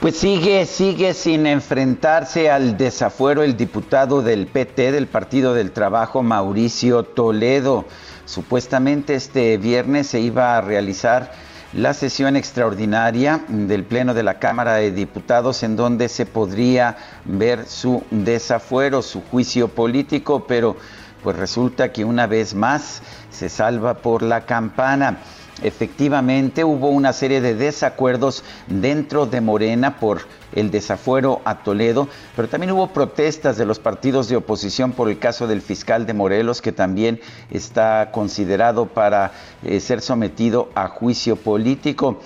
Pues 0.00 0.16
sigue, 0.16 0.64
sigue 0.64 1.12
sin 1.12 1.46
enfrentarse 1.46 2.50
al 2.50 2.78
desafuero 2.78 3.42
el 3.42 3.58
diputado 3.58 4.22
del 4.22 4.46
PT 4.46 4.92
del 4.92 5.06
Partido 5.06 5.52
del 5.52 5.72
Trabajo, 5.72 6.22
Mauricio 6.22 7.02
Toledo. 7.02 7.84
Supuestamente 8.24 9.14
este 9.14 9.58
viernes 9.58 10.06
se 10.06 10.20
iba 10.20 10.56
a 10.56 10.62
realizar 10.62 11.32
la 11.74 11.92
sesión 11.92 12.36
extraordinaria 12.36 13.44
del 13.48 13.84
Pleno 13.84 14.14
de 14.14 14.22
la 14.22 14.38
Cámara 14.38 14.76
de 14.76 14.90
Diputados 14.90 15.62
en 15.64 15.76
donde 15.76 16.08
se 16.08 16.24
podría 16.24 16.96
ver 17.26 17.66
su 17.66 18.02
desafuero, 18.10 19.02
su 19.02 19.20
juicio 19.20 19.68
político, 19.68 20.46
pero 20.48 20.76
pues 21.22 21.36
resulta 21.36 21.92
que 21.92 22.06
una 22.06 22.26
vez 22.26 22.54
más 22.54 23.02
se 23.30 23.50
salva 23.50 23.98
por 23.98 24.22
la 24.22 24.46
campana. 24.46 25.18
Efectivamente, 25.62 26.64
hubo 26.64 26.88
una 26.88 27.12
serie 27.12 27.40
de 27.40 27.54
desacuerdos 27.54 28.42
dentro 28.66 29.26
de 29.26 29.40
Morena 29.40 29.98
por 29.98 30.22
el 30.52 30.70
desafuero 30.70 31.40
a 31.44 31.62
Toledo, 31.62 32.08
pero 32.34 32.48
también 32.48 32.72
hubo 32.72 32.88
protestas 32.88 33.56
de 33.56 33.66
los 33.66 33.78
partidos 33.78 34.28
de 34.28 34.36
oposición 34.36 34.92
por 34.92 35.10
el 35.10 35.18
caso 35.18 35.46
del 35.46 35.60
fiscal 35.60 36.06
de 36.06 36.14
Morelos, 36.14 36.62
que 36.62 36.72
también 36.72 37.20
está 37.50 38.10
considerado 38.12 38.86
para 38.86 39.32
eh, 39.62 39.80
ser 39.80 40.00
sometido 40.00 40.70
a 40.74 40.88
juicio 40.88 41.36
político. 41.36 42.20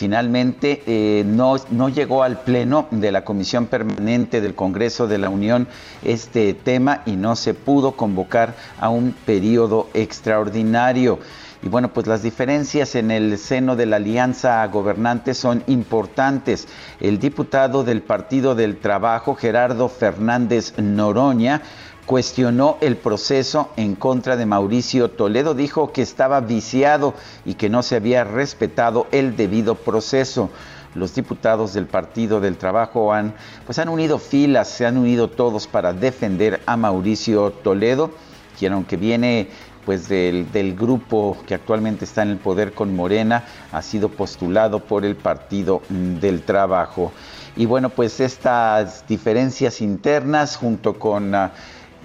Finalmente 0.00 0.82
eh, 0.86 1.24
no, 1.26 1.56
no 1.70 1.90
llegó 1.90 2.22
al 2.22 2.40
pleno 2.40 2.86
de 2.90 3.12
la 3.12 3.22
Comisión 3.22 3.66
Permanente 3.66 4.40
del 4.40 4.54
Congreso 4.54 5.06
de 5.06 5.18
la 5.18 5.28
Unión 5.28 5.68
este 6.02 6.54
tema 6.54 7.02
y 7.04 7.16
no 7.16 7.36
se 7.36 7.52
pudo 7.52 7.92
convocar 7.92 8.54
a 8.80 8.88
un 8.88 9.12
periodo 9.12 9.88
extraordinario. 9.92 11.18
Y 11.62 11.68
bueno, 11.68 11.92
pues 11.92 12.06
las 12.06 12.22
diferencias 12.22 12.94
en 12.94 13.10
el 13.10 13.36
seno 13.36 13.76
de 13.76 13.84
la 13.84 13.96
alianza 13.96 14.66
gobernante 14.68 15.34
son 15.34 15.62
importantes. 15.66 16.66
El 17.00 17.18
diputado 17.18 17.84
del 17.84 18.00
Partido 18.00 18.54
del 18.54 18.78
Trabajo, 18.78 19.34
Gerardo 19.34 19.90
Fernández 19.90 20.72
Noroña, 20.78 21.60
cuestionó 22.06 22.78
el 22.80 22.96
proceso 22.96 23.70
en 23.76 23.94
contra 23.94 24.36
de 24.36 24.46
Mauricio 24.46 25.10
Toledo, 25.10 25.54
dijo 25.54 25.92
que 25.92 26.02
estaba 26.02 26.40
viciado 26.40 27.14
y 27.44 27.54
que 27.54 27.68
no 27.68 27.82
se 27.82 27.96
había 27.96 28.24
respetado 28.24 29.06
el 29.12 29.36
debido 29.36 29.74
proceso. 29.74 30.50
Los 30.94 31.14
diputados 31.14 31.72
del 31.72 31.86
Partido 31.86 32.40
del 32.40 32.56
Trabajo 32.56 33.12
han, 33.12 33.34
pues 33.64 33.78
han 33.78 33.88
unido 33.88 34.18
filas, 34.18 34.68
se 34.68 34.86
han 34.86 34.96
unido 34.96 35.28
todos 35.28 35.68
para 35.68 35.92
defender 35.92 36.60
a 36.66 36.76
Mauricio 36.76 37.50
Toledo, 37.50 38.10
quien 38.58 38.72
aunque 38.72 38.96
viene 38.96 39.50
pues 39.84 40.08
del, 40.08 40.50
del, 40.52 40.74
grupo 40.74 41.36
que 41.46 41.54
actualmente 41.54 42.04
está 42.04 42.22
en 42.22 42.30
el 42.30 42.38
poder 42.38 42.72
con 42.72 42.94
Morena, 42.94 43.44
ha 43.72 43.82
sido 43.82 44.08
postulado 44.08 44.80
por 44.80 45.04
el 45.04 45.16
Partido 45.16 45.82
del 45.88 46.42
Trabajo. 46.42 47.12
Y 47.56 47.66
bueno, 47.66 47.90
pues 47.90 48.20
estas 48.20 49.06
diferencias 49.06 49.80
internas 49.80 50.56
junto 50.56 50.98
con... 50.98 51.34
Uh, 51.34 51.48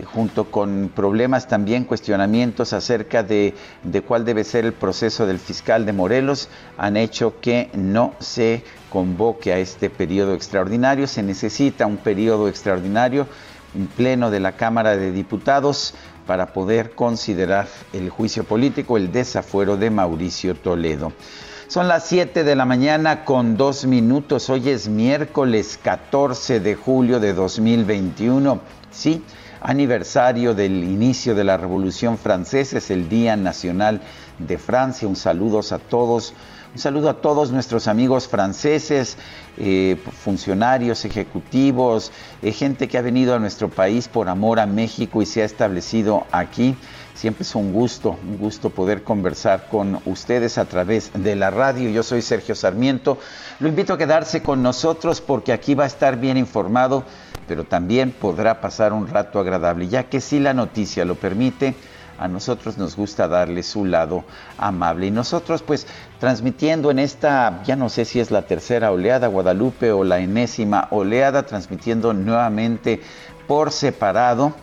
junto 0.03 0.52
con 0.52 0.91
problemas 0.94 1.47
también, 1.47 1.86
cuestionamientos 1.86 2.74
acerca 2.74 3.24
de, 3.24 3.53
de, 3.84 4.02
cuál 4.02 4.25
debe 4.25 4.44
ser 4.44 4.66
el 4.66 4.74
proceso 4.74 5.25
del 5.25 5.40
fiscal 5.40 5.86
de 5.86 5.94
Morelos, 5.94 6.50
han 6.78 6.97
hecho 6.97 7.40
que 7.40 7.69
no 7.74 8.13
se 8.19 8.63
convoque 8.90 9.53
a 9.53 9.59
este 9.59 9.90
periodo 9.90 10.34
extraordinario. 10.34 11.07
Se 11.07 11.24
necesita 11.24 11.86
un 11.86 11.97
periodo 11.97 12.50
extraordinario, 12.50 13.28
un 13.74 13.88
pleno 13.88 14.31
de 14.31 14.42
la 14.42 14.53
Cámara 14.53 14.97
de 14.97 15.12
Diputados 15.12 15.94
para 16.25 16.53
poder 16.53 16.91
considerar 16.91 17.68
el 17.94 18.09
juicio 18.09 18.44
político, 18.44 18.97
el 18.97 19.12
desafuero 19.12 19.78
de 19.78 19.90
Mauricio 19.90 20.56
Toledo. 20.56 21.13
Son 21.68 21.88
las 21.88 22.06
7 22.06 22.44
de 22.44 22.56
la 22.56 22.66
mañana 22.66 23.25
con 23.25 23.58
dos 23.58 23.86
minutos. 23.86 24.50
Hoy 24.50 24.69
es 24.69 24.88
miércoles 24.88 25.80
14 25.81 26.59
de 26.59 26.75
julio 26.75 27.19
de 27.19 27.34
2021. 27.34 28.59
Sí, 28.91 29.24
aniversario 29.62 30.53
del 30.53 30.84
inicio 30.84 31.34
de 31.34 31.44
la 31.44 31.58
Revolución 31.58 32.19
Francesa, 32.19 32.78
es 32.78 32.92
el 32.92 33.09
Día 33.09 33.36
Nacional 33.36 34.02
de 34.38 34.57
Francia. 34.59 35.07
Un 35.07 35.16
saludo 35.16 35.59
a 35.59 35.80
todos. 35.80 36.36
Un 36.75 36.81
saludo 36.81 37.09
a 37.09 37.13
todos 37.13 37.52
nuestros 37.52 37.88
amigos 37.88 38.28
franceses, 38.28 39.16
eh, 39.58 39.96
funcionarios, 40.12 41.06
ejecutivos, 41.06 42.12
eh, 42.41 42.52
gente 42.52 42.90
que 42.90 42.97
ha 42.97 43.02
venido 43.02 43.34
a 43.34 43.40
nuestro 43.40 43.69
país 43.69 44.09
por 44.09 44.28
amor 44.28 44.59
a 44.59 44.66
México 44.66 45.22
y 45.22 45.25
se 45.25 45.41
ha 45.41 45.46
establecido 45.46 46.28
aquí. 46.34 46.75
Siempre 47.13 47.44
es 47.44 47.56
un 47.56 47.72
gusto, 47.72 48.18
un 48.22 48.38
gusto 48.38 48.72
poder 48.72 49.03
conversar 49.03 49.69
con 49.72 50.02
ustedes 50.03 50.58
a 50.58 50.66
través 50.66 51.12
de 51.13 51.38
la 51.38 51.50
radio. 51.50 51.90
Yo 51.90 52.03
soy 52.03 52.22
Sergio 52.22 52.56
Sarmiento. 52.56 53.19
Lo 53.62 53.69
invito 53.69 53.94
a 53.94 53.97
quedarse 53.97 54.44
con 54.44 54.62
nosotros 54.62 55.22
porque 55.22 55.53
aquí 55.53 55.75
va 55.75 55.86
a 55.86 55.88
estar 55.88 56.19
bien 56.19 56.36
informado, 56.36 57.06
pero 57.47 57.63
también 57.63 58.12
podrá 58.12 58.59
pasar 58.59 58.92
un 58.92 59.07
rato 59.07 59.40
agradable, 59.40 59.88
ya 59.88 60.09
que 60.09 60.19
si 60.19 60.42
la 60.42 60.53
noticia 60.53 61.06
lo 61.06 61.16
permite, 61.16 61.74
a 62.18 62.28
nosotros 62.28 62.78
nos 62.78 62.96
gusta 62.96 63.28
darle 63.28 63.64
su 63.64 63.86
lado 63.86 64.24
amable. 64.58 65.08
Y 65.08 65.12
nosotros 65.12 65.62
pues 65.62 65.88
transmitiendo 66.20 66.92
en 66.92 67.00
esta, 67.00 67.62
ya 67.64 67.76
no 67.76 67.90
sé 67.90 68.06
si 68.06 68.20
es 68.20 68.31
la 68.31 68.44
tercera 68.44 68.92
oleada 68.92 69.28
Guadalupe 69.28 69.92
o 69.92 70.03
la 70.03 70.20
enésima 70.20 70.88
oleada, 70.92 71.46
transmitiendo 71.46 72.14
nuevamente 72.14 73.02
por 73.48 73.72
separado. 73.72 74.54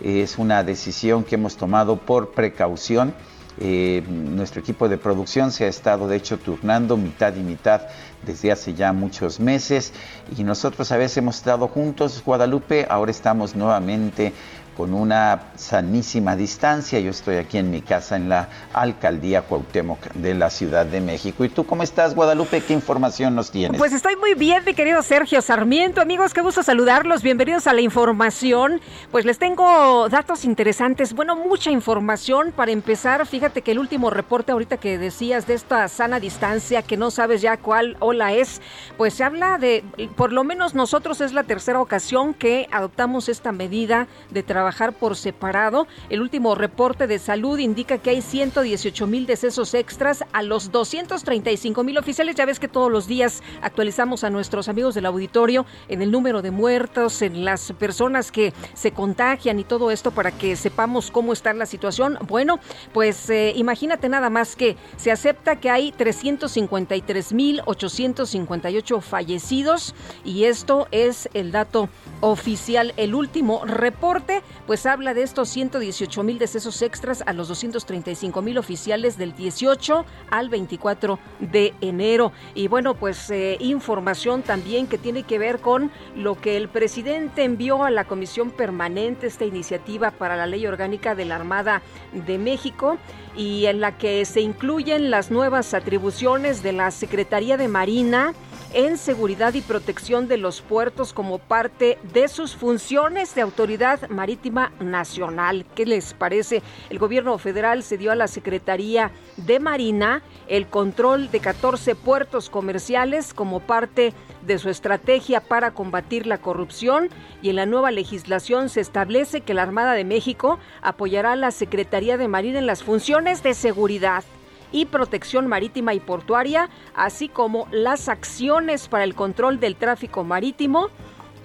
Es 0.00 0.38
una 0.38 0.64
decisión 0.64 1.24
que 1.24 1.36
hemos 1.36 1.56
tomado 1.56 1.96
por 1.96 2.32
precaución. 2.32 3.14
Eh, 3.58 4.02
nuestro 4.08 4.62
equipo 4.62 4.88
de 4.88 4.96
producción 4.96 5.52
se 5.52 5.66
ha 5.66 5.68
estado 5.68 6.08
de 6.08 6.16
hecho 6.16 6.38
turnando 6.38 6.96
mitad 6.96 7.36
y 7.36 7.40
mitad 7.40 7.82
desde 8.24 8.50
hace 8.50 8.72
ya 8.72 8.94
muchos 8.94 9.40
meses 9.40 9.92
y 10.34 10.42
nosotros 10.42 10.90
a 10.90 10.96
veces 10.96 11.18
hemos 11.18 11.36
estado 11.36 11.68
juntos 11.68 12.22
Guadalupe, 12.24 12.86
ahora 12.88 13.10
estamos 13.10 13.54
nuevamente 13.54 14.32
con 14.76 14.94
una 14.94 15.52
sanísima 15.56 16.36
distancia. 16.36 16.98
Yo 17.00 17.10
estoy 17.10 17.36
aquí 17.36 17.58
en 17.58 17.70
mi 17.70 17.82
casa 17.82 18.16
en 18.16 18.28
la 18.28 18.48
alcaldía 18.72 19.42
Cuauhtémoc 19.42 20.12
de 20.14 20.34
la 20.34 20.50
Ciudad 20.50 20.86
de 20.86 21.00
México. 21.00 21.44
¿Y 21.44 21.48
tú 21.48 21.66
cómo 21.66 21.82
estás, 21.82 22.14
Guadalupe? 22.14 22.62
¿Qué 22.62 22.72
información 22.72 23.34
nos 23.34 23.50
tienes? 23.50 23.78
Pues 23.78 23.92
estoy 23.92 24.16
muy 24.16 24.34
bien, 24.34 24.64
mi 24.64 24.74
querido 24.74 25.02
Sergio 25.02 25.42
Sarmiento. 25.42 26.00
Amigos, 26.00 26.32
qué 26.32 26.40
gusto 26.40 26.62
saludarlos. 26.62 27.22
Bienvenidos 27.22 27.66
a 27.66 27.74
la 27.74 27.82
información. 27.82 28.80
Pues 29.10 29.24
les 29.24 29.38
tengo 29.38 30.08
datos 30.08 30.44
interesantes. 30.44 31.12
Bueno, 31.12 31.36
mucha 31.36 31.70
información. 31.70 32.52
Para 32.52 32.72
empezar, 32.72 33.26
fíjate 33.26 33.62
que 33.62 33.72
el 33.72 33.78
último 33.78 34.08
reporte 34.10 34.52
ahorita 34.52 34.78
que 34.78 34.96
decías 34.96 35.46
de 35.46 35.54
esta 35.54 35.86
sana 35.88 36.18
distancia, 36.18 36.82
que 36.82 36.96
no 36.96 37.10
sabes 37.10 37.42
ya 37.42 37.58
cuál 37.58 37.96
ola 38.00 38.32
es, 38.32 38.62
pues 38.96 39.14
se 39.14 39.24
habla 39.24 39.58
de, 39.58 39.84
por 40.16 40.32
lo 40.32 40.44
menos 40.44 40.74
nosotros 40.74 41.20
es 41.20 41.32
la 41.32 41.42
tercera 41.42 41.80
ocasión 41.80 42.32
que 42.32 42.68
adoptamos 42.72 43.28
esta 43.28 43.52
medida 43.52 44.06
de 44.30 44.42
trabajo 44.42 44.61
trabajar 44.62 44.92
por 44.92 45.16
separado. 45.16 45.88
El 46.08 46.22
último 46.22 46.54
reporte 46.54 47.08
de 47.08 47.18
salud 47.18 47.58
indica 47.58 47.98
que 47.98 48.10
hay 48.10 48.22
118 48.22 49.08
mil 49.08 49.26
decesos 49.26 49.74
extras 49.74 50.24
a 50.32 50.44
los 50.44 50.70
235 50.70 51.82
mil 51.82 51.98
oficiales. 51.98 52.36
Ya 52.36 52.46
ves 52.46 52.60
que 52.60 52.68
todos 52.68 52.88
los 52.88 53.08
días 53.08 53.42
actualizamos 53.60 54.22
a 54.22 54.30
nuestros 54.30 54.68
amigos 54.68 54.94
del 54.94 55.06
auditorio 55.06 55.66
en 55.88 56.00
el 56.00 56.12
número 56.12 56.42
de 56.42 56.52
muertos, 56.52 57.22
en 57.22 57.44
las 57.44 57.72
personas 57.72 58.30
que 58.30 58.52
se 58.74 58.92
contagian 58.92 59.58
y 59.58 59.64
todo 59.64 59.90
esto 59.90 60.12
para 60.12 60.30
que 60.30 60.54
sepamos 60.54 61.10
cómo 61.10 61.32
está 61.32 61.52
la 61.52 61.66
situación. 61.66 62.16
Bueno, 62.28 62.60
pues 62.92 63.30
eh, 63.30 63.52
imagínate 63.56 64.08
nada 64.08 64.30
más 64.30 64.54
que 64.54 64.76
se 64.96 65.10
acepta 65.10 65.56
que 65.56 65.70
hay 65.70 65.90
353 65.90 67.32
mil 67.32 67.62
858 67.66 69.00
fallecidos 69.00 69.92
y 70.24 70.44
esto 70.44 70.86
es 70.92 71.28
el 71.34 71.50
dato 71.50 71.88
oficial. 72.20 72.94
El 72.96 73.16
último 73.16 73.64
reporte 73.64 74.42
pues 74.66 74.86
habla 74.86 75.14
de 75.14 75.22
estos 75.22 75.48
118 75.48 76.22
mil 76.22 76.38
decesos 76.38 76.82
extras 76.82 77.22
a 77.26 77.32
los 77.32 77.48
235 77.48 78.42
mil 78.42 78.58
oficiales 78.58 79.18
del 79.18 79.34
18 79.34 80.04
al 80.30 80.48
24 80.48 81.18
de 81.40 81.74
enero. 81.80 82.32
Y 82.54 82.68
bueno, 82.68 82.94
pues 82.94 83.30
eh, 83.30 83.56
información 83.60 84.42
también 84.42 84.86
que 84.86 84.98
tiene 84.98 85.22
que 85.24 85.38
ver 85.38 85.60
con 85.60 85.90
lo 86.16 86.40
que 86.40 86.56
el 86.56 86.68
presidente 86.68 87.44
envió 87.44 87.84
a 87.84 87.90
la 87.90 88.04
Comisión 88.04 88.50
Permanente, 88.50 89.26
esta 89.26 89.44
iniciativa 89.44 90.10
para 90.10 90.36
la 90.36 90.46
Ley 90.46 90.66
Orgánica 90.66 91.14
de 91.14 91.24
la 91.24 91.36
Armada 91.36 91.82
de 92.12 92.38
México 92.38 92.98
y 93.36 93.66
en 93.66 93.80
la 93.80 93.96
que 93.98 94.24
se 94.24 94.40
incluyen 94.40 95.10
las 95.10 95.30
nuevas 95.30 95.74
atribuciones 95.74 96.62
de 96.62 96.72
la 96.72 96.90
Secretaría 96.90 97.56
de 97.56 97.68
Marina 97.68 98.34
en 98.74 98.96
seguridad 98.96 99.54
y 99.54 99.60
protección 99.60 100.28
de 100.28 100.36
los 100.36 100.62
puertos 100.62 101.12
como 101.12 101.38
parte 101.38 101.98
de 102.12 102.28
sus 102.28 102.56
funciones 102.56 103.34
de 103.34 103.42
autoridad 103.42 104.08
marítima 104.08 104.72
nacional. 104.80 105.66
¿Qué 105.74 105.84
les 105.84 106.14
parece? 106.14 106.62
El 106.90 106.98
gobierno 106.98 107.36
federal 107.38 107.82
se 107.82 107.98
dio 107.98 108.12
a 108.12 108.16
la 108.16 108.28
Secretaría 108.28 109.10
de 109.36 109.60
Marina 109.60 110.22
el 110.48 110.66
control 110.66 111.30
de 111.30 111.40
14 111.40 111.94
puertos 111.94 112.50
comerciales 112.50 113.34
como 113.34 113.60
parte 113.60 114.14
de 114.46 114.58
su 114.58 114.70
estrategia 114.70 115.40
para 115.40 115.72
combatir 115.72 116.26
la 116.26 116.38
corrupción 116.38 117.08
y 117.42 117.50
en 117.50 117.56
la 117.56 117.66
nueva 117.66 117.90
legislación 117.90 118.68
se 118.68 118.80
establece 118.80 119.42
que 119.42 119.54
la 119.54 119.62
Armada 119.62 119.92
de 119.92 120.04
México 120.04 120.58
apoyará 120.82 121.32
a 121.32 121.36
la 121.36 121.50
Secretaría 121.50 122.16
de 122.16 122.28
Marina 122.28 122.58
en 122.58 122.66
las 122.66 122.82
funciones 122.82 123.42
de 123.42 123.54
seguridad 123.54 124.24
y 124.72 124.86
protección 124.86 125.46
marítima 125.46 125.94
y 125.94 126.00
portuaria, 126.00 126.68
así 126.94 127.28
como 127.28 127.68
las 127.70 128.08
acciones 128.08 128.88
para 128.88 129.04
el 129.04 129.14
control 129.14 129.60
del 129.60 129.76
tráfico 129.76 130.24
marítimo 130.24 130.88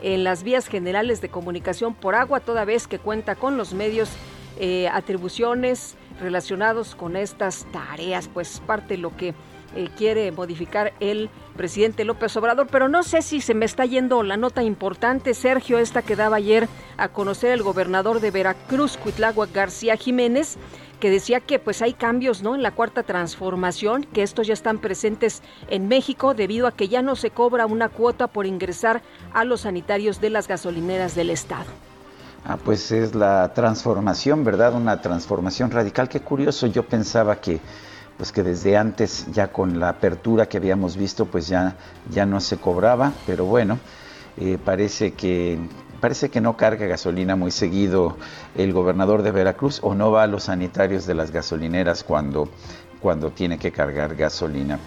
en 0.01 0.23
las 0.23 0.43
vías 0.43 0.67
generales 0.67 1.21
de 1.21 1.29
comunicación 1.29 1.93
por 1.93 2.15
agua, 2.15 2.39
toda 2.39 2.65
vez 2.65 2.87
que 2.87 2.99
cuenta 2.99 3.35
con 3.35 3.57
los 3.57 3.73
medios, 3.73 4.09
eh, 4.59 4.87
atribuciones 4.87 5.95
relacionados 6.19 6.95
con 6.95 7.15
estas 7.15 7.67
tareas, 7.71 8.27
pues 8.27 8.61
parte 8.65 8.95
de 8.95 8.97
lo 8.99 9.15
que 9.15 9.35
eh, 9.75 9.89
quiere 9.97 10.31
modificar 10.31 10.93
el 10.99 11.29
presidente 11.55 12.05
López 12.05 12.35
Obrador, 12.37 12.67
pero 12.71 12.87
no 12.87 13.03
sé 13.03 13.21
si 13.21 13.41
se 13.41 13.53
me 13.53 13.65
está 13.65 13.85
yendo 13.85 14.23
la 14.23 14.37
nota 14.37 14.63
importante, 14.63 15.33
Sergio, 15.33 15.77
esta 15.77 16.01
que 16.01 16.15
daba 16.15 16.37
ayer 16.37 16.67
a 16.97 17.09
conocer 17.09 17.51
el 17.51 17.63
gobernador 17.63 18.19
de 18.21 18.31
Veracruz, 18.31 18.97
Cuitlagua 18.97 19.47
García 19.53 19.95
Jiménez, 19.97 20.57
que 20.99 21.09
decía 21.09 21.39
que 21.39 21.59
pues 21.59 21.81
hay 21.81 21.93
cambios 21.93 22.41
¿no? 22.41 22.55
en 22.55 22.63
la 22.63 22.71
cuarta 22.71 23.03
transformación, 23.03 24.03
que 24.03 24.23
estos 24.23 24.47
ya 24.47 24.53
están 24.53 24.79
presentes 24.79 25.41
en 25.69 25.87
México 25.87 26.33
debido 26.33 26.67
a 26.67 26.71
que 26.71 26.87
ya 26.87 27.01
no 27.01 27.15
se 27.15 27.31
cobra 27.31 27.65
una 27.65 27.89
cuota 27.89 28.27
por 28.27 28.45
ingresar 28.45 29.01
a 29.33 29.43
los 29.43 29.61
sanitarios 29.61 30.19
de 30.21 30.29
las 30.29 30.47
gasolineras 30.47 31.15
del 31.15 31.29
Estado. 31.29 31.65
Ah, 32.45 32.57
pues 32.63 32.91
es 32.91 33.13
la 33.13 33.53
transformación, 33.53 34.43
¿verdad? 34.43 34.73
Una 34.73 35.01
transformación 35.01 35.69
radical. 35.69 36.07
Qué 36.07 36.21
curioso, 36.21 36.67
yo 36.67 36.83
pensaba 36.83 37.41
que 37.41 37.59
pues 38.17 38.31
que 38.31 38.41
desde 38.41 38.75
antes 38.75 39.27
ya 39.31 39.51
con 39.51 39.79
la 39.79 39.89
apertura 39.89 40.47
que 40.47 40.57
habíamos 40.57 40.97
visto 40.97 41.25
pues 41.25 41.47
ya, 41.47 41.75
ya 42.09 42.25
no 42.25 42.39
se 42.39 42.57
cobraba, 42.57 43.13
pero 43.27 43.45
bueno, 43.45 43.77
eh, 44.37 44.57
parece 44.63 45.13
que 45.13 45.59
parece 45.99 46.29
que 46.29 46.41
no 46.41 46.57
carga 46.57 46.85
gasolina 46.85 47.35
muy 47.35 47.51
seguido 47.51 48.17
el 48.55 48.73
gobernador 48.73 49.23
de 49.23 49.31
Veracruz 49.31 49.79
o 49.83 49.95
no 49.95 50.11
va 50.11 50.23
a 50.23 50.27
los 50.27 50.43
sanitarios 50.43 51.05
de 51.05 51.15
las 51.15 51.31
gasolineras 51.31 52.03
cuando, 52.03 52.49
cuando 53.01 53.31
tiene 53.31 53.57
que 53.57 53.71
cargar 53.71 54.15
gasolina. 54.15 54.79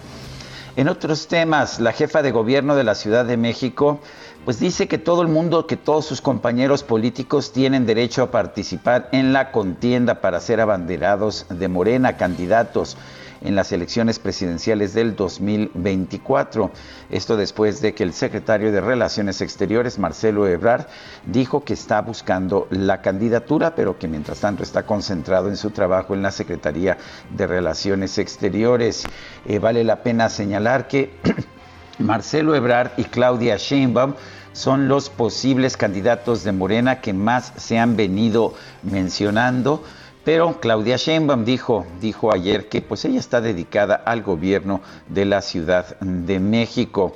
En 0.77 0.87
otros 0.87 1.27
temas, 1.27 1.81
la 1.81 1.91
jefa 1.91 2.21
de 2.21 2.31
gobierno 2.31 2.75
de 2.75 2.85
la 2.85 2.95
Ciudad 2.95 3.25
de 3.25 3.35
México 3.35 3.99
pues 4.45 4.59
dice 4.59 4.87
que 4.87 4.97
todo 4.97 5.21
el 5.21 5.27
mundo, 5.27 5.67
que 5.67 5.77
todos 5.77 6.05
sus 6.05 6.21
compañeros 6.21 6.83
políticos 6.83 7.51
tienen 7.51 7.85
derecho 7.85 8.23
a 8.23 8.31
participar 8.31 9.09
en 9.11 9.33
la 9.33 9.51
contienda 9.51 10.21
para 10.21 10.39
ser 10.39 10.59
abanderados 10.61 11.45
de 11.49 11.67
Morena, 11.67 12.17
candidatos 12.17 12.97
en 13.41 13.55
las 13.55 13.71
elecciones 13.71 14.19
presidenciales 14.19 14.93
del 14.93 15.15
2024. 15.15 16.71
Esto 17.09 17.37
después 17.37 17.81
de 17.81 17.93
que 17.93 18.03
el 18.03 18.13
secretario 18.13 18.71
de 18.71 18.81
Relaciones 18.81 19.41
Exteriores, 19.41 19.99
Marcelo 19.99 20.47
Ebrard, 20.47 20.87
dijo 21.25 21.63
que 21.63 21.73
está 21.73 22.01
buscando 22.01 22.67
la 22.69 23.01
candidatura, 23.01 23.75
pero 23.75 23.97
que 23.97 24.07
mientras 24.07 24.39
tanto 24.39 24.63
está 24.63 24.85
concentrado 24.85 25.49
en 25.49 25.57
su 25.57 25.71
trabajo 25.71 26.13
en 26.13 26.21
la 26.21 26.31
Secretaría 26.31 26.97
de 27.29 27.47
Relaciones 27.47 28.17
Exteriores. 28.17 29.03
Eh, 29.45 29.59
vale 29.59 29.83
la 29.83 30.03
pena 30.03 30.29
señalar 30.29 30.87
que 30.87 31.13
Marcelo 31.99 32.55
Ebrard 32.55 32.91
y 32.97 33.05
Claudia 33.05 33.57
Sheinbaum 33.57 34.13
son 34.53 34.87
los 34.87 35.09
posibles 35.09 35.77
candidatos 35.77 36.43
de 36.43 36.51
Morena 36.51 36.99
que 37.01 37.13
más 37.13 37.53
se 37.55 37.79
han 37.79 37.95
venido 37.95 38.53
mencionando. 38.83 39.83
Pero 40.23 40.59
Claudia 40.59 40.97
Sheinbaum 40.97 41.45
dijo, 41.45 41.85
dijo 41.99 42.31
ayer 42.31 42.69
que 42.69 42.81
pues 42.81 43.05
ella 43.05 43.19
está 43.19 43.41
dedicada 43.41 43.95
al 43.95 44.21
gobierno 44.21 44.81
de 45.07 45.25
la 45.25 45.41
Ciudad 45.41 45.99
de 45.99 46.39
México. 46.39 47.15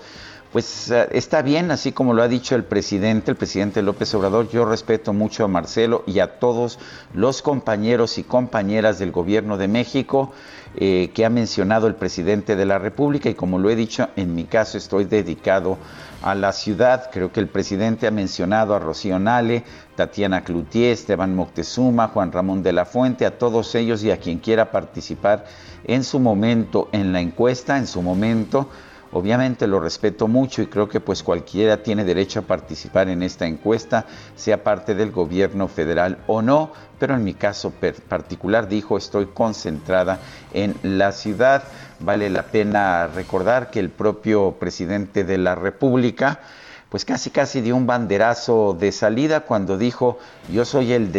Pues 0.52 0.90
eh, 0.90 1.10
está 1.12 1.42
bien, 1.42 1.70
así 1.70 1.92
como 1.92 2.14
lo 2.14 2.24
ha 2.24 2.28
dicho 2.28 2.56
el 2.56 2.64
presidente, 2.64 3.30
el 3.30 3.38
presidente 3.38 3.82
López 3.82 4.16
Obrador, 4.16 4.50
yo 4.50 4.66
respeto 4.66 5.14
mucho 5.14 5.44
a 5.44 5.48
Marcelo 5.48 6.04
y 6.08 6.20
a 6.20 6.40
todos 6.40 6.80
los 7.14 7.42
compañeros 7.42 8.18
y 8.18 8.24
compañeras 8.24 8.98
del 8.98 9.12
gobierno 9.12 9.58
de 9.58 9.68
México 9.68 10.32
eh, 10.78 11.12
que 11.14 11.26
ha 11.26 11.30
mencionado 11.30 11.88
el 11.88 11.96
presidente 11.96 12.56
de 12.56 12.66
la 12.66 12.80
República 12.80 13.30
y 13.30 13.36
como 13.36 13.60
lo 13.60 13.70
he 13.70 13.76
dicho, 13.76 14.10
en 14.16 14.34
mi 14.34 14.46
caso 14.46 14.78
estoy 14.78 15.06
dedicado 15.06 15.78
a 16.26 16.34
la 16.34 16.52
ciudad. 16.52 17.12
Creo 17.12 17.32
que 17.32 17.40
el 17.40 17.48
presidente 17.48 18.08
ha 18.08 18.12
mencionado 18.12 18.74
a 18.74 18.80
Rocío 18.80 19.20
Nale, 19.20 19.64
Tatiana 19.96 20.44
Cloutier, 20.44 20.92
Esteban 20.92 21.36
Moctezuma, 21.36 22.08
Juan 22.08 22.32
Ramón 22.32 22.64
de 22.64 22.74
la 22.74 22.86
Fuente, 22.86 23.28
a 23.28 23.38
todos 23.38 23.76
ellos 23.76 24.04
y 24.04 24.10
a 24.10 24.18
quien 24.18 24.40
quiera 24.40 24.72
participar 24.72 25.46
en 25.84 26.04
su 26.04 26.20
momento 26.20 26.90
en 26.92 27.14
la 27.14 27.22
encuesta, 27.22 27.78
en 27.78 27.86
su 27.86 28.02
momento 28.02 28.70
Obviamente 29.16 29.66
lo 29.66 29.80
respeto 29.80 30.28
mucho 30.28 30.62
y 30.62 30.68
creo 30.68 30.90
que 30.90 31.00
pues 31.00 31.24
cualquiera 31.24 31.82
tiene 31.82 32.04
derecho 32.04 32.40
a 32.40 32.42
participar 32.42 33.08
en 33.08 33.24
esta 33.24 33.48
encuesta, 33.48 34.06
sea 34.36 34.62
parte 34.62 34.94
del 34.94 35.14
gobierno 35.14 35.70
federal 35.70 36.18
o 36.28 36.42
no, 36.42 36.74
pero 37.00 37.16
en 37.16 37.24
mi 37.24 37.34
caso 37.34 37.72
particular 38.10 38.68
dijo 38.68 38.98
estoy 38.98 39.28
concentrada 39.28 40.20
en 40.54 40.76
la 40.84 41.14
ciudad. 41.14 41.64
Vale 42.02 42.30
la 42.30 42.44
pena 42.48 43.08
recordar 43.08 43.72
que 43.72 43.80
el 43.80 43.90
propio 43.90 44.58
presidente 44.60 45.24
de 45.24 45.38
la 45.38 45.56
República 45.56 46.42
pues 46.90 47.06
casi 47.06 47.30
casi 47.30 47.62
dio 47.62 47.78
un 47.78 47.88
banderazo 47.88 48.76
de 48.78 48.92
salida 48.92 49.46
cuando 49.46 49.78
dijo 49.78 50.20
yo 50.52 50.66
soy 50.66 50.92
el, 50.92 51.10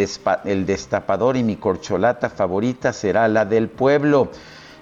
el 0.45 0.65
destapador 0.67 1.35
y 1.35 1.43
mi 1.43 1.55
corcholata 1.55 2.29
favorita 2.29 2.93
será 2.93 3.27
la 3.27 3.43
del 3.45 3.69
pueblo. 3.69 4.29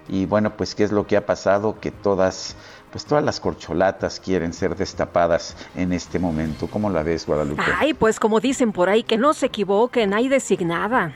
Y 0.07 0.27
bueno, 0.27 0.55
pues 0.55 0.75
qué 0.75 0.83
es 0.83 0.91
lo 0.91 1.07
que 1.07 1.17
ha 1.17 1.25
pasado, 1.25 1.79
que 1.79 1.89
todas 1.89 2.55
pues 2.95 3.03
todas 3.03 3.25
las 3.25 3.41
corcholatas 3.41 4.21
quieren 4.21 4.53
ser 4.53 4.73
destapadas 4.73 5.57
en 5.75 5.91
este 5.91 6.17
momento. 6.17 6.67
¿Cómo 6.67 6.89
la 6.89 7.03
ves, 7.03 7.25
Guadalupe? 7.25 7.61
Ay, 7.77 7.93
pues 7.93 8.21
como 8.21 8.39
dicen 8.39 8.71
por 8.71 8.87
ahí, 8.87 9.03
que 9.03 9.17
no 9.17 9.33
se 9.33 9.47
equivoquen, 9.47 10.13
hay 10.13 10.29
designada. 10.29 11.13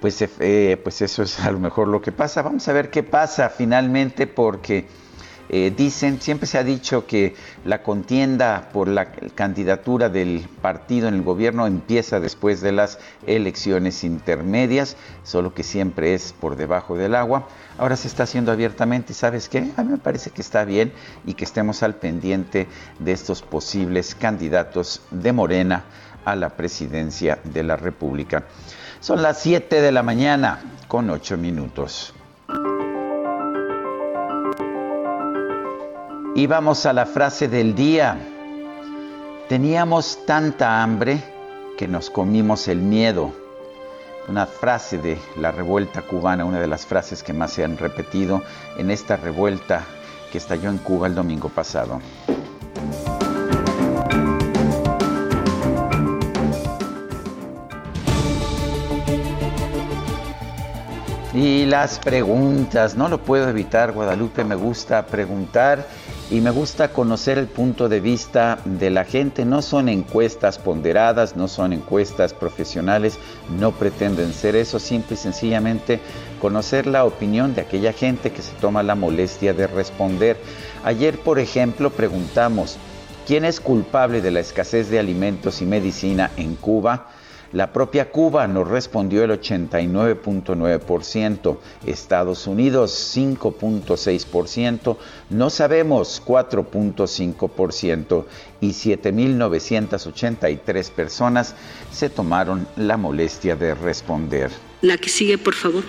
Pues, 0.00 0.20
eh, 0.20 0.80
pues 0.82 1.00
eso 1.00 1.22
es 1.22 1.38
a 1.38 1.52
lo 1.52 1.60
mejor 1.60 1.86
lo 1.86 2.02
que 2.02 2.10
pasa. 2.10 2.42
Vamos 2.42 2.66
a 2.66 2.72
ver 2.72 2.90
qué 2.90 3.04
pasa 3.04 3.50
finalmente 3.50 4.26
porque 4.26 4.88
eh, 5.48 5.72
dicen, 5.76 6.20
siempre 6.20 6.48
se 6.48 6.58
ha 6.58 6.64
dicho 6.64 7.06
que 7.06 7.36
la 7.64 7.84
contienda 7.84 8.68
por 8.72 8.88
la 8.88 9.12
candidatura 9.12 10.08
del 10.08 10.46
partido 10.60 11.06
en 11.06 11.14
el 11.14 11.22
gobierno 11.22 11.68
empieza 11.68 12.18
después 12.18 12.60
de 12.62 12.72
las 12.72 12.98
elecciones 13.28 14.02
intermedias, 14.02 14.96
solo 15.22 15.54
que 15.54 15.62
siempre 15.62 16.14
es 16.14 16.32
por 16.32 16.56
debajo 16.56 16.96
del 16.96 17.14
agua. 17.14 17.46
Ahora 17.78 17.96
se 17.96 18.08
está 18.08 18.24
haciendo 18.24 18.50
abiertamente 18.50 19.12
y 19.12 19.14
sabes 19.14 19.48
qué, 19.48 19.72
a 19.76 19.84
mí 19.84 19.92
me 19.92 19.98
parece 19.98 20.30
que 20.30 20.42
está 20.42 20.64
bien 20.64 20.92
y 21.24 21.34
que 21.34 21.44
estemos 21.44 21.84
al 21.84 21.94
pendiente 21.94 22.66
de 22.98 23.12
estos 23.12 23.40
posibles 23.42 24.16
candidatos 24.16 25.00
de 25.12 25.32
Morena 25.32 25.84
a 26.24 26.34
la 26.34 26.50
presidencia 26.50 27.38
de 27.44 27.62
la 27.62 27.76
República. 27.76 28.44
Son 29.00 29.22
las 29.22 29.40
7 29.40 29.80
de 29.80 29.92
la 29.92 30.02
mañana 30.02 30.58
con 30.88 31.08
8 31.08 31.36
minutos. 31.36 32.12
Y 36.34 36.46
vamos 36.46 36.84
a 36.84 36.92
la 36.92 37.06
frase 37.06 37.48
del 37.48 37.74
día. 37.76 38.18
Teníamos 39.48 40.26
tanta 40.26 40.82
hambre 40.82 41.22
que 41.76 41.86
nos 41.86 42.10
comimos 42.10 42.66
el 42.66 42.78
miedo. 42.78 43.32
Una 44.28 44.44
frase 44.44 44.98
de 44.98 45.18
la 45.36 45.50
revuelta 45.50 46.02
cubana, 46.02 46.44
una 46.44 46.60
de 46.60 46.66
las 46.66 46.84
frases 46.84 47.22
que 47.22 47.32
más 47.32 47.52
se 47.52 47.64
han 47.64 47.78
repetido 47.78 48.42
en 48.76 48.90
esta 48.90 49.16
revuelta 49.16 49.84
que 50.30 50.36
estalló 50.36 50.68
en 50.68 50.78
Cuba 50.78 51.06
el 51.06 51.14
domingo 51.14 51.48
pasado. 51.48 52.00
Y 61.32 61.66
las 61.66 61.98
preguntas, 61.98 62.96
no 62.96 63.08
lo 63.08 63.18
puedo 63.18 63.48
evitar, 63.48 63.92
Guadalupe, 63.92 64.44
me 64.44 64.56
gusta 64.56 65.06
preguntar 65.06 65.86
y 66.30 66.42
me 66.42 66.50
gusta 66.50 66.92
conocer 66.92 67.38
el 67.38 67.46
punto 67.46 67.88
de 67.88 68.00
vista 68.00 68.58
de 68.64 68.90
la 68.90 69.04
gente. 69.04 69.46
No 69.46 69.62
son 69.62 69.88
encuestas 69.88 70.58
ponderadas, 70.58 71.36
no 71.36 71.48
son 71.48 71.72
encuestas 71.72 72.34
profesionales, 72.34 73.18
no 73.58 73.72
pretenden 73.72 74.34
ser 74.34 74.54
eso, 74.54 74.78
simple 74.78 75.14
y 75.14 75.18
sencillamente 75.18 76.00
conocer 76.38 76.86
la 76.86 77.04
opinión 77.04 77.54
de 77.54 77.62
aquella 77.62 77.94
gente 77.94 78.30
que 78.30 78.42
se 78.42 78.52
toma 78.56 78.82
la 78.82 78.94
molestia 78.94 79.54
de 79.54 79.66
responder. 79.66 80.36
Ayer, 80.84 81.18
por 81.18 81.38
ejemplo, 81.38 81.90
preguntamos, 81.90 82.76
¿quién 83.26 83.46
es 83.46 83.58
culpable 83.58 84.20
de 84.20 84.30
la 84.30 84.40
escasez 84.40 84.90
de 84.90 84.98
alimentos 84.98 85.62
y 85.62 85.66
medicina 85.66 86.30
en 86.36 86.56
Cuba? 86.56 87.06
La 87.52 87.72
propia 87.72 88.10
Cuba 88.10 88.46
nos 88.46 88.68
respondió 88.68 89.24
el 89.24 89.30
89.9%, 89.30 91.56
Estados 91.86 92.46
Unidos 92.46 93.16
5.6%, 93.16 94.98
no 95.30 95.48
sabemos 95.48 96.22
4.5% 96.26 98.24
y 98.60 98.68
7.983 98.68 100.90
personas 100.90 101.54
se 101.90 102.10
tomaron 102.10 102.68
la 102.76 102.98
molestia 102.98 103.56
de 103.56 103.74
responder. 103.74 104.50
La 104.82 104.98
que 104.98 105.08
sigue, 105.08 105.38
por 105.38 105.54
favor. 105.54 105.84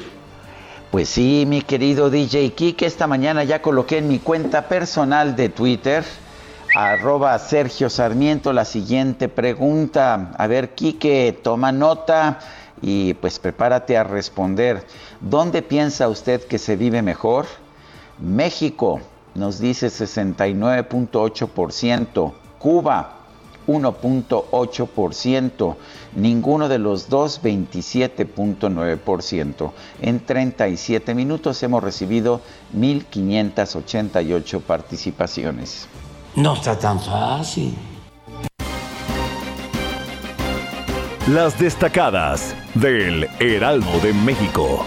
Pues 0.92 1.10
sí, 1.10 1.44
mi 1.46 1.62
querido 1.62 2.10
DJ 2.10 2.54
Kike, 2.54 2.86
esta 2.86 3.06
mañana 3.06 3.44
ya 3.44 3.62
coloqué 3.62 3.98
en 3.98 4.08
mi 4.08 4.20
cuenta 4.20 4.70
personal 4.70 5.36
de 5.36 5.50
Twitter 5.50 6.06
arroba 6.74 7.38
Sergio 7.40 7.90
Sarmiento 7.90 8.54
la 8.54 8.66
siguiente 8.66 9.30
pregunta. 9.30 10.32
A 10.38 10.48
ver, 10.48 10.76
Quique, 10.76 11.40
toma 11.44 11.72
nota 11.72 12.40
y 12.82 13.14
pues 13.16 13.40
prepárate 13.40 13.98
a 13.98 14.04
responder. 14.04 14.86
¿Dónde 15.20 15.62
piensa 15.62 16.08
usted 16.08 16.42
que 16.44 16.58
se 16.58 16.76
vive 16.76 17.02
mejor? 17.02 17.46
México 18.20 19.00
nos 19.36 19.60
dice 19.60 19.88
69.8%, 19.88 22.34
Cuba 22.58 23.16
1.8%, 23.68 25.76
ninguno 26.16 26.68
de 26.68 26.80
los 26.80 27.10
dos 27.10 27.44
27.9%. 27.44 29.72
En 30.02 30.26
37 30.26 31.14
minutos 31.14 31.62
hemos 31.62 31.84
recibido 31.84 32.42
1.588 32.76 34.62
participaciones. 34.62 35.88
No 36.36 36.54
está 36.54 36.78
tan 36.78 37.00
fácil. 37.00 37.76
Las 41.28 41.60
destacadas 41.60 42.56
del 42.76 43.28
Heraldo 43.40 44.00
de 44.00 44.14
México. 44.14 44.86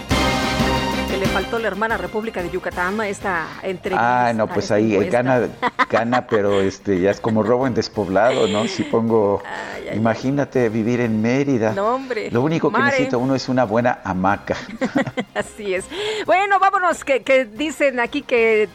le 1.19 1.25
faltó 1.27 1.59
la 1.59 1.67
hermana 1.67 1.97
República 1.97 2.41
de 2.41 2.49
Yucatán 2.49 2.99
esta 3.01 3.47
entrevista. 3.61 4.27
Ah, 4.27 4.33
no, 4.33 4.47
pues 4.47 4.71
ahí 4.71 5.09
gana, 5.09 5.47
gana, 5.89 6.27
pero 6.27 6.61
este 6.61 6.99
ya 6.99 7.11
es 7.11 7.21
como 7.21 7.43
robo 7.43 7.67
en 7.67 7.73
despoblado, 7.73 8.47
¿no? 8.47 8.67
Si 8.67 8.83
pongo, 8.83 9.41
imagínate 9.93 10.69
vivir 10.69 10.99
en 11.01 11.21
Mérida. 11.21 11.73
No, 11.73 11.95
hombre. 11.95 12.29
Lo 12.31 12.41
único 12.41 12.71
que 12.71 12.81
necesita 12.81 13.17
uno 13.17 13.35
es 13.35 13.47
una 13.47 13.63
buena 13.63 13.99
hamaca. 14.03 14.57
Así 15.35 15.73
es. 15.75 15.85
Bueno, 16.25 16.59
vámonos, 16.59 17.03
que, 17.05 17.21
que 17.21 17.45
dicen 17.45 17.99
aquí 17.99 18.21
que 18.21 18.67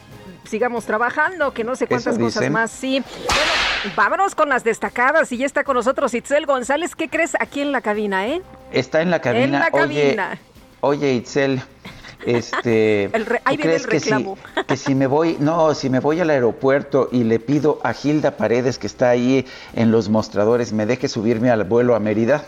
sigamos 0.45 0.85
trabajando, 0.85 1.53
que 1.53 1.65
no 1.65 1.77
sé 1.77 1.87
cuántas 1.87 2.19
cosas 2.19 2.51
más. 2.51 2.71
Sí. 2.71 3.03
Bueno, 3.27 3.95
vámonos 3.97 4.35
con 4.35 4.49
las 4.49 4.65
destacadas. 4.65 5.31
Y 5.33 5.39
ya 5.39 5.47
está 5.47 5.65
con 5.65 5.75
nosotros 5.75 6.15
Itzel 6.15 6.47
González. 6.47 6.95
¿Qué 6.95 7.09
crees 7.09 7.37
aquí 7.39 7.61
en 7.61 7.73
la 7.73 7.81
cabina, 7.81 8.27
eh? 8.29 8.43
Está 8.73 9.03
en 9.03 9.11
la 9.11 9.21
cabina. 9.21 9.45
En 9.45 9.53
la 9.53 9.71
cabina. 9.71 10.39
Oye, 10.81 10.99
oye 10.99 11.15
Itzel. 11.15 11.63
Este, 12.27 13.05
el 13.13 13.27
ahí 13.45 13.57
viene 13.57 13.77
el 13.77 13.85
reclamo. 13.85 14.37
Que 14.37 14.61
si, 14.61 14.65
que 14.67 14.77
si 14.77 14.95
me 14.95 15.07
voy, 15.07 15.37
no, 15.39 15.75
si 15.75 15.91
me 15.91 16.01
voy 16.01 16.21
al 16.21 16.31
aeropuerto 16.31 17.09
y 17.13 17.25
le 17.25 17.39
pido 17.39 17.81
a 17.83 17.93
Gilda 17.93 18.37
Paredes, 18.37 18.79
que 18.79 18.87
está 18.87 19.11
ahí 19.11 19.47
en 19.75 19.91
los 19.91 20.09
mostradores, 20.09 20.73
me 20.73 20.87
deje 20.87 21.09
subirme 21.09 21.51
al 21.51 21.65
vuelo 21.65 21.95
a 21.95 22.01
Mérida. 22.01 22.45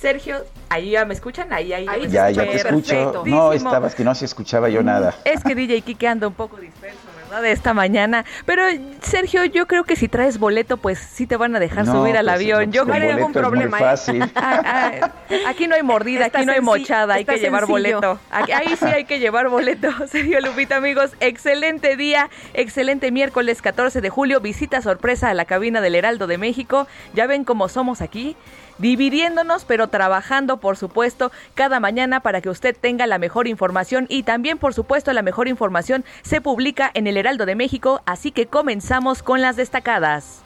Sergio, 0.00 0.44
ahí 0.70 0.92
ya 0.92 1.04
me 1.04 1.12
escuchan, 1.12 1.52
ahí, 1.52 1.74
ahí, 1.74 1.86
ahí 1.86 2.08
ya, 2.08 2.30
ya 2.30 2.44
te 2.44 2.56
escucho. 2.56 3.22
No, 3.26 3.52
estabas 3.52 3.94
que 3.94 4.02
no 4.02 4.14
se 4.14 4.24
escuchaba 4.24 4.70
yo 4.70 4.82
nada. 4.82 5.14
Es 5.24 5.44
que 5.44 5.54
DJ 5.54 5.82
Kike 5.82 6.08
anda 6.08 6.26
un 6.26 6.32
poco 6.32 6.56
disperso, 6.56 6.96
¿verdad? 7.18 7.42
De 7.42 7.52
esta 7.52 7.74
mañana. 7.74 8.24
Pero 8.46 8.62
Sergio, 9.02 9.44
yo 9.44 9.66
creo 9.66 9.84
que 9.84 9.96
si 9.96 10.08
traes 10.08 10.38
boleto, 10.38 10.78
pues 10.78 10.98
sí 10.98 11.26
te 11.26 11.36
van 11.36 11.54
a 11.54 11.60
dejar 11.60 11.84
no, 11.84 11.92
subir 11.92 12.16
al 12.16 12.24
pues, 12.24 12.34
avión. 12.34 12.72
Yo 12.72 12.86
no 12.86 12.94
hay 12.94 13.12
ningún 13.12 13.34
problema. 13.34 13.76
Es 13.76 13.80
muy 13.82 13.90
fácil. 13.90 14.22
¿eh? 14.22 14.30
ah, 14.36 14.62
ah, 14.64 15.10
aquí 15.48 15.68
no 15.68 15.74
hay 15.74 15.82
mordida, 15.82 16.24
está 16.24 16.38
aquí 16.38 16.46
no 16.46 16.52
hay 16.52 16.62
mochada, 16.62 17.14
hay 17.14 17.26
que 17.26 17.32
sencillo. 17.32 17.48
llevar 17.48 17.66
boleto. 17.66 18.18
Aquí, 18.30 18.52
ahí 18.52 18.74
sí 18.76 18.86
hay 18.86 19.04
que 19.04 19.18
llevar 19.18 19.50
boleto. 19.50 19.90
Sergio 20.08 20.40
Lupita, 20.40 20.76
amigos, 20.76 21.10
excelente 21.20 21.96
día, 21.96 22.30
excelente 22.54 23.12
miércoles 23.12 23.60
14 23.60 24.00
de 24.00 24.08
julio, 24.08 24.40
visita 24.40 24.80
sorpresa 24.80 25.28
a 25.28 25.34
la 25.34 25.44
cabina 25.44 25.82
del 25.82 25.94
Heraldo 25.94 26.26
de 26.26 26.38
México. 26.38 26.86
Ya 27.12 27.26
ven 27.26 27.44
cómo 27.44 27.68
somos 27.68 28.00
aquí 28.00 28.34
dividiéndonos, 28.80 29.64
pero 29.64 29.88
trabajando, 29.88 30.56
por 30.56 30.76
supuesto, 30.76 31.30
cada 31.54 31.80
mañana 31.80 32.20
para 32.20 32.40
que 32.40 32.50
usted 32.50 32.76
tenga 32.78 33.06
la 33.06 33.18
mejor 33.18 33.46
información 33.46 34.06
y 34.08 34.22
también, 34.22 34.58
por 34.58 34.74
supuesto, 34.74 35.12
la 35.12 35.22
mejor 35.22 35.48
información 35.48 36.04
se 36.22 36.40
publica 36.40 36.90
en 36.94 37.06
el 37.06 37.16
Heraldo 37.16 37.46
de 37.46 37.54
México, 37.54 38.02
así 38.06 38.30
que 38.30 38.46
comenzamos 38.46 39.22
con 39.22 39.40
las 39.40 39.56
destacadas. 39.56 40.42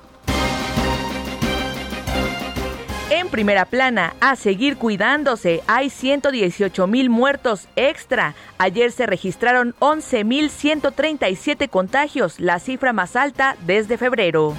En 3.11 3.29
primera 3.29 3.65
plana, 3.65 4.15
a 4.21 4.35
seguir 4.35 4.77
cuidándose, 4.77 5.63
hay 5.67 5.91
118 5.91 6.87
mil 6.87 7.11
muertos 7.11 7.69
extra. 7.77 8.35
Ayer 8.59 8.91
se 8.91 9.07
registraron 9.07 9.75
11 9.79 10.25
mil 10.25 10.51
137 10.51 11.69
contagios, 11.69 12.41
la 12.41 12.59
cifra 12.59 12.93
más 12.93 13.15
alta 13.15 13.57
desde 13.67 13.99
febrero 13.99 14.55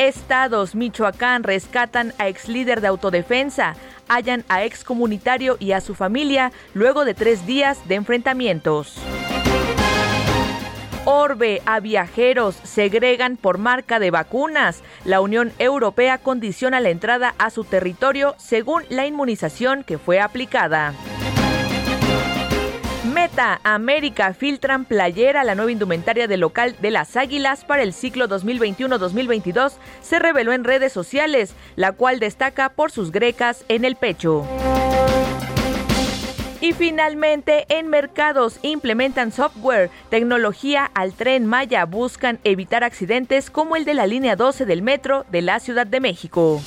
Estados, 0.00 0.74
Michoacán, 0.74 1.42
rescatan 1.42 2.14
a 2.16 2.28
ex 2.28 2.48
líder 2.48 2.80
de 2.80 2.86
autodefensa, 2.86 3.76
hallan 4.08 4.46
a 4.48 4.64
ex 4.64 4.82
comunitario 4.82 5.58
y 5.60 5.72
a 5.72 5.82
su 5.82 5.94
familia 5.94 6.52
luego 6.72 7.04
de 7.04 7.12
tres 7.12 7.44
días 7.44 7.86
de 7.86 7.96
enfrentamientos. 7.96 8.96
Orbe 11.04 11.60
a 11.66 11.80
viajeros 11.80 12.54
segregan 12.62 13.36
por 13.36 13.58
marca 13.58 13.98
de 13.98 14.10
vacunas. 14.10 14.82
La 15.04 15.20
Unión 15.20 15.52
Europea 15.58 16.16
condiciona 16.16 16.80
la 16.80 16.88
entrada 16.88 17.34
a 17.36 17.50
su 17.50 17.64
territorio 17.64 18.34
según 18.38 18.84
la 18.88 19.06
inmunización 19.06 19.84
que 19.84 19.98
fue 19.98 20.18
aplicada. 20.18 20.94
América 23.64 24.32
filtran 24.32 24.86
playera, 24.86 25.44
la 25.44 25.54
nueva 25.54 25.70
indumentaria 25.70 26.26
del 26.26 26.40
local 26.40 26.74
de 26.80 26.90
las 26.90 27.16
Águilas 27.16 27.66
para 27.66 27.82
el 27.82 27.92
ciclo 27.92 28.28
2021-2022 28.28 29.74
se 30.00 30.18
reveló 30.18 30.54
en 30.54 30.64
redes 30.64 30.92
sociales, 30.92 31.54
la 31.76 31.92
cual 31.92 32.18
destaca 32.18 32.70
por 32.70 32.90
sus 32.90 33.12
grecas 33.12 33.64
en 33.68 33.84
el 33.84 33.96
pecho. 33.96 34.46
Y 36.62 36.72
finalmente, 36.72 37.66
en 37.68 37.88
mercados 37.88 38.58
implementan 38.62 39.32
software, 39.32 39.90
tecnología 40.08 40.90
al 40.94 41.12
tren 41.12 41.44
Maya, 41.44 41.84
buscan 41.84 42.38
evitar 42.44 42.84
accidentes 42.84 43.50
como 43.50 43.76
el 43.76 43.84
de 43.84 43.94
la 43.94 44.06
línea 44.06 44.36
12 44.36 44.64
del 44.64 44.80
metro 44.80 45.26
de 45.30 45.42
la 45.42 45.60
Ciudad 45.60 45.86
de 45.86 46.00
México. 46.00 46.62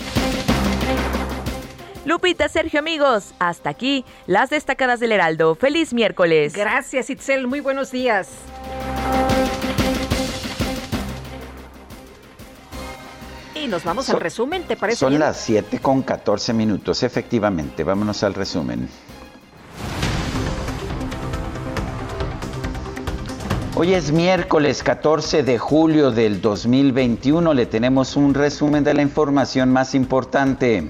Lupita, 2.05 2.49
Sergio, 2.49 2.79
amigos, 2.79 3.33
hasta 3.39 3.69
aquí 3.69 4.05
las 4.27 4.49
destacadas 4.49 4.99
del 4.99 5.11
Heraldo. 5.11 5.55
Feliz 5.55 5.93
miércoles. 5.93 6.53
Gracias, 6.53 7.09
Itzel. 7.09 7.47
Muy 7.47 7.61
buenos 7.61 7.91
días. 7.91 8.29
y 13.63 13.67
nos 13.67 13.83
vamos 13.83 14.09
al 14.09 14.19
resumen, 14.19 14.63
¿te 14.63 14.75
parece? 14.75 14.99
Son 14.99 15.17
las 15.17 15.37
7 15.37 15.79
con 15.79 16.01
14 16.01 16.53
minutos, 16.53 17.01
efectivamente. 17.03 17.83
Vámonos 17.83 18.23
al 18.23 18.33
resumen. 18.33 18.89
Hoy 23.75 23.93
es 23.93 24.11
miércoles 24.11 24.83
14 24.83 25.43
de 25.43 25.57
julio 25.57 26.11
del 26.11 26.41
2021. 26.41 27.53
Le 27.53 27.65
tenemos 27.65 28.15
un 28.15 28.33
resumen 28.33 28.83
de 28.83 28.93
la 28.93 29.01
información 29.01 29.71
más 29.71 29.95
importante. 29.95 30.89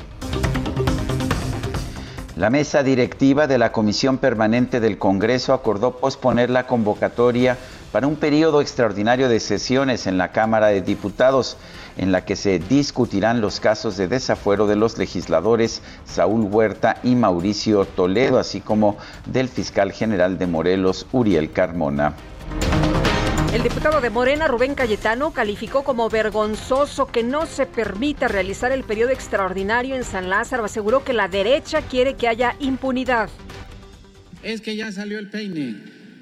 La 2.36 2.50
mesa 2.50 2.82
directiva 2.82 3.46
de 3.46 3.60
la 3.60 3.72
Comisión 3.72 4.18
Permanente 4.18 4.80
del 4.80 4.98
Congreso 4.98 5.54
acordó 5.54 5.98
posponer 5.98 6.50
la 6.50 6.66
convocatoria 6.66 7.60
para 7.92 8.08
un 8.08 8.16
periodo 8.16 8.60
extraordinario 8.60 9.30
de 9.30 9.40
sesiones 9.40 10.08
en 10.08 10.18
la 10.18 10.32
Cámara 10.32 10.68
de 10.68 10.82
Diputados, 10.82 11.58
en 11.96 12.12
la 12.12 12.26
que 12.26 12.36
se 12.36 12.58
discutirán 12.58 13.40
los 13.40 13.60
casos 13.60 13.98
de 13.98 14.08
desafuero 14.08 14.66
de 14.66 14.76
los 14.76 14.98
legisladores 14.98 15.84
Saúl 16.06 16.48
Huerta 16.52 16.98
y 17.04 17.14
Mauricio 17.14 17.86
Toledo, 17.86 18.40
así 18.40 18.62
como 18.62 18.98
del 19.28 19.48
fiscal 19.48 19.92
general 19.92 20.40
de 20.40 20.48
Morelos, 20.48 21.06
Uriel 21.12 21.52
Carmona. 21.52 22.16
El 23.54 23.62
diputado 23.62 24.02
de 24.02 24.10
Morena, 24.10 24.48
Rubén 24.48 24.74
Cayetano, 24.74 25.32
calificó 25.32 25.84
como 25.84 26.10
vergonzoso 26.10 27.06
que 27.06 27.22
no 27.22 27.46
se 27.46 27.68
permita 27.68 28.28
realizar 28.28 28.72
el 28.72 28.84
periodo 28.84 29.12
extraordinario 29.12 29.96
en 29.96 30.04
San 30.04 30.28
Lázaro. 30.28 30.66
Aseguró 30.66 31.04
que 31.04 31.14
la 31.14 31.28
derecha 31.28 31.84
quiere 31.84 32.16
que 32.16 32.28
haya 32.28 32.56
impunidad. 32.60 33.30
Es 34.42 34.60
que 34.60 34.76
ya 34.76 34.92
salió 34.92 35.20
el 35.20 35.30
peine 35.30 35.76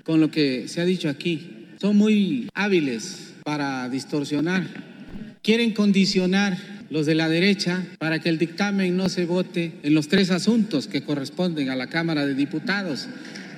con 0.04 0.20
lo 0.20 0.30
que 0.30 0.68
se 0.68 0.82
ha 0.82 0.84
dicho 0.84 1.08
aquí. 1.08 1.68
Son 1.80 1.96
muy 1.96 2.50
hábiles 2.54 3.34
para 3.46 3.88
distorsionar. 3.88 4.68
Quieren 5.42 5.72
condicionar 5.72 6.58
los 6.90 7.06
de 7.06 7.16
la 7.16 7.30
derecha 7.30 7.86
para 7.98 8.20
que 8.20 8.28
el 8.28 8.40
dictamen 8.40 8.98
no 8.98 9.08
se 9.08 9.24
vote 9.24 9.72
en 9.84 9.94
los 9.94 10.10
tres 10.10 10.32
asuntos 10.32 10.88
que 10.88 11.06
corresponden 11.06 11.70
a 11.70 11.78
la 11.78 11.88
Cámara 11.88 12.26
de 12.26 12.36
Diputados 12.36 13.08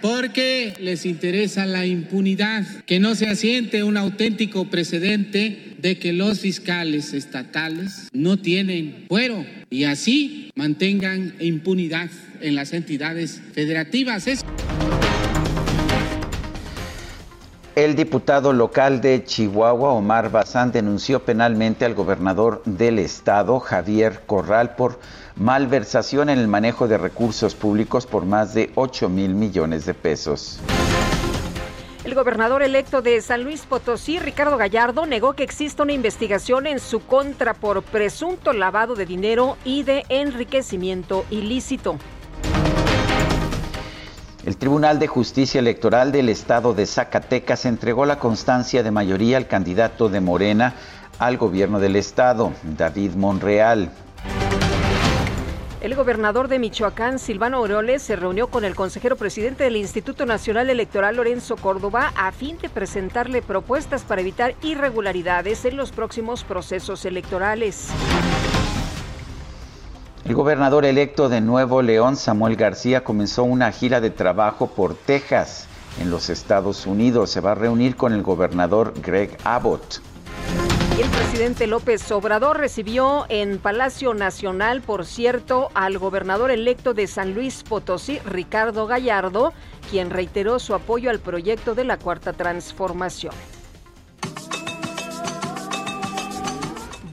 porque 0.03 0.73
les 0.81 1.05
interesa 1.05 1.65
la 1.65 1.85
impunidad, 1.85 2.65
que 2.85 2.99
no 2.99 3.15
se 3.15 3.29
asiente 3.29 3.85
un 3.85 3.95
auténtico 3.95 4.65
precedente 4.65 5.77
de 5.79 5.97
que 5.97 6.11
los 6.11 6.41
fiscales 6.41 7.13
estatales 7.13 8.09
no 8.11 8.35
tienen 8.35 9.05
fuero 9.07 9.45
y 9.69 9.85
así 9.85 10.51
mantengan 10.55 11.33
impunidad 11.39 12.09
en 12.41 12.55
las 12.55 12.73
entidades 12.73 13.41
federativas. 13.53 14.25
El 17.75 17.95
diputado 17.95 18.51
local 18.51 18.99
de 18.99 19.23
Chihuahua, 19.23 19.93
Omar 19.93 20.29
Bazán, 20.29 20.73
denunció 20.73 21.23
penalmente 21.23 21.85
al 21.85 21.93
gobernador 21.93 22.61
del 22.65 22.99
estado, 22.99 23.61
Javier 23.61 24.23
Corral, 24.25 24.75
por 24.75 24.99
malversación 25.35 26.29
en 26.29 26.39
el 26.39 26.47
manejo 26.47 26.87
de 26.87 26.97
recursos 26.97 27.55
públicos 27.55 28.05
por 28.05 28.25
más 28.25 28.53
de 28.53 28.71
8 28.75 29.09
mil 29.09 29.33
millones 29.33 29.85
de 29.85 29.93
pesos. 29.93 30.59
El 32.03 32.15
gobernador 32.15 32.61
electo 32.63 33.01
de 33.01 33.21
San 33.21 33.43
Luis 33.43 33.61
Potosí, 33.61 34.19
Ricardo 34.19 34.57
Gallardo, 34.57 35.05
negó 35.05 35.33
que 35.33 35.43
exista 35.43 35.83
una 35.83 35.93
investigación 35.93 36.67
en 36.67 36.79
su 36.79 36.99
contra 36.99 37.53
por 37.53 37.81
presunto 37.81 38.51
lavado 38.51 38.95
de 38.95 39.05
dinero 39.05 39.57
y 39.63 39.83
de 39.83 40.03
enriquecimiento 40.09 41.25
ilícito. 41.29 41.97
El 44.45 44.57
Tribunal 44.57 44.99
de 44.99 45.07
Justicia 45.07 45.59
Electoral 45.59 46.11
del 46.11 46.27
Estado 46.27 46.73
de 46.73 46.85
Zacatecas 46.85 47.65
entregó 47.65 48.05
la 48.05 48.19
constancia 48.19 48.83
de 48.83 48.91
mayoría 48.91 49.37
al 49.37 49.47
candidato 49.47 50.09
de 50.09 50.19
Morena 50.19 50.75
al 51.19 51.37
gobierno 51.37 51.79
del 51.79 51.95
Estado, 51.95 52.51
David 52.63 53.11
Monreal. 53.15 53.89
El 55.83 55.95
gobernador 55.95 56.47
de 56.47 56.59
Michoacán, 56.59 57.19
Silvano 57.19 57.57
Aureoles, 57.57 58.01
se 58.01 58.15
reunió 58.15 58.47
con 58.47 58.63
el 58.63 58.73
consejero 58.73 59.17
presidente 59.17 59.65
del 59.65 59.75
Instituto 59.75 60.25
Nacional 60.25 60.69
Electoral, 60.69 61.17
Lorenzo 61.17 61.57
Córdoba, 61.57 62.13
a 62.15 62.31
fin 62.31 62.57
de 62.61 62.69
presentarle 62.69 63.41
propuestas 63.41 64.03
para 64.03 64.21
evitar 64.21 64.55
irregularidades 64.61 65.65
en 65.65 65.75
los 65.75 65.91
próximos 65.91 66.45
procesos 66.45 67.03
electorales. 67.03 67.89
El 70.23 70.33
gobernador 70.35 70.85
electo 70.85 71.27
de 71.27 71.41
Nuevo 71.41 71.81
León, 71.81 72.15
Samuel 72.15 72.55
García, 72.55 73.03
comenzó 73.03 73.43
una 73.43 73.69
gira 73.73 73.99
de 73.99 74.09
trabajo 74.09 74.67
por 74.67 74.95
Texas, 74.95 75.67
en 75.99 76.09
los 76.09 76.29
Estados 76.29 76.85
Unidos. 76.85 77.29
Se 77.29 77.41
va 77.41 77.51
a 77.51 77.55
reunir 77.55 77.97
con 77.97 78.13
el 78.13 78.23
gobernador 78.23 78.93
Greg 79.01 79.37
Abbott. 79.43 80.01
El 80.99 81.09
presidente 81.09 81.65
López 81.65 82.11
Obrador 82.11 82.59
recibió 82.59 83.25
en 83.27 83.57
Palacio 83.57 84.13
Nacional, 84.13 84.83
por 84.83 85.07
cierto, 85.07 85.71
al 85.73 85.97
gobernador 85.97 86.51
electo 86.51 86.93
de 86.93 87.07
San 87.07 87.33
Luis 87.33 87.63
Potosí, 87.63 88.19
Ricardo 88.19 88.85
Gallardo, 88.85 89.53
quien 89.89 90.11
reiteró 90.11 90.59
su 90.59 90.75
apoyo 90.75 91.09
al 91.09 91.17
proyecto 91.17 91.73
de 91.73 91.85
la 91.85 91.97
Cuarta 91.97 92.33
Transformación. 92.33 93.33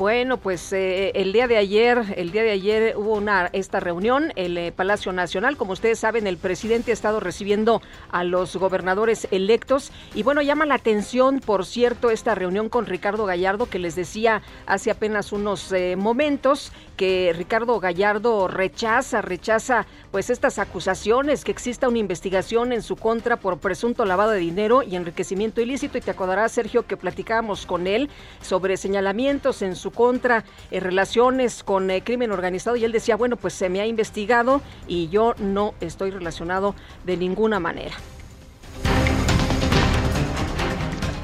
Bueno, 0.01 0.39
pues 0.39 0.73
eh, 0.73 1.13
el 1.15 1.35
día 1.35 1.47
de 1.47 1.59
ayer, 1.59 2.15
el 2.17 2.33
día 2.33 2.43
de 2.43 2.53
ayer 2.53 2.97
hubo 2.97 3.17
una 3.17 3.51
esta 3.53 3.81
reunión 3.81 4.33
el 4.35 4.57
eh, 4.57 4.73
Palacio 4.73 5.13
Nacional. 5.13 5.59
Como 5.59 5.75
ustedes 5.75 5.99
saben, 5.99 6.27
el 6.27 6.39
presidente 6.39 6.91
ha 6.91 6.95
estado 6.95 7.21
recibiendo 7.21 7.83
a 8.11 8.25
los 8.25 8.57
gobernadores 8.57 9.29
electos 9.31 9.93
y 10.15 10.23
bueno, 10.23 10.41
llama 10.41 10.65
la 10.65 10.77
atención, 10.77 11.41
por 11.41 11.67
cierto, 11.67 12.09
esta 12.09 12.35
reunión 12.35 12.71
con 12.71 12.87
Ricardo 12.87 13.27
Gallardo 13.27 13.69
que 13.69 13.79
les 13.79 13.95
decía 13.95 14.41
hace 14.65 14.91
apenas 14.91 15.33
unos 15.33 15.71
eh, 15.71 15.97
momentos 15.97 16.73
que 16.97 17.35
Ricardo 17.37 17.79
Gallardo 17.79 18.49
rechaza, 18.49 19.21
rechaza 19.21 19.87
pues 20.11 20.31
estas 20.31 20.59
acusaciones 20.59 21.45
que 21.45 21.53
exista 21.53 21.89
una 21.89 21.99
investigación 21.99 22.73
en 22.73 22.81
su 22.81 22.97
contra 22.97 23.37
por 23.37 23.59
presunto 23.59 24.07
lavado 24.07 24.31
de 24.31 24.39
dinero 24.39 24.83
y 24.83 24.97
enriquecimiento 24.97 25.61
ilícito 25.61 25.99
y 25.99 26.01
te 26.01 26.11
acordarás 26.11 26.53
Sergio 26.53 26.87
que 26.87 26.97
platicábamos 26.97 27.67
con 27.67 27.87
él 27.87 28.09
sobre 28.41 28.79
señalamientos 28.79 29.61
en 29.61 29.77
su 29.77 29.90
contra 29.91 30.45
en 30.71 30.83
relaciones 30.83 31.63
con 31.63 31.91
el 31.91 32.03
crimen 32.03 32.33
organizado 32.33 32.77
y 32.77 32.85
él 32.85 32.93
decía, 32.93 33.17
bueno, 33.17 33.37
pues 33.37 33.55
se 33.55 33.69
me 33.69 33.81
ha 33.81 33.87
investigado 33.87 34.61
y 34.87 35.09
yo 35.09 35.35
no 35.39 35.75
estoy 35.81 36.11
relacionado 36.11 36.75
de 37.05 37.17
ninguna 37.17 37.61
manera. 37.61 37.95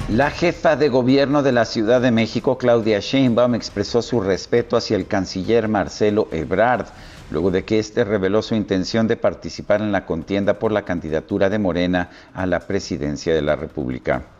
La 0.09 0.31
jefa 0.31 0.77
de 0.77 0.89
gobierno 0.89 1.43
de 1.43 1.51
la 1.51 1.65
Ciudad 1.65 2.01
de 2.01 2.13
México, 2.13 2.59
Claudia 2.59 3.01
Sheinbaum, 3.01 3.57
expresó 3.57 4.03
su 4.03 4.21
respeto 4.21 4.77
hacia 4.77 4.97
el 4.97 5.09
canciller 5.09 5.67
Marcelo 5.67 6.29
Ebrard, 6.31 6.87
luego 7.33 7.51
de 7.51 7.65
que 7.65 7.81
éste 7.81 8.05
reveló 8.05 8.41
su 8.41 8.55
intención 8.55 9.09
de 9.09 9.17
participar 9.17 9.81
en 9.81 9.91
la 9.91 10.07
contienda 10.07 10.61
por 10.61 10.71
la 10.71 10.85
candidatura 10.85 11.51
de 11.51 11.59
Morena 11.59 12.11
a 12.35 12.47
la 12.47 12.61
presidencia 12.61 13.35
de 13.35 13.43
la 13.43 13.57
República. 13.57 14.36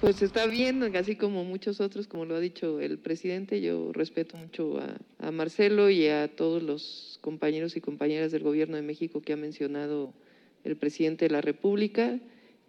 Pues 0.00 0.22
está 0.22 0.46
bien, 0.46 0.82
así 0.96 1.14
como 1.16 1.44
muchos 1.44 1.78
otros, 1.82 2.08
como 2.08 2.24
lo 2.24 2.34
ha 2.34 2.40
dicho 2.40 2.80
el 2.80 2.98
presidente, 2.98 3.60
yo 3.60 3.92
respeto 3.92 4.38
mucho 4.38 4.80
a, 5.18 5.30
Marcelo 5.30 5.90
y 5.90 6.06
a 6.06 6.34
todos 6.34 6.62
los 6.62 7.18
compañeros 7.20 7.76
y 7.76 7.82
compañeras 7.82 8.32
del 8.32 8.42
Gobierno 8.42 8.76
de 8.76 8.82
México 8.82 9.20
que 9.20 9.34
ha 9.34 9.36
mencionado 9.36 10.14
el 10.64 10.76
presidente 10.76 11.26
de 11.26 11.32
la 11.32 11.42
República 11.42 12.18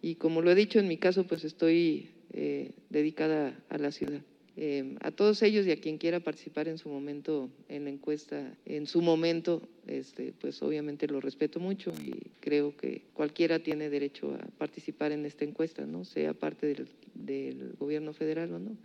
y 0.02 0.15
como 0.15 0.41
lo 0.41 0.52
he 0.52 0.56
dicho 0.56 0.80
en 0.80 0.89
mi 0.89 0.98
caso, 0.98 1.26
pues 1.26 1.46
estoy 1.46 2.10
eh, 2.34 2.72
dedicada 2.89 3.58
a 3.70 3.78
la 3.78 3.94
ciudad. 3.94 4.22
Eh, 4.63 4.95
a 5.02 5.10
todos 5.10 5.41
ellos 5.41 5.65
y 5.65 5.71
a 5.71 5.82
quien 5.82 5.97
quiera 5.97 6.19
participar 6.19 6.67
en 6.67 6.78
su 6.78 6.88
momento 6.88 7.50
en 7.67 7.86
la 7.86 7.89
encuesta, 7.89 8.54
en 8.67 8.86
su 8.86 9.02
momento, 9.02 9.67
este, 9.88 10.36
pues 10.39 10.62
obviamente 10.62 11.08
lo 11.08 11.19
respeto 11.19 11.60
mucho 11.60 11.91
y 12.00 12.30
creo 12.41 12.78
que 12.78 13.02
cualquiera 13.15 13.58
tiene 13.58 13.89
derecho 13.89 14.36
a 14.36 14.45
participar 14.60 15.13
en 15.13 15.26
esta 15.26 15.45
encuesta, 15.45 15.88
¿no? 15.88 16.06
sea 16.06 16.36
parte 16.36 16.67
del, 16.67 16.88
del 17.15 17.74
gobierno 17.80 18.13
federal 18.13 18.54
o 18.54 18.60
no. 18.60 18.78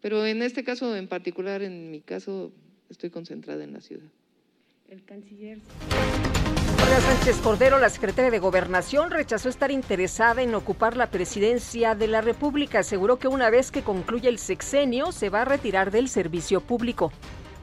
Pero 0.00 0.24
en 0.24 0.40
este 0.40 0.64
caso 0.64 0.96
en 0.96 1.08
particular, 1.08 1.60
en 1.60 1.90
mi 1.90 2.00
caso, 2.00 2.50
estoy 2.88 3.10
concentrada 3.10 3.64
en 3.64 3.74
la 3.74 3.82
ciudad. 3.82 4.08
El 4.88 5.04
canciller. 5.04 5.58
Olga 6.82 7.00
Sánchez 7.00 7.40
Cordero, 7.40 7.78
la 7.78 7.88
secretaria 7.88 8.30
de 8.30 8.38
Gobernación, 8.38 9.10
rechazó 9.10 9.48
estar 9.48 9.70
interesada 9.70 10.42
en 10.42 10.54
ocupar 10.54 10.96
la 10.96 11.08
presidencia 11.10 11.94
de 11.94 12.08
la 12.08 12.20
República. 12.20 12.80
Aseguró 12.80 13.18
que 13.18 13.28
una 13.28 13.50
vez 13.50 13.70
que 13.70 13.82
concluya 13.82 14.28
el 14.28 14.38
sexenio 14.38 15.12
se 15.12 15.30
va 15.30 15.42
a 15.42 15.44
retirar 15.44 15.90
del 15.90 16.08
servicio 16.08 16.60
público. 16.60 17.10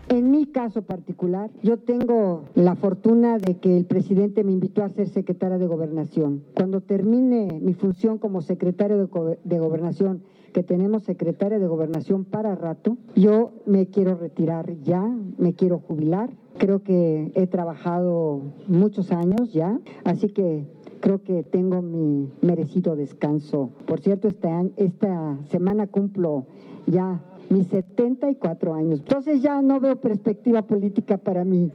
En 0.10 0.32
mi 0.32 0.48
caso 0.48 0.82
particular, 0.82 1.52
yo 1.62 1.78
tengo 1.78 2.46
la 2.56 2.76
fortuna 2.76 3.38
de 3.38 3.58
que 3.58 3.78
el 3.78 3.86
presidente 3.86 4.44
me 4.44 4.52
invitó 4.52 4.84
a 4.84 4.90
ser 4.90 5.08
secretaria 5.08 5.60
de 5.60 5.68
gobernación. 5.68 6.44
Cuando 6.56 6.82
termine 6.82 7.60
mi 7.62 7.76
función 7.76 8.18
como 8.18 8.42
secretario 8.42 8.98
de, 8.98 9.40
de, 9.44 9.60
gobernación, 9.60 10.24
que 10.52 10.64
tenemos 10.64 11.04
secretaria 11.04 11.60
de 11.60 11.68
gobernación 11.68 12.26
para 12.26 12.56
rato, 12.56 12.98
yo 13.16 13.52
me 13.68 13.86
quiero 13.86 14.16
retirar 14.16 14.74
ya, 14.82 15.04
me 15.38 15.54
quiero 15.54 15.78
jubilar. 15.78 16.32
Creo 16.60 16.84
que 16.84 17.32
he 17.36 17.48
trabajado 17.48 18.42
muchos 18.68 19.12
años 19.14 19.54
ya, 19.54 19.80
así 20.04 20.28
que 20.28 20.68
creo 21.00 21.24
que 21.24 21.44
tengo 21.44 21.82
mi 21.82 22.30
merecido 22.42 22.98
descanso. 22.98 23.72
Por 23.88 24.02
cierto, 24.02 24.28
este 24.28 24.50
esta 24.76 25.38
semana 25.50 25.88
cumplo 25.88 26.48
ya 26.86 27.22
mis 27.50 27.68
74 27.68 28.74
años. 28.76 29.00
Entonces 29.00 29.42
ya 29.42 29.62
no 29.62 29.80
veo 29.80 29.96
perspectiva 30.02 30.62
política 30.64 31.18
para 31.18 31.46
mí. 31.46 31.72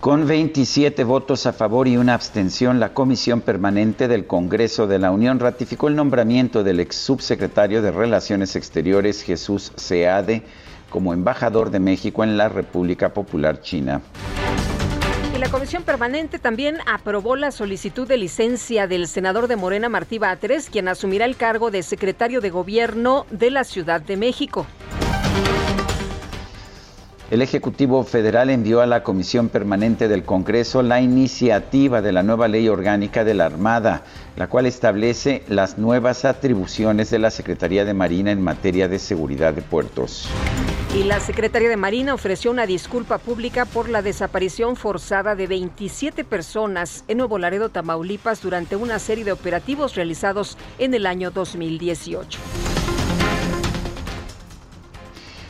Con 0.00 0.26
27 0.26 1.02
votos 1.04 1.46
a 1.46 1.52
favor 1.52 1.86
y 1.86 1.96
una 1.96 2.12
abstención, 2.12 2.78
la 2.80 2.92
Comisión 2.92 3.40
Permanente 3.40 4.08
del 4.08 4.26
Congreso 4.26 4.88
de 4.88 4.98
la 4.98 5.12
Unión 5.12 5.38
ratificó 5.38 5.88
el 5.88 5.94
nombramiento 5.94 6.64
del 6.64 6.80
ex 6.80 6.96
subsecretario 6.96 7.80
de 7.80 7.92
Relaciones 7.92 8.56
Exteriores 8.56 9.22
Jesús 9.22 9.72
Seade 9.76 10.42
como 10.94 11.12
embajador 11.12 11.72
de 11.72 11.80
México 11.80 12.22
en 12.22 12.36
la 12.36 12.48
República 12.48 13.12
Popular 13.12 13.60
China. 13.60 14.00
Y 15.34 15.38
la 15.38 15.48
Comisión 15.48 15.82
Permanente 15.82 16.38
también 16.38 16.76
aprobó 16.86 17.34
la 17.34 17.50
solicitud 17.50 18.06
de 18.06 18.16
licencia 18.16 18.86
del 18.86 19.08
senador 19.08 19.48
de 19.48 19.56
Morena 19.56 19.88
Martí 19.88 20.18
Batres, 20.20 20.70
quien 20.70 20.86
asumirá 20.86 21.24
el 21.24 21.34
cargo 21.34 21.72
de 21.72 21.82
secretario 21.82 22.40
de 22.40 22.50
Gobierno 22.50 23.26
de 23.32 23.50
la 23.50 23.64
Ciudad 23.64 24.02
de 24.02 24.16
México. 24.16 24.66
El 27.34 27.42
Ejecutivo 27.42 28.04
Federal 28.04 28.48
envió 28.48 28.80
a 28.80 28.86
la 28.86 29.02
Comisión 29.02 29.48
Permanente 29.48 30.06
del 30.06 30.22
Congreso 30.22 30.84
la 30.84 31.00
iniciativa 31.00 32.00
de 32.00 32.12
la 32.12 32.22
nueva 32.22 32.46
Ley 32.46 32.68
Orgánica 32.68 33.24
de 33.24 33.34
la 33.34 33.46
Armada, 33.46 34.04
la 34.36 34.46
cual 34.46 34.66
establece 34.66 35.42
las 35.48 35.76
nuevas 35.76 36.24
atribuciones 36.24 37.10
de 37.10 37.18
la 37.18 37.32
Secretaría 37.32 37.84
de 37.84 37.92
Marina 37.92 38.30
en 38.30 38.40
materia 38.40 38.86
de 38.86 39.00
seguridad 39.00 39.52
de 39.52 39.62
puertos. 39.62 40.28
Y 40.94 41.02
la 41.02 41.18
Secretaría 41.18 41.68
de 41.68 41.76
Marina 41.76 42.14
ofreció 42.14 42.52
una 42.52 42.66
disculpa 42.66 43.18
pública 43.18 43.64
por 43.64 43.88
la 43.88 44.00
desaparición 44.00 44.76
forzada 44.76 45.34
de 45.34 45.48
27 45.48 46.22
personas 46.22 47.02
en 47.08 47.18
Nuevo 47.18 47.38
Laredo, 47.38 47.68
Tamaulipas, 47.68 48.42
durante 48.42 48.76
una 48.76 49.00
serie 49.00 49.24
de 49.24 49.32
operativos 49.32 49.96
realizados 49.96 50.56
en 50.78 50.94
el 50.94 51.04
año 51.04 51.32
2018. 51.32 52.38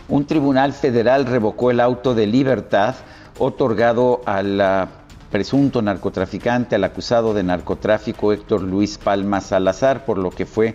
Un 0.08 0.26
tribunal 0.26 0.72
federal 0.72 1.24
revocó 1.24 1.70
el 1.70 1.80
auto 1.80 2.14
de 2.14 2.26
libertad 2.26 2.94
otorgado 3.38 4.20
al 4.26 4.88
presunto 5.30 5.82
narcotraficante, 5.82 6.76
al 6.76 6.84
acusado 6.84 7.34
de 7.34 7.42
narcotráfico 7.42 8.32
Héctor 8.32 8.62
Luis 8.62 8.98
Palma 8.98 9.40
Salazar, 9.40 10.04
por 10.04 10.18
lo 10.18 10.30
que 10.30 10.46
fue 10.46 10.74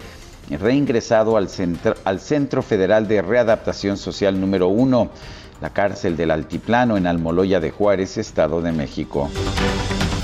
reingresado 0.49 1.37
al 1.37 1.47
Centro, 1.47 1.93
al 2.03 2.19
Centro 2.19 2.61
Federal 2.63 3.07
de 3.07 3.21
Readaptación 3.21 3.97
Social 3.97 4.41
número 4.41 4.67
1, 4.67 5.09
la 5.61 5.69
cárcel 5.69 6.17
del 6.17 6.31
Altiplano 6.31 6.97
en 6.97 7.05
Almoloya 7.05 7.59
de 7.59 7.71
Juárez, 7.71 8.17
Estado 8.17 8.61
de 8.61 8.71
México. 8.71 9.29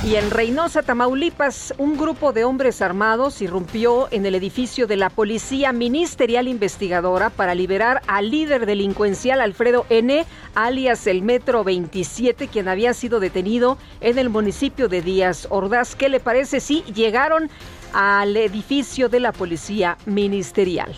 Y 0.05 0.17
en 0.17 0.29
Reynosa, 0.29 0.83
Tamaulipas, 0.83 1.73
un 1.79 1.97
grupo 1.97 2.31
de 2.31 2.43
hombres 2.43 2.83
armados 2.83 3.41
irrumpió 3.41 4.07
en 4.11 4.27
el 4.27 4.35
edificio 4.35 4.85
de 4.85 4.97
la 4.97 5.09
Policía 5.09 5.71
Ministerial 5.71 6.47
Investigadora 6.47 7.31
para 7.31 7.55
liberar 7.55 8.03
al 8.05 8.29
líder 8.29 8.67
delincuencial 8.67 9.41
Alfredo 9.41 9.87
N., 9.89 10.23
alias 10.53 11.07
el 11.07 11.23
Metro 11.23 11.63
27, 11.63 12.47
quien 12.49 12.67
había 12.67 12.93
sido 12.93 13.19
detenido 13.19 13.79
en 13.99 14.19
el 14.19 14.29
municipio 14.29 14.89
de 14.89 15.01
Díaz 15.01 15.47
Ordaz. 15.49 15.95
¿Qué 15.95 16.07
le 16.07 16.19
parece 16.19 16.59
si 16.59 16.83
llegaron 16.83 17.49
al 17.91 18.37
edificio 18.37 19.09
de 19.09 19.21
la 19.21 19.31
Policía 19.31 19.97
Ministerial? 20.05 20.93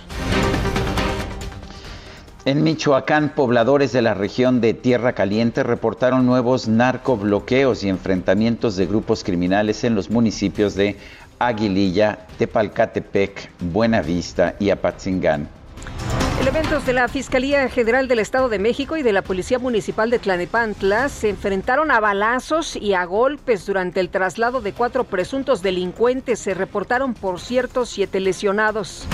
En 2.47 2.63
Michoacán, 2.63 3.33
pobladores 3.36 3.91
de 3.91 4.01
la 4.01 4.13
región 4.13 4.62
de 4.62 4.73
Tierra 4.73 5.12
Caliente 5.12 5.63
reportaron 5.63 6.25
nuevos 6.25 6.69
narcobloqueos 6.69 7.83
y 7.83 7.89
enfrentamientos 7.89 8.77
de 8.77 8.86
grupos 8.86 9.25
criminales 9.25 9.83
en 9.83 9.95
los 9.95 10.10
municipios 10.10 10.73
de 10.73 10.95
Aguililla, 11.39 12.19
Tepalcatepec, 12.38 13.51
Buenavista 13.60 14.55
y 14.62 14.69
Apatzingán. 14.69 15.49
Elementos 16.39 16.86
de 16.86 16.93
la 16.93 17.10
Fiscalía 17.10 17.67
General 17.67 18.07
del 18.07 18.19
Estado 18.19 18.47
de 18.47 18.60
México 18.60 18.95
y 18.95 19.03
de 19.03 19.12
la 19.12 19.23
Policía 19.23 19.60
Municipal 19.60 20.10
de 20.10 20.19
Tlanepantla 20.19 21.10
se 21.10 21.27
enfrentaron 21.27 21.91
a 21.91 21.99
balazos 21.99 22.77
y 22.77 22.93
a 22.93 23.03
golpes 23.03 23.65
durante 23.65 23.99
el 23.99 24.07
traslado 24.07 24.62
de 24.62 24.71
cuatro 24.71 25.03
presuntos 25.03 25.62
delincuentes. 25.62 26.39
Se 26.39 26.53
reportaron, 26.53 27.13
por 27.13 27.41
cierto, 27.41 27.86
siete 27.86 28.21
lesionados. 28.21 29.05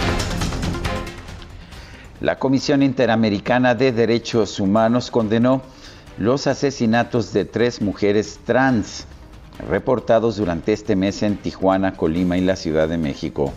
La 2.24 2.40
Comisión 2.40 2.84
Interamericana 2.84 3.76
de 3.76 3.92
Derechos 3.92 4.62
Humanos 4.62 5.12
condenó 5.12 5.62
los 6.18 6.48
asesinatos 6.48 7.34
de 7.34 7.44
tres 7.44 7.82
mujeres 7.82 8.40
trans 8.46 9.06
reportados 9.68 10.38
durante 10.38 10.72
este 10.72 10.96
mes 10.96 11.22
en 11.22 11.36
Tijuana, 11.36 11.98
Colima 11.98 12.38
y 12.38 12.42
la 12.42 12.56
Ciudad 12.56 12.88
de 12.88 12.98
México. 12.98 13.52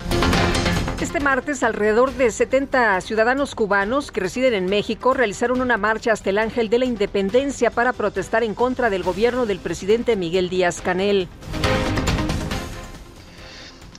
Este 1.01 1.21
martes, 1.21 1.63
alrededor 1.63 2.13
de 2.15 2.33
70 2.33 3.01
ciudadanos 3.03 3.55
cubanos 3.55 4.11
que 4.11 4.19
residen 4.19 4.53
en 4.53 4.67
México 4.67 5.15
realizaron 5.15 5.61
una 5.61 5.77
marcha 5.77 6.13
hasta 6.13 6.31
el 6.31 6.39
Ángel 6.39 6.69
de 6.69 6.81
la 6.81 6.87
Independencia 6.87 7.71
para 7.71 7.93
protestar 7.93 8.43
en 8.43 8.55
contra 8.55 8.91
del 8.91 9.05
gobierno 9.05 9.47
del 9.47 9.61
presidente 9.61 10.17
Miguel 10.17 10.49
Díaz 10.49 10.81
Canel. 10.81 11.29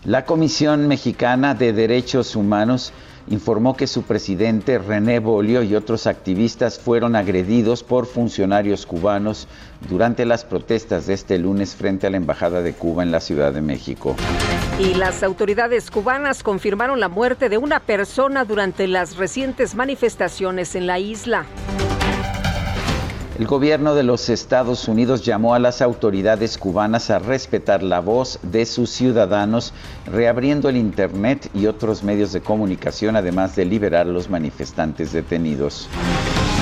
La 0.03 0.25
Comisión 0.25 0.89
Mexicana 0.89 1.55
de 1.55 1.71
Derechos 1.71 2.35
Humanos 2.35 2.91
informó 3.29 3.75
que 3.75 3.87
su 3.87 4.03
presidente 4.03 4.77
René 4.77 5.19
Bolio 5.19 5.63
y 5.63 5.75
otros 5.75 6.07
activistas 6.07 6.79
fueron 6.79 7.15
agredidos 7.15 7.83
por 7.83 8.05
funcionarios 8.05 8.85
cubanos 8.85 9.47
durante 9.89 10.25
las 10.25 10.45
protestas 10.45 11.07
de 11.07 11.13
este 11.13 11.37
lunes 11.37 11.75
frente 11.75 12.07
a 12.07 12.09
la 12.09 12.17
Embajada 12.17 12.61
de 12.61 12.73
Cuba 12.73 13.03
en 13.03 13.11
la 13.11 13.19
Ciudad 13.19 13.53
de 13.53 13.61
México. 13.61 14.15
Y 14.79 14.93
las 14.93 15.23
autoridades 15.23 15.91
cubanas 15.91 16.43
confirmaron 16.43 16.99
la 16.99 17.09
muerte 17.09 17.49
de 17.49 17.57
una 17.57 17.79
persona 17.79 18.45
durante 18.45 18.87
las 18.87 19.17
recientes 19.17 19.75
manifestaciones 19.75 20.75
en 20.75 20.87
la 20.87 20.99
isla. 20.99 21.45
El 23.37 23.45
gobierno 23.45 23.93
de 23.93 24.01
los 24.01 24.29
Estados 24.29 24.87
Unidos 24.87 25.23
llamó 25.23 25.53
a 25.53 25.59
las 25.59 25.83
autoridades 25.83 26.57
cubanas 26.57 27.11
a 27.11 27.19
respetar 27.19 27.83
la 27.83 27.99
voz 27.99 28.39
de 28.41 28.65
sus 28.65 28.89
ciudadanos, 28.89 29.73
reabriendo 30.07 30.69
el 30.69 30.75
Internet 30.75 31.47
y 31.53 31.67
otros 31.67 32.01
medios 32.01 32.33
de 32.33 32.41
comunicación, 32.41 33.15
además 33.15 33.55
de 33.55 33.65
liberar 33.65 34.07
a 34.07 34.11
los 34.11 34.27
manifestantes 34.31 35.11
detenidos. 35.11 35.87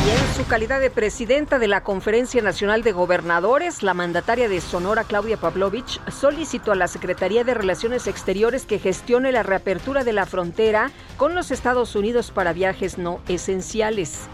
En 0.05 0.35
su 0.35 0.45
calidad 0.49 0.81
de 0.81 0.89
presidenta 0.89 1.59
de 1.59 1.69
la 1.69 1.81
Conferencia 1.81 2.41
Nacional 2.41 2.83
de 2.83 2.91
Gobernadores, 2.91 3.81
la 3.81 3.93
mandataria 3.93 4.49
de 4.49 4.59
Sonora, 4.59 5.05
Claudia 5.05 5.37
Pavlovich, 5.37 6.01
solicitó 6.11 6.73
a 6.73 6.75
la 6.75 6.89
Secretaría 6.89 7.45
de 7.45 7.53
Relaciones 7.53 8.05
Exteriores 8.05 8.65
que 8.65 8.79
gestione 8.79 9.31
la 9.31 9.43
reapertura 9.43 10.03
de 10.03 10.11
la 10.11 10.25
frontera 10.25 10.91
con 11.15 11.35
los 11.35 11.51
Estados 11.51 11.95
Unidos 11.95 12.31
para 12.31 12.51
viajes 12.51 12.97
no 12.97 13.21
esenciales. 13.29 14.27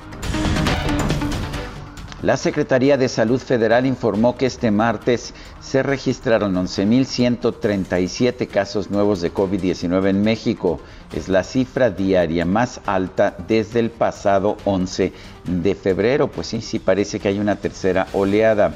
La 2.21 2.37
Secretaría 2.37 2.97
de 2.97 3.09
Salud 3.09 3.39
Federal 3.39 3.87
informó 3.87 4.37
que 4.37 4.45
este 4.45 4.69
martes 4.69 5.33
se 5.59 5.81
registraron 5.81 6.53
11.137 6.53 8.47
casos 8.47 8.91
nuevos 8.91 9.21
de 9.21 9.33
COVID-19 9.33 10.09
en 10.09 10.21
México. 10.21 10.79
Es 11.15 11.29
la 11.29 11.43
cifra 11.43 11.89
diaria 11.89 12.45
más 12.45 12.79
alta 12.85 13.35
desde 13.47 13.79
el 13.79 13.89
pasado 13.89 14.57
11 14.65 15.13
de 15.45 15.73
febrero. 15.73 16.27
Pues 16.29 16.45
sí, 16.45 16.61
sí 16.61 16.77
parece 16.77 17.19
que 17.19 17.29
hay 17.29 17.39
una 17.39 17.55
tercera 17.55 18.05
oleada. 18.13 18.75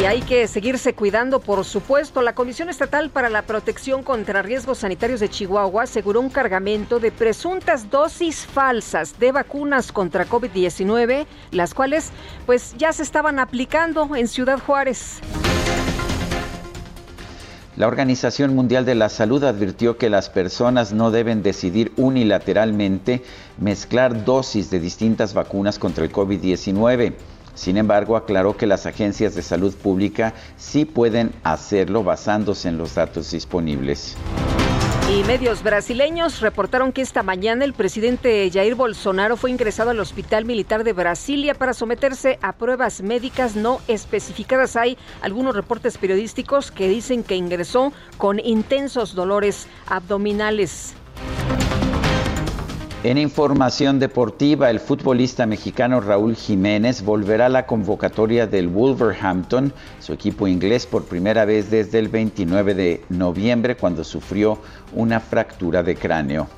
Y 0.00 0.04
hay 0.04 0.20
que 0.22 0.46
seguirse 0.46 0.94
cuidando, 0.94 1.40
por 1.40 1.64
supuesto. 1.64 2.22
La 2.22 2.32
Comisión 2.32 2.68
Estatal 2.68 3.10
para 3.10 3.28
la 3.28 3.42
Protección 3.42 4.04
contra 4.04 4.42
Riesgos 4.42 4.78
Sanitarios 4.78 5.18
de 5.18 5.28
Chihuahua 5.28 5.82
aseguró 5.82 6.20
un 6.20 6.30
cargamento 6.30 7.00
de 7.00 7.10
presuntas 7.10 7.90
dosis 7.90 8.46
falsas 8.46 9.18
de 9.18 9.32
vacunas 9.32 9.90
contra 9.90 10.24
COVID-19, 10.24 11.26
las 11.50 11.74
cuales 11.74 12.10
pues 12.46 12.76
ya 12.78 12.92
se 12.92 13.02
estaban 13.02 13.40
aplicando 13.40 14.14
en 14.14 14.28
Ciudad 14.28 14.60
Juárez. 14.60 15.18
La 17.74 17.88
Organización 17.88 18.54
Mundial 18.54 18.84
de 18.84 18.94
la 18.94 19.08
Salud 19.08 19.42
advirtió 19.42 19.98
que 19.98 20.10
las 20.10 20.30
personas 20.30 20.92
no 20.92 21.10
deben 21.10 21.42
decidir 21.42 21.92
unilateralmente 21.96 23.24
mezclar 23.58 24.24
dosis 24.24 24.70
de 24.70 24.78
distintas 24.78 25.34
vacunas 25.34 25.80
contra 25.80 26.04
el 26.04 26.12
COVID-19. 26.12 27.14
Sin 27.58 27.76
embargo, 27.76 28.16
aclaró 28.16 28.56
que 28.56 28.68
las 28.68 28.86
agencias 28.86 29.34
de 29.34 29.42
salud 29.42 29.74
pública 29.74 30.32
sí 30.56 30.84
pueden 30.84 31.32
hacerlo 31.42 32.04
basándose 32.04 32.68
en 32.68 32.78
los 32.78 32.94
datos 32.94 33.32
disponibles. 33.32 34.16
Y 35.12 35.24
medios 35.24 35.64
brasileños 35.64 36.40
reportaron 36.40 36.92
que 36.92 37.02
esta 37.02 37.24
mañana 37.24 37.64
el 37.64 37.72
presidente 37.72 38.48
Jair 38.52 38.76
Bolsonaro 38.76 39.36
fue 39.36 39.50
ingresado 39.50 39.90
al 39.90 39.98
Hospital 39.98 40.44
Militar 40.44 40.84
de 40.84 40.92
Brasilia 40.92 41.54
para 41.54 41.74
someterse 41.74 42.38
a 42.42 42.52
pruebas 42.52 43.02
médicas 43.02 43.56
no 43.56 43.80
especificadas. 43.88 44.76
Hay 44.76 44.96
algunos 45.20 45.56
reportes 45.56 45.98
periodísticos 45.98 46.70
que 46.70 46.88
dicen 46.88 47.24
que 47.24 47.34
ingresó 47.34 47.92
con 48.18 48.38
intensos 48.38 49.16
dolores 49.16 49.66
abdominales. 49.88 50.94
En 53.04 53.16
información 53.16 54.00
deportiva, 54.00 54.70
el 54.70 54.80
futbolista 54.80 55.46
mexicano 55.46 56.00
Raúl 56.00 56.34
Jiménez 56.34 57.04
volverá 57.04 57.46
a 57.46 57.48
la 57.48 57.64
convocatoria 57.64 58.48
del 58.48 58.66
Wolverhampton, 58.66 59.72
su 60.00 60.12
equipo 60.12 60.48
inglés, 60.48 60.84
por 60.84 61.04
primera 61.04 61.44
vez 61.44 61.70
desde 61.70 62.00
el 62.00 62.08
29 62.08 62.74
de 62.74 63.04
noviembre, 63.08 63.76
cuando 63.76 64.02
sufrió 64.02 64.58
una 64.94 65.20
fractura 65.20 65.84
de 65.84 65.94
cráneo. 65.94 66.48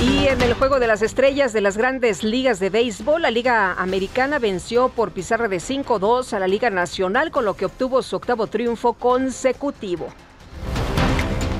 Y 0.00 0.28
en 0.28 0.40
el 0.40 0.54
juego 0.54 0.80
de 0.80 0.86
las 0.86 1.02
estrellas 1.02 1.52
de 1.52 1.60
las 1.60 1.76
grandes 1.76 2.24
ligas 2.24 2.60
de 2.60 2.70
béisbol, 2.70 3.20
la 3.20 3.30
Liga 3.30 3.74
Americana 3.74 4.38
venció 4.38 4.88
por 4.88 5.10
pizarra 5.10 5.48
de 5.48 5.58
5-2 5.58 6.32
a 6.32 6.38
la 6.38 6.48
Liga 6.48 6.70
Nacional, 6.70 7.30
con 7.30 7.44
lo 7.44 7.52
que 7.54 7.66
obtuvo 7.66 8.00
su 8.00 8.16
octavo 8.16 8.46
triunfo 8.46 8.94
consecutivo. 8.94 10.08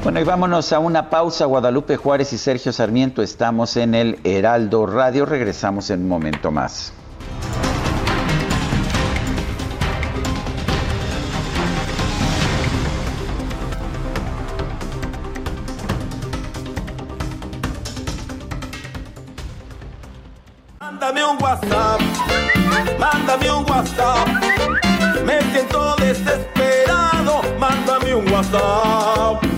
Bueno, 0.09 0.21
y 0.21 0.25
vámonos 0.25 0.73
a 0.73 0.79
una 0.79 1.11
pausa. 1.11 1.44
Guadalupe 1.44 1.99
Juárez 1.99 2.33
y 2.33 2.38
Sergio 2.38 2.73
Sarmiento 2.73 3.21
estamos 3.21 3.77
en 3.77 3.94
el 3.94 4.18
Heraldo 4.25 4.87
Radio. 4.87 5.27
Regresamos 5.27 5.90
en 5.90 6.01
un 6.01 6.09
momento 6.09 6.51
más. 6.51 6.94
Mándame 20.81 21.23
un 21.23 21.42
WhatsApp, 21.42 22.01
mándame 22.99 23.51
un 23.53 23.71
WhatsApp. 23.71 24.29
Me 25.27 25.42
siento 25.53 25.97
desesperado, 25.97 27.42
mándame 27.61 28.14
un 28.14 28.33
WhatsApp. 28.33 29.58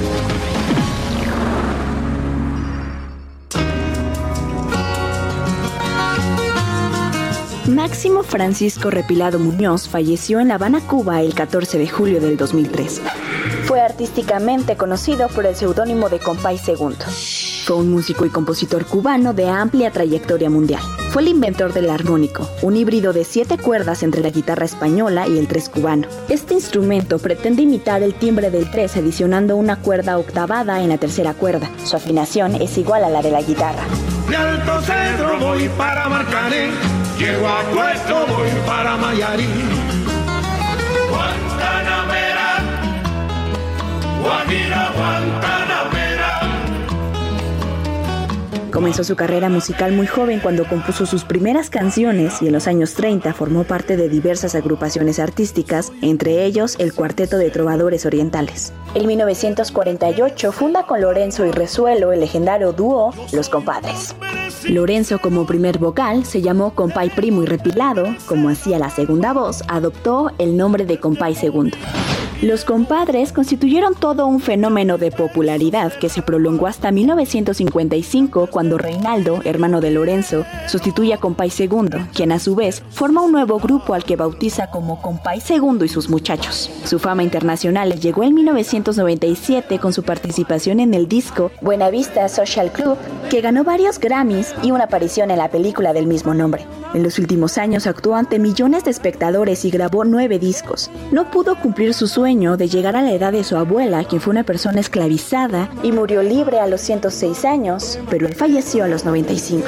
Máximo 7.91 8.23
Francisco 8.23 8.89
Repilado 8.89 9.37
Muñoz 9.37 9.89
falleció 9.89 10.39
en 10.39 10.47
La 10.47 10.55
Habana, 10.55 10.79
Cuba, 10.79 11.21
el 11.21 11.33
14 11.33 11.77
de 11.77 11.89
julio 11.89 12.21
del 12.21 12.37
2003. 12.37 13.01
Fue 13.65 13.81
artísticamente 13.81 14.77
conocido 14.77 15.27
por 15.27 15.45
el 15.45 15.57
seudónimo 15.57 16.07
de 16.07 16.19
Compay 16.19 16.57
Segundo. 16.57 17.05
Fue 17.65 17.75
un 17.75 17.91
músico 17.91 18.25
y 18.25 18.29
compositor 18.29 18.85
cubano 18.85 19.33
de 19.33 19.49
amplia 19.49 19.91
trayectoria 19.91 20.49
mundial. 20.49 20.81
Fue 21.09 21.21
el 21.21 21.27
inventor 21.27 21.73
del 21.73 21.89
armónico, 21.89 22.47
un 22.61 22.77
híbrido 22.77 23.11
de 23.11 23.25
siete 23.25 23.57
cuerdas 23.57 24.03
entre 24.03 24.21
la 24.21 24.29
guitarra 24.29 24.63
española 24.63 25.27
y 25.27 25.37
el 25.37 25.49
tres 25.49 25.67
cubano. 25.67 26.07
Este 26.29 26.53
instrumento 26.53 27.19
pretende 27.19 27.63
imitar 27.63 28.03
el 28.03 28.13
timbre 28.13 28.51
del 28.51 28.71
tres 28.71 28.95
adicionando 28.95 29.57
una 29.57 29.75
cuerda 29.75 30.17
octavada 30.17 30.81
en 30.81 30.87
la 30.87 30.97
tercera 30.97 31.33
cuerda. 31.33 31.69
Su 31.83 31.97
afinación 31.97 32.55
es 32.55 32.77
igual 32.77 33.03
a 33.03 33.09
la 33.09 33.21
de 33.21 33.31
la 33.31 33.41
guitarra. 33.41 33.83
Voy 35.41 35.67
para 35.77 36.07
Marcané, 36.07 36.69
llego 37.21 37.47
a 37.47 37.61
Puerto 37.71 38.25
voy 38.27 38.49
para 38.65 38.97
Mayarí. 38.97 39.47
Guantanamera, 41.09 42.49
Guajira, 44.21 44.91
Guantanamera. 44.95 46.00
Comenzó 48.71 49.03
su 49.03 49.17
carrera 49.17 49.49
musical 49.49 49.91
muy 49.91 50.07
joven 50.07 50.39
cuando 50.39 50.65
compuso 50.65 51.05
sus 51.05 51.25
primeras 51.25 51.69
canciones 51.69 52.41
y 52.41 52.47
en 52.47 52.53
los 52.53 52.67
años 52.67 52.93
30 52.93 53.33
formó 53.33 53.65
parte 53.65 53.97
de 53.97 54.07
diversas 54.07 54.55
agrupaciones 54.55 55.19
artísticas, 55.19 55.91
entre 56.01 56.45
ellos 56.45 56.77
el 56.79 56.93
Cuarteto 56.93 57.37
de 57.37 57.49
Trovadores 57.49 58.05
Orientales. 58.05 58.71
En 58.95 59.07
1948 59.07 60.51
funda 60.53 60.85
con 60.85 61.01
Lorenzo 61.01 61.45
y 61.45 61.51
Resuelo 61.51 62.13
el 62.13 62.21
legendario 62.21 62.71
dúo 62.71 63.13
Los 63.33 63.49
Compadres. 63.49 64.15
Lorenzo 64.69 65.19
como 65.19 65.45
primer 65.45 65.77
vocal 65.77 66.25
se 66.25 66.41
llamó 66.41 66.73
Compay 66.73 67.09
Primo 67.09 67.43
y 67.43 67.47
Repilado, 67.47 68.05
como 68.25 68.47
hacía 68.49 68.79
la 68.79 68.89
segunda 68.89 69.33
voz, 69.33 69.63
adoptó 69.67 70.31
el 70.37 70.55
nombre 70.55 70.85
de 70.85 70.99
Compay 70.99 71.35
Segundo. 71.35 71.77
Los 72.41 72.65
compadres 72.65 73.33
constituyeron 73.33 73.93
todo 73.93 74.25
un 74.25 74.39
fenómeno 74.39 74.97
de 74.97 75.11
popularidad 75.11 75.93
que 75.93 76.09
se 76.09 76.23
prolongó 76.23 76.65
hasta 76.65 76.91
1955 76.91 78.47
cuando 78.47 78.60
Reinaldo, 78.69 79.41
hermano 79.43 79.81
de 79.81 79.91
Lorenzo, 79.91 80.45
sustituye 80.67 81.13
a 81.13 81.17
Compay 81.17 81.49
Segundo, 81.49 81.97
quien 82.13 82.31
a 82.31 82.39
su 82.39 82.55
vez 82.55 82.83
forma 82.89 83.21
un 83.21 83.31
nuevo 83.31 83.59
grupo 83.59 83.93
al 83.93 84.03
que 84.03 84.15
bautiza 84.15 84.67
como 84.67 85.01
Compay 85.01 85.41
Segundo 85.41 85.83
y 85.83 85.89
sus 85.89 86.09
muchachos. 86.09 86.69
Su 86.85 86.99
fama 86.99 87.23
internacional 87.23 87.89
le 87.89 87.99
llegó 87.99 88.23
en 88.23 88.35
1997 88.35 89.79
con 89.79 89.93
su 89.93 90.03
participación 90.03 90.79
en 90.79 90.93
el 90.93 91.07
disco 91.07 91.51
Buenavista 91.61 92.27
Social 92.29 92.71
Club, 92.71 92.97
que 93.29 93.41
ganó 93.41 93.63
varios 93.63 93.99
Grammys 93.99 94.53
y 94.61 94.71
una 94.71 94.85
aparición 94.85 95.31
en 95.31 95.37
la 95.39 95.49
película 95.49 95.93
del 95.93 96.07
mismo 96.07 96.33
nombre. 96.33 96.65
En 96.93 97.03
los 97.03 97.19
últimos 97.19 97.57
años 97.57 97.87
actuó 97.87 98.15
ante 98.15 98.37
millones 98.37 98.83
de 98.83 98.91
espectadores 98.91 99.63
y 99.63 99.71
grabó 99.71 100.03
nueve 100.03 100.39
discos. 100.39 100.91
No 101.11 101.31
pudo 101.31 101.55
cumplir 101.55 101.93
su 101.93 102.07
sueño 102.07 102.57
de 102.57 102.67
llegar 102.67 102.97
a 102.97 103.01
la 103.01 103.13
edad 103.13 103.31
de 103.31 103.45
su 103.45 103.55
abuela, 103.55 104.03
quien 104.03 104.21
fue 104.21 104.31
una 104.31 104.43
persona 104.43 104.81
esclavizada 104.81 105.69
y 105.83 105.93
murió 105.93 106.21
libre 106.21 106.59
a 106.59 106.67
los 106.67 106.81
106 106.81 107.45
años, 107.45 107.97
pero 108.09 108.27
él 108.27 108.35
falleció 108.51 108.83
a 108.83 108.87
los 108.89 109.05
95. 109.05 109.65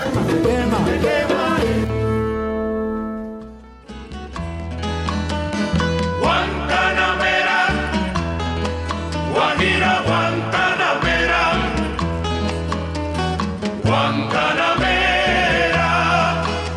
Guantanamera, 6.19 7.60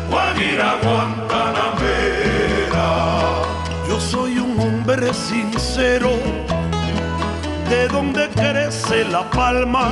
Guajira, 0.09 0.77
Guantanamera. 0.81 2.27
Yo 3.89 3.99
soy 3.99 4.39
un 4.39 4.57
hombre 4.61 5.13
sincero, 5.13 6.11
de 7.69 7.89
donde 7.89 8.29
crece 8.29 9.03
la 9.03 9.29
palma. 9.29 9.91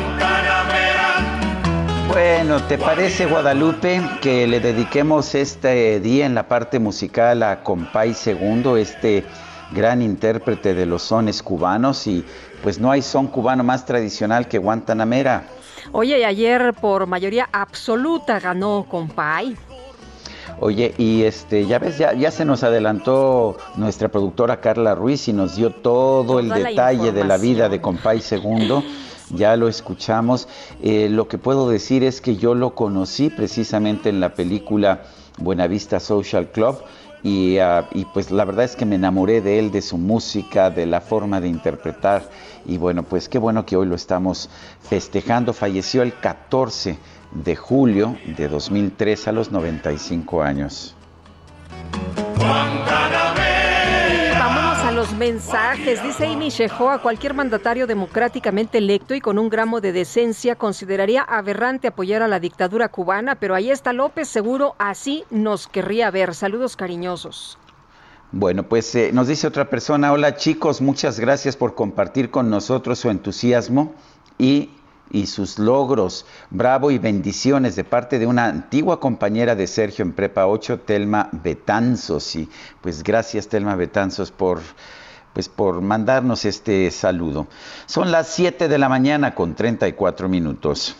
Bueno, 2.11 2.61
¿te 2.67 2.77
parece, 2.77 3.25
Guadalupe, 3.25 4.01
que 4.21 4.45
le 4.45 4.59
dediquemos 4.59 5.33
este 5.33 6.01
día 6.01 6.25
en 6.25 6.35
la 6.35 6.45
parte 6.45 6.77
musical 6.77 7.41
a 7.41 7.63
Compay 7.63 8.13
Segundo, 8.13 8.75
este 8.75 9.23
gran 9.71 10.01
intérprete 10.01 10.73
de 10.73 10.85
los 10.85 11.03
sones 11.03 11.41
cubanos? 11.41 12.05
Y 12.07 12.25
pues 12.61 12.79
no 12.79 12.91
hay 12.91 13.01
son 13.01 13.27
cubano 13.27 13.63
más 13.63 13.85
tradicional 13.85 14.49
que 14.49 14.57
Guantanamera. 14.57 15.45
Oye, 15.93 16.19
y 16.19 16.23
ayer 16.25 16.73
por 16.73 17.07
mayoría 17.07 17.47
absoluta 17.49 18.41
ganó 18.41 18.85
Compay. 18.89 19.55
Oye, 20.59 20.93
y 20.97 21.23
este, 21.23 21.65
ya 21.65 21.79
ves, 21.79 21.97
ya, 21.97 22.11
ya 22.11 22.29
se 22.29 22.43
nos 22.43 22.63
adelantó 22.63 23.55
nuestra 23.77 24.09
productora 24.09 24.59
Carla 24.59 24.95
Ruiz 24.95 25.29
y 25.29 25.33
nos 25.33 25.55
dio 25.55 25.69
todo 25.69 26.41
el 26.41 26.49
Toda 26.49 26.59
detalle 26.59 27.13
de 27.13 27.23
la 27.23 27.37
vida 27.37 27.69
de. 27.69 27.79
Compay 27.79 28.19
Segundo. 28.19 28.83
Ya 29.33 29.55
lo 29.55 29.67
escuchamos. 29.67 30.47
Eh, 30.81 31.09
lo 31.09 31.27
que 31.27 31.37
puedo 31.37 31.69
decir 31.69 32.03
es 32.03 32.21
que 32.21 32.35
yo 32.35 32.55
lo 32.55 32.75
conocí 32.75 33.29
precisamente 33.29 34.09
en 34.09 34.19
la 34.19 34.33
película 34.33 35.03
Buenavista 35.37 35.99
Social 35.99 36.51
Club. 36.51 36.77
Y, 37.23 37.59
ah, 37.59 37.87
y 37.93 38.05
pues 38.05 38.31
la 38.31 38.45
verdad 38.45 38.65
es 38.65 38.75
que 38.75 38.85
me 38.85 38.95
enamoré 38.95 39.41
de 39.41 39.59
él, 39.59 39.71
de 39.71 39.81
su 39.81 39.97
música, 39.97 40.69
de 40.69 40.85
la 40.85 41.01
forma 41.01 41.39
de 41.39 41.47
interpretar. 41.47 42.29
Y 42.65 42.77
bueno, 42.77 43.03
pues 43.03 43.29
qué 43.29 43.37
bueno 43.37 43.65
que 43.65 43.77
hoy 43.77 43.85
lo 43.87 43.95
estamos 43.95 44.49
festejando. 44.81 45.53
Falleció 45.53 46.01
el 46.01 46.13
14 46.15 46.97
de 47.31 47.55
julio 47.55 48.17
de 48.37 48.47
2003 48.47 49.27
a 49.27 49.31
los 49.31 49.51
95 49.51 50.41
años. 50.41 50.95
Los 55.01 55.15
mensajes. 55.15 56.03
Dice 56.03 56.27
Amy 56.27 56.49
a 56.91 56.99
cualquier 57.01 57.33
mandatario 57.33 57.87
democráticamente 57.87 58.77
electo 58.77 59.15
y 59.15 59.19
con 59.19 59.39
un 59.39 59.49
gramo 59.49 59.81
de 59.81 59.91
decencia 59.91 60.55
consideraría 60.55 61.23
aberrante 61.23 61.87
apoyar 61.87 62.21
a 62.21 62.27
la 62.27 62.39
dictadura 62.39 62.87
cubana, 62.87 63.33
pero 63.33 63.55
ahí 63.55 63.71
está 63.71 63.93
López, 63.93 64.27
seguro 64.27 64.75
así 64.77 65.23
nos 65.31 65.65
querría 65.67 66.11
ver. 66.11 66.35
Saludos 66.35 66.75
cariñosos. 66.75 67.57
Bueno, 68.31 68.61
pues 68.69 68.93
eh, 68.93 69.09
nos 69.11 69.27
dice 69.27 69.47
otra 69.47 69.71
persona, 69.71 70.13
hola 70.13 70.35
chicos, 70.35 70.81
muchas 70.81 71.19
gracias 71.19 71.57
por 71.57 71.73
compartir 71.73 72.29
con 72.29 72.51
nosotros 72.51 72.99
su 72.99 73.09
entusiasmo 73.09 73.95
y 74.37 74.69
y 75.11 75.27
sus 75.27 75.59
logros. 75.59 76.25
Bravo 76.49 76.91
y 76.91 76.97
bendiciones 76.97 77.75
de 77.75 77.83
parte 77.83 78.19
de 78.19 78.25
una 78.25 78.45
antigua 78.45 78.99
compañera 78.99 79.55
de 79.55 79.67
Sergio 79.67 80.03
en 80.03 80.13
Prepa 80.13 80.47
8, 80.47 80.79
Telma 80.81 81.29
Betanzos. 81.31 82.35
Y 82.35 82.49
pues 82.81 83.03
gracias 83.03 83.47
Telma 83.47 83.75
Betanzos 83.75 84.31
por 84.31 84.61
pues 85.33 85.47
por 85.47 85.81
mandarnos 85.81 86.45
este 86.45 86.91
saludo. 86.91 87.47
Son 87.85 88.11
las 88.11 88.27
7 88.29 88.67
de 88.67 88.77
la 88.77 88.89
mañana 88.89 89.33
con 89.33 89.55
34 89.55 90.27
minutos. 90.27 90.95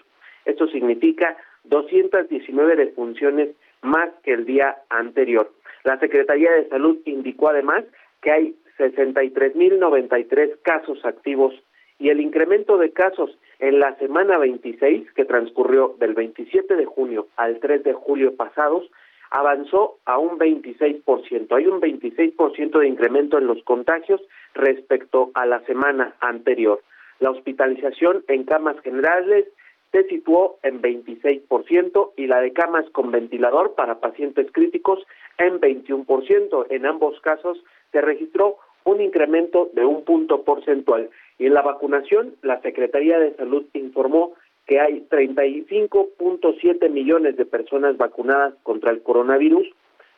Esto 0.45 0.67
significa 0.67 1.37
219 1.65 2.75
defunciones 2.75 3.49
más 3.83 4.09
que 4.23 4.33
el 4.33 4.45
día 4.45 4.77
anterior. 4.89 5.51
La 5.83 5.99
Secretaría 5.99 6.51
de 6.51 6.67
Salud 6.69 6.97
indicó 7.05 7.49
además 7.49 7.83
que 8.21 8.31
hay 8.31 8.55
63.093 8.79 10.57
casos 10.63 11.05
activos 11.05 11.53
y 11.99 12.09
el 12.09 12.19
incremento 12.19 12.77
de 12.77 12.91
casos 12.91 13.37
en 13.59 13.79
la 13.79 13.95
semana 13.95 14.37
26, 14.37 15.11
que 15.11 15.25
transcurrió 15.25 15.95
del 15.99 16.13
27 16.13 16.75
de 16.75 16.85
junio 16.85 17.27
al 17.35 17.59
3 17.59 17.83
de 17.83 17.93
julio 17.93 18.35
pasados, 18.35 18.89
avanzó 19.31 19.97
a 20.05 20.17
un 20.17 20.37
26%. 20.37 21.55
Hay 21.55 21.67
un 21.67 21.81
26% 21.81 22.79
de 22.79 22.87
incremento 22.87 23.37
en 23.37 23.47
los 23.47 23.61
contagios 23.63 24.21
respecto 24.53 25.31
a 25.33 25.45
la 25.45 25.61
semana 25.61 26.15
anterior. 26.19 26.81
La 27.19 27.31
hospitalización 27.31 28.23
en 28.27 28.43
camas 28.43 28.79
generales 28.81 29.45
se 29.91 30.03
situó 30.07 30.57
en 30.63 30.81
26% 30.81 32.11
y 32.17 32.27
la 32.27 32.41
de 32.41 32.51
camas 32.51 32.89
con 32.91 33.11
ventilador 33.11 33.75
para 33.75 33.99
pacientes 33.99 34.51
críticos 34.51 34.99
en 35.37 35.59
21%. 35.59 36.67
En 36.69 36.85
ambos 36.85 37.19
casos 37.21 37.57
se 37.91 38.01
registró 38.01 38.57
un 38.83 39.01
incremento 39.01 39.69
de 39.73 39.85
un 39.85 40.03
punto 40.03 40.43
porcentual. 40.43 41.09
Y 41.37 41.47
en 41.47 41.53
la 41.53 41.61
vacunación, 41.61 42.35
la 42.41 42.61
Secretaría 42.61 43.19
de 43.19 43.35
Salud 43.35 43.65
informó 43.73 44.33
que 44.65 44.79
hay 44.79 45.05
35.7 45.09 46.89
millones 46.89 47.37
de 47.37 47.45
personas 47.45 47.97
vacunadas 47.97 48.53
contra 48.63 48.91
el 48.91 49.01
coronavirus 49.01 49.67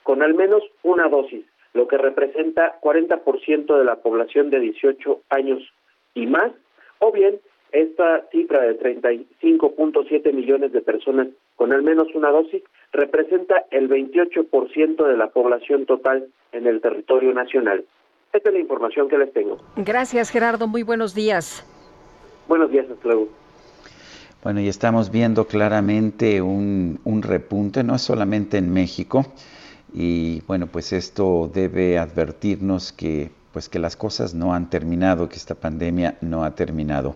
con 0.03 0.23
al 0.23 0.35
menos 0.35 0.63
una 0.83 1.09
dosis, 1.09 1.45
lo 1.73 1.87
que 1.87 1.97
representa 1.97 2.79
40% 2.79 3.77
de 3.77 3.83
la 3.83 3.97
población 3.97 4.49
de 4.49 4.61
18 4.61 5.21
años 5.29 5.61
y 6.13 6.27
más, 6.27 6.53
o 6.99 7.11
bien 7.11 7.39
esta 7.73 8.25
cifra 8.31 8.61
de 8.61 8.79
35.7 8.79 10.31
millones 10.33 10.71
de 10.71 10.81
personas 10.81 11.27
con 11.57 11.73
al 11.73 11.83
menos 11.83 12.07
una 12.15 12.29
dosis 12.29 12.63
representa 12.93 13.65
el 13.71 13.89
28% 13.89 15.05
de 15.05 15.17
la 15.17 15.27
población 15.27 15.85
total 15.85 16.27
en 16.53 16.67
el 16.67 16.79
territorio 16.79 17.33
nacional. 17.33 17.83
Esta 18.37 18.49
es 18.49 18.53
la 18.53 18.61
información 18.61 19.09
que 19.09 19.17
les 19.17 19.33
tengo. 19.33 19.57
Gracias, 19.77 20.29
Gerardo. 20.29 20.67
Muy 20.67 20.83
buenos 20.83 21.15
días. 21.15 21.65
Buenos 22.47 22.69
días, 22.69 22.85
hasta 22.87 23.07
luego. 23.07 23.29
Bueno, 24.43 24.59
y 24.59 24.67
estamos 24.67 25.09
viendo 25.09 25.47
claramente 25.47 26.39
un, 26.43 26.99
un 27.03 27.23
repunte, 27.23 27.83
no 27.83 27.97
solamente 27.97 28.59
en 28.59 28.71
México, 28.71 29.25
y 29.91 30.41
bueno, 30.41 30.67
pues 30.67 30.93
esto 30.93 31.49
debe 31.51 31.97
advertirnos 31.97 32.91
que 32.91 33.31
pues 33.53 33.69
que 33.69 33.79
las 33.79 33.95
cosas 33.95 34.35
no 34.35 34.53
han 34.53 34.69
terminado, 34.69 35.29
que 35.29 35.35
esta 35.35 35.55
pandemia 35.55 36.19
no 36.21 36.43
ha 36.43 36.53
terminado. 36.53 37.15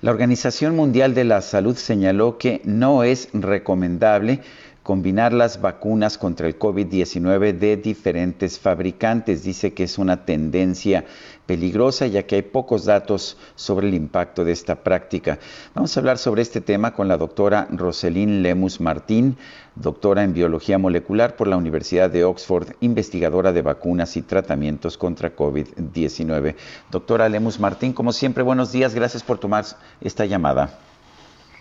La 0.00 0.12
Organización 0.12 0.74
Mundial 0.76 1.12
de 1.12 1.24
la 1.24 1.42
Salud 1.42 1.76
señaló 1.76 2.38
que 2.38 2.62
no 2.64 3.04
es 3.04 3.28
recomendable 3.34 4.40
combinar 4.84 5.32
las 5.32 5.62
vacunas 5.62 6.18
contra 6.18 6.46
el 6.46 6.58
COVID-19 6.58 7.58
de 7.58 7.78
diferentes 7.78 8.60
fabricantes. 8.60 9.42
Dice 9.42 9.72
que 9.72 9.84
es 9.84 9.98
una 9.98 10.26
tendencia 10.26 11.06
peligrosa 11.46 12.06
ya 12.06 12.24
que 12.24 12.36
hay 12.36 12.42
pocos 12.42 12.84
datos 12.84 13.38
sobre 13.54 13.88
el 13.88 13.94
impacto 13.94 14.44
de 14.44 14.52
esta 14.52 14.76
práctica. 14.76 15.38
Vamos 15.74 15.96
a 15.96 16.00
hablar 16.00 16.18
sobre 16.18 16.42
este 16.42 16.60
tema 16.60 16.92
con 16.92 17.08
la 17.08 17.16
doctora 17.16 17.66
Roselín 17.70 18.42
Lemus 18.42 18.80
Martín, 18.80 19.38
doctora 19.74 20.22
en 20.22 20.34
biología 20.34 20.76
molecular 20.76 21.34
por 21.34 21.48
la 21.48 21.56
Universidad 21.56 22.10
de 22.10 22.24
Oxford, 22.24 22.74
investigadora 22.80 23.52
de 23.52 23.62
vacunas 23.62 24.18
y 24.18 24.22
tratamientos 24.22 24.98
contra 24.98 25.34
COVID-19. 25.34 26.56
Doctora 26.90 27.30
Lemus 27.30 27.58
Martín, 27.58 27.94
como 27.94 28.12
siempre, 28.12 28.42
buenos 28.42 28.70
días, 28.70 28.94
gracias 28.94 29.22
por 29.22 29.38
tomar 29.38 29.64
esta 30.02 30.26
llamada. 30.26 30.78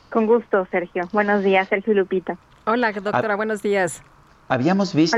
Con 0.10 0.28
gusto, 0.28 0.68
Sergio. 0.70 1.08
Buenos 1.14 1.42
días, 1.42 1.70
Sergio 1.70 1.94
Lupita. 1.94 2.38
Hola, 2.66 2.94
doctora, 2.94 3.36
buenos 3.36 3.62
días. 3.62 4.02
Habíamos 4.48 4.96
visto, 4.96 5.18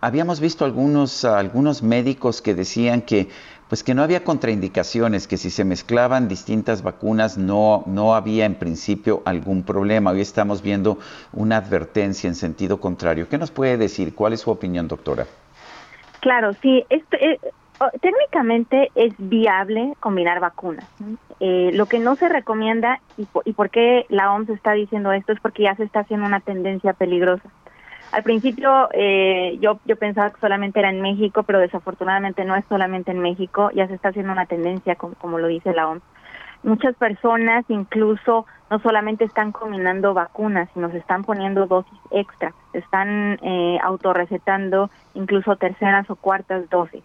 habíamos 0.00 0.40
visto 0.40 0.64
algunos, 0.64 1.26
algunos 1.26 1.82
médicos 1.82 2.40
que 2.40 2.54
decían 2.54 3.02
que, 3.02 3.28
pues 3.68 3.84
que 3.84 3.92
no 3.94 4.02
había 4.02 4.24
contraindicaciones, 4.24 5.28
que 5.28 5.36
si 5.36 5.50
se 5.50 5.64
mezclaban 5.64 6.28
distintas 6.28 6.82
vacunas 6.82 7.36
no, 7.36 7.84
no 7.86 8.14
había 8.14 8.46
en 8.46 8.54
principio 8.54 9.20
algún 9.26 9.64
problema. 9.64 10.12
Hoy 10.12 10.22
estamos 10.22 10.62
viendo 10.62 10.98
una 11.34 11.58
advertencia 11.58 12.26
en 12.26 12.34
sentido 12.34 12.80
contrario. 12.80 13.28
¿Qué 13.28 13.36
nos 13.36 13.50
puede 13.50 13.76
decir? 13.76 14.14
¿Cuál 14.14 14.32
es 14.32 14.40
su 14.40 14.50
opinión, 14.50 14.88
doctora? 14.88 15.26
Claro, 16.20 16.54
sí. 16.62 16.86
Este, 16.88 17.38
técnicamente 18.00 18.90
es 18.94 19.14
viable 19.18 19.94
combinar 20.00 20.40
vacunas. 20.40 20.86
Eh, 21.40 21.70
lo 21.72 21.86
que 21.86 21.98
no 21.98 22.16
se 22.16 22.28
recomienda 22.28 23.00
y, 23.16 23.26
y 23.44 23.52
por 23.54 23.70
qué 23.70 24.04
la 24.08 24.32
OMS 24.32 24.50
está 24.50 24.72
diciendo 24.72 25.12
esto 25.12 25.32
es 25.32 25.40
porque 25.40 25.62
ya 25.62 25.74
se 25.76 25.84
está 25.84 26.00
haciendo 26.00 26.26
una 26.26 26.40
tendencia 26.40 26.92
peligrosa. 26.92 27.48
Al 28.12 28.24
principio 28.24 28.88
eh, 28.92 29.56
yo, 29.60 29.78
yo 29.84 29.96
pensaba 29.96 30.30
que 30.30 30.40
solamente 30.40 30.80
era 30.80 30.90
en 30.90 31.00
México, 31.00 31.44
pero 31.44 31.60
desafortunadamente 31.60 32.44
no 32.44 32.56
es 32.56 32.64
solamente 32.68 33.12
en 33.12 33.20
México, 33.20 33.70
ya 33.72 33.86
se 33.86 33.94
está 33.94 34.08
haciendo 34.08 34.32
una 34.32 34.46
tendencia, 34.46 34.96
como, 34.96 35.38
lo 35.38 35.46
dice 35.46 35.72
la 35.72 35.88
OMS. 35.88 36.02
Muchas 36.62 36.94
personas 36.96 37.64
incluso 37.68 38.46
no 38.68 38.80
solamente 38.80 39.24
están 39.24 39.52
combinando 39.52 40.12
vacunas, 40.12 40.68
sino 40.74 40.90
se 40.90 40.98
están 40.98 41.24
poniendo 41.24 41.66
dosis 41.66 41.98
extra, 42.10 42.52
están 42.72 43.38
eh, 43.42 43.78
autorrecetando 43.82 44.90
incluso 45.14 45.56
terceras 45.56 46.10
o 46.10 46.16
cuartas 46.16 46.68
dosis, 46.68 47.02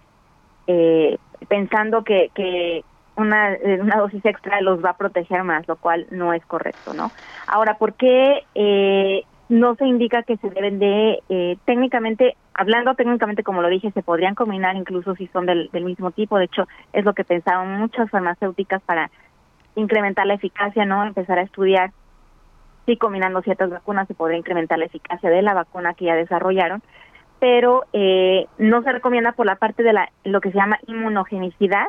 eh, 0.67 1.17
pensando 1.47 2.03
que, 2.03 2.31
que 2.33 2.83
una, 3.15 3.53
eh, 3.53 3.79
una 3.81 3.97
dosis 3.97 4.25
extra 4.25 4.61
los 4.61 4.83
va 4.83 4.91
a 4.91 4.97
proteger 4.97 5.43
más, 5.43 5.67
lo 5.67 5.75
cual 5.75 6.07
no 6.11 6.33
es 6.33 6.45
correcto, 6.45 6.93
¿no? 6.93 7.11
Ahora, 7.47 7.77
¿por 7.77 7.93
qué 7.93 8.43
eh, 8.55 9.23
no 9.49 9.75
se 9.75 9.85
indica 9.85 10.23
que 10.23 10.37
se 10.37 10.49
deben 10.49 10.79
de, 10.79 11.19
eh, 11.29 11.57
técnicamente, 11.65 12.35
hablando 12.53 12.95
técnicamente 12.95 13.43
como 13.43 13.61
lo 13.61 13.69
dije, 13.69 13.91
se 13.91 14.01
podrían 14.01 14.35
combinar 14.35 14.75
incluso 14.75 15.15
si 15.15 15.27
son 15.27 15.45
del, 15.45 15.69
del 15.71 15.85
mismo 15.85 16.11
tipo, 16.11 16.37
de 16.37 16.45
hecho 16.45 16.67
es 16.93 17.05
lo 17.05 17.13
que 17.13 17.23
pensaban 17.23 17.79
muchas 17.79 18.09
farmacéuticas 18.09 18.81
para 18.83 19.11
incrementar 19.75 20.25
la 20.25 20.35
eficacia, 20.35 20.85
¿no? 20.85 21.03
Empezar 21.05 21.37
a 21.37 21.43
estudiar 21.43 21.91
si 22.85 22.97
combinando 22.97 23.41
ciertas 23.41 23.69
vacunas 23.69 24.07
se 24.07 24.13
podría 24.13 24.37
incrementar 24.37 24.77
la 24.77 24.85
eficacia 24.85 25.29
de 25.29 25.41
la 25.41 25.53
vacuna 25.53 25.93
que 25.93 26.05
ya 26.05 26.15
desarrollaron, 26.15 26.81
pero 27.39 27.83
eh, 27.93 28.47
no 28.57 28.81
se 28.83 28.91
recomienda 28.91 29.33
por 29.33 29.45
la 29.45 29.55
parte 29.55 29.83
de 29.83 29.93
la, 29.93 30.11
lo 30.23 30.41
que 30.41 30.51
se 30.51 30.57
llama 30.57 30.79
inmunogenicidad 30.87 31.87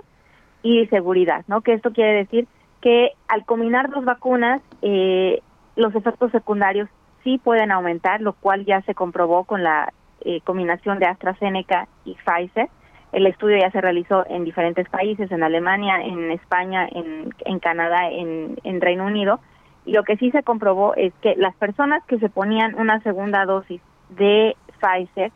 y 0.62 0.86
seguridad, 0.86 1.44
¿no? 1.48 1.60
Que 1.60 1.72
esto 1.72 1.92
quiere 1.92 2.12
decir 2.14 2.46
que 2.80 3.12
al 3.28 3.44
combinar 3.44 3.90
dos 3.90 4.04
vacunas, 4.04 4.60
eh, 4.82 5.40
los 5.76 5.94
efectos 5.94 6.32
secundarios 6.32 6.88
sí 7.22 7.38
pueden 7.38 7.70
aumentar, 7.70 8.20
lo 8.20 8.32
cual 8.32 8.64
ya 8.64 8.82
se 8.82 8.94
comprobó 8.94 9.44
con 9.44 9.62
la 9.62 9.92
eh, 10.20 10.40
combinación 10.42 10.98
de 10.98 11.06
AstraZeneca 11.06 11.88
y 12.04 12.14
Pfizer. 12.14 12.68
El 13.12 13.26
estudio 13.26 13.56
ya 13.58 13.70
se 13.70 13.80
realizó 13.80 14.26
en 14.28 14.44
diferentes 14.44 14.88
países, 14.88 15.30
en 15.30 15.42
Alemania, 15.42 16.02
en 16.02 16.30
España, 16.32 16.88
en, 16.90 17.58
Canadá, 17.60 18.10
en 18.10 18.80
Reino 18.80 19.06
Unido. 19.06 19.40
Y 19.86 19.92
lo 19.92 20.02
que 20.02 20.16
sí 20.16 20.30
se 20.32 20.42
comprobó 20.42 20.94
es 20.96 21.14
que 21.22 21.36
las 21.36 21.54
personas 21.54 22.04
que 22.06 22.18
se 22.18 22.28
ponían 22.28 22.74
una 22.74 23.00
segunda 23.00 23.46
dosis 23.46 23.80
de 24.10 24.56
Pfizer, 24.76 25.32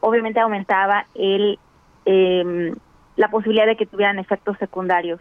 obviamente 0.00 0.40
aumentaba 0.40 1.06
el 1.14 1.58
eh, 2.06 2.74
la 3.16 3.28
posibilidad 3.28 3.66
de 3.66 3.76
que 3.76 3.86
tuvieran 3.86 4.18
efectos 4.18 4.56
secundarios 4.58 5.20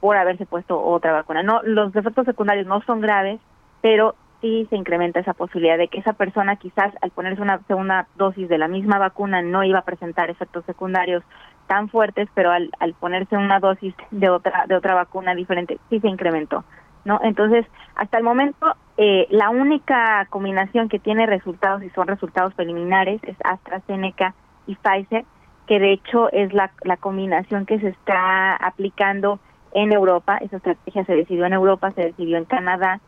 por 0.00 0.16
haberse 0.16 0.46
puesto 0.46 0.80
otra 0.80 1.12
vacuna. 1.12 1.42
No, 1.42 1.62
los 1.62 1.94
efectos 1.94 2.26
secundarios 2.26 2.66
no 2.66 2.82
son 2.82 3.00
graves, 3.00 3.40
pero 3.80 4.14
sí 4.40 4.66
se 4.70 4.76
incrementa 4.76 5.20
esa 5.20 5.34
posibilidad 5.34 5.78
de 5.78 5.88
que 5.88 5.98
esa 5.98 6.12
persona 6.12 6.56
quizás 6.56 6.92
al 7.00 7.10
ponerse 7.10 7.42
una 7.42 7.60
segunda 7.66 8.06
dosis 8.16 8.48
de 8.48 8.58
la 8.58 8.68
misma 8.68 8.98
vacuna 8.98 9.42
no 9.42 9.64
iba 9.64 9.80
a 9.80 9.84
presentar 9.84 10.30
efectos 10.30 10.64
secundarios 10.64 11.24
tan 11.66 11.88
fuertes, 11.88 12.28
pero 12.34 12.50
al, 12.50 12.70
al 12.78 12.94
ponerse 12.94 13.36
una 13.36 13.58
dosis 13.58 13.94
de 14.10 14.30
otra 14.30 14.64
de 14.66 14.76
otra 14.76 14.94
vacuna 14.94 15.34
diferente 15.34 15.78
sí 15.90 16.00
se 16.00 16.08
incrementó, 16.08 16.64
¿no? 17.04 17.20
Entonces, 17.22 17.66
hasta 17.94 18.18
el 18.18 18.24
momento 18.24 18.74
eh, 18.96 19.26
la 19.30 19.50
única 19.50 20.26
combinación 20.30 20.88
que 20.88 20.98
tiene 20.98 21.26
resultados 21.26 21.82
y 21.82 21.90
son 21.90 22.08
resultados 22.08 22.54
preliminares 22.54 23.22
es 23.24 23.36
AstraZeneca 23.44 24.34
y 24.66 24.74
Pfizer, 24.76 25.24
que 25.66 25.78
de 25.78 25.92
hecho 25.92 26.30
es 26.32 26.52
la, 26.52 26.70
la 26.82 26.96
combinación 26.96 27.66
que 27.66 27.78
se 27.78 27.88
está 27.88 28.56
aplicando 28.56 29.38
en 29.72 29.92
Europa. 29.92 30.38
Esa 30.38 30.56
estrategia 30.56 31.04
se 31.04 31.14
decidió 31.14 31.46
en 31.46 31.52
Europa, 31.52 31.92
se 31.92 32.02
decidió 32.02 32.38
en 32.38 32.44
Canadá, 32.44 33.00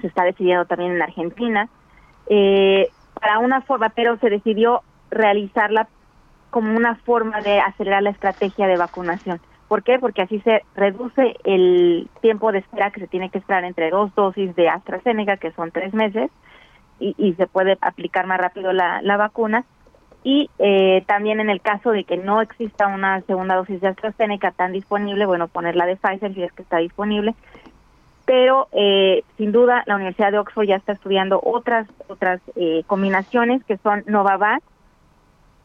se 0.00 0.06
está 0.08 0.24
decidiendo 0.24 0.66
también 0.66 0.92
en 0.92 1.02
Argentina, 1.02 1.68
eh, 2.28 2.90
para 3.20 3.38
una 3.38 3.62
forma, 3.62 3.88
pero 3.90 4.16
se 4.18 4.30
decidió 4.30 4.82
realizarla 5.10 5.88
como 6.50 6.76
una 6.76 6.96
forma 6.96 7.40
de 7.40 7.60
acelerar 7.60 8.02
la 8.02 8.10
estrategia 8.10 8.66
de 8.66 8.76
vacunación. 8.76 9.40
¿Por 9.68 9.82
qué? 9.82 9.98
Porque 9.98 10.22
así 10.22 10.40
se 10.40 10.62
reduce 10.74 11.36
el 11.44 12.08
tiempo 12.20 12.52
de 12.52 12.58
espera 12.58 12.90
que 12.90 13.00
se 13.00 13.06
tiene 13.06 13.30
que 13.30 13.38
esperar 13.38 13.64
entre 13.64 13.90
dos 13.90 14.14
dosis 14.14 14.56
de 14.56 14.68
AstraZeneca, 14.68 15.36
que 15.36 15.52
son 15.52 15.70
tres 15.70 15.92
meses, 15.94 16.30
y, 17.00 17.34
se 17.34 17.46
puede 17.46 17.78
aplicar 17.80 18.26
más 18.26 18.40
rápido 18.40 18.72
la, 18.72 19.00
la 19.02 19.16
vacuna 19.16 19.64
y 20.24 20.50
eh, 20.58 21.04
también 21.06 21.40
en 21.40 21.48
el 21.48 21.60
caso 21.60 21.90
de 21.90 22.04
que 22.04 22.16
no 22.16 22.42
exista 22.42 22.86
una 22.88 23.20
segunda 23.22 23.54
dosis 23.54 23.80
de 23.80 23.88
AstraZeneca 23.88 24.50
tan 24.50 24.72
disponible, 24.72 25.26
bueno, 25.26 25.48
ponerla 25.48 25.86
de 25.86 25.96
Pfizer 25.96 26.34
si 26.34 26.42
es 26.42 26.52
que 26.52 26.62
está 26.62 26.78
disponible. 26.78 27.34
Pero 28.26 28.68
eh, 28.72 29.22
sin 29.36 29.52
duda 29.52 29.84
la 29.86 29.94
Universidad 29.94 30.32
de 30.32 30.38
Oxford 30.38 30.66
ya 30.66 30.76
está 30.76 30.92
estudiando 30.92 31.40
otras 31.42 31.88
otras 32.08 32.40
eh, 32.56 32.82
combinaciones 32.86 33.64
que 33.64 33.78
son 33.78 34.04
Novavax 34.06 34.62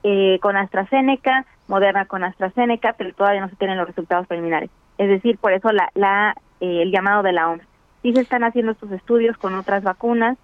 eh, 0.03 0.39
con 0.41 0.57
AstraZeneca, 0.57 1.45
Moderna 1.67 2.05
con 2.05 2.23
AstraZeneca, 2.23 2.93
pero 2.97 3.13
todavía 3.13 3.41
no 3.41 3.49
se 3.49 3.55
tienen 3.55 3.77
los 3.77 3.87
resultados 3.87 4.27
preliminares. 4.27 4.69
Es 4.97 5.07
decir, 5.07 5.37
por 5.37 5.53
eso 5.53 5.71
la, 5.71 5.89
la 5.95 6.35
eh, 6.59 6.81
el 6.81 6.91
llamado 6.91 7.23
de 7.23 7.33
la 7.33 7.49
OMS. 7.49 7.63
Sí 8.01 8.13
se 8.13 8.21
están 8.21 8.43
haciendo 8.43 8.73
estos 8.73 8.91
estudios 8.91 9.37
con 9.37 9.55
otras 9.55 9.83
vacunas, 9.83 10.37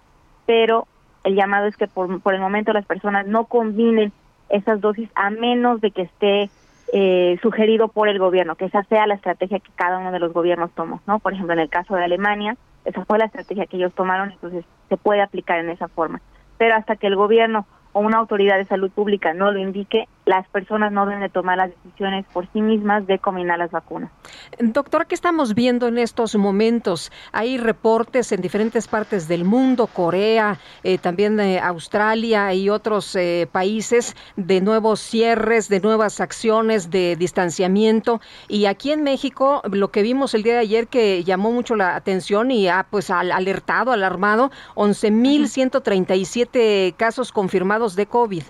pero 0.46 0.86
el 1.24 1.34
llamado 1.34 1.66
es 1.66 1.76
que 1.76 1.86
por, 1.86 2.20
por 2.20 2.34
el 2.34 2.40
momento 2.40 2.72
las 2.72 2.86
personas 2.86 3.26
no 3.26 3.44
combinen 3.44 4.12
esas 4.48 4.80
dosis 4.80 5.08
a 5.14 5.30
menos 5.30 5.80
de 5.80 5.90
que 5.90 6.02
esté 6.02 6.50
eh, 6.92 7.38
sugerido 7.40 7.88
por 7.88 8.08
el 8.08 8.18
gobierno, 8.18 8.56
que 8.56 8.64
esa 8.64 8.82
sea 8.84 9.06
la 9.06 9.14
estrategia 9.14 9.60
que 9.60 9.70
cada 9.76 9.98
uno 9.98 10.10
de 10.10 10.18
los 10.18 10.32
gobiernos 10.32 10.72
tomó, 10.72 11.00
¿no? 11.06 11.20
Por 11.20 11.32
ejemplo, 11.32 11.52
en 11.52 11.60
el 11.60 11.68
caso 11.68 11.94
de 11.94 12.04
Alemania, 12.04 12.56
esa 12.84 13.04
fue 13.04 13.18
la 13.18 13.26
estrategia 13.26 13.66
que 13.66 13.76
ellos 13.76 13.94
tomaron, 13.94 14.32
entonces 14.32 14.64
se 14.88 14.96
puede 14.96 15.22
aplicar 15.22 15.58
en 15.60 15.70
esa 15.70 15.88
forma. 15.88 16.20
Pero 16.58 16.74
hasta 16.74 16.96
que 16.96 17.06
el 17.06 17.16
gobierno 17.16 17.66
o 17.92 18.00
una 18.00 18.18
autoridad 18.18 18.58
de 18.58 18.64
salud 18.64 18.90
pública 18.90 19.34
no 19.34 19.50
lo 19.50 19.58
indique, 19.58 20.08
las 20.30 20.48
personas 20.48 20.90
no 20.92 21.04
deben 21.06 21.20
de 21.20 21.28
tomar 21.28 21.58
las 21.58 21.70
decisiones 21.70 22.24
por 22.32 22.50
sí 22.52 22.62
mismas 22.62 23.04
de 23.08 23.18
combinar 23.18 23.58
las 23.58 23.72
vacunas. 23.72 24.12
Doctor, 24.60 25.06
¿qué 25.06 25.16
estamos 25.16 25.56
viendo 25.56 25.88
en 25.88 25.98
estos 25.98 26.36
momentos? 26.36 27.10
Hay 27.32 27.58
reportes 27.58 28.30
en 28.30 28.40
diferentes 28.40 28.86
partes 28.86 29.26
del 29.26 29.44
mundo, 29.44 29.88
Corea, 29.88 30.60
eh, 30.84 30.98
también 30.98 31.40
eh, 31.40 31.58
Australia 31.58 32.54
y 32.54 32.70
otros 32.70 33.16
eh, 33.16 33.48
países 33.50 34.14
de 34.36 34.60
nuevos 34.60 35.00
cierres, 35.00 35.68
de 35.68 35.80
nuevas 35.80 36.20
acciones 36.20 36.90
de 36.90 37.16
distanciamiento. 37.16 38.20
Y 38.46 38.66
aquí 38.66 38.92
en 38.92 39.02
México, 39.02 39.62
lo 39.64 39.90
que 39.90 40.02
vimos 40.02 40.34
el 40.34 40.44
día 40.44 40.52
de 40.52 40.60
ayer 40.60 40.86
que 40.86 41.24
llamó 41.24 41.50
mucho 41.50 41.74
la 41.74 41.96
atención 41.96 42.52
y 42.52 42.68
ha 42.68 42.86
pues 42.88 43.10
alertado, 43.10 43.90
alarmado, 43.90 44.52
11.137 44.76 46.94
casos 46.96 47.32
confirmados 47.32 47.96
de 47.96 48.06
COVID. 48.06 48.44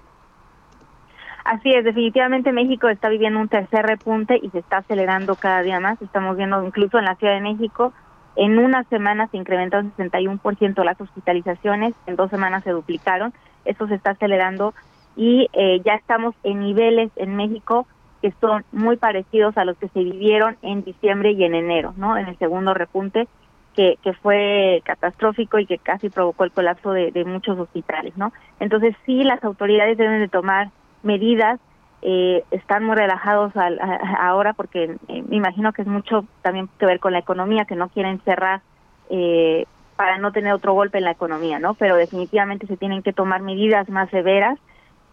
Así 1.44 1.70
es, 1.70 1.84
definitivamente 1.84 2.52
México 2.52 2.88
está 2.88 3.08
viviendo 3.08 3.40
un 3.40 3.48
tercer 3.48 3.86
repunte 3.86 4.38
y 4.40 4.50
se 4.50 4.58
está 4.58 4.78
acelerando 4.78 5.36
cada 5.36 5.62
día 5.62 5.80
más. 5.80 6.00
Estamos 6.02 6.36
viendo 6.36 6.64
incluso 6.64 6.98
en 6.98 7.06
la 7.06 7.16
Ciudad 7.16 7.34
de 7.34 7.40
México, 7.40 7.92
en 8.36 8.58
una 8.58 8.84
semana 8.84 9.26
se 9.28 9.36
incrementaron 9.36 9.92
61% 9.96 10.84
las 10.84 11.00
hospitalizaciones, 11.00 11.94
en 12.06 12.16
dos 12.16 12.30
semanas 12.30 12.64
se 12.64 12.70
duplicaron. 12.70 13.32
Esto 13.64 13.86
se 13.88 13.94
está 13.94 14.10
acelerando 14.10 14.74
y 15.16 15.48
eh, 15.52 15.80
ya 15.84 15.94
estamos 15.94 16.34
en 16.44 16.60
niveles 16.60 17.10
en 17.16 17.36
México 17.36 17.86
que 18.22 18.32
son 18.40 18.64
muy 18.70 18.96
parecidos 18.96 19.56
a 19.56 19.64
los 19.64 19.76
que 19.78 19.88
se 19.88 20.00
vivieron 20.00 20.56
en 20.62 20.84
diciembre 20.84 21.32
y 21.32 21.44
en 21.44 21.54
enero, 21.54 21.94
¿no? 21.96 22.18
En 22.18 22.28
el 22.28 22.38
segundo 22.38 22.74
repunte 22.74 23.28
que, 23.74 23.96
que 24.02 24.12
fue 24.12 24.82
catastrófico 24.84 25.58
y 25.58 25.66
que 25.66 25.78
casi 25.78 26.10
provocó 26.10 26.44
el 26.44 26.52
colapso 26.52 26.92
de, 26.92 27.12
de 27.12 27.24
muchos 27.24 27.58
hospitales, 27.58 28.16
¿no? 28.16 28.32
Entonces 28.58 28.94
sí, 29.06 29.24
las 29.24 29.42
autoridades 29.42 29.96
deben 29.96 30.20
de 30.20 30.28
tomar 30.28 30.70
medidas, 31.02 31.60
eh, 32.02 32.44
están 32.50 32.84
muy 32.84 32.96
relajados 32.96 33.56
al, 33.56 33.78
a, 33.80 34.28
ahora 34.28 34.52
porque 34.54 34.96
eh, 35.08 35.22
me 35.28 35.36
imagino 35.36 35.72
que 35.72 35.82
es 35.82 35.88
mucho 35.88 36.24
también 36.42 36.68
que 36.78 36.86
ver 36.86 37.00
con 37.00 37.12
la 37.12 37.18
economía, 37.18 37.66
que 37.66 37.76
no 37.76 37.88
quieren 37.88 38.20
cerrar 38.20 38.62
eh, 39.10 39.66
para 39.96 40.16
no 40.16 40.32
tener 40.32 40.54
otro 40.54 40.72
golpe 40.72 40.98
en 40.98 41.04
la 41.04 41.10
economía, 41.10 41.58
¿no? 41.58 41.74
Pero 41.74 41.96
definitivamente 41.96 42.66
se 42.66 42.78
tienen 42.78 43.02
que 43.02 43.12
tomar 43.12 43.42
medidas 43.42 43.88
más 43.90 44.08
severas 44.08 44.58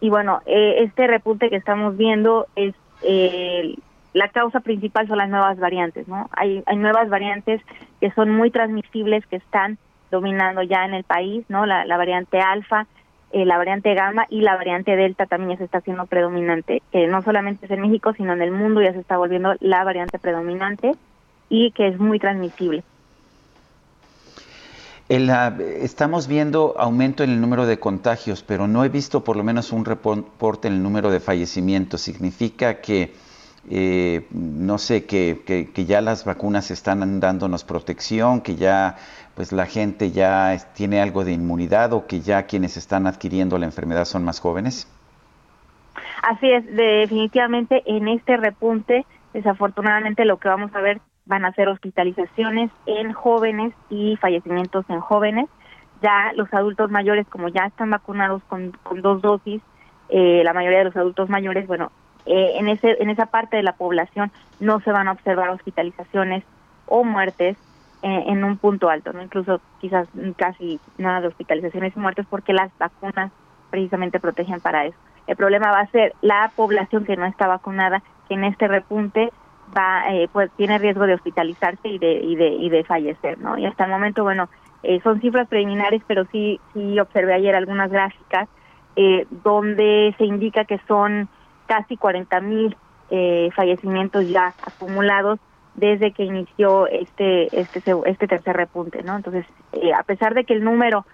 y 0.00 0.10
bueno, 0.10 0.40
eh, 0.46 0.76
este 0.84 1.06
repunte 1.06 1.50
que 1.50 1.56
estamos 1.56 1.96
viendo 1.96 2.46
es 2.54 2.74
eh, 3.02 3.74
la 4.14 4.28
causa 4.28 4.60
principal 4.60 5.06
son 5.08 5.18
las 5.18 5.28
nuevas 5.28 5.58
variantes, 5.58 6.06
¿no? 6.08 6.28
Hay, 6.32 6.62
hay 6.66 6.76
nuevas 6.76 7.08
variantes 7.08 7.60
que 8.00 8.10
son 8.12 8.30
muy 8.30 8.50
transmisibles 8.50 9.26
que 9.26 9.36
están 9.36 9.78
dominando 10.10 10.62
ya 10.62 10.84
en 10.84 10.94
el 10.94 11.04
país, 11.04 11.44
¿no? 11.48 11.66
La, 11.66 11.84
la 11.84 11.96
variante 11.96 12.40
alfa, 12.40 12.86
eh, 13.32 13.44
la 13.44 13.58
variante 13.58 13.94
gamma 13.94 14.26
y 14.30 14.40
la 14.40 14.56
variante 14.56 14.96
delta 14.96 15.26
también 15.26 15.50
ya 15.50 15.56
se 15.58 15.64
está 15.64 15.78
haciendo 15.78 16.06
predominante, 16.06 16.82
que 16.92 17.06
no 17.06 17.22
solamente 17.22 17.66
es 17.66 17.70
en 17.70 17.82
México, 17.82 18.12
sino 18.14 18.32
en 18.32 18.42
el 18.42 18.50
mundo 18.50 18.80
ya 18.80 18.92
se 18.92 19.00
está 19.00 19.18
volviendo 19.18 19.54
la 19.60 19.84
variante 19.84 20.18
predominante 20.18 20.92
y 21.50 21.72
que 21.72 21.88
es 21.88 21.98
muy 21.98 22.18
transmisible. 22.18 22.82
El, 25.08 25.30
uh, 25.30 25.60
estamos 25.60 26.26
viendo 26.26 26.74
aumento 26.78 27.22
en 27.22 27.30
el 27.30 27.40
número 27.40 27.64
de 27.64 27.78
contagios, 27.78 28.42
pero 28.42 28.68
no 28.68 28.84
he 28.84 28.90
visto 28.90 29.24
por 29.24 29.36
lo 29.36 29.44
menos 29.44 29.72
un 29.72 29.84
reporte 29.84 30.68
en 30.68 30.74
el 30.74 30.82
número 30.82 31.10
de 31.10 31.20
fallecimientos. 31.20 32.02
Significa 32.02 32.80
que, 32.80 33.14
eh, 33.70 34.26
no 34.30 34.78
sé, 34.78 35.06
que, 35.06 35.42
que, 35.44 35.84
ya 35.84 36.00
las 36.00 36.24
vacunas 36.24 36.70
están 36.70 37.20
dándonos 37.20 37.64
protección, 37.64 38.40
que 38.40 38.56
ya 38.56 38.96
pues 39.34 39.52
la 39.52 39.66
gente 39.66 40.10
ya 40.10 40.56
tiene 40.74 41.00
algo 41.00 41.24
de 41.24 41.32
inmunidad 41.32 41.92
o 41.92 42.06
que 42.06 42.20
ya 42.20 42.44
quienes 42.44 42.76
están 42.76 43.06
adquiriendo 43.06 43.58
la 43.58 43.66
enfermedad 43.66 44.04
son 44.04 44.24
más 44.24 44.40
jóvenes. 44.40 44.88
Así 46.22 46.50
es, 46.50 46.64
definitivamente 46.74 47.82
en 47.86 48.08
este 48.08 48.36
repunte, 48.36 49.06
desafortunadamente 49.32 50.24
lo 50.24 50.38
que 50.38 50.48
vamos 50.48 50.74
a 50.74 50.80
ver 50.80 51.00
van 51.26 51.44
a 51.44 51.52
ser 51.52 51.68
hospitalizaciones 51.68 52.70
en 52.86 53.12
jóvenes 53.12 53.72
y 53.90 54.16
fallecimientos 54.16 54.84
en 54.88 55.00
jóvenes. 55.00 55.46
Ya 56.02 56.32
los 56.34 56.52
adultos 56.54 56.90
mayores, 56.90 57.26
como 57.28 57.48
ya 57.48 57.66
están 57.66 57.90
vacunados 57.90 58.42
con, 58.44 58.72
con 58.82 59.02
dos 59.02 59.20
dosis, 59.20 59.62
eh, 60.08 60.42
la 60.42 60.54
mayoría 60.54 60.78
de 60.78 60.84
los 60.86 60.96
adultos 60.96 61.28
mayores, 61.28 61.66
bueno, 61.66 61.92
eh, 62.28 62.58
en, 62.58 62.68
ese, 62.68 63.02
en 63.02 63.10
esa 63.10 63.26
parte 63.26 63.56
de 63.56 63.62
la 63.62 63.72
población 63.72 64.30
no 64.60 64.80
se 64.80 64.92
van 64.92 65.08
a 65.08 65.12
observar 65.12 65.50
hospitalizaciones 65.50 66.44
o 66.86 67.04
muertes 67.04 67.56
eh, 68.02 68.24
en 68.26 68.44
un 68.44 68.56
punto 68.58 68.88
alto, 68.90 69.12
no 69.12 69.22
incluso 69.22 69.60
quizás 69.80 70.06
casi 70.36 70.78
nada 70.98 71.20
de 71.20 71.28
hospitalizaciones 71.28 71.96
y 71.96 72.00
muertes 72.00 72.26
porque 72.28 72.52
las 72.52 72.70
vacunas 72.78 73.32
precisamente 73.70 74.20
protegen 74.20 74.60
para 74.60 74.86
eso. 74.86 74.96
El 75.26 75.36
problema 75.36 75.70
va 75.70 75.80
a 75.80 75.90
ser 75.90 76.14
la 76.22 76.50
población 76.54 77.04
que 77.04 77.16
no 77.16 77.26
está 77.26 77.46
vacunada, 77.46 78.02
que 78.28 78.34
en 78.34 78.44
este 78.44 78.68
repunte 78.68 79.30
va 79.76 80.04
pues 80.32 80.50
tiene 80.56 80.78
riesgo 80.78 81.06
de 81.06 81.14
hospitalizarse 81.14 81.88
y 81.88 81.98
de 81.98 82.12
y 82.12 82.36
de 82.36 82.48
y 82.48 82.70
de 82.70 82.84
fallecer, 82.84 83.38
¿no? 83.38 83.58
Y 83.58 83.66
hasta 83.66 83.84
el 83.84 83.90
momento, 83.90 84.22
bueno, 84.22 84.48
son 85.02 85.20
cifras 85.20 85.46
preliminares, 85.48 86.02
pero 86.06 86.24
sí 86.32 86.58
sí 86.72 86.98
observé 86.98 87.34
ayer 87.34 87.54
algunas 87.54 87.90
gráficas 87.90 88.48
eh, 89.00 89.28
donde 89.44 90.12
se 90.18 90.24
indica 90.24 90.64
que 90.64 90.80
son 90.88 91.28
casi 91.68 91.96
40 91.96 92.40
mil 92.40 92.76
eh, 93.10 93.50
fallecimientos 93.54 94.28
ya 94.28 94.54
acumulados 94.66 95.38
desde 95.74 96.12
que 96.12 96.24
inició 96.24 96.88
este 96.88 97.60
este 97.60 97.82
este 98.06 98.26
tercer 98.26 98.56
repunte, 98.56 99.02
¿no? 99.04 99.16
Entonces, 99.16 99.46
eh, 99.72 99.92
a 99.94 100.02
pesar 100.02 100.34
de 100.34 100.44
que 100.44 100.54
el 100.54 100.64
número 100.64 101.06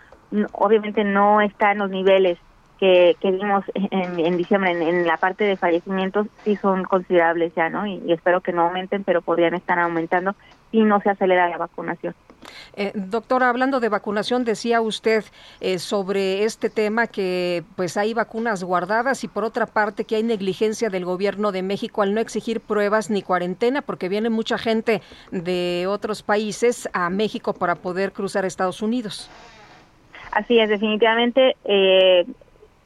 obviamente 0.53 1.05
no 1.05 1.43
está 1.43 1.73
en 1.73 1.79
los 1.79 1.91
niveles 1.91 2.39
que, 2.79 3.17
vimos 3.23 3.65
en, 3.75 4.37
diciembre 4.37 4.73
en, 4.73 5.07
la 5.07 5.17
parte 5.17 5.45
de 5.45 5.57
fallecimientos, 5.57 6.27
sí 6.45 6.57
son 6.57 6.85
considerables 6.85 7.55
ya, 7.55 7.71
¿no? 7.71 7.87
y 7.87 8.13
espero 8.13 8.43
que 8.43 8.53
no 8.53 8.63
aumenten, 8.63 9.05
pero 9.05 9.23
podrían 9.23 9.55
estar 9.55 9.79
aumentando 9.79 10.35
si 10.71 10.83
no 10.83 11.01
se 11.01 11.09
acelera 11.09 11.49
la 11.49 11.57
vacunación. 11.57 12.15
Eh, 12.77 12.93
doctora, 12.95 13.49
hablando 13.49 13.81
de 13.81 13.89
vacunación, 13.89 14.45
decía 14.45 14.81
usted 14.81 15.25
eh, 15.61 15.79
sobre 15.79 16.45
este 16.45 16.71
tema 16.71 17.07
que 17.07 17.65
pues 17.77 17.97
hay 17.97 18.15
vacunas 18.15 18.65
guardadas 18.65 19.25
y 19.25 19.29
por 19.29 19.45
otra 19.45 19.67
parte 19.67 20.05
que 20.05 20.17
hay 20.17 20.23
negligencia 20.23 20.91
del 20.91 21.05
gobierno 21.05 21.53
de 21.53 21.63
México 21.63 22.03
al 22.03 22.15
no 22.15 22.21
exigir 22.21 22.61
pruebas 22.61 23.11
ni 23.11 23.23
cuarentena 23.23 23.83
porque 23.83 24.09
viene 24.09 24.31
mucha 24.31 24.59
gente 24.59 25.03
de 25.31 25.87
otros 25.89 26.23
países 26.23 26.89
a 26.93 27.11
México 27.11 27.53
para 27.53 27.77
poder 27.77 28.13
cruzar 28.13 28.45
Estados 28.45 28.83
Unidos. 28.83 29.31
Así 30.33 30.59
es, 30.59 30.69
definitivamente. 30.69 31.57
Eh, 31.65 32.27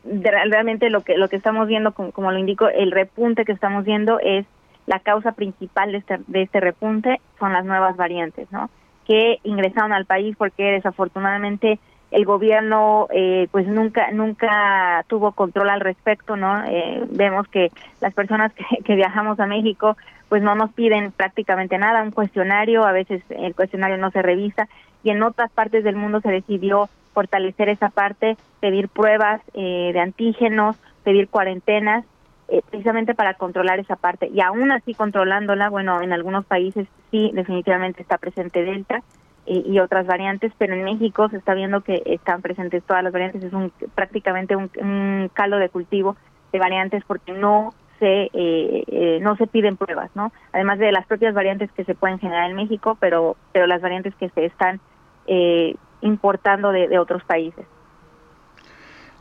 realmente 0.04 0.90
lo 0.90 1.02
que 1.02 1.16
lo 1.16 1.28
que 1.28 1.36
estamos 1.36 1.66
viendo, 1.68 1.92
como, 1.92 2.30
lo 2.30 2.38
indico, 2.38 2.68
el 2.68 2.92
repunte 2.92 3.44
que 3.44 3.52
estamos 3.52 3.84
viendo 3.84 4.18
es 4.20 4.46
la 4.86 5.00
causa 5.00 5.32
principal 5.32 5.92
de 5.92 5.98
este, 5.98 6.18
de 6.26 6.42
este 6.42 6.60
repunte 6.60 7.20
son 7.38 7.52
las 7.52 7.64
nuevas 7.64 7.96
variantes, 7.96 8.50
¿no? 8.50 8.70
Que 9.08 9.40
ingresaron 9.42 9.92
al 9.92 10.04
país 10.04 10.36
porque 10.36 10.64
desafortunadamente 10.64 11.80
el 12.10 12.24
gobierno 12.24 13.08
eh, 13.10 13.48
pues 13.50 13.66
nunca 13.66 14.10
nunca 14.12 15.04
tuvo 15.08 15.32
control 15.32 15.70
al 15.70 15.80
respecto 15.80 16.36
no 16.36 16.62
eh, 16.64 17.02
vemos 17.10 17.48
que 17.48 17.70
las 18.00 18.14
personas 18.14 18.52
que, 18.84 18.94
viajamos 18.94 19.40
a 19.40 19.46
México 19.46 19.96
pues 20.28 20.42
no 20.42 20.54
nos 20.54 20.72
piden 20.72 21.10
prácticamente 21.10 21.78
nada 21.78 22.02
un 22.02 22.10
cuestionario 22.10 22.84
a 22.84 22.92
veces 22.92 23.22
el 23.30 23.54
cuestionario 23.54 23.96
no 23.96 24.10
se 24.10 24.22
revisa 24.22 24.68
y 25.02 25.10
en 25.10 25.22
otras 25.22 25.50
partes 25.50 25.84
del 25.84 25.96
mundo 25.96 26.20
se 26.20 26.30
decidió 26.30 26.88
fortalecer 27.14 27.70
esa 27.70 27.88
parte 27.88 28.36
pedir 28.60 28.88
pruebas 28.88 29.40
eh, 29.54 29.90
de 29.92 30.00
antígenos 30.00 30.76
pedir 31.02 31.28
cuarentenas 31.28 32.04
eh, 32.50 32.62
precisamente 32.70 33.14
para 33.14 33.34
controlar 33.34 33.78
esa 33.78 33.96
parte. 33.96 34.30
Y 34.32 34.40
aún 34.40 34.72
así 34.72 34.94
controlándola, 34.94 35.68
bueno, 35.68 36.00
en 36.00 36.14
algunos 36.14 36.46
países 36.46 36.88
sí 37.10 37.30
definitivamente 37.34 38.00
está 38.00 38.16
presente 38.16 38.64
Delta 38.64 39.02
eh, 39.44 39.62
y 39.66 39.78
otras 39.80 40.06
variantes, 40.06 40.50
pero 40.56 40.72
en 40.72 40.82
México 40.82 41.28
se 41.28 41.36
está 41.36 41.52
viendo 41.52 41.82
que 41.82 42.02
están 42.06 42.40
presentes 42.40 42.82
todas 42.84 43.04
las 43.04 43.12
variantes, 43.12 43.44
es 43.44 43.52
un 43.52 43.70
prácticamente 43.94 44.56
un, 44.56 44.70
un 44.80 45.30
caldo 45.34 45.58
de 45.58 45.68
cultivo 45.68 46.16
de 46.50 46.58
variantes 46.58 47.04
porque 47.06 47.32
no 47.32 47.74
se 47.98 48.30
eh, 48.32 49.18
no 49.20 49.36
se 49.36 49.46
piden 49.46 49.76
pruebas, 49.76 50.10
¿no? 50.14 50.32
Además 50.52 50.78
de 50.78 50.90
las 50.90 51.04
propias 51.04 51.34
variantes 51.34 51.70
que 51.72 51.84
se 51.84 51.94
pueden 51.94 52.18
generar 52.18 52.48
en 52.48 52.56
México, 52.56 52.96
pero 52.98 53.36
pero 53.52 53.66
las 53.66 53.82
variantes 53.82 54.14
que 54.14 54.30
se 54.30 54.46
están 54.46 54.80
importando 56.00 56.72
de 56.72 56.98
otros 56.98 57.22
países. 57.24 57.66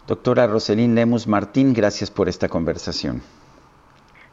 Doctora 0.07 0.47
Roselín 0.47 0.95
Lemus 0.95 1.27
Martín, 1.27 1.73
gracias 1.73 2.09
por 2.09 2.29
esta 2.29 2.47
conversación. 2.47 3.21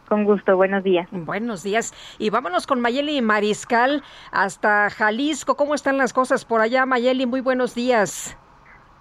Con 0.08 0.24
gusto, 0.24 0.56
buenos 0.56 0.84
días. 0.84 1.08
Buenos 1.10 1.64
días. 1.64 1.92
Y 2.18 2.30
vámonos 2.30 2.66
con 2.66 2.80
Mayeli 2.80 3.20
Mariscal 3.22 4.04
hasta 4.30 4.88
Jalisco. 4.90 5.56
¿Cómo 5.56 5.74
están 5.74 5.96
las 5.96 6.12
cosas 6.12 6.44
por 6.44 6.60
allá, 6.60 6.86
Mayeli? 6.86 7.26
Muy 7.26 7.40
buenos 7.40 7.74
días. 7.74 8.36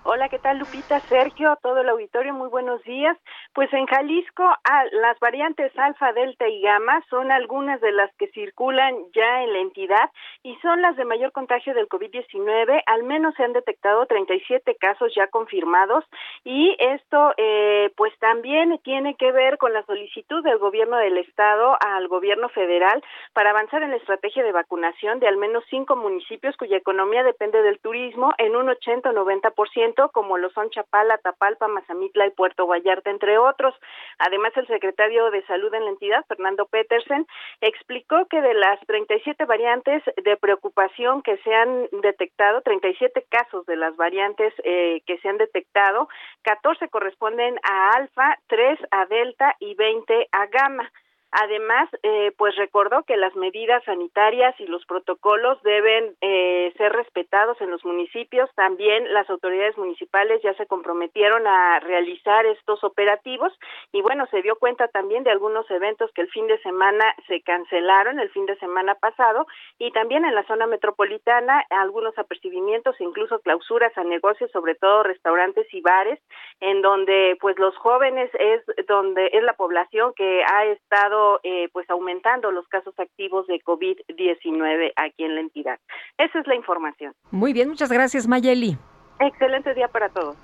Hola, 0.06 0.28
¿qué 0.28 0.38
tal 0.38 0.58
Lupita, 0.58 1.00
Sergio, 1.00 1.58
todo 1.62 1.80
el 1.80 1.88
auditorio? 1.88 2.34
Muy 2.34 2.50
buenos 2.50 2.84
días. 2.84 3.18
Pues 3.54 3.72
en 3.72 3.86
Jalisco, 3.86 4.44
las 4.92 5.18
variantes 5.22 5.72
alfa, 5.80 6.12
delta 6.12 6.46
y 6.46 6.62
gamma 6.62 7.02
son 7.10 7.32
algunas 7.32 7.80
de 7.80 7.94
las 7.94 8.14
que 8.16 8.28
circulan 8.28 8.98
ya 9.14 9.44
en 9.44 9.54
la 9.54 9.60
entidad 9.60 10.12
y 10.44 10.58
son 10.58 10.82
las 10.82 10.98
de 10.98 11.06
mayor 11.06 11.32
contagio 11.32 11.74
del 11.74 11.88
COVID-19. 11.88 12.84
Al 12.86 13.04
menos 13.04 13.34
se 13.36 13.46
han 13.46 13.54
detectado 13.54 14.06
37 14.06 14.76
casos 14.76 15.14
ya 15.16 15.28
confirmados 15.28 16.04
y 16.44 16.76
esto 16.80 17.32
eh, 17.38 17.90
pues 17.96 18.12
también 18.20 18.78
tiene 18.84 19.16
que 19.16 19.32
ver 19.32 19.58
con 19.58 19.72
la 19.72 19.86
solicitud 19.86 20.44
del 20.44 20.58
gobierno 20.58 20.98
del 20.98 21.18
estado 21.18 21.78
al 21.80 22.10
gobierno 22.10 22.50
federal 22.50 23.02
para 23.32 23.52
avanzar 23.52 23.84
en 23.84 23.92
la 23.92 23.98
estrategia 23.98 24.44
de 24.44 24.52
vacunación 24.52 25.22
de 25.22 25.30
al 25.30 25.38
menos 25.38 25.64
cinco 25.70 25.96
municipios 25.96 26.58
cuya 26.58 26.76
economía 26.76 27.24
depende 27.24 27.62
del 27.62 27.80
turismo 27.80 28.34
en 28.38 28.58
un 28.58 28.68
80 28.68 29.10
o 29.10 29.14
90% 29.14 29.93
como 30.12 30.38
lo 30.38 30.50
son 30.52 30.70
Chapala, 30.70 31.18
Tapalpa, 31.18 31.68
Mazamitla 31.68 32.28
y 32.28 32.32
Puerto 32.32 32.68
Vallarta, 32.68 33.10
entre 33.10 33.38
otros. 33.38 33.76
Además, 34.20 34.54
el 34.56 34.68
secretario 34.68 35.32
de 35.32 35.46
Salud 35.46 35.74
en 35.74 35.86
la 35.86 35.92
entidad, 35.92 36.26
Fernando 36.28 36.66
Petersen, 36.66 37.26
explicó 37.62 38.26
que 38.28 38.42
de 38.42 38.54
las 38.54 38.80
37 38.88 39.46
variantes 39.46 40.04
de 40.24 40.38
preocupación 40.38 41.22
que 41.22 41.38
se 41.38 41.54
han 41.54 41.88
detectado, 42.02 42.62
37 42.62 43.26
casos 43.30 43.66
de 43.66 43.76
las 43.76 43.96
variantes 43.96 44.54
eh, 44.64 45.02
que 45.06 45.18
se 45.20 45.30
han 45.30 45.38
detectado, 45.38 46.08
14 46.44 46.90
corresponden 46.90 47.60
a 47.64 47.92
alfa, 47.92 48.38
3 48.48 48.80
a 48.92 49.06
delta 49.06 49.56
y 49.60 49.76
20 49.76 50.28
a 50.32 50.46
gamma. 50.48 50.92
Además, 51.36 51.90
eh, 52.04 52.32
pues 52.38 52.56
recordó 52.58 53.02
que 53.04 53.18
las 53.18 53.36
medidas 53.36 53.84
sanitarias 53.86 54.54
y 54.60 54.68
los 54.68 54.86
protocolos 54.86 55.60
deben 55.64 56.16
eh, 56.22 56.72
ser 56.78 56.94
respetados 56.94 57.60
en 57.60 57.72
los 57.72 57.84
municipios. 57.84 58.52
También 58.54 59.12
las 59.12 59.28
autoridades 59.32 59.76
municipales 59.76 60.44
ya 60.44 60.54
se 60.54 60.68
comprometieron 60.68 61.48
a 61.48 61.80
realizar 61.80 62.46
estos 62.46 62.84
operativos 62.84 63.52
y 63.92 64.04
bueno, 64.04 64.28
se 64.28 64.44
dio 64.44 64.58
cuenta 64.58 64.88
también 64.90 65.24
de 65.24 65.32
algunos 65.32 65.70
eventos 65.72 66.12
que 66.14 66.22
el 66.22 66.30
fin 66.30 66.46
de 66.46 66.62
semana 66.62 67.04
se 67.28 67.42
cancelaron 67.42 68.20
el 68.20 68.30
fin 68.30 68.46
de 68.46 68.56
semana 68.58 68.94
pasado 68.94 69.48
y 69.80 69.90
también 69.92 70.26
en 70.26 70.36
la 70.36 70.46
zona 70.46 70.68
metropolitana 70.68 71.66
algunos 71.72 72.16
apercibimientos 72.20 72.96
incluso 73.02 73.40
clausuras 73.40 73.98
a 73.98 74.04
negocios, 74.04 74.52
sobre 74.52 74.76
todo 74.76 75.02
restaurantes 75.02 75.66
y 75.74 75.82
bares, 75.82 76.20
en 76.60 76.84
donde 76.84 77.38
pues 77.42 77.58
los 77.58 77.76
jóvenes 77.78 78.30
es 78.36 78.62
donde 78.88 79.32
es 79.34 79.42
la 79.42 79.54
población 79.54 80.14
que 80.16 80.44
ha 80.44 80.66
estado 80.66 81.23
eh, 81.44 81.70
pues 81.72 81.90
aumentando 81.90 82.52
los 82.52 82.68
casos 82.68 82.94
activos 82.98 83.48
de 83.48 83.62
COVID-19 83.62 84.94
aquí 84.96 85.24
en 85.24 85.36
la 85.36 85.42
entidad. 85.42 85.80
Esa 86.18 86.40
es 86.40 86.48
la 86.48 86.56
información. 86.56 87.14
Muy 87.32 87.54
bien, 87.54 87.70
muchas 87.70 87.92
gracias 87.92 88.28
Mayeli. 88.28 88.78
Excelente 89.20 89.74
día 89.74 89.88
para 89.88 90.10
todos. 90.10 90.36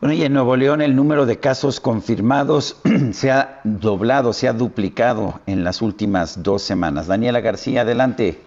Bueno, 0.00 0.14
y 0.14 0.22
en 0.22 0.32
Nuevo 0.32 0.54
León 0.54 0.80
el 0.80 0.94
número 0.94 1.26
de 1.26 1.40
casos 1.40 1.80
confirmados 1.80 2.80
se 3.12 3.32
ha 3.32 3.60
doblado, 3.64 4.32
se 4.32 4.46
ha 4.46 4.52
duplicado 4.52 5.40
en 5.46 5.64
las 5.64 5.82
últimas 5.82 6.42
dos 6.42 6.62
semanas. 6.62 7.08
Daniela 7.08 7.40
García, 7.40 7.80
adelante. 7.80 8.38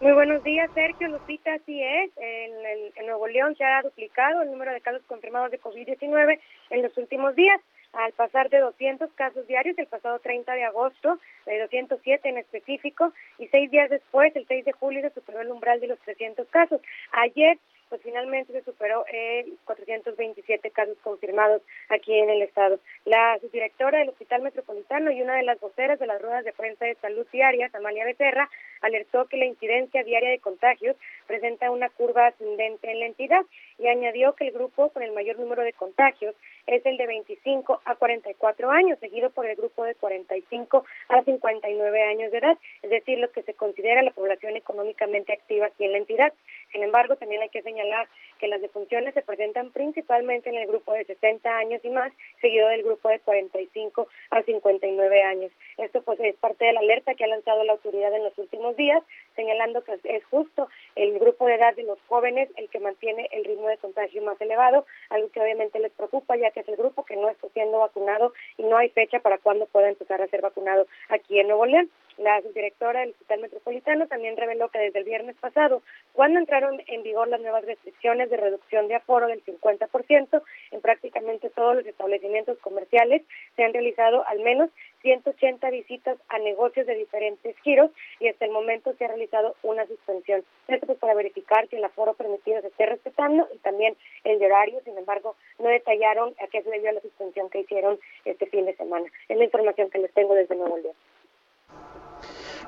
Muy 0.00 0.12
buenos 0.12 0.42
días, 0.42 0.68
Sergio 0.74 1.08
Lupita, 1.08 1.54
así 1.54 1.80
es. 1.80 2.10
En, 2.16 2.92
en 2.96 3.06
Nuevo 3.06 3.28
León 3.28 3.54
se 3.56 3.64
ha 3.64 3.80
duplicado 3.82 4.42
el 4.42 4.50
número 4.50 4.72
de 4.72 4.80
casos 4.80 5.02
confirmados 5.06 5.50
de 5.52 5.60
COVID-19 5.60 6.38
en 6.70 6.82
los 6.82 6.96
últimos 6.98 7.34
días 7.36 7.60
al 7.96 8.12
pasar 8.12 8.50
de 8.50 8.58
200 8.58 9.10
casos 9.14 9.46
diarios 9.46 9.78
el 9.78 9.86
pasado 9.86 10.18
30 10.18 10.52
de 10.52 10.64
agosto, 10.64 11.18
de 11.46 11.58
207 11.60 12.28
en 12.28 12.38
específico, 12.38 13.12
y 13.38 13.48
seis 13.48 13.70
días 13.70 13.90
después, 13.90 14.34
el 14.36 14.46
6 14.46 14.64
de 14.64 14.72
julio, 14.72 15.00
se 15.02 15.10
superó 15.10 15.40
el 15.40 15.50
umbral 15.50 15.80
de 15.80 15.88
los 15.88 15.98
300 16.00 16.46
casos. 16.48 16.80
Ayer 17.12 17.58
pues 17.88 18.02
finalmente 18.02 18.52
se 18.52 18.64
superó 18.64 19.04
el 19.12 19.56
427 19.64 20.70
casos 20.70 20.96
confirmados 21.02 21.62
aquí 21.88 22.18
en 22.18 22.30
el 22.30 22.42
estado. 22.42 22.80
La 23.04 23.38
subdirectora 23.40 23.98
del 23.98 24.08
Hospital 24.08 24.42
Metropolitano 24.42 25.10
y 25.10 25.22
una 25.22 25.36
de 25.36 25.44
las 25.44 25.60
voceras 25.60 25.98
de 25.98 26.06
las 26.06 26.20
ruedas 26.20 26.44
de 26.44 26.52
prensa 26.52 26.84
de 26.84 26.96
salud 26.96 27.26
diarias, 27.32 27.74
Amalia 27.74 28.04
Becerra, 28.04 28.50
alertó 28.82 29.26
que 29.26 29.36
la 29.36 29.46
incidencia 29.46 30.02
diaria 30.04 30.30
de 30.30 30.38
contagios 30.38 30.96
presenta 31.26 31.70
una 31.70 31.88
curva 31.90 32.28
ascendente 32.28 32.90
en 32.90 33.00
la 33.00 33.06
entidad 33.06 33.42
y 33.78 33.88
añadió 33.88 34.34
que 34.34 34.46
el 34.46 34.52
grupo 34.52 34.90
con 34.90 35.02
el 35.02 35.12
mayor 35.12 35.38
número 35.38 35.62
de 35.62 35.72
contagios 35.72 36.34
es 36.66 36.84
el 36.84 36.96
de 36.96 37.06
25 37.06 37.80
a 37.84 37.94
44 37.94 38.70
años, 38.70 38.98
seguido 38.98 39.30
por 39.30 39.46
el 39.46 39.56
grupo 39.56 39.84
de 39.84 39.94
45 39.94 40.84
a 41.08 41.22
59 41.22 42.02
años 42.02 42.32
de 42.32 42.38
edad, 42.38 42.58
es 42.82 42.90
decir, 42.90 43.18
lo 43.18 43.30
que 43.30 43.42
se 43.42 43.54
considera 43.54 44.02
la 44.02 44.10
población 44.10 44.56
económicamente 44.56 45.32
activa 45.32 45.66
aquí 45.66 45.84
en 45.84 45.92
la 45.92 45.98
entidad. 45.98 46.32
Sin 46.72 46.82
embargo, 46.82 47.16
también 47.16 47.42
hay 47.42 47.48
que 47.50 47.62
señalar 47.62 48.08
que 48.38 48.48
las 48.48 48.60
defunciones 48.60 49.14
se 49.14 49.22
presentan 49.22 49.70
principalmente 49.70 50.50
en 50.50 50.56
el 50.56 50.66
grupo 50.66 50.92
de 50.92 51.04
60 51.04 51.56
años 51.56 51.80
y 51.84 51.90
más, 51.90 52.12
seguido 52.40 52.68
del 52.68 52.82
grupo 52.82 53.08
de 53.08 53.20
45 53.20 54.08
a 54.30 54.42
59 54.42 55.22
años. 55.22 55.52
Esto 55.78 56.02
pues 56.02 56.18
es 56.20 56.34
parte 56.36 56.64
de 56.64 56.72
la 56.72 56.80
alerta 56.80 57.14
que 57.14 57.24
ha 57.24 57.28
lanzado 57.28 57.64
la 57.64 57.72
autoridad 57.72 58.12
en 58.14 58.24
los 58.24 58.36
últimos 58.38 58.75
días, 58.76 59.02
señalando 59.34 59.82
que 59.84 59.98
es 60.04 60.24
justo 60.26 60.68
el 60.94 61.18
grupo 61.18 61.46
de 61.46 61.54
edad 61.54 61.74
de 61.74 61.82
los 61.82 61.98
jóvenes 62.08 62.48
el 62.56 62.68
que 62.68 62.80
mantiene 62.80 63.28
el 63.32 63.44
ritmo 63.44 63.68
de 63.68 63.78
contagio 63.78 64.22
más 64.22 64.40
elevado, 64.40 64.86
algo 65.10 65.30
que 65.30 65.40
obviamente 65.40 65.78
les 65.78 65.92
preocupa 65.92 66.36
ya 66.36 66.50
que 66.50 66.60
es 66.60 66.68
el 66.68 66.76
grupo 66.76 67.04
que 67.04 67.16
no 67.16 67.28
está 67.28 67.48
siendo 67.50 67.78
vacunado 67.78 68.32
y 68.56 68.62
no 68.62 68.76
hay 68.76 68.88
fecha 68.90 69.20
para 69.20 69.38
cuándo 69.38 69.66
pueda 69.66 69.88
empezar 69.88 70.22
a 70.22 70.28
ser 70.28 70.40
vacunado 70.40 70.86
aquí 71.08 71.38
en 71.38 71.48
Nuevo 71.48 71.66
León. 71.66 71.90
La 72.18 72.40
subdirectora 72.40 73.00
del 73.00 73.10
Hospital 73.10 73.40
Metropolitano 73.40 74.06
también 74.06 74.38
reveló 74.38 74.70
que 74.70 74.78
desde 74.78 75.00
el 75.00 75.04
viernes 75.04 75.36
pasado, 75.36 75.82
cuando 76.14 76.38
entraron 76.38 76.80
en 76.86 77.02
vigor 77.02 77.28
las 77.28 77.42
nuevas 77.42 77.66
restricciones 77.66 78.30
de 78.30 78.38
reducción 78.38 78.88
de 78.88 78.94
aforo 78.94 79.26
del 79.26 79.44
50%, 79.44 80.42
en 80.70 80.80
prácticamente 80.80 81.50
todos 81.50 81.76
los 81.76 81.86
establecimientos 81.86 82.58
comerciales 82.60 83.22
se 83.54 83.64
han 83.64 83.74
realizado 83.74 84.26
al 84.26 84.40
menos 84.40 84.70
180 85.02 85.68
visitas 85.68 86.16
a 86.28 86.38
negocios 86.38 86.86
de 86.86 86.94
diferentes 86.94 87.54
giros 87.58 87.90
y 88.18 88.28
hasta 88.28 88.46
el 88.46 88.50
momento 88.50 88.94
se 88.94 89.04
ha 89.04 89.08
realizado 89.08 89.54
una 89.62 89.86
suspensión. 89.86 90.42
Esto 90.68 90.86
pues 90.86 90.98
para 90.98 91.12
verificar 91.12 91.68
que 91.68 91.76
el 91.76 91.84
aforo 91.84 92.14
permitido 92.14 92.62
se 92.62 92.68
esté 92.68 92.86
respetando 92.86 93.46
y 93.54 93.58
también 93.58 93.94
el 94.24 94.38
de 94.38 94.46
horario, 94.46 94.80
sin 94.84 94.96
embargo, 94.96 95.36
no 95.58 95.68
detallaron 95.68 96.34
a 96.40 96.46
qué 96.46 96.62
se 96.62 96.70
debió 96.70 96.92
la 96.92 97.00
suspensión 97.02 97.50
que 97.50 97.60
hicieron 97.60 97.98
este 98.24 98.46
fin 98.46 98.64
de 98.64 98.74
semana. 98.74 99.06
Es 99.28 99.36
la 99.36 99.44
información 99.44 99.90
que 99.90 99.98
les 99.98 100.12
tengo 100.14 100.34
desde 100.34 100.56
Nuevo 100.56 100.78
León. 100.78 100.94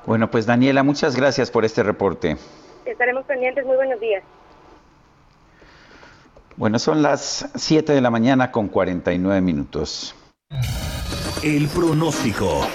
Bueno, 0.05 0.29
pues 0.31 0.45
Daniela, 0.45 0.83
muchas 0.83 1.15
gracias 1.15 1.51
por 1.51 1.65
este 1.65 1.83
reporte. 1.83 2.37
Estaremos 2.85 3.25
pendientes. 3.25 3.65
Muy 3.65 3.75
buenos 3.75 3.99
días. 3.99 4.23
Bueno, 6.55 6.77
son 6.77 7.01
las 7.01 7.49
7 7.55 7.93
de 7.93 8.01
la 8.01 8.09
mañana 8.09 8.51
con 8.51 8.67
49 8.67 9.39
minutos. 9.41 10.15
El 11.41 11.67
pronóstico. 11.67 12.67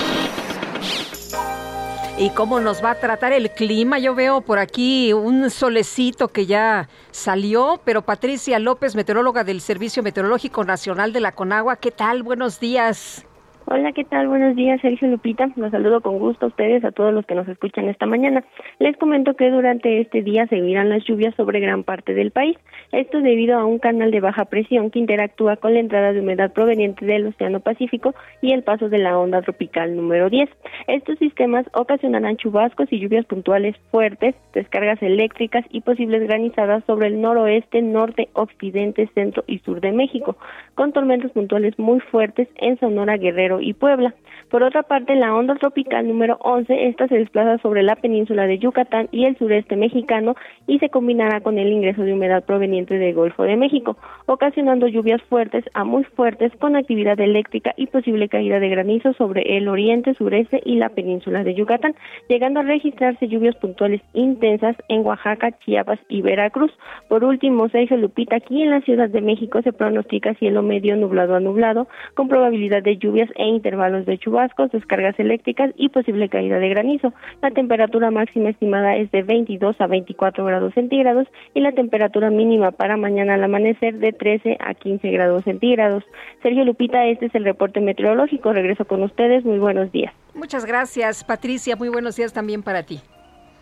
¿Y 2.17 2.31
cómo 2.31 2.61
nos 2.61 2.83
va 2.83 2.93
a 2.93 2.95
tratar 2.95 3.33
el 3.33 3.51
clima? 3.51 3.99
Yo 3.99 4.15
veo 4.15 4.41
por 4.41 4.61
aquí 4.61 5.13
un 5.13 5.51
solecito 5.51 6.29
que 6.29 6.47
ya 6.47 6.89
salió, 7.11 7.81
pero 7.85 8.03
Patricia 8.03 8.59
López, 8.61 8.95
meteoróloga 8.95 9.43
del 9.43 9.61
Servicio 9.61 10.03
Meteorológico 10.03 10.65
Nacional 10.65 11.13
de 11.13 11.21
la 11.21 11.33
Conagua, 11.33 11.77
¿qué 11.77 11.91
tal? 11.91 12.23
Buenos 12.23 12.61
días. 12.61 13.27
Hola, 13.67 13.93
¿qué 13.93 14.05
tal? 14.05 14.29
Buenos 14.29 14.57
días, 14.57 14.79
Sergio 14.83 15.09
Lupita. 15.09 15.49
Los 15.57 15.71
saludo 15.71 16.03
con 16.03 16.19
gusto 16.19 16.45
a 16.45 16.49
ustedes, 16.51 16.85
a 16.85 16.93
todos 16.93 17.15
los 17.15 17.25
que 17.25 17.35
nos 17.35 17.49
escuchan 17.49 17.89
esta 17.89 18.05
mañana. 18.05 18.45
Les 18.79 18.95
comento 18.99 19.37
que 19.37 19.51
durante 19.51 20.03
este 20.03 20.21
día 20.21 20.47
seguirán 20.49 20.91
las 20.91 21.03
lluvias 21.05 21.35
sobre 21.35 21.61
gran 21.61 21.83
parte 21.83 22.13
del 22.13 22.31
país. 22.31 22.59
Esto 22.93 23.23
debido 23.23 23.59
a 23.59 23.65
un 23.65 23.79
canal 23.79 24.11
de 24.11 24.21
baja 24.21 24.45
presión 24.45 24.91
que 24.91 24.99
interactúa 24.99 25.57
con 25.57 25.73
la 25.73 25.81
entrada 25.81 26.13
de 26.13 26.21
humedad 26.21 26.53
proveniente 26.53 27.07
del 27.07 27.27
Océano 27.27 27.61
Pacífico 27.61 28.15
y 28.43 28.53
el 28.53 28.65
paso 28.65 28.91
de 28.91 28.99
la 28.99 29.19
onda 29.19 29.41
tropical 29.41 29.97
número 29.97 30.29
10. 30.29 30.51
Estos 30.87 31.19
sistemas 31.19 31.65
ocasionarán 31.73 32.37
chubascos 32.37 32.93
y 32.93 33.01
lluvias 33.01 33.25
puntuales 33.25 33.77
fuertes, 33.91 34.35
descargas 34.53 35.03
eléctricas 35.03 35.65
y 35.71 35.81
posibles 35.81 36.23
granizadas 36.25 36.85
sobre 36.85 37.07
el 37.07 37.19
noroeste, 37.23 37.81
norte, 37.81 38.29
occidente, 38.35 39.09
centro 39.15 39.43
y 39.47 39.61
sur 39.61 39.81
de 39.81 39.93
México, 39.93 40.37
con 40.75 40.93
tormentas 40.93 41.31
puntuales 41.31 41.79
muy 41.79 42.01
fuertes 42.01 42.47
en 42.57 42.79
Sonora, 42.79 43.17
Guerrero 43.17 43.54
y 43.61 43.73
Puebla. 43.73 44.15
Por 44.51 44.63
otra 44.63 44.83
parte, 44.85 45.17
la 45.17 45.35
onda 45.35 45.57
tropical 45.57 46.07
número 46.07 46.37
11, 46.41 46.87
esta 46.87 47.09
se 47.09 47.17
desplaza 47.17 47.59
sobre 47.59 47.83
la 47.83 47.97
península 47.97 48.47
de 48.47 48.59
Yucatán 48.59 49.09
y 49.11 49.25
el 49.25 49.37
sureste 49.37 49.75
mexicano 49.75 50.37
y 50.67 50.79
se 50.79 50.91
combinará 50.91 51.41
con 51.41 51.59
el 51.59 51.73
ingreso 51.73 52.03
de 52.03 52.13
humedad 52.13 52.45
proveniente 52.45 52.97
del 52.99 53.15
Golfo 53.15 53.43
de 53.43 53.57
México, 53.57 53.97
ocasionando 54.27 54.87
lluvias 54.87 55.21
fuertes 55.23 55.65
a 55.75 55.83
muy 55.83 56.05
fuertes 56.05 56.53
con 56.61 56.77
actividad 56.77 57.19
eléctrica 57.19 57.73
y 57.77 57.87
posible 57.87 58.29
caída 58.29 58.61
de 58.61 58.69
granizo 58.69 59.13
sobre 59.15 59.57
el 59.57 59.67
oriente, 59.67 60.15
sureste 60.15 60.61
y 60.65 60.77
la 60.77 60.91
península 60.91 61.43
de 61.43 61.55
Yucatán, 61.55 61.95
llegando 62.29 62.61
a 62.61 62.65
registrarse 62.65 63.27
lluvias 63.27 63.57
puntuales 63.57 64.03
intensas 64.13 64.77
en 64.89 65.05
Oaxaca, 65.05 65.53
Chiapas 65.65 65.99
y 66.09 66.23
Veracruz. 66.23 66.73
Por 67.09 67.25
último, 67.25 67.69
Sergio 67.71 67.97
Lupita, 67.97 68.37
aquí 68.37 68.63
en 68.63 68.71
la 68.71 68.83
Ciudad 68.83 69.09
de 69.09 69.21
México 69.21 69.63
se 69.63 69.73
pronostica 69.73 70.35
cielo 70.35 70.63
medio 70.63 70.97
nublado 70.97 71.35
a 71.35 71.41
nublado, 71.41 71.89
con 72.15 72.29
probabilidad 72.29 72.83
de 72.83 72.99
lluvias 72.99 73.31
e 73.45 73.49
intervalos 73.49 74.07
de 74.07 74.19
chubascos, 74.19 74.73
descargas 74.73 75.19
eléctricas 75.19 75.71
y 75.77 75.91
posible 75.91 76.31
caída 76.31 76.59
de 76.59 76.69
granizo. 76.71 77.13
La 77.43 77.51
temperatura 77.51 78.11
máxima 78.11 78.49
estimada 78.51 78.97
es 78.97 79.11
de 79.11 79.23
22 79.23 79.77
a 79.81 79.87
24 79.87 80.45
grados 80.45 80.73
centígrados 80.75 81.29
y 81.53 81.61
la 81.61 81.73
temperatura 81.73 82.31
mínima 82.31 82.71
para 82.71 82.97
mañana 82.97 83.35
al 83.35 83.45
amanecer 83.45 83.99
de 83.99 84.13
13 84.13 84.57
a 84.61 84.75
15 84.75 85.11
grados 85.11 85.45
centígrados. 85.45 86.05
Sergio 86.43 86.65
Lupita, 86.65 87.05
este 87.07 87.27
es 87.27 87.35
el 87.35 87.45
reporte 87.45 87.81
meteorológico. 87.81 88.53
Regreso 88.53 88.87
con 88.87 89.03
ustedes. 89.03 89.45
Muy 89.45 89.59
buenos 89.59 89.93
días. 89.93 90.15
Muchas 90.35 90.65
gracias, 90.65 91.23
Patricia. 91.23 91.77
Muy 91.77 91.91
buenos 91.91 92.17
días 92.17 92.33
también 92.33 92.63
para 92.63 92.83
ti. 92.83 93.01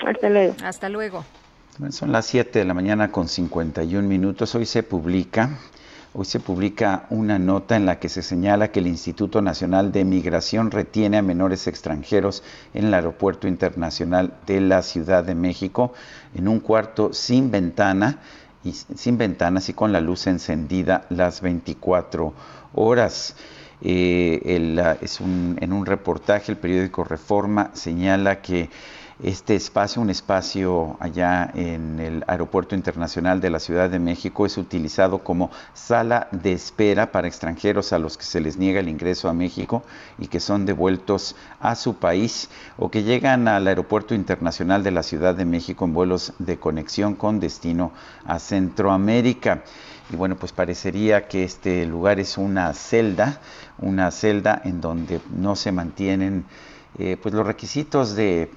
Hasta 0.07 0.31
luego. 0.31 0.55
Hasta 0.65 0.89
luego. 0.89 1.25
Son 1.91 2.13
las 2.13 2.27
7 2.27 2.61
de 2.61 2.65
la 2.65 2.75
mañana 2.75 3.11
con 3.11 3.27
51 3.27 4.07
minutos. 4.07 4.55
Hoy 4.55 4.67
se 4.67 4.83
publica 4.83 5.59
Hoy 6.15 6.27
se 6.27 6.41
publica 6.41 7.07
una 7.09 7.39
nota 7.39 7.75
en 7.75 7.87
la 7.87 7.99
que 7.99 8.11
se 8.11 8.21
señala 8.21 8.71
que 8.71 8.81
el 8.81 8.87
Instituto 8.87 9.41
Nacional 9.41 9.93
de 9.93 10.05
Migración 10.05 10.71
retiene 10.71 11.17
a 11.17 11.23
menores 11.23 11.67
extranjeros 11.67 12.43
en 12.75 12.85
el 12.85 12.95
Aeropuerto 12.95 13.49
Internacional 13.49 14.35
de 14.47 14.61
la 14.61 14.83
Ciudad 14.83 15.25
de 15.25 15.35
México 15.35 15.95
en 16.35 16.49
un 16.49 16.61
cuarto 16.61 17.15
sin 17.15 17.51
ventana 17.51 18.19
y 18.63 18.73
sin 18.73 19.17
ventanas 19.17 19.71
y 19.71 19.73
con 19.73 19.91
la 19.91 20.03
luz 20.03 20.27
encendida 20.27 21.07
las 21.09 21.41
24 21.41 22.35
horas. 22.75 23.35
Eh, 23.81 24.99
es 25.01 25.19
en 25.19 25.73
un 25.73 25.87
reportaje 25.87 26.53
el 26.53 26.59
periódico 26.59 27.05
Reforma 27.05 27.71
señala 27.73 28.43
que 28.43 28.69
este 29.23 29.55
espacio, 29.55 30.03
un 30.03 30.11
espacio 30.11 30.97
allá 30.99 31.49
en 31.55 32.01
el 32.01 32.25
Aeropuerto 32.27 32.75
Internacional 32.75 33.41
de 33.41 33.51
la 33.51 33.61
Ciudad 33.61 33.89
de 33.89 34.01
México, 34.01 34.47
es 34.47 34.59
utilizado 34.59 35.19
como 35.19 35.51
sala 35.75 36.27
de 36.33 36.53
espera 36.53 37.13
para 37.13 37.29
extranjeros 37.29 37.93
a 37.93 38.01
los 38.01 38.19
que 38.19 38.25
se 38.25 38.41
les 38.41 38.57
niega 38.57 38.81
el 38.81 38.89
ingreso 38.89 39.29
a 39.29 39.33
México 39.33 39.85
y 40.19 40.27
que 40.27 40.41
son 40.41 40.67
devueltos 40.67 41.37
a 41.61 41.77
su 41.77 41.95
país 41.95 42.49
o 42.77 42.91
que 42.91 43.05
llegan 43.05 43.47
al 43.47 43.69
Aeropuerto 43.69 44.15
Internacional 44.15 44.83
de 44.83 44.91
la 44.91 45.05
Ciudad 45.05 45.37
de 45.37 45.45
México 45.45 45.85
en 45.85 45.95
vuelos 45.95 46.33
de 46.41 46.59
conexión 46.59 47.15
con 47.15 47.39
destino 47.39 47.93
a 48.25 48.41
Centroamérica. 48.41 49.63
Y 50.13 50.17
bueno, 50.17 50.35
pues 50.35 50.51
parecería 50.51 51.29
que 51.29 51.45
este 51.45 51.87
lugar 51.87 52.19
es 52.19 52.39
una 52.39 52.75
celda, 52.75 53.41
una 53.79 54.11
celda 54.11 54.61
en 54.65 54.81
donde 54.81 55.21
no 55.31 55.55
se 55.55 55.71
mantienen 55.71 56.45
eh, 56.99 57.17
pues 57.21 57.35
los 57.35 57.47
requisitos 57.47 58.15
de, 58.15 58.51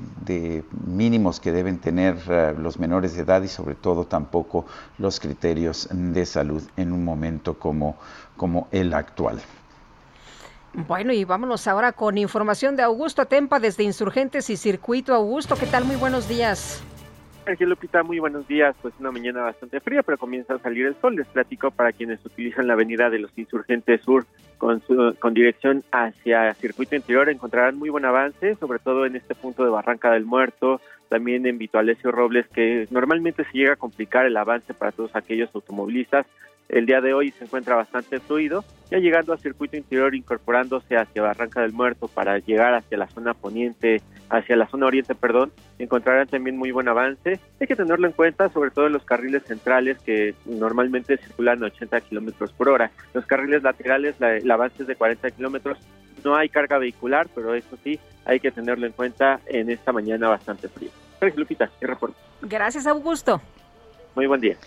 mínimos 0.85 1.39
que 1.39 1.51
deben 1.51 1.79
tener 1.79 2.17
eh, 2.27 2.53
los 2.57 2.79
menores 2.79 3.15
de 3.15 3.21
edad 3.21 3.41
y 3.41 3.47
sobre 3.47 3.75
todo 3.75 4.05
tampoco 4.05 4.65
los 4.97 5.19
criterios 5.19 5.87
de 5.91 6.25
salud 6.25 6.63
en 6.75 6.91
un 6.91 7.03
momento 7.05 7.57
como, 7.57 7.95
como 8.35 8.67
el 8.71 8.93
actual. 8.93 9.41
Bueno, 10.73 11.13
y 11.13 11.23
vámonos 11.23 11.67
ahora 11.67 11.93
con 11.93 12.17
información 12.17 12.75
de 12.75 12.83
Augusto 12.83 13.21
Atempa 13.21 13.61
desde 13.61 13.83
Insurgentes 13.83 14.49
y 14.49 14.57
Circuito. 14.57 15.13
Augusto, 15.13 15.55
¿qué 15.55 15.67
tal? 15.67 15.85
Muy 15.85 15.95
buenos 15.95 16.27
días. 16.27 16.83
Sergio 17.45 17.67
muy 18.03 18.19
buenos 18.19 18.47
días. 18.47 18.75
Pues 18.81 18.93
una 18.99 19.11
mañana 19.11 19.43
bastante 19.43 19.79
fría, 19.79 20.01
pero 20.01 20.17
comienza 20.17 20.55
a 20.55 20.59
salir 20.59 20.87
el 20.87 20.95
sol. 20.95 21.15
Les 21.15 21.27
platico 21.27 21.69
para 21.69 21.91
quienes 21.91 22.25
utilizan 22.25 22.65
la 22.65 22.73
avenida 22.73 23.11
de 23.11 23.19
los 23.19 23.37
Insurgentes 23.37 24.01
Sur 24.01 24.25
con, 24.57 24.81
su, 24.81 25.15
con 25.19 25.35
dirección 25.35 25.83
hacia 25.91 26.53
Circuito 26.55 26.95
Interior. 26.95 27.29
Encontrarán 27.29 27.77
muy 27.77 27.89
buen 27.89 28.03
avance, 28.03 28.55
sobre 28.55 28.79
todo 28.79 29.05
en 29.05 29.15
este 29.15 29.35
punto 29.35 29.63
de 29.63 29.69
Barranca 29.69 30.11
del 30.11 30.25
Muerto, 30.25 30.81
también 31.07 31.45
en 31.45 31.59
Vito 31.59 31.79
Robles, 32.03 32.47
que 32.47 32.87
normalmente 32.89 33.43
se 33.43 33.57
llega 33.57 33.73
a 33.73 33.77
complicar 33.77 34.25
el 34.25 34.37
avance 34.37 34.73
para 34.73 34.91
todos 34.91 35.15
aquellos 35.15 35.53
automovilistas 35.53 36.25
el 36.69 36.85
día 36.85 37.01
de 37.01 37.13
hoy 37.13 37.31
se 37.31 37.45
encuentra 37.45 37.75
bastante 37.75 38.19
fluido, 38.19 38.63
ya 38.89 38.97
llegando 38.97 39.33
al 39.33 39.39
circuito 39.39 39.77
interior, 39.77 40.15
incorporándose 40.15 40.97
hacia 40.97 41.21
Barranca 41.21 41.61
del 41.61 41.73
Muerto 41.73 42.07
para 42.07 42.39
llegar 42.39 42.73
hacia 42.73 42.97
la 42.97 43.07
zona 43.07 43.33
poniente, 43.33 44.01
hacia 44.29 44.55
la 44.55 44.67
zona 44.67 44.87
oriente, 44.87 45.15
perdón, 45.15 45.51
encontrarán 45.79 46.27
también 46.27 46.57
muy 46.57 46.71
buen 46.71 46.87
avance. 46.87 47.39
Hay 47.59 47.67
que 47.67 47.75
tenerlo 47.75 48.07
en 48.07 48.13
cuenta, 48.13 48.49
sobre 48.49 48.71
todo 48.71 48.87
en 48.87 48.93
los 48.93 49.03
carriles 49.03 49.43
centrales 49.43 49.99
que 49.99 50.33
normalmente 50.45 51.17
circulan 51.17 51.63
a 51.63 51.67
80 51.67 52.01
kilómetros 52.01 52.51
por 52.53 52.69
hora. 52.69 52.91
Los 53.13 53.25
carriles 53.25 53.63
laterales, 53.63 54.19
la, 54.19 54.35
el 54.35 54.49
avance 54.49 54.83
es 54.83 54.87
de 54.87 54.95
40 54.95 55.31
kilómetros. 55.31 55.77
No 56.23 56.35
hay 56.35 56.49
carga 56.49 56.79
vehicular, 56.79 57.27
pero 57.33 57.53
eso 57.53 57.77
sí, 57.83 57.99
hay 58.25 58.39
que 58.39 58.51
tenerlo 58.51 58.87
en 58.87 58.93
cuenta 58.93 59.39
en 59.45 59.69
esta 59.69 59.91
mañana 59.91 60.29
bastante 60.29 60.67
fría. 60.67 60.89
Gracias, 61.19 61.37
Lupita. 61.37 61.69
¿Qué 61.79 61.87
reporte? 61.87 62.17
Gracias, 62.41 62.87
Augusto. 62.87 63.41
Muy 64.15 64.25
buen 64.27 64.41
día. 64.41 64.57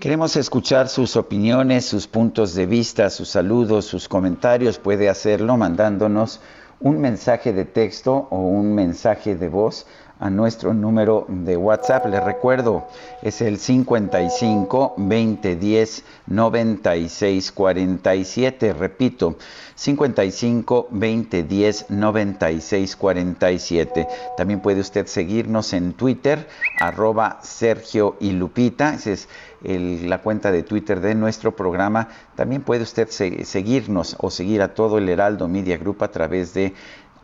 Queremos 0.00 0.34
escuchar 0.34 0.88
sus 0.88 1.14
opiniones, 1.14 1.84
sus 1.84 2.08
puntos 2.08 2.52
de 2.54 2.66
vista, 2.66 3.10
sus 3.10 3.28
saludos, 3.28 3.84
sus 3.84 4.08
comentarios. 4.08 4.80
Puede 4.80 5.08
hacerlo 5.08 5.56
mandándonos 5.56 6.40
un 6.80 7.00
mensaje 7.00 7.52
de 7.52 7.64
texto 7.64 8.26
o 8.30 8.38
un 8.38 8.74
mensaje 8.74 9.36
de 9.36 9.48
voz 9.48 9.86
a 10.20 10.30
nuestro 10.30 10.72
número 10.74 11.26
de 11.28 11.56
WhatsApp. 11.56 12.06
Les 12.06 12.22
recuerdo, 12.22 12.86
es 13.22 13.40
el 13.40 13.58
55 13.58 14.94
20 14.96 15.56
10 15.56 16.04
96 16.26 17.52
47. 17.52 18.72
Repito, 18.72 19.36
55 19.74 20.88
20 20.90 21.42
10 21.42 21.90
96 21.90 22.96
47. 22.96 24.08
También 24.36 24.60
puede 24.60 24.80
usted 24.80 25.06
seguirnos 25.06 25.72
en 25.72 25.92
Twitter, 25.92 26.48
arroba 26.78 27.40
Sergio 27.42 28.16
y 28.20 28.32
Lupita. 28.32 28.94
Esa 28.94 29.10
es 29.12 29.28
la 29.64 30.18
cuenta 30.22 30.52
de 30.52 30.62
Twitter 30.62 31.00
de 31.00 31.14
nuestro 31.14 31.56
programa. 31.56 32.08
También 32.36 32.62
puede 32.62 32.82
usted 32.82 33.08
se, 33.08 33.44
seguirnos 33.44 34.16
o 34.20 34.30
seguir 34.30 34.62
a 34.62 34.74
todo 34.74 34.98
el 34.98 35.08
Heraldo 35.08 35.48
Media 35.48 35.76
Group 35.76 36.02
a 36.04 36.08
través 36.08 36.54
de 36.54 36.74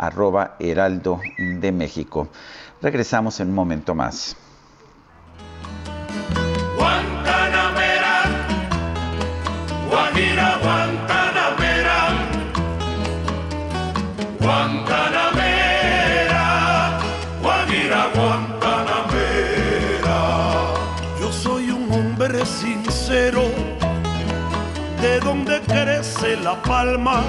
arroba 0.01 0.57
Heraldo 0.59 1.21
de 1.39 1.73
México. 1.73 2.29
Regresamos 2.83 3.39
en 3.41 3.49
un 3.49 3.55
momento 3.55 3.95
más. 3.95 4.35
Guantanamera, 6.79 8.23
Guajira, 9.91 10.59
Guantanamera, 10.63 11.99
Guantanamera, 14.41 16.99
Guajira, 17.43 18.09
Guantanamera. 18.15 20.19
Yo 21.21 21.31
soy 21.31 21.71
un 21.71 21.93
hombre 21.93 22.47
sincero, 22.47 23.43
de 25.03 25.21
donde 25.21 25.61
crece 25.61 26.39
la 26.39 26.55
palma. 26.63 27.23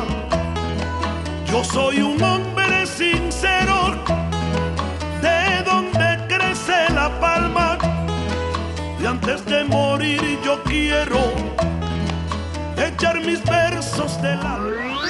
Yo 1.45 1.61
soy 1.65 1.99
un 2.01 2.23
hombre 2.23 2.85
sincero 2.87 4.00
palma. 7.19 7.77
Y 9.01 9.05
antes 9.05 9.45
de 9.45 9.63
morir 9.63 10.21
yo 10.43 10.61
quiero 10.63 11.19
echar 12.77 13.19
mis 13.21 13.43
versos 13.43 14.21
del 14.21 14.39
alma. 14.39 15.01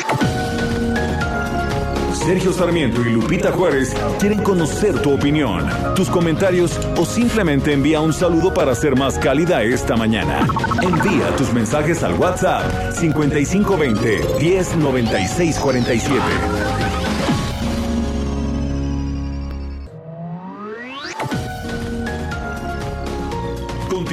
Sergio 2.13 2.53
Sarmiento 2.53 3.01
y 3.01 3.13
Lupita 3.13 3.51
Juárez 3.51 3.95
quieren 4.19 4.43
conocer 4.43 5.01
tu 5.01 5.13
opinión, 5.13 5.67
tus 5.95 6.07
comentarios 6.07 6.79
o 6.95 7.03
simplemente 7.03 7.73
envía 7.73 7.99
un 7.99 8.13
saludo 8.13 8.53
para 8.53 8.75
ser 8.75 8.95
más 8.95 9.17
cálida 9.17 9.63
esta 9.63 9.97
mañana. 9.97 10.45
Envía 10.83 11.35
tus 11.35 11.51
mensajes 11.51 12.03
al 12.03 12.13
WhatsApp 12.13 12.93
5520 12.93 14.21
109647. 14.39 16.90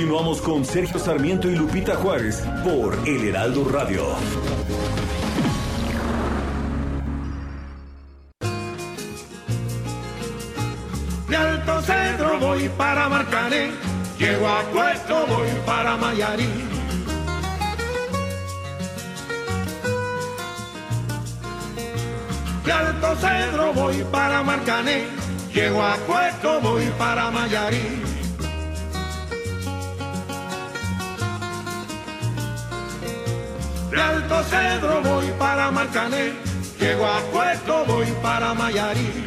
Continuamos 0.09 0.41
con 0.41 0.65
Sergio 0.65 0.99
Sarmiento 0.99 1.51
y 1.51 1.55
Lupita 1.55 1.95
Juárez 1.97 2.43
por 2.65 2.97
El 3.07 3.29
Heraldo 3.29 3.69
Radio. 3.69 4.07
De 11.29 11.37
Alto 11.37 11.83
Cedro 11.83 12.39
voy 12.41 12.71
para 12.71 13.11
Marcané, 13.11 13.71
llego 14.19 14.49
a 14.49 14.63
Puerto 14.73 15.27
voy 15.27 15.49
para 15.67 15.99
Mayarí. 15.99 16.49
De 22.65 22.73
Alto 22.73 23.15
Cedro 23.17 23.75
voy 23.75 24.03
para 24.11 24.43
Marcané, 24.43 25.05
llego 25.53 25.83
a 25.83 25.97
Puerto 25.97 26.61
voy 26.63 26.87
para 26.97 27.31
Mayarí. 27.31 28.18
De 33.99 34.05
Alto 34.05 34.45
Cedro 34.45 35.03
voy 35.03 35.27
para 35.41 35.73
Marcané, 35.73 36.33
llego 36.79 37.05
a 37.05 37.19
Puerto 37.33 37.85
voy 37.85 38.07
para 38.23 38.55
Mayarí. 38.55 39.25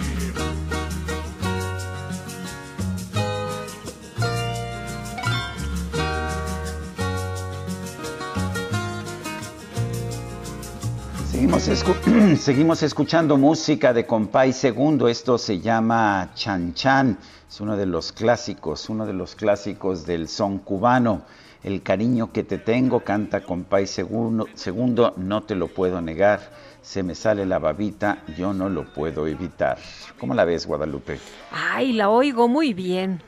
Seguimos, 11.29 11.63
seguimos 12.39 12.81
escuchando 12.81 13.35
música 13.35 13.91
de 13.91 14.05
Compay 14.05 14.53
Segundo. 14.53 15.09
Esto 15.09 15.37
se 15.37 15.59
llama 15.59 16.29
Chan 16.33 16.73
Chan. 16.75 17.17
Es 17.49 17.59
uno 17.59 17.75
de 17.75 17.87
los 17.87 18.13
clásicos, 18.13 18.87
uno 18.87 19.05
de 19.05 19.11
los 19.11 19.35
clásicos 19.35 20.05
del 20.05 20.29
son 20.29 20.59
cubano. 20.59 21.23
El 21.63 21.83
cariño 21.83 22.31
que 22.31 22.43
te 22.43 22.57
tengo 22.57 23.01
canta 23.01 23.41
Compay 23.41 23.85
Segundo, 23.85 24.47
Segundo. 24.55 25.13
No 25.17 25.43
te 25.43 25.55
lo 25.55 25.67
puedo 25.67 26.01
negar. 26.01 26.39
Se 26.81 27.03
me 27.03 27.13
sale 27.13 27.45
la 27.45 27.59
babita, 27.59 28.23
yo 28.35 28.53
no 28.53 28.67
lo 28.67 28.91
puedo 28.91 29.27
evitar. 29.27 29.77
¿Cómo 30.19 30.33
la 30.33 30.43
ves, 30.43 30.65
Guadalupe? 30.65 31.19
Ay, 31.51 31.93
la 31.93 32.09
oigo 32.09 32.47
muy 32.47 32.73
bien. 32.73 33.21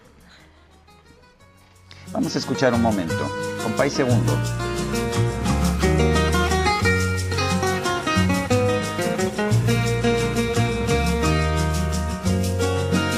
Vamos 2.11 2.35
a 2.35 2.39
escuchar 2.39 2.73
un 2.73 2.81
momento. 2.81 3.29
Compay 3.61 3.91
Segundo. 3.91 4.33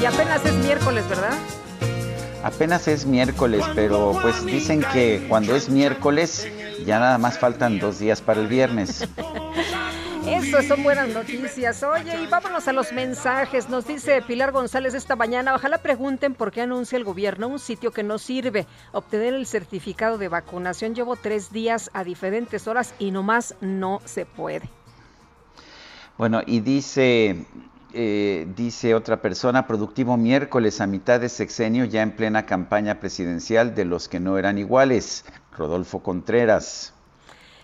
Y 0.00 0.04
apenas 0.04 0.44
es 0.44 0.54
miércoles, 0.56 1.08
¿verdad? 1.08 1.38
Apenas 2.46 2.86
es 2.86 3.06
miércoles, 3.06 3.64
pero 3.74 4.16
pues 4.22 4.46
dicen 4.46 4.80
que 4.92 5.26
cuando 5.28 5.56
es 5.56 5.68
miércoles 5.68 6.46
ya 6.86 7.00
nada 7.00 7.18
más 7.18 7.40
faltan 7.40 7.80
dos 7.80 7.98
días 7.98 8.22
para 8.22 8.40
el 8.40 8.46
viernes. 8.46 9.04
Eso 10.28 10.62
son 10.62 10.84
buenas 10.84 11.08
noticias. 11.08 11.82
Oye, 11.82 12.22
y 12.22 12.26
vámonos 12.28 12.68
a 12.68 12.72
los 12.72 12.92
mensajes. 12.92 13.68
Nos 13.68 13.88
dice 13.88 14.22
Pilar 14.22 14.52
González 14.52 14.94
esta 14.94 15.16
mañana, 15.16 15.56
ojalá 15.56 15.78
pregunten 15.78 16.34
por 16.34 16.52
qué 16.52 16.60
anuncia 16.60 16.96
el 16.96 17.02
gobierno 17.02 17.48
un 17.48 17.58
sitio 17.58 17.90
que 17.90 18.04
no 18.04 18.16
sirve. 18.16 18.68
Obtener 18.92 19.34
el 19.34 19.46
certificado 19.46 20.16
de 20.16 20.28
vacunación 20.28 20.94
llevo 20.94 21.16
tres 21.16 21.50
días 21.50 21.90
a 21.94 22.04
diferentes 22.04 22.68
horas 22.68 22.94
y 23.00 23.10
nomás 23.10 23.56
no 23.60 24.00
se 24.04 24.24
puede. 24.24 24.70
Bueno, 26.16 26.42
y 26.46 26.60
dice, 26.60 27.44
eh, 27.98 28.46
dice 28.54 28.94
otra 28.94 29.22
persona, 29.22 29.66
productivo 29.66 30.18
miércoles 30.18 30.82
a 30.82 30.86
mitad 30.86 31.18
de 31.18 31.30
sexenio, 31.30 31.86
ya 31.86 32.02
en 32.02 32.14
plena 32.14 32.44
campaña 32.44 33.00
presidencial 33.00 33.74
de 33.74 33.86
los 33.86 34.08
que 34.08 34.20
no 34.20 34.36
eran 34.36 34.58
iguales. 34.58 35.24
Rodolfo 35.56 36.02
Contreras. 36.02 36.92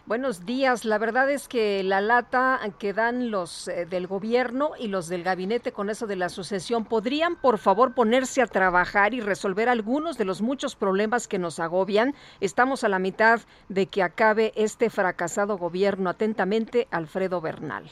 Buenos 0.07 0.45
días. 0.45 0.85
La 0.85 0.99
verdad 0.99 1.31
es 1.31 1.47
que 1.47 1.83
la 1.85 2.01
lata 2.01 2.59
que 2.79 2.93
dan 2.93 3.31
los 3.31 3.69
eh, 3.69 3.87
del 3.87 4.09
gobierno 4.09 4.73
y 4.77 4.89
los 4.89 5.09
del 5.09 5.23
gabinete 5.23 5.71
con 5.71 5.91
eso 5.91 6.09
de 6.09 6.17
la 6.17 6.29
sucesión 6.29 6.85
podrían, 6.87 7.37
por 7.37 7.59
favor, 7.59 7.95
ponerse 7.95 8.43
a 8.43 8.49
trabajar 8.49 9.15
y 9.15 9.21
resolver 9.21 9.69
algunos 9.69 10.19
de 10.19 10.25
los 10.25 10.43
muchos 10.43 10.75
problemas 10.75 11.29
que 11.29 11.39
nos 11.39 11.61
agobian. 11.61 12.15
Estamos 12.41 12.83
a 12.83 12.89
la 12.89 12.99
mitad 12.99 13.43
de 13.69 13.87
que 13.87 14.03
acabe 14.03 14.53
este 14.57 14.91
fracasado 14.91 15.57
gobierno. 15.57 16.11
Atentamente, 16.11 16.89
Alfredo 16.91 17.41
Bernal. 17.41 17.85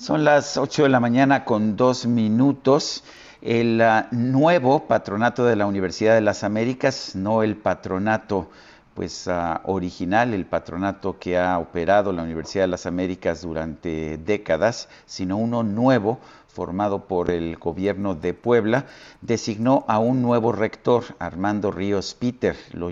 Son 0.00 0.24
las 0.24 0.56
8 0.56 0.84
de 0.84 0.88
la 0.88 0.98
mañana 0.98 1.44
con 1.44 1.76
dos 1.76 2.06
minutos. 2.06 3.04
El 3.42 3.82
uh, 3.82 4.06
nuevo 4.16 4.86
patronato 4.86 5.44
de 5.44 5.56
la 5.56 5.66
Universidad 5.66 6.14
de 6.14 6.22
las 6.22 6.42
Américas, 6.42 7.14
no 7.14 7.42
el 7.42 7.54
patronato 7.54 8.48
pues 8.94 9.26
uh, 9.26 9.60
original, 9.70 10.32
el 10.32 10.46
patronato 10.46 11.18
que 11.18 11.36
ha 11.36 11.58
operado 11.58 12.14
la 12.14 12.22
Universidad 12.22 12.64
de 12.64 12.68
las 12.68 12.86
Américas 12.86 13.42
durante 13.42 14.16
décadas, 14.16 14.88
sino 15.04 15.36
uno 15.36 15.62
nuevo, 15.64 16.18
formado 16.48 17.04
por 17.06 17.30
el 17.30 17.56
gobierno 17.56 18.14
de 18.14 18.32
Puebla, 18.32 18.86
designó 19.20 19.84
a 19.86 19.98
un 19.98 20.22
nuevo 20.22 20.52
rector, 20.52 21.04
Armando 21.18 21.70
Ríos 21.70 22.14
Peter, 22.14 22.56
lo, 22.72 22.90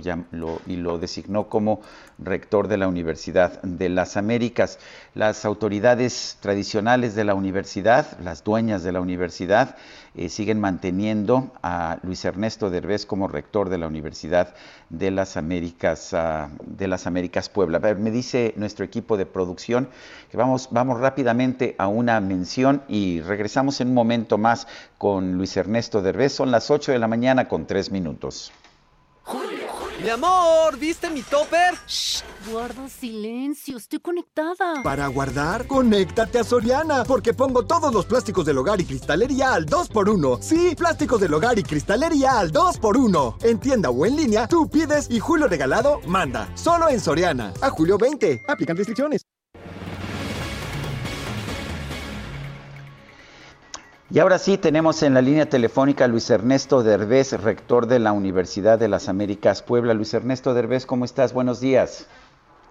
y 0.67 0.77
lo 0.77 0.99
designó 0.99 1.49
como 1.49 1.81
rector 2.19 2.69
de 2.69 2.77
la 2.77 2.89
Universidad 2.89 3.63
de 3.63 3.89
las 3.89 4.17
Américas. 4.17 4.79
Las 5.15 5.45
autoridades 5.45 6.37
tradicionales 6.41 7.15
de 7.15 7.25
la 7.25 7.35
universidad, 7.35 8.19
las 8.21 8.45
dueñas 8.45 8.83
de 8.83 8.93
la 8.93 9.01
universidad, 9.01 9.77
eh, 10.15 10.29
siguen 10.29 10.61
manteniendo 10.61 11.53
a 11.63 11.99
Luis 12.03 12.25
Ernesto 12.25 12.71
Derbez 12.71 13.07
como 13.07 13.29
rector 13.29 13.69
de 13.69 13.79
la 13.79 13.87
Universidad 13.87 14.55
de 14.91 15.11
las 15.11 15.37
Américas, 15.37 16.13
ah, 16.13 16.49
de 16.67 16.89
las 16.89 17.07
Américas 17.07 17.49
Puebla. 17.49 17.79
me 17.79 18.11
dice 18.11 18.53
nuestro 18.57 18.85
equipo 18.85 19.17
de 19.17 19.27
producción 19.27 19.89
que 20.31 20.37
vamos, 20.37 20.69
vamos 20.73 20.99
rápidamente 21.01 21.77
a 21.79 21.89
una 21.89 22.21
mención 22.21 22.83
y 22.89 23.21
regresamos 23.21 23.81
en 23.81 23.89
un 23.89 23.95
momento 23.95 24.39
más 24.39 24.67
con 24.99 25.35
Luis 25.35 25.57
Ernesto 25.57 26.03
Derbez. 26.03 26.33
Son 26.33 26.51
las 26.51 26.71
8 26.71 26.93
de 26.93 26.99
la 26.99 27.09
mañana 27.09 27.49
con 27.49 27.67
3 27.67 27.91
minutos. 27.93 28.53
Mi 30.01 30.11
amor, 30.11 30.79
¿viste 30.79 31.11
mi 31.11 31.23
topper? 31.23 31.75
Shh, 31.89 32.23
guarda 32.53 32.89
silencio, 32.89 33.77
estoy 33.77 33.99
conectada. 33.99 34.81
Para 34.85 35.09
guardar, 35.09 35.67
conéctate 35.67 36.39
a 36.39 36.45
Soriana, 36.45 37.03
porque 37.03 37.35
pongo 37.35 37.67
todos 37.67 37.93
los 37.93 38.07
plásticos 38.07 38.47
del 38.47 38.59
hogar 38.59 38.81
y 38.81 38.85
cristalería 38.85 39.55
al 39.55 39.67
2x1. 39.67 40.41
Sí, 40.41 40.75
plásticos 40.77 41.21
del 41.21 41.35
hogar 41.35 41.59
y 41.59 41.65
cristalería 41.65 42.39
al 42.39 42.53
2x1. 42.53 43.45
En 43.45 43.59
tienda 43.59 43.91
o 43.91 44.07
en 44.07 44.15
línea, 44.15 44.47
tú 44.47 44.71
pides 44.71 45.11
y 45.11 45.19
Julio 45.19 45.49
Regalado 45.49 46.01
manda. 46.07 46.49
Solo 46.55 46.89
en 46.89 47.01
Soriana. 47.01 47.53
A 47.61 47.71
julio 47.71 47.99
20. 47.99 48.45
Aplican 48.47 48.77
restricciones. 48.77 49.23
Y 54.11 54.21
ahora 54.21 54.39
sí, 54.39 54.57
tenemos 54.57 55.03
en 55.03 55.13
la 55.13 55.21
línea 55.21 55.45
telefónica 55.51 56.07
a 56.07 56.09
Luis 56.09 56.31
Ernesto 56.31 56.83
Derbez, 56.83 57.35
rector 57.45 57.87
de 57.87 57.99
la 57.99 58.13
Universidad 58.13 58.79
de 58.79 58.89
las 58.89 59.07
Américas 59.07 59.63
Puebla. 59.63 59.93
Luis 59.93 60.15
Ernesto 60.15 60.55
Derbez, 60.55 60.87
¿cómo 60.87 61.05
estás? 61.05 61.35
Buenos 61.35 61.61
días. 61.61 62.09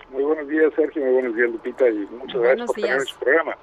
Muy 0.09 0.23
buenos 0.23 0.47
días, 0.47 0.73
Sergio. 0.75 1.03
Muy 1.03 1.13
buenos 1.13 1.35
días, 1.35 1.51
Lupita. 1.51 1.87
Y 1.89 2.07
muchas 2.17 2.41
gracias 2.41 2.65
por 2.65 2.75
tener 2.75 3.01
su 3.01 3.19
programa. 3.19 3.55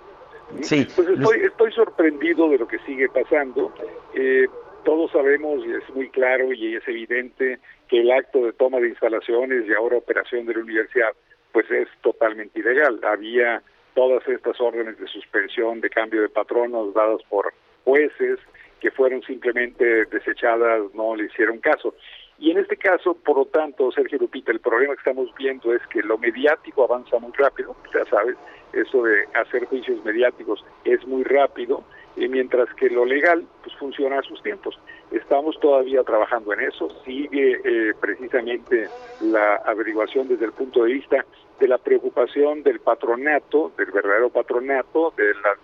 Sí. 0.61 0.87
Pues 0.95 1.09
estoy, 1.09 1.41
estoy 1.41 1.73
sorprendido 1.73 2.49
de 2.49 2.59
lo 2.59 2.69
que 2.69 2.79
sigue 2.87 3.09
pasando. 3.09 3.73
Eh, 4.15 4.47
todos 4.85 5.11
sabemos 5.11 5.67
y 5.67 5.73
es 5.73 5.97
muy 5.97 6.11
claro 6.11 6.53
y 6.53 6.77
es 6.77 6.87
evidente 6.87 7.59
que 7.89 8.03
el 8.03 8.13
acto 8.13 8.39
de 8.47 8.53
toma 8.53 8.79
de 8.79 8.91
instalaciones 8.91 9.67
y 9.67 9.75
ahora 9.75 9.97
operación 9.97 10.47
de 10.47 10.55
la 10.55 10.61
universidad 10.61 11.11
pues 11.51 11.69
es 11.73 11.89
totalmente 12.03 12.61
ilegal. 12.61 13.01
Había 13.03 13.63
todas 13.95 14.27
estas 14.29 14.61
órdenes 14.61 14.97
de 14.99 15.09
suspensión, 15.09 15.81
de 15.81 15.91
cambio 15.91 16.23
de 16.23 16.29
patronos 16.29 16.95
dadas 16.95 17.21
por 17.29 17.53
jueces 17.85 18.39
que 18.81 18.91
fueron 18.91 19.23
simplemente 19.23 20.05
desechadas, 20.07 20.83
no 20.95 21.17
le 21.17 21.25
hicieron 21.25 21.59
caso. 21.59 21.95
Y 22.39 22.51
en 22.51 22.59
este 22.59 22.77
caso, 22.77 23.15
por 23.15 23.37
lo 23.37 23.47
tanto, 23.47 23.91
Sergio 23.93 24.19
Lupita, 24.19 24.51
el 24.51 24.61
problema 24.61 24.95
que 24.95 24.99
estamos 24.99 25.33
viendo 25.39 25.73
es 25.73 25.81
que 25.87 26.03
lo 26.03 26.19
mediático 26.19 26.85
avanza 26.85 27.19
muy 27.19 27.33
rápido, 27.33 27.77
ya 27.95 28.05
sabes, 28.07 28.37
eso 28.73 29.05
de 29.05 29.25
hacer 29.35 29.67
juicios 29.67 30.05
mediáticos 30.05 30.65
es 30.85 31.07
muy 31.07 31.23
rápido, 31.23 31.85
y 32.17 32.29
mientras 32.29 32.73
que 32.75 32.91
lo 32.91 33.05
legal 33.05 33.45
pues 33.63 33.75
funciona 33.77 34.19
a 34.19 34.23
sus 34.23 34.43
tiempos. 34.43 34.79
Estamos 35.11 35.59
todavía 35.61 36.03
trabajando 36.03 36.53
en 36.53 36.61
eso, 36.61 36.89
sigue 37.05 37.61
eh, 37.65 37.93
precisamente 38.01 38.89
la 39.21 39.57
averiguación 39.65 40.29
desde 40.29 40.47
el 40.47 40.53
punto 40.53 40.85
de 40.85 40.93
vista 40.93 41.25
de 41.61 41.69
la 41.69 41.79
preocupación 41.79 42.63
del 42.63 42.81
patronato, 42.81 43.73
del 43.77 43.91
verdadero 43.93 44.29
patronato, 44.31 45.13
de 45.17 45.33
la 45.35 45.57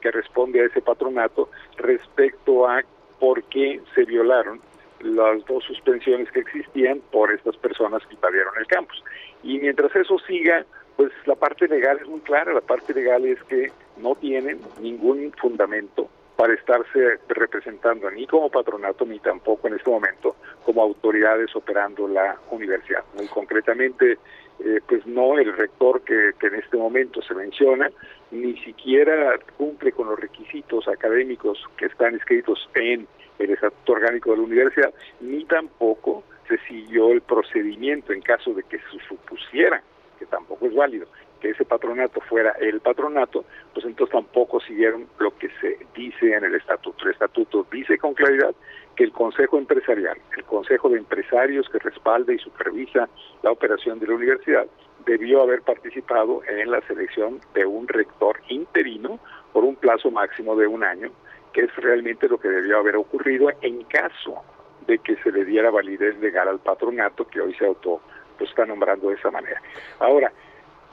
que 0.00 0.10
responde 0.10 0.60
a 0.60 0.64
ese 0.64 0.80
patronato 0.80 1.50
respecto 1.76 2.66
a 2.66 2.82
por 3.18 3.42
qué 3.44 3.80
se 3.94 4.04
violaron 4.04 4.60
las 5.00 5.44
dos 5.46 5.64
suspensiones 5.64 6.30
que 6.32 6.40
existían 6.40 7.00
por 7.12 7.32
estas 7.32 7.56
personas 7.56 8.04
que 8.06 8.14
invadieron 8.14 8.52
el 8.58 8.66
campus. 8.66 9.02
Y 9.42 9.58
mientras 9.58 9.94
eso 9.94 10.18
siga, 10.20 10.64
pues 10.96 11.12
la 11.26 11.36
parte 11.36 11.68
legal 11.68 11.98
es 12.00 12.08
muy 12.08 12.20
clara, 12.20 12.52
la 12.52 12.60
parte 12.60 12.92
legal 12.94 13.24
es 13.24 13.42
que 13.44 13.70
no 13.98 14.14
tienen 14.16 14.60
ningún 14.80 15.32
fundamento 15.40 16.08
para 16.36 16.54
estarse 16.54 17.18
representando 17.28 18.10
ni 18.10 18.26
como 18.26 18.48
patronato 18.48 19.04
ni 19.04 19.18
tampoco 19.18 19.66
en 19.66 19.74
este 19.74 19.90
momento 19.90 20.36
como 20.64 20.82
autoridades 20.82 21.54
operando 21.54 22.06
la 22.06 22.36
universidad. 22.50 23.04
Muy 23.16 23.26
concretamente, 23.26 24.18
eh, 24.60 24.80
pues 24.88 25.06
no 25.06 25.38
el 25.38 25.56
rector 25.56 26.02
que, 26.02 26.32
que 26.38 26.48
en 26.48 26.56
este 26.56 26.76
momento 26.76 27.22
se 27.22 27.34
menciona, 27.34 27.90
ni 28.30 28.56
siquiera 28.58 29.38
cumple 29.56 29.92
con 29.92 30.08
los 30.08 30.18
requisitos 30.18 30.88
académicos 30.88 31.64
que 31.76 31.86
están 31.86 32.16
escritos 32.16 32.68
en 32.74 33.06
el 33.38 33.50
estatuto 33.50 33.92
orgánico 33.92 34.30
de 34.30 34.38
la 34.38 34.42
universidad, 34.42 34.94
ni 35.20 35.44
tampoco 35.44 36.24
se 36.48 36.58
siguió 36.66 37.12
el 37.12 37.20
procedimiento 37.20 38.12
en 38.12 38.22
caso 38.22 38.52
de 38.54 38.62
que 38.64 38.78
se 38.78 38.98
supusiera, 39.08 39.82
que 40.18 40.26
tampoco 40.26 40.66
es 40.66 40.74
válido, 40.74 41.06
que 41.40 41.50
ese 41.50 41.64
patronato 41.64 42.20
fuera 42.22 42.52
el 42.60 42.80
patronato, 42.80 43.44
pues 43.72 43.86
entonces 43.86 44.12
tampoco 44.12 44.60
siguieron 44.60 45.06
lo 45.18 45.36
que 45.36 45.48
se 45.60 45.78
dice 45.94 46.34
en 46.34 46.44
el 46.44 46.54
estatuto. 46.54 47.04
El 47.04 47.12
estatuto 47.12 47.66
dice 47.70 47.98
con 47.98 48.14
claridad 48.14 48.54
que 48.96 49.04
el 49.04 49.12
Consejo 49.12 49.58
Empresarial, 49.58 50.18
el 50.36 50.44
Consejo 50.44 50.88
de 50.88 50.98
Empresarios 50.98 51.68
que 51.68 51.78
respalda 51.78 52.32
y 52.32 52.38
supervisa 52.38 53.08
la 53.42 53.52
operación 53.52 53.98
de 53.98 54.08
la 54.08 54.14
universidad, 54.14 54.66
debió 55.06 55.42
haber 55.42 55.62
participado 55.62 56.42
en 56.48 56.70
la 56.70 56.80
selección 56.82 57.40
de 57.54 57.64
un 57.64 57.86
rector 57.88 58.40
interino 58.48 59.18
por 59.52 59.64
un 59.64 59.76
plazo 59.76 60.10
máximo 60.10 60.56
de 60.56 60.66
un 60.66 60.84
año, 60.84 61.10
que 61.52 61.62
es 61.62 61.76
realmente 61.76 62.28
lo 62.28 62.38
que 62.38 62.48
debió 62.48 62.78
haber 62.78 62.96
ocurrido 62.96 63.50
en 63.62 63.84
caso 63.84 64.42
de 64.86 64.98
que 64.98 65.16
se 65.16 65.30
le 65.30 65.44
diera 65.44 65.70
validez 65.70 66.18
legal 66.18 66.48
al 66.48 66.58
patronato 66.58 67.26
que 67.28 67.40
hoy 67.40 67.54
se 67.54 67.66
auto 67.66 68.00
pues, 68.36 68.50
está 68.50 68.66
nombrando 68.66 69.08
de 69.08 69.14
esa 69.14 69.30
manera. 69.30 69.60
Ahora, 70.00 70.32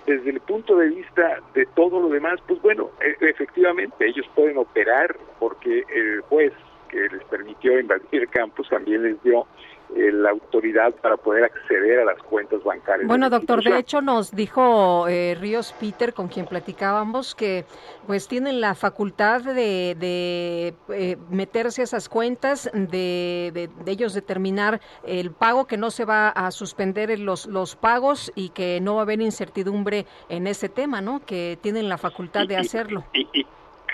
desde 0.05 0.29
el 0.29 0.39
punto 0.41 0.77
de 0.77 0.89
vista 0.89 1.39
de 1.53 1.65
todo 1.75 1.99
lo 1.99 2.09
demás, 2.09 2.39
pues 2.47 2.61
bueno, 2.61 2.89
e, 3.01 3.29
efectivamente 3.29 4.07
ellos 4.07 4.25
pueden 4.35 4.57
operar 4.57 5.15
porque 5.39 5.83
el 5.89 6.21
juez 6.21 6.53
que 6.89 7.09
les 7.09 7.23
permitió 7.25 7.79
invadir 7.79 8.27
campus 8.29 8.69
también 8.69 9.03
les 9.03 9.21
dio 9.23 9.47
la 9.95 10.31
autoridad 10.31 10.93
para 10.95 11.17
poder 11.17 11.45
acceder 11.45 11.99
a 11.99 12.05
las 12.05 12.21
cuentas 12.23 12.63
bancarias. 12.63 13.07
Bueno, 13.07 13.29
doctor, 13.29 13.63
de 13.63 13.77
hecho 13.77 14.01
nos 14.01 14.35
dijo 14.35 15.07
eh, 15.07 15.37
Ríos 15.39 15.73
Peter, 15.79 16.13
con 16.13 16.27
quien 16.27 16.45
platicábamos, 16.45 17.33
que 17.33 17.65
pues 18.05 18.27
tienen 18.27 18.59
la 18.59 18.75
facultad 18.75 19.41
de, 19.41 19.95
de 19.97 20.73
eh, 20.89 21.17
meterse 21.29 21.81
a 21.81 21.83
esas 21.85 22.09
cuentas, 22.09 22.69
de, 22.73 23.51
de, 23.53 23.91
ellos 23.91 24.13
determinar 24.13 24.81
el 25.05 25.31
pago, 25.31 25.65
que 25.65 25.77
no 25.77 25.91
se 25.91 26.05
va 26.05 26.29
a 26.29 26.51
suspender 26.51 27.17
los, 27.19 27.45
los 27.45 27.75
pagos 27.75 28.31
y 28.35 28.49
que 28.49 28.79
no 28.81 28.95
va 28.95 29.01
a 29.01 29.03
haber 29.03 29.21
incertidumbre 29.21 30.05
en 30.29 30.47
ese 30.47 30.69
tema, 30.69 31.01
¿no? 31.01 31.25
Que 31.25 31.57
tienen 31.61 31.87
la 31.87 31.97
facultad 31.97 32.47
de 32.47 32.57
hacerlo. 32.57 33.05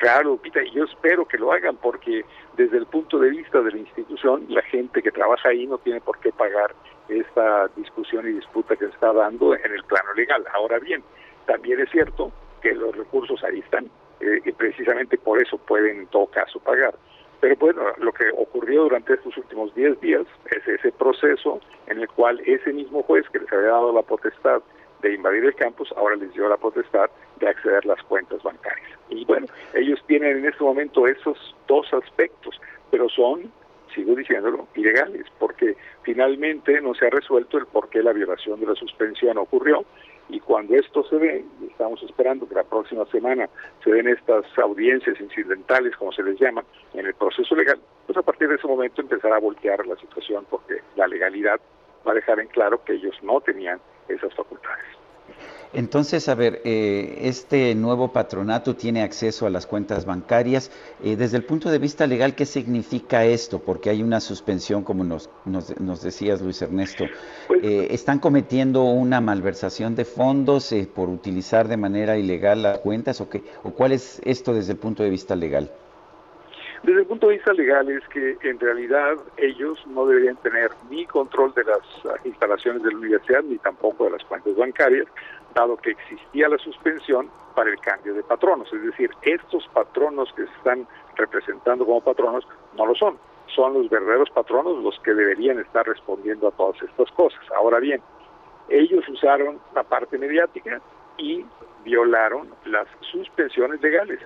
Claro, 0.01 0.35
Pita, 0.37 0.63
y 0.63 0.71
yo 0.71 0.85
espero 0.85 1.27
que 1.27 1.37
lo 1.37 1.51
hagan 1.51 1.77
porque 1.77 2.25
desde 2.57 2.77
el 2.77 2.85
punto 2.85 3.19
de 3.19 3.29
vista 3.29 3.61
de 3.61 3.71
la 3.71 3.77
institución, 3.77 4.45
la 4.49 4.61
gente 4.63 5.01
que 5.01 5.11
trabaja 5.11 5.49
ahí 5.49 5.65
no 5.67 5.77
tiene 5.77 6.01
por 6.01 6.19
qué 6.19 6.31
pagar 6.31 6.73
esta 7.07 7.67
discusión 7.75 8.27
y 8.27 8.33
disputa 8.33 8.75
que 8.75 8.85
se 8.85 8.91
está 8.91 9.13
dando 9.13 9.55
en 9.55 9.71
el 9.71 9.83
plano 9.83 10.13
legal. 10.15 10.43
Ahora 10.53 10.79
bien, 10.79 11.03
también 11.45 11.79
es 11.79 11.89
cierto 11.91 12.31
que 12.61 12.73
los 12.73 12.95
recursos 12.95 13.43
ahí 13.43 13.59
están 13.59 13.85
eh, 14.19 14.41
y 14.45 14.51
precisamente 14.51 15.17
por 15.17 15.41
eso 15.41 15.57
pueden 15.57 16.01
en 16.01 16.07
todo 16.07 16.27
caso 16.27 16.59
pagar. 16.59 16.93
Pero 17.39 17.55
bueno, 17.55 17.81
lo 17.97 18.11
que 18.11 18.29
ocurrió 18.37 18.83
durante 18.83 19.15
estos 19.15 19.35
últimos 19.35 19.73
10 19.73 19.99
días 19.99 20.27
es 20.51 20.67
ese 20.67 20.91
proceso 20.91 21.59
en 21.87 21.99
el 21.99 22.07
cual 22.07 22.39
ese 22.45 22.71
mismo 22.71 23.01
juez 23.03 23.27
que 23.29 23.39
les 23.39 23.51
había 23.51 23.69
dado 23.69 23.91
la 23.91 24.03
potestad 24.03 24.61
de 25.01 25.13
invadir 25.13 25.43
el 25.45 25.55
campus, 25.55 25.91
ahora 25.97 26.15
les 26.15 26.33
dio 26.33 26.47
la 26.47 26.57
potestad 26.57 27.09
de 27.39 27.47
acceder 27.47 27.81
a 27.83 27.95
las 27.95 28.03
cuentas 28.03 28.41
bancarias. 28.43 28.89
Y 29.09 29.25
bueno, 29.25 29.47
ellos 29.73 29.99
tienen 30.07 30.37
en 30.37 30.45
este 30.45 30.63
momento 30.63 31.07
esos 31.07 31.55
dos 31.67 31.91
aspectos, 31.93 32.59
pero 32.89 33.09
son, 33.09 33.51
sigo 33.93 34.15
diciéndolo, 34.15 34.67
ilegales, 34.75 35.25
porque 35.39 35.75
finalmente 36.03 36.79
no 36.81 36.93
se 36.93 37.07
ha 37.07 37.09
resuelto 37.09 37.57
el 37.57 37.65
por 37.65 37.89
qué 37.89 38.01
la 38.01 38.13
violación 38.13 38.59
de 38.59 38.67
la 38.67 38.75
suspensión 38.75 39.37
ocurrió. 39.37 39.83
Y 40.29 40.39
cuando 40.39 40.75
esto 40.75 41.03
se 41.03 41.17
ve, 41.17 41.43
y 41.61 41.65
estamos 41.65 42.01
esperando 42.03 42.47
que 42.47 42.55
la 42.55 42.63
próxima 42.63 43.05
semana 43.07 43.49
se 43.83 43.91
den 43.91 44.07
estas 44.07 44.45
audiencias 44.59 45.19
incidentales, 45.19 45.95
como 45.97 46.13
se 46.13 46.23
les 46.23 46.39
llama, 46.39 46.63
en 46.93 47.05
el 47.05 47.13
proceso 47.15 47.53
legal, 47.53 47.79
pues 48.05 48.17
a 48.17 48.21
partir 48.21 48.47
de 48.47 48.55
ese 48.55 48.67
momento 48.67 49.01
empezará 49.01 49.35
a 49.35 49.39
voltear 49.39 49.85
la 49.85 49.97
situación 49.97 50.45
porque 50.49 50.81
la 50.95 51.07
legalidad 51.07 51.59
va 52.07 52.11
a 52.11 52.15
dejar 52.15 52.39
en 52.39 52.47
claro 52.47 52.83
que 52.83 52.93
ellos 52.93 53.15
no 53.23 53.41
tenían 53.41 53.79
esas 54.07 54.33
facultades. 54.35 54.85
Entonces, 55.73 56.27
a 56.27 56.35
ver, 56.35 56.61
eh, 56.65 57.19
este 57.21 57.73
nuevo 57.75 58.11
patronato 58.11 58.75
tiene 58.75 59.03
acceso 59.03 59.45
a 59.45 59.49
las 59.49 59.65
cuentas 59.65 60.05
bancarias. 60.05 60.69
Eh, 61.01 61.15
desde 61.15 61.37
el 61.37 61.45
punto 61.45 61.71
de 61.71 61.79
vista 61.79 62.07
legal, 62.07 62.35
¿qué 62.35 62.45
significa 62.45 63.23
esto? 63.23 63.59
Porque 63.59 63.89
hay 63.89 64.03
una 64.03 64.19
suspensión, 64.19 64.83
como 64.83 65.05
nos, 65.05 65.29
nos, 65.45 66.01
decías, 66.01 66.41
Luis 66.41 66.61
Ernesto. 66.61 67.05
Pues 67.47 67.63
eh, 67.63 67.87
¿Están 67.91 68.19
cometiendo 68.19 68.83
una 68.83 69.21
malversación 69.21 69.95
de 69.95 70.03
fondos 70.03 70.75
por 70.93 71.07
utilizar 71.07 71.69
de 71.69 71.77
manera 71.77 72.17
ilegal 72.17 72.63
las 72.63 72.79
cuentas 72.79 73.21
o, 73.21 73.29
qué? 73.29 73.41
¿O 73.63 73.71
cuál 73.71 73.93
es 73.93 74.21
esto 74.25 74.53
desde 74.53 74.73
el 74.73 74.77
punto 74.77 75.03
de 75.03 75.09
vista 75.09 75.37
legal? 75.37 75.71
Desde 76.83 77.01
el 77.01 77.05
punto 77.05 77.27
de 77.27 77.35
vista 77.35 77.53
legal 77.53 77.87
es 77.91 78.07
que 78.07 78.37
en 78.41 78.59
realidad 78.59 79.15
ellos 79.37 79.79
no 79.85 80.07
deberían 80.07 80.35
tener 80.37 80.71
ni 80.89 81.05
control 81.05 81.53
de 81.53 81.63
las 81.63 81.79
instalaciones 82.25 82.81
de 82.81 82.91
la 82.91 82.97
universidad 82.97 83.43
ni 83.43 83.57
tampoco 83.59 84.05
de 84.05 84.11
las 84.11 84.23
cuentas 84.25 84.55
bancarias, 84.55 85.05
dado 85.53 85.77
que 85.77 85.91
existía 85.91 86.49
la 86.49 86.57
suspensión 86.57 87.29
para 87.55 87.69
el 87.69 87.79
cambio 87.81 88.15
de 88.15 88.23
patronos. 88.23 88.71
Es 88.73 88.81
decir, 88.81 89.11
estos 89.21 89.67
patronos 89.67 90.33
que 90.33 90.47
se 90.47 90.53
están 90.53 90.87
representando 91.17 91.85
como 91.85 92.01
patronos 92.01 92.47
no 92.75 92.87
lo 92.87 92.95
son. 92.95 93.17
Son 93.55 93.73
los 93.73 93.87
verdaderos 93.87 94.31
patronos 94.31 94.83
los 94.83 94.99
que 95.01 95.13
deberían 95.13 95.59
estar 95.59 95.85
respondiendo 95.85 96.47
a 96.47 96.51
todas 96.51 96.81
estas 96.81 97.11
cosas. 97.11 97.41
Ahora 97.55 97.79
bien, 97.79 98.01
ellos 98.69 99.07
usaron 99.07 99.59
la 99.75 99.83
parte 99.83 100.17
mediática 100.17 100.81
y 101.17 101.45
violaron 101.83 102.49
las 102.65 102.87
suspensiones 103.11 103.81
legales. 103.81 104.19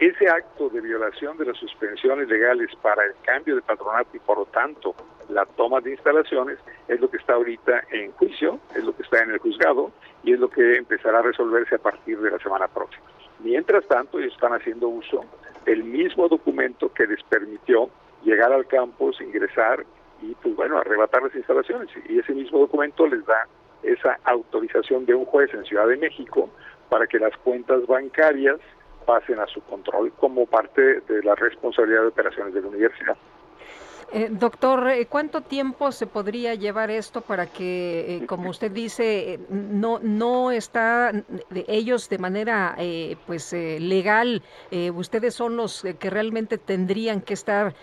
Ese 0.00 0.30
acto 0.30 0.70
de 0.70 0.80
violación 0.80 1.36
de 1.36 1.44
las 1.44 1.58
suspensiones 1.58 2.26
legales 2.26 2.70
para 2.80 3.04
el 3.04 3.12
cambio 3.20 3.54
de 3.54 3.60
patronato 3.60 4.08
y 4.14 4.18
por 4.18 4.38
lo 4.38 4.46
tanto 4.46 4.94
la 5.28 5.44
toma 5.44 5.82
de 5.82 5.90
instalaciones 5.90 6.58
es 6.88 6.98
lo 7.02 7.10
que 7.10 7.18
está 7.18 7.34
ahorita 7.34 7.84
en 7.90 8.10
juicio, 8.12 8.58
es 8.74 8.82
lo 8.82 8.96
que 8.96 9.02
está 9.02 9.22
en 9.22 9.32
el 9.32 9.38
juzgado 9.38 9.92
y 10.24 10.32
es 10.32 10.40
lo 10.40 10.48
que 10.48 10.78
empezará 10.78 11.18
a 11.18 11.22
resolverse 11.22 11.74
a 11.74 11.78
partir 11.78 12.18
de 12.18 12.30
la 12.30 12.38
semana 12.38 12.66
próxima. 12.66 13.04
Mientras 13.40 13.86
tanto, 13.88 14.18
ellos 14.18 14.32
están 14.32 14.54
haciendo 14.54 14.88
uso 14.88 15.22
del 15.66 15.84
mismo 15.84 16.28
documento 16.28 16.90
que 16.94 17.06
les 17.06 17.22
permitió 17.24 17.90
llegar 18.24 18.54
al 18.54 18.66
campus, 18.66 19.20
ingresar 19.20 19.84
y, 20.22 20.34
pues 20.36 20.56
bueno, 20.56 20.78
arrebatar 20.78 21.24
las 21.24 21.34
instalaciones. 21.34 21.90
Y 22.08 22.18
ese 22.18 22.32
mismo 22.32 22.60
documento 22.60 23.06
les 23.06 23.24
da 23.26 23.46
esa 23.82 24.18
autorización 24.24 25.04
de 25.04 25.14
un 25.14 25.26
juez 25.26 25.52
en 25.52 25.64
Ciudad 25.66 25.86
de 25.86 25.98
México 25.98 26.48
para 26.88 27.06
que 27.06 27.18
las 27.18 27.36
cuentas 27.38 27.86
bancarias 27.86 28.58
pasen 29.04 29.38
a 29.40 29.46
su 29.46 29.60
control 29.62 30.12
como 30.12 30.46
parte 30.46 31.00
de 31.00 31.22
la 31.22 31.34
responsabilidad 31.34 32.02
de 32.02 32.08
operaciones 32.08 32.54
de 32.54 32.60
la 32.60 32.68
universidad. 32.68 33.16
Eh, 34.12 34.28
doctor, 34.28 34.88
eh, 34.90 35.06
¿cuánto 35.06 35.40
tiempo 35.40 35.92
se 35.92 36.04
podría 36.04 36.56
llevar 36.56 36.90
esto 36.90 37.20
para 37.20 37.46
que, 37.46 38.16
eh, 38.16 38.26
como 38.26 38.50
usted 38.50 38.72
dice, 38.72 39.38
no 39.48 40.00
no 40.00 40.50
está 40.50 41.12
ellos 41.68 42.08
de 42.08 42.18
manera 42.18 42.76
pues 43.26 43.52
legal? 43.52 44.42
ustedes 44.94 45.34
son 45.34 45.56
los 45.56 45.84
que 45.98 46.10
realmente 46.10 46.58
tendrían 46.58 47.20
que 47.20 47.34
estar 47.34 47.74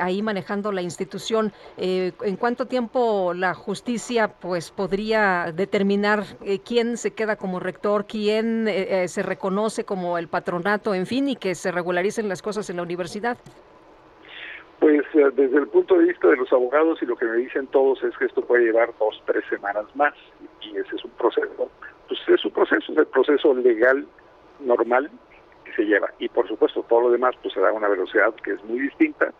ahí 0.00 0.22
manejando 0.22 0.72
la 0.72 0.82
institución. 0.82 1.52
¿En 1.76 2.36
cuánto 2.36 2.66
tiempo 2.66 3.34
la 3.34 3.54
justicia 3.54 4.28
pues 4.28 4.70
podría 4.70 5.52
determinar 5.54 6.24
quién 6.64 6.96
se 6.96 7.12
queda 7.12 7.36
como 7.36 7.60
rector, 7.60 8.06
quién 8.06 8.68
se 9.06 9.22
reconoce 9.22 9.84
como 9.84 10.18
el 10.18 10.28
patronato, 10.28 10.94
en 10.94 11.06
fin, 11.06 11.28
y 11.28 11.36
que 11.36 11.54
se 11.54 11.70
regularicen 11.70 12.28
las 12.28 12.42
cosas 12.42 12.70
en 12.70 12.76
la 12.76 12.82
universidad? 12.82 13.38
Pues 14.86 15.02
eh, 15.14 15.32
desde 15.34 15.58
el 15.58 15.66
punto 15.66 15.98
de 15.98 16.04
vista 16.04 16.28
de 16.28 16.36
los 16.36 16.52
abogados 16.52 17.02
y 17.02 17.06
lo 17.06 17.16
que 17.16 17.24
me 17.24 17.38
dicen 17.38 17.66
todos 17.66 18.00
es 18.04 18.16
que 18.16 18.26
esto 18.26 18.40
puede 18.42 18.66
llevar 18.66 18.94
dos, 19.00 19.20
tres 19.26 19.42
semanas 19.50 19.84
más 19.96 20.14
y 20.60 20.76
ese 20.76 20.94
es 20.94 21.04
un 21.04 21.10
proceso, 21.10 21.68
pues 22.06 22.20
es 22.28 22.44
un 22.44 22.52
proceso, 22.52 22.92
es 22.92 22.96
el 22.96 23.06
proceso 23.08 23.52
legal 23.52 24.06
normal 24.60 25.10
que 25.64 25.72
se 25.72 25.86
lleva 25.86 26.12
y 26.20 26.28
por 26.28 26.46
supuesto 26.46 26.84
todo 26.88 27.00
lo 27.00 27.10
demás 27.10 27.34
pues 27.42 27.52
se 27.52 27.60
da 27.60 27.70
a 27.70 27.72
una 27.72 27.88
velocidad 27.88 28.32
que 28.36 28.52
es 28.52 28.62
muy 28.62 28.78
distinta 28.78 29.32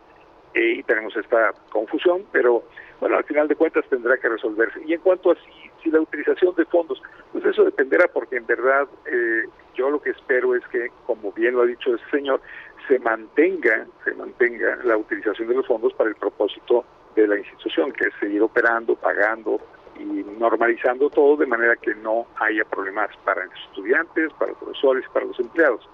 y 0.53 0.83
tenemos 0.83 1.15
esta 1.15 1.53
confusión, 1.69 2.25
pero 2.33 2.63
bueno, 2.99 3.15
al 3.15 3.23
final 3.23 3.47
de 3.47 3.55
cuentas 3.55 3.85
tendrá 3.89 4.17
que 4.17 4.27
resolverse. 4.27 4.81
Y 4.85 4.93
en 4.93 5.01
cuanto 5.01 5.31
a 5.31 5.35
si, 5.35 5.71
si 5.83 5.91
la 5.91 6.01
utilización 6.01 6.55
de 6.55 6.65
fondos, 6.65 7.01
pues 7.31 7.45
eso 7.45 7.63
dependerá 7.63 8.07
porque 8.07 8.37
en 8.37 8.45
verdad 8.47 8.87
eh, 9.05 9.43
yo 9.75 9.89
lo 9.89 10.01
que 10.01 10.09
espero 10.09 10.55
es 10.55 10.67
que, 10.67 10.89
como 11.05 11.31
bien 11.31 11.53
lo 11.53 11.61
ha 11.61 11.65
dicho 11.65 11.93
ese 11.93 12.09
señor, 12.09 12.41
se 12.87 12.99
mantenga, 12.99 13.85
se 14.03 14.13
mantenga 14.13 14.77
la 14.83 14.97
utilización 14.97 15.47
de 15.49 15.55
los 15.55 15.67
fondos 15.67 15.93
para 15.93 16.09
el 16.09 16.15
propósito 16.15 16.85
de 17.15 17.27
la 17.27 17.37
institución, 17.37 17.91
que 17.91 18.05
es 18.07 18.13
seguir 18.19 18.41
operando, 18.41 18.95
pagando 18.95 19.59
y 19.99 20.23
normalizando 20.39 21.09
todo 21.09 21.37
de 21.37 21.47
manera 21.47 21.75
que 21.75 21.95
no 21.95 22.27
haya 22.39 22.63
problemas 22.65 23.09
para 23.25 23.45
los 23.45 23.59
estudiantes, 23.69 24.31
para 24.33 24.51
los 24.51 24.59
profesores, 24.59 25.05
para 25.11 25.25
los 25.25 25.39
empleados. 25.39 25.87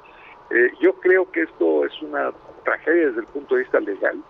Eh, 0.49 0.71
yo 0.81 0.93
creo 0.99 1.31
que 1.31 1.43
esto 1.43 1.85
es 1.85 2.01
una 2.01 2.31
tragedia 2.63 3.07
desde 3.07 3.21
el 3.21 3.27
punto 3.27 3.55
de 3.55 3.61
vista 3.61 3.79
legal, 3.79 4.21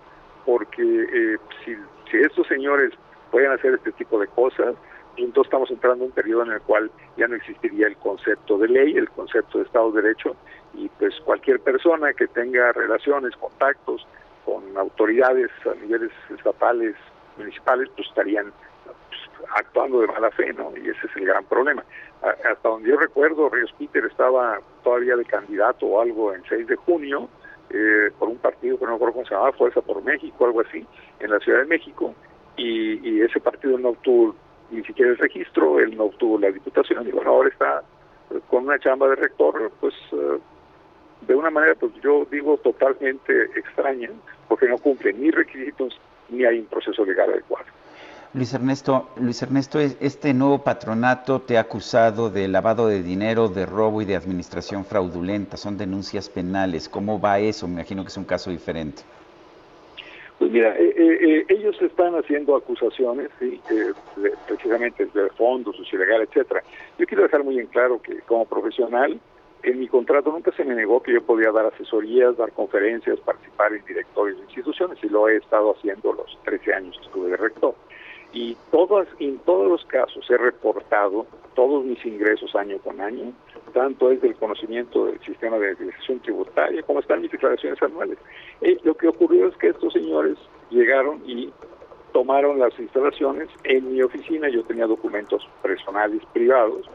porque 0.45 0.81
eh, 0.81 1.37
si, 1.65 1.75
estos 2.17 2.47
señores 2.47 2.93
pueden 3.31 3.51
hacer 3.51 3.73
este 3.73 3.91
tipo 3.93 4.19
de 4.19 4.27
cosas, 4.27 4.75
entonces 5.17 5.47
estamos 5.47 5.71
entrando 5.71 6.05
en 6.05 6.09
un 6.09 6.15
periodo 6.15 6.43
en 6.43 6.51
el 6.51 6.61
cual 6.61 6.91
ya 7.17 7.27
no 7.27 7.35
existiría 7.35 7.87
el 7.87 7.97
concepto 7.97 8.57
de 8.59 8.67
ley, 8.67 8.95
el 8.95 9.09
concepto 9.09 9.57
de 9.57 9.65
Estado 9.65 9.91
de 9.91 10.01
Derecho, 10.03 10.35
y 10.73 10.89
pues 10.99 11.13
cualquier 11.23 11.59
persona 11.59 12.13
que 12.13 12.27
tenga 12.27 12.71
relaciones, 12.71 13.35
contactos 13.35 14.05
con 14.45 14.77
autoridades 14.77 15.51
a 15.65 15.75
niveles 15.75 16.11
estatales, 16.35 16.95
municipales, 17.37 17.89
pues 17.95 18.07
estarían 18.07 18.51
pues, 18.85 19.47
actuando 19.57 20.01
de 20.01 20.07
mala 20.07 20.31
fe, 20.31 20.53
¿no? 20.53 20.71
Y 20.75 20.89
ese 20.89 21.07
es 21.07 21.15
el 21.15 21.25
gran 21.25 21.45
problema. 21.45 21.83
hasta 22.21 22.69
donde 22.69 22.89
yo 22.89 22.97
recuerdo, 22.97 23.49
Ríos 23.49 23.73
Peter 23.77 24.05
estaba 24.05 24.59
todavía 24.83 25.15
de 25.15 25.25
candidato 25.25 25.85
o 25.85 26.01
algo 26.01 26.33
en 26.33 26.43
6 26.47 26.67
de 26.67 26.75
junio, 26.75 27.29
eh, 27.69 28.11
por 28.19 28.29
un 28.29 28.37
partido 28.37 28.77
que 28.77 28.85
no 28.85 28.93
recuerdo 28.93 29.13
cómo 29.13 29.25
se 29.25 29.33
llamaba, 29.33 29.51
Fuerza 29.53 29.81
por 29.81 30.03
México, 30.03 30.45
algo 30.45 30.61
así, 30.61 30.85
en 31.19 31.31
la 31.31 31.39
Ciudad 31.39 31.59
de 31.59 31.65
México, 31.65 32.13
y, 32.55 33.09
y 33.09 33.21
ese 33.21 33.39
partido 33.39 33.77
no 33.77 33.89
obtuvo 33.89 34.35
ni 34.69 34.83
siquiera 34.83 35.11
el 35.11 35.17
registro, 35.17 35.79
él 35.79 35.95
no 35.95 36.05
obtuvo 36.05 36.37
la 36.39 36.51
diputación, 36.51 37.07
y 37.07 37.11
bueno, 37.11 37.31
ahora 37.31 37.49
está 37.49 37.83
eh, 38.31 38.39
con 38.49 38.65
una 38.65 38.79
chamba 38.79 39.07
de 39.07 39.15
rector, 39.15 39.71
pues 39.79 39.93
eh, 40.11 40.39
de 41.27 41.35
una 41.35 41.49
manera, 41.49 41.75
pues 41.75 41.93
yo 42.01 42.25
digo 42.31 42.57
totalmente 42.57 43.43
extraña, 43.55 44.09
porque 44.47 44.67
no 44.67 44.77
cumple 44.77 45.13
ni 45.13 45.31
requisitos 45.31 45.99
ni 46.29 46.45
hay 46.45 46.59
un 46.59 46.65
proceso 46.65 47.05
legal 47.05 47.29
adecuado. 47.29 47.65
Luis 48.33 48.51
Ernesto, 48.51 49.09
Luis 49.17 49.43
Ernesto, 49.43 49.79
este 49.79 50.33
nuevo 50.33 50.63
patronato 50.63 51.41
te 51.41 51.55
ha 51.57 51.61
acusado 51.61 52.31
de 52.31 52.47
lavado 52.47 52.87
de 52.87 53.03
dinero, 53.03 53.47
de 53.47 53.67
robo 53.67 54.01
y 54.01 54.05
de 54.05 54.15
administración 54.15 54.85
fraudulenta. 54.85 55.55
Son 55.55 55.77
denuncias 55.77 56.29
penales. 56.29 56.89
¿Cómo 56.89 57.21
va 57.21 57.37
eso? 57.37 57.67
Me 57.67 57.73
imagino 57.75 58.01
que 58.01 58.07
es 58.07 58.17
un 58.17 58.25
caso 58.25 58.49
diferente. 58.49 59.03
Pues 60.39 60.51
mira, 60.51 60.75
eh, 60.79 60.95
eh, 60.97 61.17
eh, 61.21 61.45
ellos 61.49 61.79
están 61.79 62.15
haciendo 62.15 62.55
acusaciones, 62.55 63.29
¿sí? 63.39 63.61
precisamente 64.47 65.05
de 65.05 65.29
fondos, 65.37 65.75
ilegal, 65.93 66.23
etcétera. 66.23 66.63
Yo 66.97 67.05
quiero 67.05 67.23
dejar 67.23 67.43
muy 67.43 67.59
en 67.59 67.67
claro 67.67 68.01
que 68.01 68.17
como 68.21 68.45
profesional 68.45 69.19
en 69.63 69.79
mi 69.79 69.87
contrato 69.87 70.31
nunca 70.31 70.51
se 70.51 70.65
me 70.65 70.75
negó 70.75 71.01
que 71.01 71.13
yo 71.13 71.23
podía 71.23 71.51
dar 71.51 71.65
asesorías, 71.67 72.35
dar 72.37 72.51
conferencias, 72.51 73.19
participar 73.21 73.73
en 73.73 73.83
directorios 73.85 74.37
de 74.37 74.43
instituciones 74.43 74.97
y 75.01 75.07
lo 75.07 75.29
he 75.29 75.37
estado 75.37 75.73
haciendo 75.75 76.13
los 76.13 76.37
13 76.43 76.73
años 76.73 76.97
que 76.99 77.05
estuve 77.05 77.29
de 77.29 77.37
rector. 77.37 77.73
Y 78.33 78.57
todas, 78.71 79.07
en 79.19 79.37
todos 79.39 79.69
los 79.69 79.85
casos 79.85 80.29
he 80.29 80.37
reportado 80.37 81.25
todos 81.55 81.85
mis 81.85 82.03
ingresos 82.05 82.55
año 82.55 82.77
con 82.79 82.99
año, 82.99 83.31
tanto 83.73 84.11
es 84.11 84.21
del 84.21 84.35
conocimiento 84.35 85.05
del 85.05 85.19
sistema 85.21 85.57
de 85.59 85.69
administración 85.69 86.19
tributaria 86.19 86.83
como 86.83 86.99
están 86.99 87.21
mis 87.21 87.31
declaraciones 87.31 87.81
anuales. 87.81 88.17
Eh, 88.61 88.77
lo 88.83 88.95
que 88.95 89.07
ocurrió 89.07 89.47
es 89.47 89.55
que 89.57 89.69
estos 89.69 89.93
señores 89.93 90.37
llegaron 90.71 91.21
y 91.25 91.51
tomaron 92.11 92.59
las 92.59 92.77
instalaciones 92.79 93.49
en 93.63 93.93
mi 93.93 94.01
oficina, 94.01 94.49
yo 94.49 94.63
tenía 94.63 94.87
documentos 94.87 95.47
personales 95.61 96.21
privados 96.33 96.89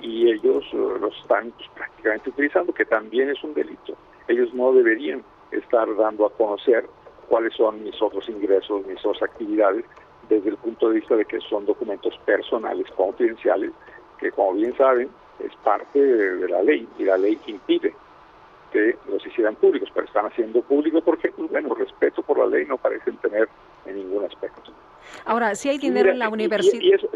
y 0.00 0.30
ellos 0.30 0.64
uh, 0.72 0.98
los 1.00 1.16
están 1.20 1.50
pues, 1.52 1.68
prácticamente 1.74 2.30
utilizando, 2.30 2.72
que 2.72 2.84
también 2.84 3.30
es 3.30 3.42
un 3.42 3.54
delito. 3.54 3.96
Ellos 4.28 4.52
no 4.54 4.72
deberían 4.72 5.22
estar 5.50 5.94
dando 5.96 6.26
a 6.26 6.30
conocer 6.30 6.86
cuáles 7.28 7.54
son 7.54 7.82
mis 7.82 8.00
otros 8.00 8.28
ingresos, 8.28 8.86
mis 8.86 9.04
otras 9.04 9.22
actividades, 9.22 9.84
desde 10.28 10.50
el 10.50 10.56
punto 10.56 10.88
de 10.88 10.96
vista 10.96 11.16
de 11.16 11.24
que 11.24 11.40
son 11.40 11.66
documentos 11.66 12.16
personales, 12.24 12.86
confidenciales, 12.96 13.72
que 14.18 14.30
como 14.30 14.54
bien 14.54 14.76
saben 14.76 15.08
es 15.44 15.54
parte 15.64 15.98
de, 15.98 16.48
la 16.48 16.62
ley 16.62 16.86
y 16.98 17.04
la 17.04 17.16
ley 17.16 17.38
impide 17.46 17.94
que 18.72 18.96
los 19.08 19.26
hicieran 19.26 19.56
públicos, 19.56 19.88
pero 19.92 20.06
están 20.06 20.26
haciendo 20.26 20.62
público 20.62 21.00
porque, 21.00 21.32
pues, 21.32 21.50
bueno, 21.50 21.74
respeto 21.74 22.22
por 22.22 22.38
la 22.38 22.46
ley 22.46 22.66
no 22.66 22.76
parecen 22.76 23.16
tener 23.16 23.48
en 23.86 23.96
ningún 23.96 24.24
aspecto. 24.24 24.72
Ahora, 25.24 25.54
si 25.56 25.68
hay 25.68 25.78
dinero 25.78 26.10
en 26.10 26.20
la 26.20 26.28
universidad... 26.28 26.80
Y, 26.80 26.92
eso, 26.92 27.08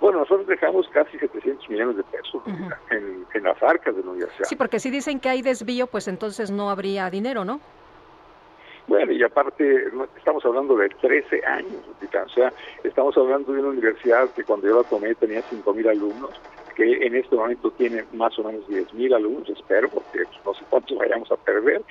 bueno, 0.00 0.20
nosotros 0.20 0.46
dejamos 0.46 0.88
casi 0.88 1.18
700 1.18 1.68
millones 1.68 1.96
de 1.96 2.04
pesos 2.04 2.42
en, 2.90 3.26
las 3.42 3.62
arcas 3.62 3.96
de 3.96 4.02
la 4.02 4.10
universidad. 4.10 4.44
Sí, 4.48 4.56
porque 4.56 4.78
si 4.78 4.90
dicen 4.90 5.20
que 5.20 5.28
hay 5.28 5.42
desvío, 5.42 5.86
pues 5.86 6.08
entonces 6.08 6.50
no 6.50 6.70
habría 6.70 7.10
dinero, 7.10 7.44
¿no? 7.44 7.60
Bueno, 8.86 9.12
y 9.12 9.22
aparte, 9.22 9.90
estamos 10.16 10.44
hablando 10.46 10.76
de 10.76 10.88
13 10.88 11.44
años, 11.44 11.82
o 12.00 12.28
sea, 12.30 12.52
estamos 12.82 13.16
hablando 13.18 13.52
de 13.52 13.60
una 13.60 13.68
universidad 13.68 14.30
que 14.30 14.44
cuando 14.44 14.66
yo 14.66 14.82
la 14.82 14.88
tomé 14.88 15.14
tenía 15.14 15.42
5.000 15.42 15.90
alumnos, 15.90 16.30
que 16.74 17.06
en 17.06 17.14
este 17.14 17.36
momento 17.36 17.70
tiene 17.72 18.04
más 18.14 18.38
o 18.38 18.44
menos 18.44 18.66
10.000 18.66 19.14
alumnos, 19.14 19.48
espero, 19.50 19.90
porque 19.90 20.20
no 20.44 20.54
sé 20.54 20.64
cuántos 20.70 20.96
vayamos 20.96 21.30
a 21.30 21.36
perder, 21.36 21.82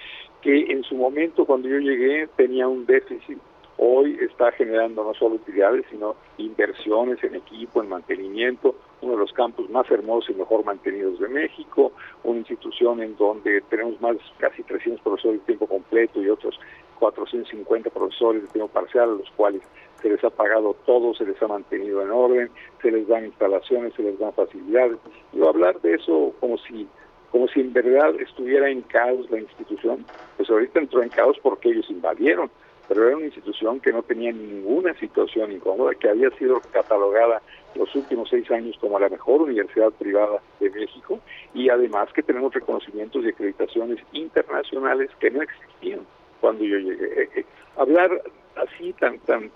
que 0.41 0.71
en 0.71 0.83
su 0.83 0.95
momento 0.95 1.45
cuando 1.45 1.67
yo 1.67 1.77
llegué 1.77 2.27
tenía 2.35 2.67
un 2.67 2.85
déficit 2.85 3.37
hoy 3.77 4.17
está 4.21 4.51
generando 4.51 5.03
no 5.03 5.13
solo 5.13 5.35
utilidades, 5.35 5.85
sino 5.89 6.15
inversiones 6.37 7.23
en 7.23 7.35
equipo, 7.35 7.81
en 7.81 7.89
mantenimiento, 7.89 8.75
uno 9.01 9.13
de 9.13 9.19
los 9.19 9.31
campus 9.33 9.69
más 9.69 9.89
hermosos 9.91 10.29
y 10.31 10.33
mejor 10.33 10.65
mantenidos 10.65 11.19
de 11.19 11.27
México, 11.27 11.91
una 12.23 12.39
institución 12.39 13.01
en 13.01 13.15
donde 13.17 13.61
tenemos 13.69 13.99
más 14.01 14.17
casi 14.39 14.63
300 14.63 15.01
profesores 15.01 15.39
de 15.41 15.45
tiempo 15.45 15.67
completo 15.67 16.21
y 16.21 16.29
otros 16.29 16.59
450 16.99 17.89
profesores 17.91 18.41
de 18.41 18.47
tiempo 18.49 18.71
parcial, 18.71 19.09
a 19.09 19.13
los 19.13 19.29
cuales 19.31 19.61
se 20.01 20.09
les 20.09 20.23
ha 20.23 20.29
pagado 20.29 20.75
todo, 20.85 21.13
se 21.13 21.25
les 21.25 21.41
ha 21.41 21.47
mantenido 21.47 22.01
en 22.01 22.11
orden, 22.11 22.49
se 22.81 22.91
les 22.91 23.07
dan 23.07 23.25
instalaciones, 23.25 23.93
se 23.93 24.03
les 24.03 24.17
dan 24.19 24.33
facilidades. 24.33 24.97
Y 25.33 25.45
hablar 25.45 25.79
de 25.81 25.95
eso 25.95 26.33
como 26.39 26.57
si 26.57 26.87
como 27.31 27.47
si 27.49 27.59
en 27.59 27.73
verdad 27.73 28.15
estuviera 28.21 28.69
en 28.69 28.81
caos 28.83 29.29
la 29.29 29.39
institución, 29.39 30.05
pues 30.37 30.49
ahorita 30.49 30.79
entró 30.79 31.03
en 31.03 31.09
caos 31.09 31.37
porque 31.43 31.69
ellos 31.69 31.85
invadieron 31.89 32.49
pero 32.87 33.07
era 33.07 33.17
una 33.17 33.25
institución 33.25 33.79
que 33.79 33.91
no 33.91 34.01
tenía 34.03 34.31
ninguna 34.31 34.93
situación 34.95 35.51
incómoda, 35.51 35.93
que 35.95 36.09
había 36.09 36.29
sido 36.31 36.61
catalogada 36.71 37.41
los 37.75 37.93
últimos 37.95 38.29
seis 38.29 38.49
años 38.51 38.77
como 38.79 38.99
la 38.99 39.09
mejor 39.09 39.41
universidad 39.41 39.91
privada 39.91 40.41
de 40.59 40.69
México 40.69 41.19
y 41.53 41.69
además 41.69 42.11
que 42.13 42.23
tenemos 42.23 42.53
reconocimientos 42.53 43.23
y 43.23 43.29
acreditaciones 43.29 43.99
internacionales 44.13 45.09
que 45.19 45.29
no 45.31 45.41
existían 45.41 46.01
cuando 46.41 46.63
yo 46.63 46.77
llegué. 46.77 47.23
Eh, 47.23 47.29
eh, 47.35 47.45
hablar 47.75 48.21
así 48.55 48.93
tan 48.93 49.19
tan 49.19 49.51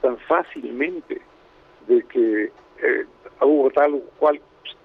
tan 0.00 0.16
fácilmente 0.18 1.20
de 1.88 2.02
que 2.04 2.44
eh, 2.82 3.04
hubo 3.40 3.70
tal 3.70 3.94
o 3.94 4.00
cual 4.18 4.40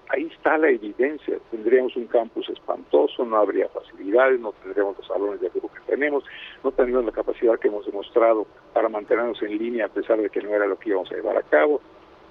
ahí 0.08 0.30
está 0.34 0.58
la 0.58 0.70
evidencia. 0.70 1.38
Tendríamos 1.50 1.96
un 1.96 2.06
campus 2.06 2.48
espantoso, 2.48 3.24
no 3.24 3.36
habría 3.36 3.68
facilidades, 3.68 4.40
no 4.40 4.52
tendríamos 4.52 4.96
los 4.98 5.06
salones 5.06 5.40
de 5.40 5.48
grupo 5.48 5.70
que 5.72 5.92
tenemos, 5.92 6.24
no 6.62 6.70
tendríamos 6.72 7.06
la 7.06 7.12
capacidad 7.12 7.58
que 7.58 7.68
hemos 7.68 7.86
demostrado 7.86 8.46
para 8.72 8.88
mantenernos 8.88 9.40
en 9.42 9.58
línea 9.58 9.86
a 9.86 9.88
pesar 9.88 10.20
de 10.20 10.30
que 10.30 10.42
no 10.42 10.50
era 10.50 10.66
lo 10.66 10.78
que 10.78 10.90
íbamos 10.90 11.10
a 11.10 11.14
llevar 11.14 11.36
a 11.36 11.42
cabo. 11.42 11.80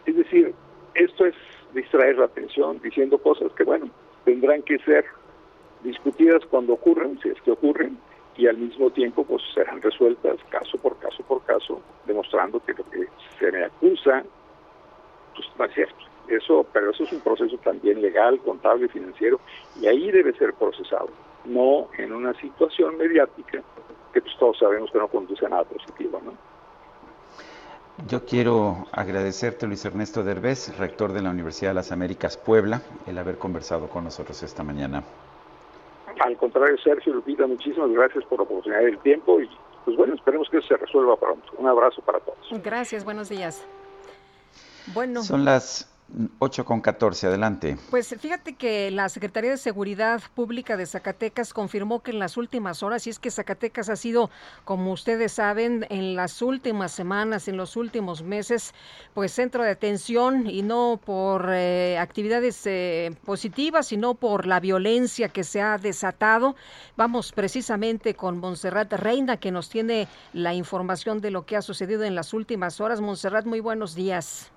Es 0.05 0.15
decir, 0.15 0.53
esto 0.93 1.25
es 1.25 1.35
distraer 1.73 2.17
la 2.17 2.25
atención 2.25 2.79
diciendo 2.83 3.17
cosas 3.17 3.51
que, 3.53 3.63
bueno, 3.63 3.89
tendrán 4.25 4.61
que 4.63 4.77
ser 4.79 5.05
discutidas 5.83 6.45
cuando 6.45 6.73
ocurren, 6.73 7.19
si 7.21 7.29
es 7.29 7.41
que 7.41 7.51
ocurren, 7.51 7.97
y 8.37 8.47
al 8.47 8.57
mismo 8.57 8.89
tiempo 8.89 9.23
pues 9.23 9.41
serán 9.53 9.81
resueltas 9.81 10.37
caso 10.49 10.77
por 10.77 10.97
caso 10.99 11.23
por 11.23 11.43
caso, 11.43 11.81
demostrando 12.05 12.59
que 12.63 12.73
lo 12.73 12.89
que 12.89 13.07
se 13.39 13.51
me 13.51 13.65
acusa 13.65 14.23
pues 15.35 15.47
no 15.57 15.65
es 15.65 15.73
cierto. 15.73 16.10
Eso, 16.27 16.65
pero 16.71 16.91
eso 16.91 17.03
es 17.03 17.11
un 17.11 17.19
proceso 17.19 17.57
también 17.57 18.01
legal, 18.01 18.39
contable, 18.39 18.87
financiero, 18.87 19.39
y 19.81 19.87
ahí 19.87 20.11
debe 20.11 20.33
ser 20.33 20.53
procesado, 20.53 21.09
no 21.45 21.87
en 21.97 22.13
una 22.13 22.33
situación 22.39 22.97
mediática 22.97 23.61
que 24.13 24.21
pues, 24.21 24.33
todos 24.39 24.57
sabemos 24.59 24.91
que 24.91 24.97
no 24.97 25.07
conduce 25.07 25.45
a 25.45 25.49
nada 25.49 25.63
positivo, 25.63 26.21
¿no? 26.23 26.33
Yo 28.07 28.25
quiero 28.25 28.87
agradecerte, 28.91 29.67
Luis 29.67 29.85
Ernesto 29.85 30.23
Derbez, 30.23 30.75
rector 30.77 31.11
de 31.13 31.21
la 31.21 31.29
Universidad 31.29 31.71
de 31.71 31.75
las 31.75 31.91
Américas 31.91 32.35
Puebla, 32.37 32.81
el 33.05 33.17
haber 33.17 33.37
conversado 33.37 33.89
con 33.89 34.05
nosotros 34.05 34.41
esta 34.41 34.63
mañana. 34.63 35.03
Al 36.19 36.35
contrario, 36.37 36.77
Sergio 36.83 37.13
Lupita, 37.13 37.45
muchísimas 37.45 37.91
gracias 37.91 38.23
por 38.25 38.39
la 38.39 38.43
oportunidad 38.43 38.81
del 38.81 38.97
tiempo 38.99 39.39
y 39.39 39.49
pues 39.85 39.97
bueno, 39.97 40.13
esperemos 40.15 40.49
que 40.49 40.57
eso 40.57 40.67
se 40.67 40.77
resuelva 40.77 41.15
pronto. 41.17 41.51
Un 41.57 41.67
abrazo 41.67 42.01
para 42.01 42.19
todos. 42.19 42.37
Gracias, 42.63 43.03
buenos 43.03 43.29
días. 43.29 43.65
Bueno. 44.93 45.21
Son 45.23 45.45
las 45.45 45.90
8 46.39 46.65
con 46.65 46.81
14, 46.81 47.27
adelante. 47.27 47.77
Pues 47.89 48.15
fíjate 48.19 48.53
que 48.53 48.91
la 48.91 49.09
Secretaría 49.09 49.51
de 49.51 49.57
Seguridad 49.57 50.21
Pública 50.35 50.77
de 50.77 50.85
Zacatecas 50.85 51.53
confirmó 51.53 52.01
que 52.01 52.11
en 52.11 52.19
las 52.19 52.37
últimas 52.37 52.83
horas, 52.83 53.07
y 53.07 53.09
es 53.09 53.19
que 53.19 53.31
Zacatecas 53.31 53.89
ha 53.89 53.95
sido, 53.95 54.29
como 54.65 54.91
ustedes 54.91 55.33
saben, 55.33 55.85
en 55.89 56.15
las 56.15 56.41
últimas 56.41 56.91
semanas, 56.91 57.47
en 57.47 57.57
los 57.57 57.75
últimos 57.75 58.23
meses, 58.23 58.73
pues 59.13 59.31
centro 59.31 59.63
de 59.63 59.71
atención 59.71 60.49
y 60.49 60.61
no 60.61 60.99
por 61.03 61.49
eh, 61.49 61.97
actividades 61.97 62.61
eh, 62.65 63.15
positivas, 63.25 63.87
sino 63.87 64.15
por 64.15 64.47
la 64.47 64.59
violencia 64.59 65.29
que 65.29 65.43
se 65.43 65.61
ha 65.61 65.77
desatado. 65.77 66.55
Vamos 66.97 67.31
precisamente 67.31 68.13
con 68.15 68.39
Montserrat 68.39 68.91
Reina, 68.93 69.37
que 69.37 69.51
nos 69.51 69.69
tiene 69.69 70.07
la 70.33 70.53
información 70.53 71.21
de 71.21 71.31
lo 71.31 71.45
que 71.45 71.55
ha 71.55 71.61
sucedido 71.61 72.03
en 72.03 72.15
las 72.15 72.33
últimas 72.33 72.81
horas. 72.81 73.01
Montserrat, 73.01 73.45
muy 73.45 73.59
buenos 73.59 73.95
días. 73.95 74.51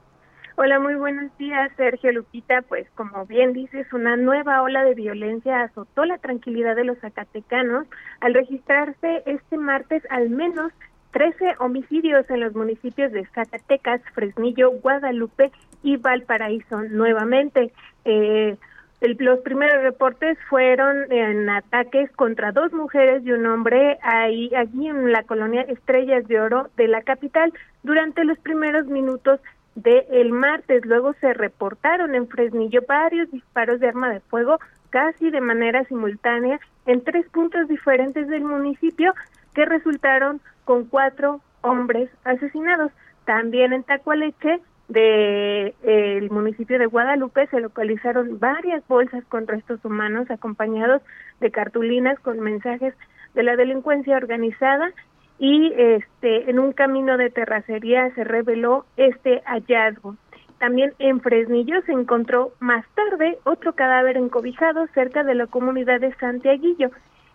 Hola, 0.57 0.79
muy 0.79 0.95
buenos 0.95 1.37
días, 1.37 1.73
Sergio 1.77 2.13
Lupita. 2.13 2.63
Pues 2.63 2.89
como 2.95 3.27
bien 3.27 3.53
dices, 3.53 3.93
una 3.93 4.17
nueva 4.17 4.63
ola 4.63 4.85
de 4.85 4.95
violencia 4.95 5.63
azotó 5.63 6.05
la 6.05 6.19
tranquilidad 6.19 6.77
de 6.77 6.85
los 6.85 6.97
zacatecanos 7.01 7.89
al 8.21 8.35
registrarse 8.35 9.25
este 9.27 9.59
martes 9.59 10.05
al 10.11 10.31
menos 10.31 10.71
13 11.11 11.57
homicidios 11.59 12.31
en 12.31 12.39
los 12.39 12.55
municipios 12.55 13.11
de 13.11 13.27
Zacatecas, 13.35 14.01
Fresnillo, 14.15 14.71
Guadalupe 14.71 15.51
y 15.83 15.97
Valparaíso 15.97 16.83
nuevamente. 16.83 17.73
Eh, 18.05 18.57
los 19.01 19.41
primeros 19.41 19.83
reportes 19.83 20.39
fueron 20.49 21.11
en 21.11 21.51
ataques 21.51 22.13
contra 22.13 22.53
dos 22.53 22.73
mujeres 22.73 23.27
y 23.27 23.33
un 23.33 23.45
hombre 23.47 23.99
ahí 24.03 24.55
allí 24.55 24.87
en 24.87 25.11
la 25.11 25.25
colonia 25.25 25.63
Estrellas 25.63 26.27
de 26.29 26.41
Oro 26.41 26.71
de 26.77 26.87
la 26.87 27.03
capital. 27.03 27.53
Durante 27.83 28.25
los 28.25 28.39
primeros 28.39 28.87
minutos 28.87 29.41
de 29.75 30.07
el 30.11 30.33
martes. 30.33 30.85
Luego 30.85 31.15
se 31.21 31.35
reportaron 31.35 32.15
en 32.15 32.29
Fresnillo 32.29 32.83
varios 32.87 33.31
disparos 33.31 33.81
de 33.81 33.89
arma 33.89 34.11
de 34.11 34.21
fuego 34.21 34.59
casi 34.91 35.31
de 35.31 35.41
manera 35.41 35.85
simultánea 35.85 36.61
en 36.87 37.03
tres 37.03 37.27
puntos 37.31 37.67
diferentes 37.69 38.29
del 38.29 38.45
municipio 38.45 39.13
que 39.55 39.65
resultaron 39.65 40.41
con 40.65 40.85
cuatro 40.85 41.41
hombres 41.63 42.11
asesinados. 42.25 42.93
También 43.25 43.73
en 43.73 43.83
Tacualeche 43.83 44.61
de 44.89 45.75
el 45.83 46.31
municipio 46.31 46.79
de 46.79 46.87
Guadalupe 46.87 47.47
se 47.47 47.61
localizaron 47.61 48.39
varias 48.39 48.87
bolsas 48.87 49.25
con 49.25 49.47
restos 49.47 49.83
humanos 49.85 50.31
acompañados 50.31 51.03
de 51.41 51.51
cartulinas 51.51 52.21
con 52.21 52.41
mensajes 52.41 52.95
de 53.35 53.43
la 53.43 53.57
delincuencia 53.57 54.17
organizada 54.17 54.93
y 55.39 55.73
este 55.77 56.51
en 56.51 56.59
un 56.59 56.73
camino 56.73 57.17
de 57.17 57.31
terracería 57.31 58.11
se 58.15 58.25
reveló 58.25 58.87
este 58.97 59.43
hallazgo. 59.47 60.17
También 60.59 60.93
en 60.99 61.21
Fresnillo 61.21 61.83
se 61.83 61.93
encontró 61.93 62.53
más 62.61 62.87
tarde 62.95 63.39
otro 63.45 63.75
cadáver 63.75 64.17
encobijado 64.17 64.87
cerca 64.95 65.25
de 65.25 65.35
la 65.35 65.47
comunidad 65.47 66.01
de 66.01 66.15
Santiaguillo 66.15 66.91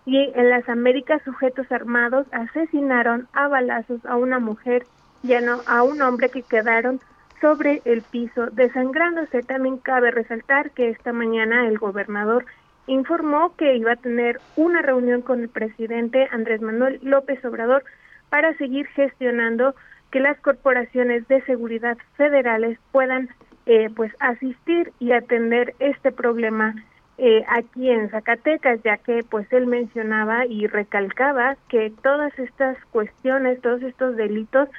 y 0.06 0.32
en 0.34 0.50
las 0.50 0.68
Américas 0.70 1.22
sujetos 1.24 1.72
armados 1.72 2.26
asesinaron 2.32 3.28
a 3.34 3.48
balazos 3.48 4.04
a 4.06 4.16
una 4.16 4.40
mujer 4.40 4.86
y 5.22 5.34
a 5.34 5.84
un 5.84 6.02
hombre 6.02 6.30
que 6.30 6.42
quedaron 6.42 7.00
sobre 7.42 7.82
el 7.86 8.02
piso 8.02 8.48
desangrándose. 8.48 9.44
También 9.44 9.78
cabe 9.78 10.12
resaltar 10.12 10.72
que 10.72 10.90
esta 10.90 11.14
mañana 11.14 11.68
el 11.68 11.78
gobernador 11.78 12.46
informó 12.90 13.56
que 13.56 13.76
iba 13.76 13.94
a 13.94 13.98
tener 13.98 14.40
una 14.56 14.82
reunión 14.82 15.22
con 15.22 15.42
el 15.42 15.50
presidente 15.50 16.28
Andrés 16.32 16.62
Manuel 16.62 17.00
López 17.04 17.44
Obrador 17.46 17.84
para 18.30 18.56
seguir 18.58 18.88
gestionando 18.88 19.76
que 20.12 20.20
las 20.20 20.40
corporaciones 20.40 21.28
de 21.28 21.42
seguridad 21.44 21.98
federales 22.18 22.80
puedan 22.92 23.30
eh, 23.66 23.90
pues 23.96 24.12
asistir 24.20 24.92
y 25.00 25.12
atender 25.12 25.76
este 25.80 26.12
problema 26.12 26.76
eh, 27.20 27.44
aquí 27.50 27.90
en 27.90 28.10
Zacatecas, 28.10 28.82
ya 28.84 28.98
que 28.98 29.24
pues 29.24 29.52
él 29.54 29.68
mencionaba 29.68 30.46
y 30.46 30.66
recalcaba 30.68 31.58
que 31.68 31.92
todas 32.02 32.38
estas 32.40 32.78
cuestiones, 32.92 33.62
todos 33.62 33.84
estos 33.84 34.16
delitos 34.16 34.70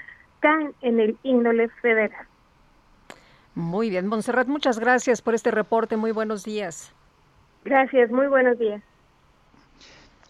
caen 0.40 0.72
en 0.80 0.98
el 0.98 1.16
índole 1.22 1.68
federal. 1.82 2.26
Muy 3.54 3.90
bien, 3.90 4.06
Montserrat, 4.06 4.48
muchas 4.48 4.80
gracias 4.80 5.22
por 5.22 5.34
este 5.34 5.50
reporte. 5.50 5.96
Muy 5.96 6.12
buenos 6.12 6.44
días. 6.44 6.94
Gracias, 7.64 8.10
muy 8.10 8.26
buenos 8.26 8.58
días. 8.58 8.82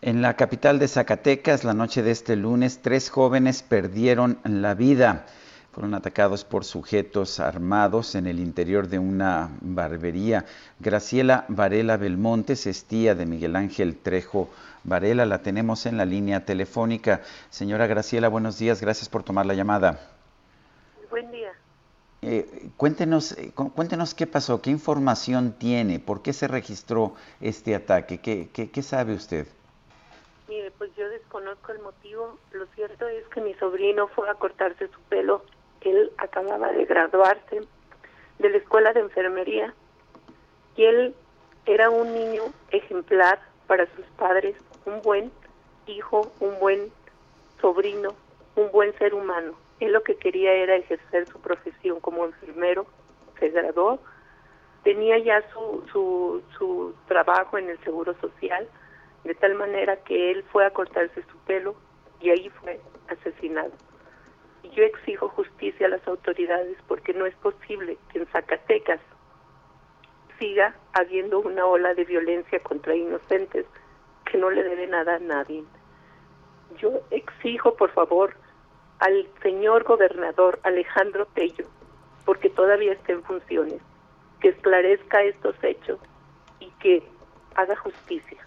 En 0.03 0.23
la 0.23 0.35
capital 0.35 0.79
de 0.79 0.89
Zacatecas, 0.89 1.63
la 1.65 1.75
noche 1.75 2.03
de 2.03 2.11
este 2.11 2.35
lunes, 2.35 2.81
tres 2.83 3.11
jóvenes 3.11 3.63
perdieron 3.63 4.39
la 4.45 4.75
vida. 4.75 5.27
Fueron 5.73 5.95
atacados 5.95 6.45
por 6.45 6.65
sujetos 6.65 7.39
armados 7.39 8.17
en 8.17 8.27
el 8.27 8.41
interior 8.41 8.89
de 8.89 8.99
una 8.99 9.51
barbería. 9.61 10.45
Graciela 10.81 11.45
Varela 11.49 11.97
Belmontes 11.97 12.67
es 12.67 12.87
tía 12.87 13.15
de 13.15 13.27
Miguel 13.27 13.55
Ángel 13.55 13.97
Trejo 13.97 14.51
Varela. 14.83 15.27
La 15.27 15.43
tenemos 15.43 15.87
en 15.87 15.97
la 15.97 16.07
línea 16.07 16.45
telefónica. 16.45 17.21
Señora 17.51 17.87
Graciela, 17.87 18.29
buenos 18.29 18.59
días. 18.59 18.81
Gracias 18.81 19.09
por 19.09 19.23
tomar 19.23 19.47
la 19.47 19.55
llamada. 19.55 20.01
Buen 21.09 21.31
día. 21.31 21.53
Eh, 22.23 22.69
cuéntenos, 22.77 23.33
eh, 23.33 23.53
cuéntenos 23.55 24.15
qué 24.15 24.27
pasó, 24.27 24.61
qué 24.61 24.71
información 24.71 25.55
tiene, 25.59 25.99
por 25.99 26.21
qué 26.21 26.35
se 26.35 26.49
registró 26.49 27.15
este 27.41 27.75
ataque, 27.75 28.19
qué, 28.19 28.51
qué, 28.51 28.83
sabe 28.83 29.15
usted. 29.15 29.47
Mire, 30.47 30.71
pues 30.73 30.95
yo 30.97 31.09
desconozco 31.09 31.73
el 31.73 31.79
motivo. 31.79 32.39
Lo 32.53 32.67
cierto 32.75 33.09
es 33.09 33.27
que 33.29 33.41
mi 33.41 33.55
sobrino 33.55 34.07
fue 34.09 34.29
a 34.29 34.35
cortarse 34.35 34.89
su 34.89 35.01
pelo. 35.09 35.43
Él 35.81 36.13
acababa 36.19 36.71
de 36.73 36.85
graduarse 36.85 37.61
de 38.39 38.51
la 38.51 38.57
escuela 38.57 38.93
de 38.93 39.01
enfermería 39.01 39.75
Y 40.77 40.85
él 40.85 41.15
era 41.65 41.89
un 41.89 42.13
niño 42.13 42.43
ejemplar 42.71 43.41
para 43.67 43.87
sus 43.95 44.05
padres, 44.19 44.57
un 44.85 45.01
buen 45.01 45.31
hijo, 45.87 46.33
un 46.41 46.59
buen 46.59 46.93
sobrino, 47.61 48.15
un 48.57 48.71
buen 48.73 48.97
ser 48.99 49.15
humano. 49.15 49.55
Él 49.81 49.93
lo 49.93 50.03
que 50.03 50.17
quería 50.17 50.53
era 50.53 50.77
ejercer 50.77 51.27
su 51.27 51.41
profesión 51.41 52.01
como 52.01 52.25
enfermero, 52.25 52.87
se 53.39 53.49
graduó, 53.49 53.99
tenía 54.85 55.19
ya 55.19 55.43
su, 55.53 55.85
su, 55.91 56.43
su 56.57 56.95
trabajo 57.09 57.59
en 57.59 57.71
el 57.71 57.79
Seguro 57.81 58.15
Social, 58.21 58.69
de 59.25 59.35
tal 59.35 59.55
manera 59.55 59.97
que 60.05 60.31
él 60.31 60.45
fue 60.53 60.65
a 60.65 60.71
cortarse 60.71 61.23
su 61.31 61.39
pelo 61.39 61.75
y 62.21 62.31
ahí 62.31 62.51
fue 62.51 62.81
asesinado. 63.09 63.73
Y 64.63 64.71
yo 64.71 64.85
exijo 64.85 65.29
justicia 65.31 65.87
a 65.87 65.91
las 65.91 66.07
autoridades 66.07 66.77
porque 66.87 67.15
no 67.15 67.27
es 67.27 67.35
posible 67.37 67.97
que 68.13 68.19
en 68.19 68.27
Zacatecas 68.27 69.01
siga 70.39 70.75
habiendo 70.93 71.41
una 71.41 71.67
ola 71.67 71.95
de 71.95 72.05
violencia 72.05 72.61
contra 72.61 72.95
inocentes 72.95 73.67
que 74.25 74.39
no 74.39 74.51
le 74.51 74.63
debe 74.63 74.87
nada 74.87 75.17
a 75.17 75.19
nadie. 75.19 75.65
Yo 76.79 77.01
exijo, 77.11 77.75
por 77.77 77.91
favor, 77.93 78.35
al 79.01 79.27
señor 79.43 79.85
gobernador 79.85 80.61
Alejandro 80.63 81.27
Tello, 81.35 81.67
porque 82.25 82.51
todavía 82.51 82.93
está 82.93 83.13
en 83.13 83.25
funciones, 83.25 83.81
que 84.41 84.51
esclarezca 84.51 85.23
estos 85.23 85.57
hechos 85.63 85.99
y 86.61 86.71
que 86.81 87.03
haga 87.57 87.77
justicia. 87.77 88.47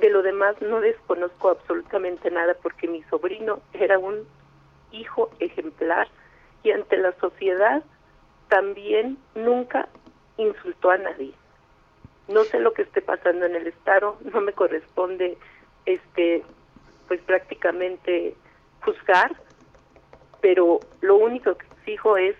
De 0.00 0.10
lo 0.10 0.22
demás 0.22 0.60
no 0.60 0.80
desconozco 0.80 1.50
absolutamente 1.50 2.30
nada 2.30 2.54
porque 2.62 2.88
mi 2.88 3.02
sobrino 3.04 3.60
era 3.72 3.98
un 3.98 4.26
hijo 4.90 5.30
ejemplar 5.38 6.08
y 6.62 6.72
ante 6.72 6.96
la 6.96 7.12
sociedad 7.20 7.84
también 8.48 9.18
nunca 9.34 9.88
insultó 10.36 10.90
a 10.90 10.98
nadie. 10.98 11.32
No 12.28 12.42
sé 12.44 12.58
lo 12.58 12.72
que 12.72 12.82
esté 12.82 13.02
pasando 13.02 13.44
en 13.44 13.54
el 13.54 13.66
estado, 13.66 14.16
no 14.32 14.40
me 14.40 14.52
corresponde 14.52 15.36
este 15.84 16.42
pues 17.06 17.20
prácticamente 17.20 18.34
juzgar, 18.80 19.36
pero 20.44 20.78
lo 21.00 21.16
único 21.16 21.56
que 21.56 21.64
exijo 21.78 22.18
es 22.18 22.36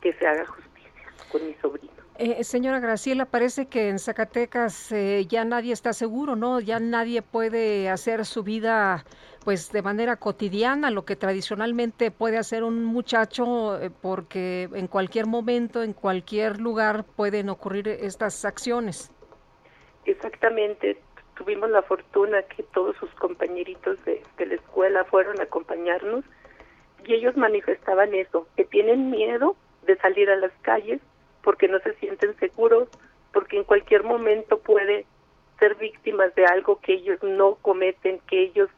que 0.00 0.12
se 0.12 0.24
haga 0.24 0.46
justicia 0.46 0.92
con 1.32 1.44
mi 1.44 1.52
sobrino. 1.54 1.92
Eh, 2.16 2.44
señora 2.44 2.78
Graciela, 2.78 3.24
parece 3.24 3.66
que 3.66 3.88
en 3.88 3.98
Zacatecas 3.98 4.92
eh, 4.92 5.26
ya 5.26 5.44
nadie 5.44 5.72
está 5.72 5.92
seguro, 5.92 6.36
¿no? 6.36 6.60
Ya 6.60 6.78
nadie 6.78 7.22
puede 7.22 7.90
hacer 7.90 8.24
su 8.24 8.44
vida 8.44 9.04
pues 9.44 9.72
de 9.72 9.82
manera 9.82 10.14
cotidiana, 10.14 10.92
lo 10.92 11.04
que 11.04 11.16
tradicionalmente 11.16 12.12
puede 12.12 12.38
hacer 12.38 12.62
un 12.62 12.84
muchacho, 12.84 13.80
eh, 13.80 13.90
porque 13.90 14.68
en 14.72 14.86
cualquier 14.86 15.26
momento, 15.26 15.82
en 15.82 15.92
cualquier 15.92 16.60
lugar 16.60 17.02
pueden 17.16 17.48
ocurrir 17.48 17.88
estas 17.88 18.44
acciones. 18.44 19.10
Exactamente, 20.04 20.98
tuvimos 21.34 21.68
la 21.70 21.82
fortuna 21.82 22.42
que 22.42 22.62
todos 22.62 22.94
sus 22.98 23.10
compañeritos 23.14 23.98
de, 24.04 24.22
de 24.38 24.46
la 24.46 24.54
escuela 24.54 25.04
fueron 25.06 25.40
a 25.40 25.44
acompañarnos 25.44 26.24
y 27.06 27.14
ellos 27.14 27.36
manifestaban 27.36 28.14
eso, 28.14 28.46
que 28.56 28.64
tienen 28.64 29.10
miedo 29.10 29.56
de 29.86 29.96
salir 29.98 30.30
a 30.30 30.36
las 30.36 30.52
calles 30.62 31.00
porque 31.42 31.68
no 31.68 31.78
se 31.80 31.94
sienten 31.94 32.36
seguros, 32.38 32.88
porque 33.32 33.56
en 33.56 33.64
cualquier 33.64 34.04
momento 34.04 34.58
puede 34.58 35.06
ser 35.58 35.74
víctimas 35.76 36.34
de 36.34 36.44
algo 36.46 36.80
que 36.80 36.94
ellos 36.94 37.22
no 37.22 37.56
cometen, 37.56 38.20
que 38.28 38.42
ellos 38.42 38.68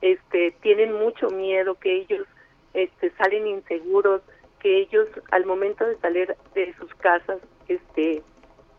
este 0.00 0.52
tienen 0.60 0.92
mucho 0.92 1.28
miedo, 1.30 1.74
que 1.76 1.98
ellos 1.98 2.26
este 2.74 3.10
salen 3.12 3.46
inseguros, 3.46 4.22
que 4.60 4.78
ellos 4.78 5.08
al 5.30 5.46
momento 5.46 5.84
de 5.84 5.96
salir 5.98 6.36
de 6.54 6.74
sus 6.74 6.92
casas 6.96 7.40
este 7.68 8.22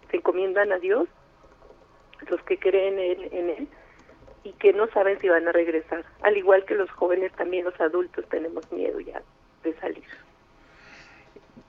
se 0.09 0.17
encomiendan 0.17 0.71
a 0.71 0.79
Dios, 0.79 1.07
los 2.29 2.41
que 2.43 2.57
creen 2.57 2.99
en 2.99 3.33
en 3.33 3.49
él 3.49 3.67
y 4.43 4.51
que 4.53 4.73
no 4.73 4.87
saben 4.87 5.19
si 5.19 5.29
van 5.29 5.47
a 5.47 5.51
regresar. 5.51 6.03
Al 6.21 6.37
igual 6.37 6.65
que 6.65 6.75
los 6.75 6.89
jóvenes, 6.91 7.31
también 7.33 7.65
los 7.65 7.79
adultos 7.79 8.25
tenemos 8.29 8.69
miedo 8.71 8.99
ya 8.99 9.21
de 9.63 9.73
salir. 9.75 10.03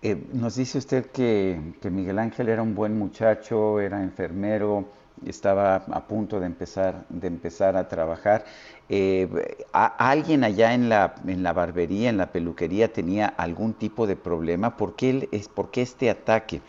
Eh, 0.02 0.16
nos 0.32 0.56
dice 0.56 0.78
usted 0.78 1.06
que, 1.06 1.59
Miguel 1.84 2.18
Ángel 2.18 2.48
era 2.48 2.62
un 2.62 2.74
buen 2.74 2.98
muchacho, 2.98 3.80
era 3.80 4.02
enfermero, 4.02 4.84
estaba 5.24 5.76
a 5.76 6.06
punto 6.06 6.40
de 6.40 6.46
empezar, 6.46 7.05
de 7.09 7.28
empezar 7.28 7.76
a 7.76 7.88
trabajar. 7.88 8.44
Eh, 8.88 9.56
¿Alguien 9.72 10.44
allá 10.44 10.74
en 10.74 10.88
la, 10.90 11.14
en 11.26 11.42
la 11.42 11.52
barbería, 11.52 12.10
en 12.10 12.18
la 12.18 12.32
peluquería, 12.32 12.92
tenía 12.92 13.28
algún 13.28 13.72
tipo 13.72 14.06
de 14.06 14.16
problema? 14.16 14.76
¿Por 14.76 14.94
qué, 14.94 15.28
es, 15.32 15.48
por 15.48 15.70
qué 15.70 15.80
este 15.82 16.10
ataque? 16.10 16.60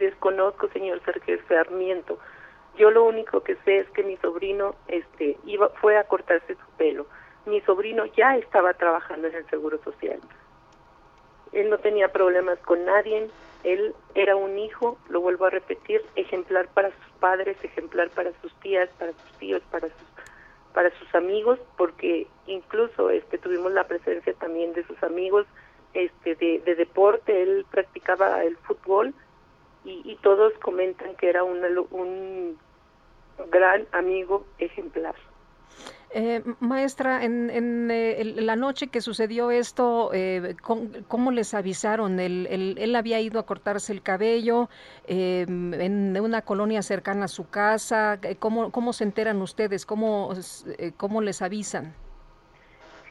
Desconozco, 0.00 0.68
señor 0.70 1.00
Sergio 1.04 1.38
Sarmiento. 1.46 2.18
Yo 2.76 2.90
lo 2.90 3.04
único 3.04 3.42
que 3.42 3.56
sé 3.64 3.78
es 3.78 3.90
que 3.90 4.02
mi 4.02 4.16
sobrino 4.18 4.74
este, 4.88 5.36
iba, 5.44 5.68
fue 5.80 5.98
a 5.98 6.04
cortarse 6.04 6.54
su 6.54 6.76
pelo. 6.76 7.06
Mi 7.46 7.60
sobrino 7.62 8.06
ya 8.06 8.36
estaba 8.36 8.74
trabajando 8.74 9.28
en 9.28 9.34
el 9.34 9.46
Seguro 9.50 9.78
Social. 9.82 10.20
Él 11.52 11.68
no 11.68 11.78
tenía 11.78 12.12
problemas 12.12 12.58
con 12.60 12.84
nadie, 12.84 13.28
él 13.62 13.94
era 14.14 14.36
un 14.36 14.58
hijo, 14.58 14.98
lo 15.08 15.20
vuelvo 15.20 15.44
a 15.44 15.50
repetir, 15.50 16.02
ejemplar 16.16 16.68
para 16.68 16.88
sus 16.90 17.12
padres, 17.20 17.56
ejemplar 17.62 18.08
para 18.10 18.32
sus 18.40 18.54
tías, 18.60 18.88
para 18.98 19.12
sus 19.12 19.32
tíos, 19.38 19.62
para 19.70 19.88
sus 19.88 20.12
para 20.72 20.90
sus 20.98 21.14
amigos, 21.14 21.58
porque 21.76 22.26
incluso 22.46 23.10
este 23.10 23.36
tuvimos 23.36 23.72
la 23.72 23.86
presencia 23.86 24.32
también 24.32 24.72
de 24.72 24.86
sus 24.86 25.02
amigos 25.02 25.46
este 25.92 26.34
de, 26.36 26.60
de 26.64 26.74
deporte, 26.74 27.42
él 27.42 27.66
practicaba 27.70 28.42
el 28.42 28.56
fútbol 28.56 29.14
y, 29.84 30.02
y 30.04 30.16
todos 30.16 30.52
comentan 30.62 31.14
que 31.16 31.28
era 31.28 31.44
un, 31.44 31.62
un 31.90 32.58
gran 33.50 33.86
amigo 33.92 34.44
ejemplar. 34.58 35.14
Eh, 36.14 36.42
maestra, 36.60 37.24
en, 37.24 37.48
en 37.48 37.90
eh, 37.90 38.22
la 38.36 38.54
noche 38.54 38.88
que 38.88 39.00
sucedió 39.00 39.50
esto, 39.50 40.10
eh, 40.12 40.56
¿cómo, 41.08 41.30
les 41.30 41.54
avisaron? 41.54 42.20
¿Él, 42.20 42.76
él, 42.78 42.96
había 42.96 43.18
ido 43.18 43.40
a 43.40 43.46
cortarse 43.46 43.94
el 43.94 44.02
cabello 44.02 44.68
eh, 45.06 45.46
en 45.48 46.20
una 46.20 46.42
colonia 46.42 46.82
cercana 46.82 47.24
a 47.24 47.28
su 47.28 47.48
casa. 47.48 48.20
¿Cómo, 48.40 48.70
cómo 48.70 48.92
se 48.92 49.04
enteran 49.04 49.40
ustedes? 49.40 49.86
¿Cómo, 49.86 50.34
cómo 50.98 51.22
les 51.22 51.40
avisan? 51.40 51.94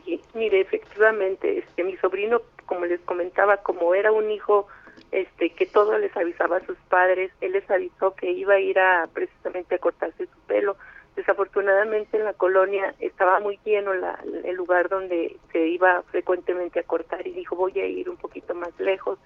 Sí, 0.05 0.21
mire, 0.35 0.61
efectivamente, 0.61 1.57
este, 1.57 1.83
mi 1.83 1.97
sobrino, 1.97 2.43
como 2.67 2.85
les 2.85 3.01
comentaba, 3.01 3.57
como 3.57 3.95
era 3.95 4.11
un 4.11 4.29
hijo 4.29 4.67
este 5.11 5.49
que 5.51 5.65
todo 5.65 5.97
les 5.97 6.15
avisaba 6.15 6.57
a 6.57 6.65
sus 6.65 6.77
padres, 6.89 7.31
él 7.41 7.51
les 7.53 7.69
avisó 7.69 8.15
que 8.15 8.31
iba 8.31 8.55
a 8.55 8.59
ir 8.59 8.79
a 8.79 9.07
precisamente 9.13 9.75
a 9.75 9.79
cortarse 9.79 10.25
su 10.25 10.39
pelo 10.47 10.77
Desafortunadamente 11.15 12.17
en 12.17 12.23
la 12.23 12.33
colonia 12.33 12.95
estaba 12.99 13.39
muy 13.41 13.59
lleno 13.65 13.91
el 13.91 14.55
lugar 14.55 14.87
donde 14.87 15.35
se 15.51 15.67
iba 15.67 16.03
frecuentemente 16.03 16.79
a 16.79 16.83
cortar 16.83 17.27
y 17.27 17.33
dijo 17.33 17.55
voy 17.55 17.77
a 17.79 17.85
ir 17.85 18.09
un 18.09 18.15
poquito 18.15 18.55
más 18.55 18.71
lejos 18.79 19.19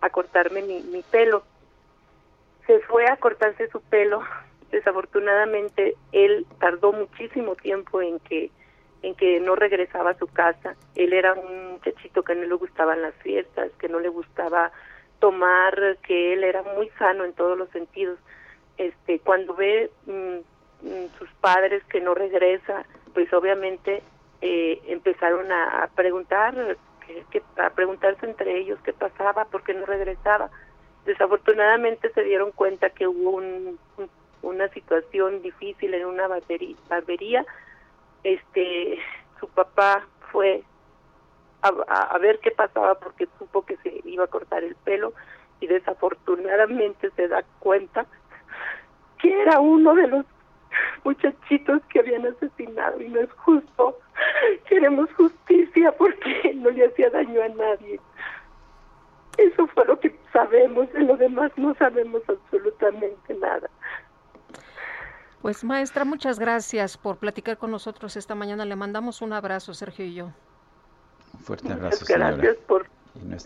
a 0.00 0.10
cortarme 0.10 0.62
mi, 0.62 0.80
mi 0.82 1.02
pelo. 1.02 1.42
Se 2.66 2.78
fue 2.80 3.08
a 3.08 3.16
cortarse 3.16 3.68
su 3.68 3.80
pelo. 3.82 4.22
Desafortunadamente 4.70 5.96
él 6.12 6.46
tardó 6.60 6.92
muchísimo 6.92 7.56
tiempo 7.56 8.00
en 8.00 8.20
que 8.20 8.50
en 9.02 9.14
que 9.16 9.38
no 9.38 9.54
regresaba 9.54 10.10
a 10.10 10.18
su 10.18 10.28
casa. 10.28 10.76
Él 10.94 11.12
era 11.12 11.34
un 11.34 11.72
muchachito 11.72 12.22
que 12.22 12.34
no 12.34 12.46
le 12.46 12.54
gustaban 12.54 13.02
las 13.02 13.14
fiestas, 13.16 13.70
que 13.78 13.88
no 13.88 14.00
le 14.00 14.08
gustaba 14.08 14.72
tomar, 15.26 15.98
que 16.06 16.34
él 16.34 16.44
era 16.44 16.62
muy 16.62 16.88
sano 16.98 17.24
en 17.24 17.32
todos 17.32 17.56
los 17.56 17.68
sentidos. 17.70 18.18
Este, 18.76 19.20
cuando 19.20 19.54
ve 19.54 19.90
mm, 20.06 20.38
Mm, 20.84 21.06
sus 21.18 21.30
padres 21.40 21.82
que 21.84 22.00
no 22.02 22.14
regresa, 22.14 22.84
pues 23.14 23.32
obviamente 23.32 24.02
eh, 24.42 24.82
empezaron 24.86 25.50
a, 25.50 25.88
preguntar, 25.94 26.76
que, 27.30 27.42
a 27.56 27.70
preguntarse 27.70 28.26
entre 28.26 28.58
ellos 28.58 28.78
qué 28.84 28.92
pasaba, 28.92 29.46
por 29.46 29.62
qué 29.62 29.72
no 29.72 29.86
regresaba. 29.86 30.50
Desafortunadamente 31.06 32.12
se 32.12 32.22
dieron 32.22 32.52
cuenta 32.52 32.90
que 32.90 33.06
hubo 33.06 33.30
un, 33.30 33.78
una 34.42 34.68
situación 34.68 35.40
difícil 35.40 35.94
en 35.94 36.04
una 36.04 36.28
barbería, 36.28 36.76
barbería. 36.86 37.46
Este, 38.22 38.98
su 39.40 39.48
papá 39.48 40.06
fue 40.32 40.64
a, 41.64 42.18
ver 42.18 42.38
qué 42.40 42.50
pasaba 42.50 42.94
porque 42.96 43.28
supo 43.38 43.64
que 43.64 43.76
se 43.78 44.00
iba 44.04 44.24
a 44.24 44.28
cortar 44.28 44.62
el 44.62 44.74
pelo 44.76 45.14
y 45.60 45.66
desafortunadamente 45.66 47.10
se 47.16 47.28
da 47.28 47.42
cuenta 47.58 48.06
que 49.18 49.42
era 49.42 49.60
uno 49.60 49.94
de 49.94 50.06
los 50.08 50.26
muchachitos 51.04 51.80
que 51.88 52.00
habían 52.00 52.26
asesinado 52.26 53.00
y 53.00 53.08
no 53.08 53.20
es 53.20 53.32
justo. 53.32 53.98
Queremos 54.68 55.10
justicia 55.14 55.92
porque 55.92 56.52
no 56.54 56.70
le 56.70 56.86
hacía 56.86 57.10
daño 57.10 57.42
a 57.42 57.48
nadie. 57.48 58.00
Eso 59.38 59.66
fue 59.68 59.84
lo 59.86 59.98
que 59.98 60.14
sabemos, 60.32 60.92
de 60.92 61.00
lo 61.00 61.16
demás 61.16 61.50
no 61.56 61.74
sabemos 61.74 62.22
absolutamente 62.28 63.34
nada. 63.34 63.68
Pues 65.42 65.64
maestra, 65.64 66.04
muchas 66.04 66.38
gracias 66.38 66.96
por 66.96 67.18
platicar 67.18 67.58
con 67.58 67.70
nosotros 67.70 68.16
esta 68.16 68.34
mañana. 68.34 68.64
Le 68.64 68.76
mandamos 68.76 69.20
un 69.22 69.32
abrazo, 69.32 69.74
Sergio 69.74 70.04
y 70.04 70.14
yo. 70.14 70.30
Fuerte 71.44 71.72
abrazo. 71.72 71.98
Muchas 72.00 72.18
gracias 72.18 72.56
por 72.66 72.86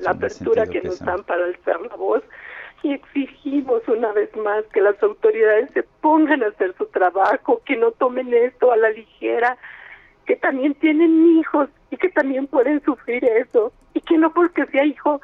la 0.01 0.11
apertura 0.13 0.67
que, 0.67 0.81
nos 0.83 0.99
dan 1.01 1.25
para 1.25 1.45
alzar 1.45 1.81
la 1.81 1.97
voz 1.97 2.23
y 2.83 2.93
exigimos 2.93 3.83
una 3.89 4.13
vez 4.13 4.35
más 4.37 4.65
que 4.73 4.81
las 4.81 5.03
autoridades 5.03 5.71
se 5.75 5.83
pongan 5.83 6.45
a 6.45 6.49
hacer 6.49 6.75
su 6.79 6.87
trabajo, 6.87 7.61
que 7.65 7.77
no 7.77 7.91
tomen 7.91 8.33
esto 8.33 8.71
a 8.71 8.77
la 8.77 8.91
ligera, 8.91 9.57
que 10.27 10.37
también 10.37 10.75
tienen 10.75 11.39
hijos 11.39 11.69
y 11.91 11.97
que 11.97 12.09
también 12.11 12.47
pueden 12.47 12.83
sufrir 12.85 13.25
eso 13.25 13.73
y 13.95 14.01
que 14.01 14.17
no 14.17 14.33
porque 14.33 14.65
sea 14.67 14.85
hijo 14.85 15.21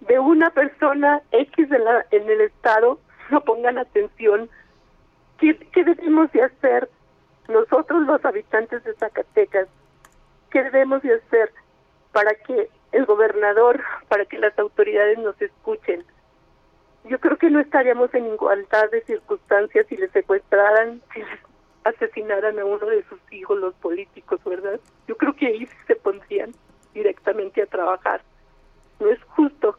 de 0.00 0.18
una 0.18 0.50
persona 0.50 1.22
X 1.30 1.68
de 1.68 1.78
la, 1.78 2.04
en 2.10 2.28
el 2.28 2.40
estado 2.40 2.98
no 3.30 3.40
pongan 3.42 3.78
atención. 3.78 4.50
¿Qué, 5.38 5.56
¿Qué 5.72 5.84
debemos 5.84 6.32
de 6.32 6.42
hacer 6.42 6.90
nosotros 7.48 8.02
los 8.06 8.24
habitantes 8.24 8.82
de 8.82 8.94
Zacatecas? 8.94 9.68
¿Qué 10.50 10.64
debemos 10.64 11.02
de 11.02 11.14
hacer 11.14 11.52
para 12.12 12.34
que 12.34 12.68
el 12.92 13.06
gobernador, 13.06 13.82
para 14.08 14.24
que 14.24 14.38
las 14.38 14.58
autoridades 14.58 15.18
nos 15.18 15.40
escuchen? 15.40 16.04
yo 17.04 17.18
creo 17.18 17.36
que 17.36 17.50
no 17.50 17.60
estaríamos 17.60 18.12
en 18.14 18.26
igualdad 18.26 18.90
de 18.90 19.02
circunstancias 19.02 19.86
si 19.88 19.96
le 19.96 20.08
secuestraran, 20.10 21.00
si 21.14 21.20
les 21.20 21.40
asesinaran 21.84 22.58
a 22.58 22.64
uno 22.64 22.86
de 22.86 23.02
sus 23.04 23.18
hijos 23.32 23.58
los 23.58 23.74
políticos, 23.74 24.40
¿verdad? 24.44 24.78
Yo 25.08 25.16
creo 25.16 25.34
que 25.34 25.46
ahí 25.46 25.68
se 25.86 25.96
pondrían 25.96 26.52
directamente 26.92 27.62
a 27.62 27.66
trabajar. 27.66 28.22
No 28.98 29.08
es 29.08 29.22
justo. 29.24 29.78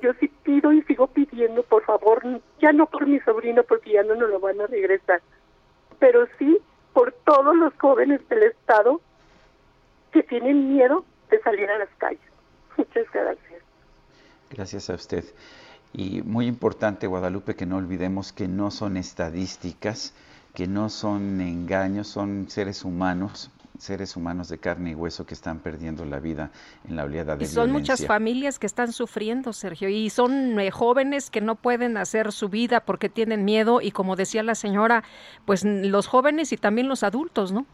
Yo 0.00 0.12
sí 0.20 0.28
pido 0.44 0.72
y 0.72 0.82
sigo 0.82 1.08
pidiendo, 1.08 1.62
por 1.64 1.84
favor, 1.84 2.22
ya 2.60 2.72
no 2.72 2.86
por 2.86 3.06
mi 3.06 3.18
sobrino 3.20 3.64
porque 3.64 3.92
ya 3.92 4.02
no 4.02 4.14
nos 4.14 4.30
lo 4.30 4.38
van 4.38 4.60
a 4.60 4.66
regresar, 4.66 5.22
pero 5.98 6.26
sí 6.38 6.58
por 6.92 7.12
todos 7.12 7.56
los 7.56 7.74
jóvenes 7.78 8.26
del 8.28 8.44
Estado 8.44 9.00
que 10.12 10.22
tienen 10.22 10.74
miedo 10.74 11.04
de 11.30 11.40
salir 11.40 11.68
a 11.70 11.78
las 11.78 11.88
calles. 11.98 12.20
Muchas 12.76 13.06
gracias. 13.12 13.62
Gracias 14.50 14.90
a 14.90 14.94
usted. 14.94 15.24
Y 15.92 16.22
muy 16.22 16.46
importante, 16.46 17.06
Guadalupe, 17.06 17.54
que 17.54 17.66
no 17.66 17.76
olvidemos 17.76 18.32
que 18.32 18.48
no 18.48 18.70
son 18.70 18.96
estadísticas, 18.96 20.14
que 20.54 20.66
no 20.66 20.88
son 20.88 21.40
engaños, 21.40 22.08
son 22.08 22.48
seres 22.48 22.84
humanos, 22.84 23.50
seres 23.78 24.16
humanos 24.16 24.48
de 24.48 24.58
carne 24.58 24.90
y 24.90 24.94
hueso 24.94 25.26
que 25.26 25.34
están 25.34 25.58
perdiendo 25.58 26.04
la 26.04 26.18
vida 26.18 26.50
en 26.88 26.96
la 26.96 27.04
oleada 27.04 27.36
de 27.36 27.44
y 27.44 27.46
son 27.46 27.72
muchas 27.72 28.06
familias 28.06 28.58
que 28.58 28.66
están 28.66 28.92
sufriendo, 28.92 29.52
Sergio, 29.52 29.88
y 29.88 30.10
son 30.10 30.58
eh, 30.60 30.70
jóvenes 30.70 31.30
que 31.30 31.40
no 31.40 31.56
pueden 31.56 31.96
hacer 31.96 32.32
su 32.32 32.48
vida 32.48 32.80
porque 32.80 33.08
tienen 33.08 33.44
miedo 33.44 33.80
y 33.80 33.90
como 33.90 34.16
decía 34.16 34.42
la 34.42 34.54
señora, 34.54 35.04
pues 35.44 35.64
los 35.64 36.06
jóvenes 36.06 36.52
y 36.52 36.56
también 36.56 36.88
los 36.88 37.02
adultos, 37.02 37.52
¿no? 37.52 37.66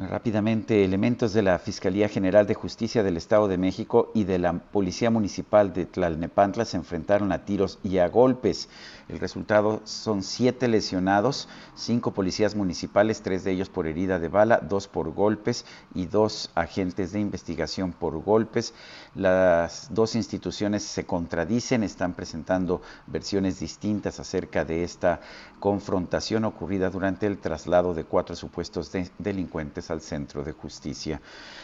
Rápidamente, 0.00 0.84
elementos 0.84 1.32
de 1.32 1.42
la 1.42 1.58
Fiscalía 1.58 2.08
General 2.08 2.46
de 2.46 2.54
Justicia 2.54 3.02
del 3.02 3.16
Estado 3.16 3.48
de 3.48 3.58
México 3.58 4.12
y 4.14 4.22
de 4.22 4.38
la 4.38 4.52
Policía 4.52 5.10
Municipal 5.10 5.72
de 5.72 5.86
Tlalnepantla 5.86 6.64
se 6.64 6.76
enfrentaron 6.76 7.32
a 7.32 7.44
tiros 7.44 7.80
y 7.82 7.98
a 7.98 8.06
golpes. 8.06 8.68
El 9.08 9.18
resultado 9.18 9.80
son 9.82 10.22
siete 10.22 10.68
lesionados, 10.68 11.48
cinco 11.74 12.12
policías 12.12 12.54
municipales, 12.54 13.22
tres 13.22 13.42
de 13.42 13.50
ellos 13.50 13.70
por 13.70 13.88
herida 13.88 14.20
de 14.20 14.28
bala, 14.28 14.58
dos 14.58 14.86
por 14.86 15.12
golpes 15.12 15.64
y 15.96 16.06
dos 16.06 16.52
agentes 16.54 17.10
de 17.10 17.18
investigación 17.18 17.90
por 17.90 18.22
golpes. 18.22 18.74
Las 19.16 19.92
dos 19.92 20.14
instituciones 20.14 20.84
se 20.84 21.06
contradicen, 21.06 21.82
están 21.82 22.14
presentando 22.14 22.82
versiones 23.08 23.58
distintas 23.58 24.20
acerca 24.20 24.64
de 24.64 24.84
esta 24.84 25.20
confrontación 25.58 26.44
ocurrida 26.44 26.88
durante 26.88 27.26
el 27.26 27.38
traslado 27.38 27.94
de 27.94 28.04
cuatro 28.04 28.36
supuestos 28.36 28.92
delincuentes 29.18 29.87
al 29.90 30.00
centro 30.00 30.42
de 30.42 30.52
justicia. 30.52 31.20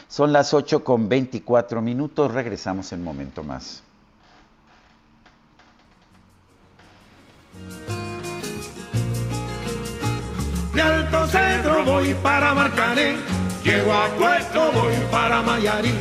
Son 0.08 0.32
las 0.32 0.54
8 0.54 0.84
con 0.84 1.08
24 1.08 1.80
minutos, 1.80 2.32
regresamos 2.32 2.92
en 2.92 3.02
momento 3.02 3.42
más. 3.42 3.82
De 10.74 10.82
Alto 10.82 11.26
Cedro 11.28 11.84
voy 11.84 12.14
para 12.14 12.52
Marcané, 12.52 13.16
llego 13.62 13.92
a 13.92 14.08
Puerto 14.08 14.72
voy 14.72 14.94
para 15.10 15.40
Mayarí. 15.42 15.94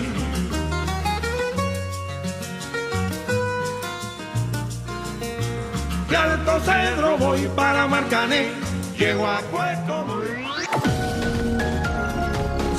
De 6.09 6.17
Alto 6.17 6.59
Cedro 6.61 7.17
voy 7.17 7.47
para 7.55 7.87
Marcané, 7.87 8.51
llego 8.97 9.27
a 9.27 9.39
Puerto 9.41 10.05
voy. 10.05 10.52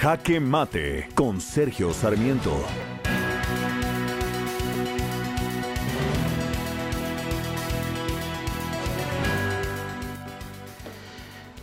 Jaque 0.00 0.40
Mate 0.40 1.08
con 1.14 1.42
Sergio 1.42 1.92
Sarmiento. 1.92 2.56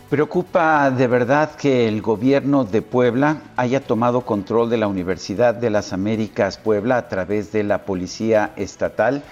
Preocupa 0.08 0.88
de 0.92 1.08
verdad 1.08 1.56
que 1.56 1.88
el 1.88 2.00
gobierno 2.00 2.62
de 2.62 2.80
Puebla 2.80 3.42
haya 3.56 3.80
tomado 3.80 4.20
control 4.20 4.70
de 4.70 4.76
la 4.76 4.86
Universidad 4.86 5.54
de 5.54 5.70
las 5.70 5.92
Américas 5.92 6.58
Puebla 6.58 6.96
a 6.96 7.08
través 7.08 7.50
de 7.50 7.64
la 7.64 7.84
Policía 7.84 8.52
Estatal 8.54 9.24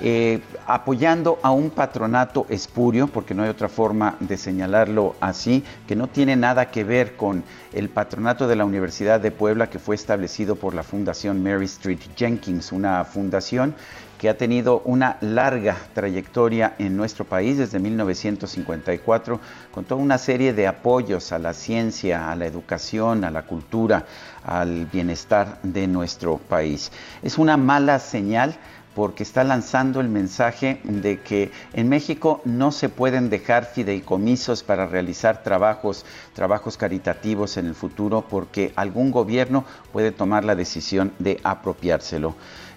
eh, 0.00 0.40
apoyando 0.66 1.38
a 1.42 1.52
un 1.52 1.70
patronato 1.70 2.46
espurio, 2.48 3.06
porque 3.06 3.34
no 3.34 3.44
hay 3.44 3.48
otra 3.48 3.68
forma 3.68 4.16
de 4.20 4.36
señalarlo 4.36 5.14
así, 5.20 5.64
que 5.86 5.94
no 5.94 6.08
tiene 6.08 6.36
nada 6.36 6.70
que 6.70 6.84
ver 6.84 7.16
con 7.16 7.44
el 7.72 7.88
patronato 7.88 8.48
de 8.48 8.56
la 8.56 8.64
Universidad 8.64 9.20
de 9.20 9.30
Puebla 9.30 9.70
que 9.70 9.78
fue 9.78 9.94
establecido 9.94 10.56
por 10.56 10.74
la 10.74 10.82
Fundación 10.82 11.42
Mary 11.42 11.66
Street 11.66 12.00
Jenkins, 12.16 12.72
una 12.72 13.04
fundación 13.04 13.74
que 14.18 14.28
ha 14.28 14.38
tenido 14.38 14.80
una 14.86 15.18
larga 15.20 15.76
trayectoria 15.92 16.74
en 16.78 16.96
nuestro 16.96 17.24
país 17.24 17.58
desde 17.58 17.78
1954, 17.78 19.38
con 19.70 19.84
toda 19.84 20.00
una 20.00 20.18
serie 20.18 20.54
de 20.54 20.66
apoyos 20.66 21.30
a 21.32 21.38
la 21.38 21.52
ciencia, 21.52 22.30
a 22.30 22.36
la 22.36 22.46
educación, 22.46 23.24
a 23.24 23.30
la 23.30 23.42
cultura, 23.42 24.06
al 24.44 24.86
bienestar 24.86 25.58
de 25.62 25.86
nuestro 25.86 26.38
país. 26.38 26.90
Es 27.22 27.38
una 27.38 27.56
mala 27.56 27.98
señal 27.98 28.56
porque 28.94 29.22
está 29.22 29.44
lanzando 29.44 30.00
el 30.00 30.08
mensaje 30.08 30.80
de 30.84 31.20
que 31.20 31.50
en 31.72 31.88
México 31.88 32.40
no 32.44 32.72
se 32.72 32.88
pueden 32.88 33.30
dejar 33.30 33.66
fideicomisos 33.66 34.62
para 34.62 34.86
realizar 34.86 35.42
trabajos, 35.42 36.04
trabajos 36.32 36.76
caritativos 36.76 37.56
en 37.56 37.66
el 37.66 37.74
futuro, 37.74 38.24
porque 38.28 38.72
algún 38.76 39.10
gobierno 39.10 39.64
puede 39.92 40.12
tomar 40.12 40.44
la 40.44 40.54
decisión 40.54 41.12
de 41.18 41.40
apropiárselo. 41.42 42.34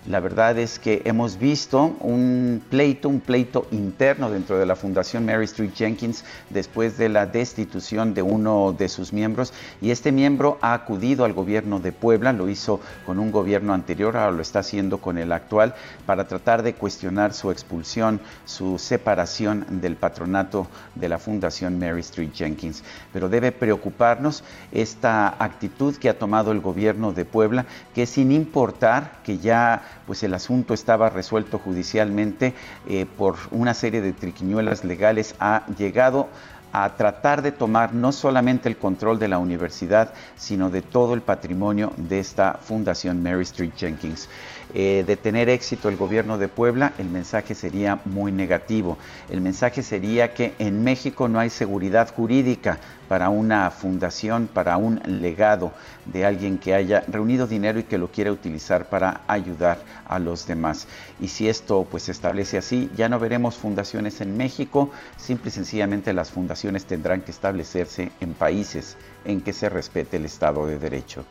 La 0.08 0.22
verdad 0.22 0.58
es 0.58 0.80
que 0.80 1.02
hemos 1.04 1.38
visto 1.38 1.98
un 2.00 2.64
pleito, 2.70 3.10
un 3.10 3.20
pleito 3.20 3.68
interno 3.72 4.32
dentro 4.32 4.58
de 4.58 4.66
la 4.66 4.78
Fundación 4.78 5.26
Mary 5.26 5.44
Street 5.44 5.72
Jenkins 5.76 6.24
después 6.50 6.98
de 6.98 7.10
la 7.10 7.26
destitución 7.26 8.14
de 8.14 8.22
uno 8.22 8.72
de 8.72 8.88
sus 8.88 9.12
miembros 9.12 9.52
y 9.82 9.92
este 9.92 10.14
miembro 10.14 10.60
ha 10.62 10.74
acudido 10.74 11.26
al 11.26 11.34
gobierno 11.34 11.82
de 11.82 11.92
Puebla, 11.92 12.32
lo 12.32 12.48
hizo 12.48 12.80
con 13.06 13.20
un 13.20 13.34
gobierno 13.34 13.74
anterior, 13.74 14.16
ahora 14.16 14.32
lo 14.32 14.42
está 14.42 14.60
haciendo 14.60 15.00
con 15.00 15.18
el 15.18 15.34
actual, 15.34 15.76
para 16.06 16.26
tratar 16.26 16.64
de 16.64 16.74
cuestionar 16.74 17.34
su 17.34 17.52
expulsión, 17.52 18.22
su 18.46 18.80
separación 18.80 19.66
del 19.82 19.98
patronato 19.98 20.68
de 20.96 21.10
la 21.10 21.20
Fundación 21.20 21.80
Mary 21.80 22.00
Street 22.00 22.32
Jenkins. 22.34 22.82
Pero 23.12 23.28
debe 23.28 23.52
preocuparnos 23.52 24.46
esta 24.72 25.36
actitud 25.44 25.98
que 25.98 26.08
ha 26.08 26.18
tomado 26.18 26.54
el 26.54 26.62
gobierno 26.62 27.12
de 27.12 27.26
Puebla, 27.26 27.66
que 27.94 28.06
sin 28.06 28.32
importar 28.32 29.20
que 29.26 29.40
ya 29.40 29.97
pues 30.08 30.24
el 30.24 30.34
asunto 30.34 30.74
estaba 30.74 31.12
resuelto 31.12 31.60
judicialmente 31.60 32.56
eh, 32.88 33.06
por 33.18 33.36
una 33.52 33.76
serie 33.76 34.02
de 34.02 34.14
triquiñuelas 34.14 34.84
legales, 34.86 35.36
ha 35.40 35.66
llegado 35.78 36.30
a 36.72 36.96
tratar 36.96 37.42
de 37.42 37.52
tomar 37.52 37.94
no 37.94 38.12
solamente 38.12 38.70
el 38.70 38.78
control 38.78 39.20
de 39.20 39.28
la 39.28 39.38
universidad, 39.38 40.14
sino 40.36 40.70
de 40.70 40.82
todo 40.82 41.14
el 41.14 41.22
patrimonio 41.22 41.94
de 41.98 42.20
esta 42.20 42.54
Fundación 42.54 43.22
Mary 43.22 43.44
Street 43.44 43.72
Jenkins. 43.76 44.30
Eh, 44.74 45.04
de 45.08 45.16
tener 45.16 45.48
éxito 45.48 45.88
el 45.88 45.96
gobierno 45.96 46.38
de 46.38 46.50
Puebla, 46.50 46.94
el 46.98 47.10
mensaje 47.10 47.56
sería 47.56 48.00
muy 48.04 48.32
negativo. 48.32 48.98
El 49.30 49.40
mensaje 49.40 49.82
sería 49.82 50.34
que 50.34 50.54
en 50.60 50.84
México 50.84 51.28
no 51.28 51.40
hay 51.40 51.50
seguridad 51.50 52.14
jurídica 52.14 52.78
para 53.08 53.30
una 53.30 53.72
fundación, 53.72 54.48
para 54.48 54.76
un 54.76 55.02
legado 55.06 55.72
de 56.06 56.26
alguien 56.26 56.58
que 56.58 56.74
haya 56.74 57.04
reunido 57.08 57.48
dinero 57.48 57.80
y 57.80 57.84
que 57.84 57.98
lo 57.98 58.12
quiera 58.12 58.32
utilizar 58.32 58.90
para 58.90 59.22
ayudar 59.28 59.80
a 60.06 60.20
los 60.20 60.46
demás. 60.46 60.88
Y 61.20 61.30
si 61.30 61.48
esto 61.48 61.88
pues 61.90 62.04
se 62.04 62.12
establece 62.12 62.58
así, 62.58 62.92
ya 62.96 63.08
no 63.08 63.20
veremos 63.20 63.56
fundaciones 63.56 64.20
en 64.20 64.36
México, 64.36 64.92
simple 65.16 65.50
y 65.50 65.54
sencillamente 65.54 66.14
las 66.14 66.32
fundaciones 66.32 66.86
tendrán 66.86 67.22
que 67.22 67.32
establecerse 67.32 68.12
en 68.20 68.34
países 68.34 68.98
en 69.24 69.40
que 69.42 69.54
se 69.54 69.70
respete 69.70 70.18
el 70.18 70.26
Estado 70.26 70.66
de 70.66 70.78
Derecho. 70.78 71.24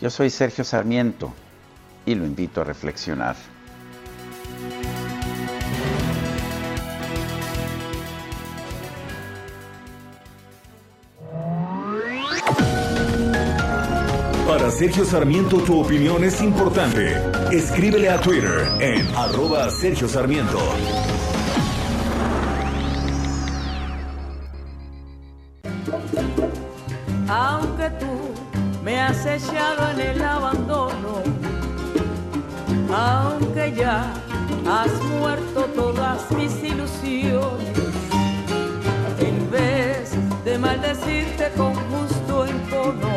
Yo 0.00 0.10
soy 0.10 0.30
Sergio 0.30 0.62
Sarmiento 0.62 1.32
y 2.08 2.14
lo 2.14 2.24
invito 2.24 2.62
a 2.62 2.64
reflexionar. 2.64 3.36
Para 14.46 14.70
Sergio 14.70 15.04
Sarmiento 15.04 15.58
tu 15.58 15.80
opinión 15.80 16.24
es 16.24 16.40
importante. 16.40 17.14
Escríbele 17.52 18.08
a 18.08 18.18
Twitter 18.18 18.66
en 18.80 19.06
arroba 19.14 19.68
Sergio 19.68 20.08
Sarmiento. 20.08 20.58
Aunque 27.28 27.90
tú 28.00 28.82
me 28.82 28.98
has 28.98 29.26
echado 29.26 29.90
en 29.90 30.00
el 30.00 30.22
abandono, 30.22 31.37
aunque 32.92 33.72
ya 33.74 34.12
has 34.66 34.92
muerto 35.02 35.64
todas 35.74 36.30
mis 36.32 36.62
ilusiones, 36.62 37.78
en 39.18 39.50
vez 39.50 40.12
de 40.44 40.58
maldecirte 40.58 41.50
con 41.56 41.74
justo 41.74 42.46
encono, 42.46 43.08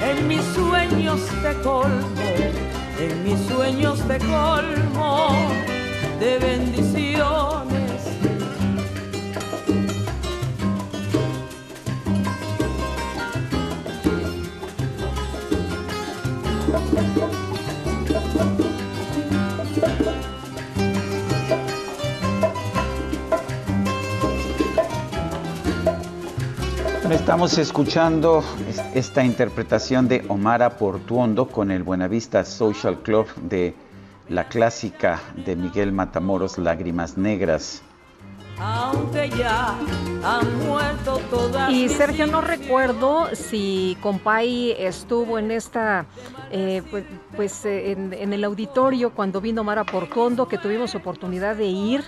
en 0.00 0.28
mis 0.28 0.42
sueños 0.54 1.20
te 1.42 1.54
colmo, 1.62 2.30
en 2.98 3.24
mis 3.24 3.40
sueños 3.46 4.00
te 4.06 4.18
colmo 4.18 5.28
de 6.20 6.38
bendiciones. 6.38 8.15
Estamos 27.10 27.56
escuchando 27.58 28.42
esta 28.94 29.24
interpretación 29.24 30.08
de 30.08 30.24
Omar 30.28 30.76
Portuondo 30.76 31.46
con 31.46 31.70
el 31.70 31.84
Buenavista 31.84 32.44
Social 32.44 33.00
Club 33.02 33.26
de 33.36 33.74
la 34.28 34.48
clásica 34.48 35.20
de 35.44 35.54
Miguel 35.54 35.92
Matamoros, 35.92 36.58
Lágrimas 36.58 37.16
Negras. 37.16 37.82
Aunque 38.58 39.30
ya 39.30 39.74
han 40.24 40.66
muerto 40.66 41.20
todas 41.30 41.70
Y 41.70 41.88
Sergio, 41.88 42.26
no 42.26 42.40
recuerdo 42.40 43.28
si 43.34 43.96
Compay 44.00 44.72
estuvo 44.78 45.38
en 45.38 45.50
esta, 45.50 46.06
eh, 46.50 46.82
pues, 46.90 47.04
pues, 47.36 47.64
eh, 47.66 47.92
en, 47.92 48.12
en 48.14 48.32
el 48.32 48.42
auditorio 48.44 49.10
cuando 49.10 49.40
vino 49.40 49.62
Mara 49.62 49.84
Portondo, 49.84 50.48
que 50.48 50.58
tuvimos 50.58 50.94
oportunidad 50.94 51.56
de 51.56 51.66
ir. 51.66 52.04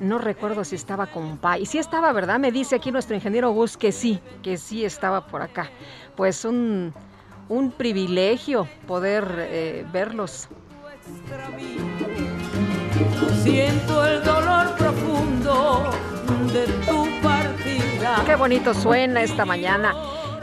No 0.00 0.18
recuerdo 0.18 0.64
si 0.64 0.76
estaba 0.76 1.06
Compay. 1.08 1.66
Sí 1.66 1.78
estaba, 1.78 2.12
¿verdad? 2.12 2.38
Me 2.38 2.52
dice 2.52 2.76
aquí 2.76 2.92
nuestro 2.92 3.16
ingeniero 3.16 3.50
Gus 3.50 3.76
que 3.76 3.90
sí, 3.90 4.20
que 4.42 4.56
sí 4.56 4.84
estaba 4.84 5.26
por 5.26 5.42
acá. 5.42 5.70
Pues 6.16 6.44
un, 6.44 6.94
un 7.48 7.70
privilegio 7.72 8.68
poder 8.86 9.26
eh, 9.38 9.86
verlos. 9.92 10.48
Siento 13.42 14.06
el 14.06 14.22
dolor 14.22 14.74
profundo 14.76 15.90
de 16.52 16.66
tu 16.86 17.06
partida. 17.22 18.22
Qué 18.24 18.36
bonito 18.36 18.74
suena 18.74 19.22
esta 19.22 19.44
mañana. 19.44 19.94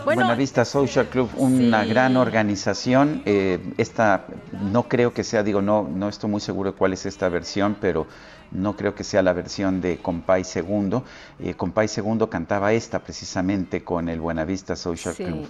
Bueno, 0.05 0.21
Buenavista 0.21 0.63
Social 0.65 1.07
Club, 1.09 1.29
una 1.35 1.83
Sí. 1.83 1.89
gran 1.89 2.15
organización. 2.17 3.21
eh, 3.25 3.59
esta 3.77 4.25
no 4.51 4.83
creo 4.87 5.13
que 5.13 5.23
sea, 5.23 5.43
digo, 5.43 5.61
no, 5.61 5.83
no 5.83 6.07
estoy 6.07 6.29
muy 6.29 6.39
seguro 6.41 6.71
de 6.71 6.77
cuál 6.77 6.93
es 6.93 7.05
esta 7.05 7.27
versión, 7.29 7.75
pero 7.81 8.05
no 8.51 8.75
creo 8.75 8.93
que 8.95 9.03
sea 9.03 9.21
la 9.23 9.33
versión 9.33 9.81
de 9.81 9.97
Compay 9.97 10.43
Segundo. 10.43 11.03
Eh, 11.39 11.55
Compay 11.55 11.87
Segundo 11.87 12.29
cantaba 12.29 12.71
esta 12.73 12.99
precisamente 12.99 13.83
con 13.83 14.07
el 14.07 14.21
Buenavista 14.21 14.75
Social 14.75 15.15
Sí. 15.15 15.23
Club. 15.25 15.47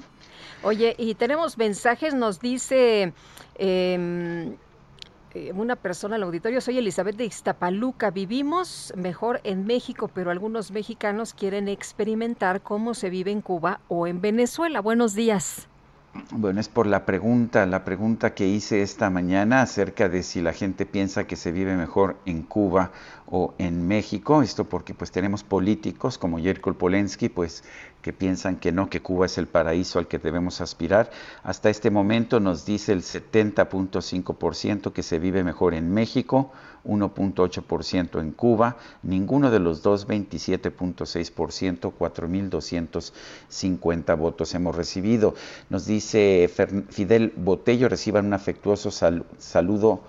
Oye, 0.63 0.95
y 0.97 1.13
tenemos 1.15 1.57
mensajes, 1.57 2.13
nos 2.15 2.39
dice 2.39 3.13
eh, 3.59 4.55
una 5.53 5.75
persona 5.75 6.15
al 6.15 6.23
auditorio, 6.23 6.61
soy 6.61 6.77
Elizabeth 6.77 7.17
de 7.17 7.25
Iztapaluca, 7.25 8.11
vivimos 8.11 8.93
mejor 8.95 9.41
en 9.43 9.65
México, 9.65 10.09
pero 10.13 10.31
algunos 10.31 10.71
mexicanos 10.71 11.33
quieren 11.33 11.67
experimentar 11.67 12.61
cómo 12.61 12.93
se 12.93 13.09
vive 13.09 13.31
en 13.31 13.41
Cuba 13.41 13.79
o 13.87 14.07
en 14.07 14.21
Venezuela. 14.21 14.79
Buenos 14.79 15.13
días. 15.13 15.67
Bueno, 16.31 16.61
es 16.61 16.69
por 16.69 16.87
la 16.87 17.05
pregunta, 17.05 17.65
la 17.65 17.83
pregunta 17.83 18.33
que 18.33 18.47
hice 18.47 18.81
esta 18.81 19.09
mañana 19.09 19.61
acerca 19.61 20.07
de 20.07 20.23
si 20.23 20.41
la 20.41 20.53
gente 20.53 20.85
piensa 20.85 21.27
que 21.27 21.35
se 21.35 21.51
vive 21.51 21.75
mejor 21.75 22.15
en 22.25 22.41
Cuba 22.41 22.91
o 23.27 23.53
en 23.57 23.87
México. 23.87 24.41
Esto 24.41 24.65
porque 24.65 24.93
pues 24.93 25.11
tenemos 25.11 25.43
políticos 25.43 26.17
como 26.17 26.39
Yerko 26.39 26.73
Polensky, 26.73 27.29
pues 27.29 27.63
que 28.01 28.11
piensan 28.13 28.57
que 28.57 28.71
no, 28.71 28.89
que 28.89 29.01
Cuba 29.01 29.25
es 29.25 29.37
el 29.39 29.47
paraíso 29.47 29.97
al 29.97 30.07
que 30.07 30.19
debemos 30.19 30.61
aspirar. 30.61 31.09
Hasta 31.43 31.71
este 31.71 31.89
momento 31.89 32.39
nos 32.39 32.65
dice 32.65 32.91
el 32.93 33.01
70.5% 33.01 34.91
que 34.93 35.01
se 35.01 35.17
vive 35.17 35.43
mejor 35.43 35.73
en 35.73 35.91
México, 35.91 36.51
1.8% 36.85 38.19
en 38.19 38.31
Cuba, 38.31 38.77
ninguno 39.01 39.49
de 39.49 39.59
los 39.59 39.81
dos 39.81 40.07
27.6%, 40.07 41.91
4.250 41.97 44.17
votos 44.17 44.53
hemos 44.53 44.75
recibido. 44.75 45.33
Nos 45.71 45.87
dice 45.87 46.47
Fidel 46.89 47.33
Botello, 47.35 47.89
reciban 47.89 48.27
un 48.27 48.33
afectuoso 48.33 48.91
sal- 48.91 49.25
saludo 49.39 50.01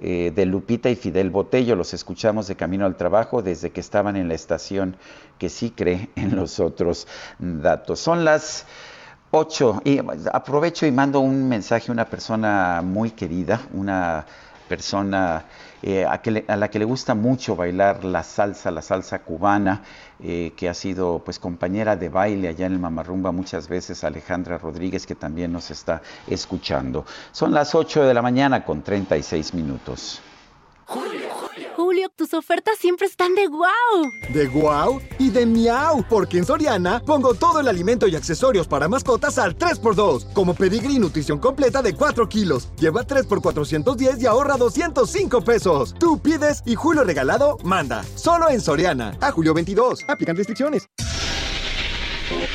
eh, 0.00 0.32
de 0.34 0.46
Lupita 0.46 0.90
y 0.90 0.96
Fidel 0.96 1.30
Botello. 1.30 1.76
Los 1.76 1.94
escuchamos 1.94 2.46
de 2.48 2.56
camino 2.56 2.86
al 2.86 2.96
trabajo 2.96 3.42
desde 3.42 3.70
que 3.70 3.80
estaban 3.80 4.16
en 4.16 4.28
la 4.28 4.34
estación 4.34 4.96
que 5.38 5.48
sí 5.48 5.70
cree 5.70 6.10
en 6.16 6.36
los 6.36 6.60
otros 6.60 7.06
datos. 7.38 8.00
Son 8.00 8.24
las 8.24 8.66
8 9.30 9.82
y 9.84 10.00
aprovecho 10.32 10.86
y 10.86 10.92
mando 10.92 11.20
un 11.20 11.48
mensaje 11.48 11.90
a 11.90 11.92
una 11.92 12.06
persona 12.06 12.82
muy 12.82 13.10
querida, 13.10 13.60
una 13.72 14.24
persona 14.68 15.44
eh, 15.82 16.04
a, 16.04 16.56
la 16.56 16.70
que 16.70 16.78
le 16.78 16.84
gusta 16.84 17.14
mucho 17.14 17.56
bailar 17.56 18.04
la 18.04 18.22
salsa, 18.22 18.70
la 18.70 18.82
salsa 18.82 19.20
cubana, 19.20 19.82
eh, 20.22 20.52
que 20.56 20.68
ha 20.68 20.74
sido 20.74 21.22
pues 21.24 21.38
compañera 21.38 21.96
de 21.96 22.08
baile 22.08 22.48
allá 22.48 22.66
en 22.66 22.72
el 22.72 22.78
Mamarrumba 22.78 23.32
muchas 23.32 23.68
veces, 23.68 24.02
Alejandra 24.04 24.58
Rodríguez, 24.58 25.06
que 25.06 25.14
también 25.14 25.52
nos 25.52 25.70
está 25.70 26.02
escuchando. 26.26 27.04
Son 27.32 27.52
las 27.52 27.74
8 27.74 28.04
de 28.04 28.14
la 28.14 28.22
mañana 28.22 28.64
con 28.64 28.82
36 28.82 29.54
minutos. 29.54 30.20
Julio, 30.86 31.25
tus 32.16 32.32
ofertas 32.32 32.78
siempre 32.78 33.06
están 33.06 33.34
de 33.34 33.46
wow. 33.46 34.10
De 34.32 34.46
guau 34.46 35.00
y 35.18 35.28
de 35.30 35.44
miau, 35.44 36.02
porque 36.08 36.38
en 36.38 36.46
Soriana 36.46 37.00
pongo 37.04 37.34
todo 37.34 37.60
el 37.60 37.68
alimento 37.68 38.08
y 38.08 38.16
accesorios 38.16 38.66
para 38.66 38.88
mascotas 38.88 39.38
al 39.38 39.56
3x2, 39.56 40.32
como 40.32 40.54
pedigrí 40.54 40.98
nutrición 40.98 41.38
completa 41.38 41.82
de 41.82 41.94
4 41.94 42.28
kilos. 42.28 42.70
Lleva 42.78 43.04
3 43.04 43.26
por 43.26 43.42
410 43.42 44.22
y 44.22 44.26
ahorra 44.26 44.56
205 44.56 45.42
pesos. 45.42 45.94
Tú 45.98 46.18
pides 46.18 46.62
y 46.64 46.74
Julio 46.74 47.04
Regalado 47.04 47.58
manda. 47.62 48.02
Solo 48.14 48.48
en 48.48 48.60
Soriana. 48.60 49.16
A 49.20 49.30
julio 49.30 49.52
22. 49.52 50.04
Aplican 50.08 50.36
restricciones. 50.36 50.88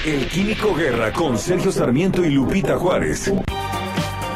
El 0.05 0.27
Químico 0.27 0.73
Guerra 0.75 1.13
con 1.13 1.37
Sergio 1.37 1.71
Sarmiento 1.71 2.25
y 2.25 2.31
Lupita 2.31 2.77
Juárez. 2.77 3.31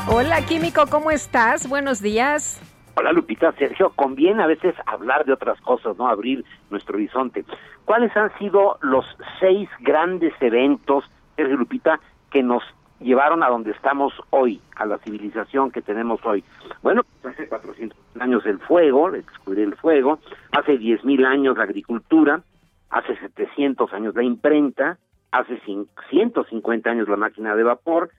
Hola, 0.08 0.46
Químico, 0.46 0.86
¿cómo 0.88 1.10
estás? 1.10 1.68
Buenos 1.68 2.00
días. 2.00 2.60
Hola 2.98 3.12
Lupita, 3.12 3.52
Sergio, 3.54 3.92
conviene 3.96 4.42
a 4.42 4.48
veces 4.48 4.74
hablar 4.86 5.26
de 5.26 5.34
otras 5.34 5.60
cosas, 5.62 5.98
¿no? 5.98 6.08
Abrir 6.08 6.46
nuestro 6.70 6.96
horizonte. 6.96 7.44
¿Cuáles 7.84 8.16
han 8.16 8.32
sido 8.38 8.78
los 8.82 9.06
seis 9.40 9.70
grandes 9.82 10.34
eventos, 10.40 11.04
Sergio 11.36 11.58
Lupita, 11.58 12.00
que 12.32 12.42
nos 12.42 12.64
llevaron 13.02 13.44
a 13.44 13.50
donde 13.50 13.72
estamos 13.72 14.14
hoy, 14.30 14.62
a 14.78 14.86
la 14.86 14.98
civilización 15.00 15.72
que 15.72 15.82
tenemos 15.82 16.26
hoy? 16.26 16.44
Bueno, 16.82 17.02
pues 17.22 17.34
hace 17.36 17.50
400 17.50 17.98
años 18.20 18.46
el 18.46 18.60
fuego, 18.60 19.12
descubrir 19.12 19.66
el 19.66 19.76
fuego, 19.76 20.20
hace 20.54 20.80
10.000 20.80 21.26
años 21.26 21.58
la 21.58 21.64
agricultura, 21.64 22.42
hace 22.90 23.18
700 23.18 23.92
años 23.94 24.16
la 24.16 24.24
imprenta, 24.24 24.98
hace 25.32 25.60
cin- 25.64 25.88
150 26.10 26.90
años 26.90 27.10
la 27.10 27.18
máquina 27.18 27.56
de 27.56 27.64
vapor, 27.64 28.10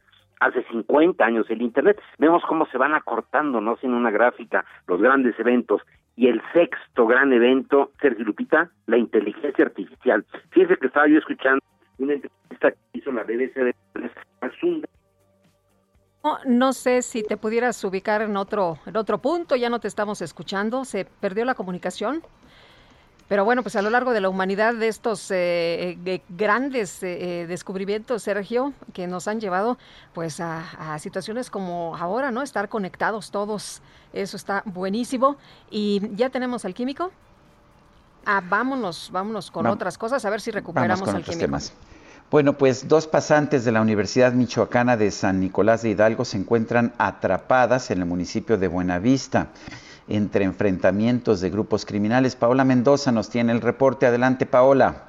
hace 0.41 0.63
50 0.65 1.25
años 1.25 1.47
el 1.51 1.63
Internet. 1.63 2.01
Vemos 2.19 2.43
cómo 2.49 2.67
se 2.67 2.79
van 2.79 2.95
acortando, 2.95 3.61
¿no? 3.61 3.77
Sin 3.77 3.95
una 3.95 4.11
gráfica, 4.11 4.65
los 4.87 5.01
grandes 5.01 5.39
eventos. 5.39 5.83
Y 6.17 6.29
el 6.29 6.41
sexto 6.53 7.07
gran 7.07 7.33
evento, 7.33 7.93
Sergio 8.01 8.25
Lupita, 8.25 8.71
la 8.87 8.97
inteligencia 8.97 9.67
artificial. 9.67 10.25
Fíjense 10.51 10.77
que 10.79 10.87
estaba 10.87 11.09
yo 11.09 11.19
escuchando 11.19 11.63
una 11.99 12.15
entrevista 12.15 12.71
que 12.71 12.99
hizo 12.99 13.13
la 13.13 13.23
BBC 13.23 13.55
de 13.55 13.75
no, 16.25 16.39
no, 16.45 16.73
sé 16.73 17.03
si 17.03 17.23
te 17.23 17.37
pudieras 17.37 17.83
ubicar 17.85 18.21
en 18.21 18.37
otro, 18.37 18.79
en 18.87 18.97
otro 18.97 19.19
punto, 19.19 19.55
ya 19.55 19.71
no 19.71 19.79
te 19.79 19.87
estamos 19.87 20.21
escuchando, 20.23 20.85
se 20.85 21.05
perdió 21.05 21.45
la 21.45 21.55
comunicación. 21.55 22.23
Pero 23.29 23.45
bueno, 23.45 23.63
pues 23.63 23.75
a 23.75 23.83
lo 23.83 23.91
largo 23.91 24.13
de 24.13 24.21
la 24.21 24.29
humanidad 24.29 24.75
de 24.75 24.87
estos 24.87 25.31
eh, 25.31 26.23
grandes 26.29 27.03
eh, 27.03 27.43
eh, 27.43 27.47
descubrimientos, 27.47 28.23
Sergio, 28.23 28.73
que 28.93 29.09
nos 29.09 29.27
han 29.27 29.41
llevado 29.41 29.79
pues 30.15 30.39
a, 30.41 30.97
situaciones 31.01 31.51
como 31.51 31.97
ahora, 31.97 32.31
¿no? 32.31 32.43
Estar 32.43 32.69
conectados 32.69 33.33
todos, 33.33 33.83
eso 34.13 34.37
está 34.37 34.63
buenísimo. 34.65 35.37
Y 35.71 36.03
ya 36.15 36.31
tenemos 36.31 36.65
al 36.65 36.75
químico. 36.75 37.11
Ah, 38.25 38.43
vámonos, 38.49 39.11
vámonos 39.13 39.51
con 39.51 39.67
otras 39.67 39.99
cosas, 39.99 40.25
a 40.25 40.31
ver 40.31 40.41
si 40.41 40.53
recuperamos 40.53 41.09
al 41.09 41.25
químico. 41.25 41.59
Bueno, 42.29 42.55
pues 42.55 42.89
dos 42.89 43.07
pasantes 43.07 43.65
de 43.65 43.71
la 43.71 43.81
Universidad 43.81 44.33
Michoacana 44.33 44.97
de 44.97 45.13
San 45.13 45.39
Nicolás 45.39 45.83
de 45.83 45.91
Hidalgo 45.91 46.25
se 46.25 46.37
encuentran 46.37 46.93
atrapadas 46.99 47.93
en 47.93 48.01
el 48.01 48.07
municipio 48.07 48.59
de 48.59 48.67
Buenavista 48.67 49.49
entre 50.09 50.45
enfrentamientos 50.45 51.41
de 51.41 51.51
grupos 51.51 51.85
criminales. 51.85 52.37
Paola 52.37 52.65
Mendoza 52.65 53.13
nos 53.13 53.31
tiene 53.31 53.53
el 53.53 53.61
reporte. 53.61 54.07
Adelante, 54.07 54.47
Paola. 54.47 55.09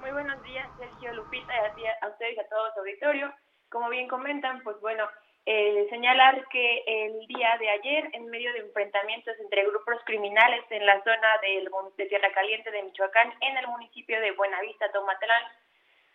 Muy 0.00 0.10
buenos 0.10 0.42
días, 0.42 0.68
Sergio 0.78 1.14
Lupita, 1.14 1.52
y 1.76 2.04
a, 2.04 2.08
ustedes 2.08 2.36
y 2.36 2.40
a 2.40 2.48
todo 2.48 2.72
su 2.74 2.80
auditorio. 2.80 3.32
Como 3.70 3.88
bien 3.88 4.08
comentan, 4.08 4.62
pues 4.62 4.80
bueno, 4.80 5.04
eh, 5.44 5.86
señalar 5.90 6.46
que 6.48 6.82
el 6.86 7.26
día 7.28 7.56
de 7.60 7.70
ayer, 7.70 8.10
en 8.14 8.26
medio 8.26 8.52
de 8.52 8.60
enfrentamientos 8.60 9.34
entre 9.38 9.64
grupos 9.66 9.96
criminales 10.04 10.64
en 10.70 10.84
la 10.84 11.02
zona 11.04 11.28
del, 11.42 11.68
de 11.96 12.06
Tierra 12.06 12.32
Caliente 12.34 12.70
de 12.70 12.82
Michoacán, 12.82 13.32
en 13.40 13.56
el 13.56 13.68
municipio 13.68 14.20
de 14.20 14.32
Buenavista, 14.32 14.90
Tomatlán, 14.92 15.42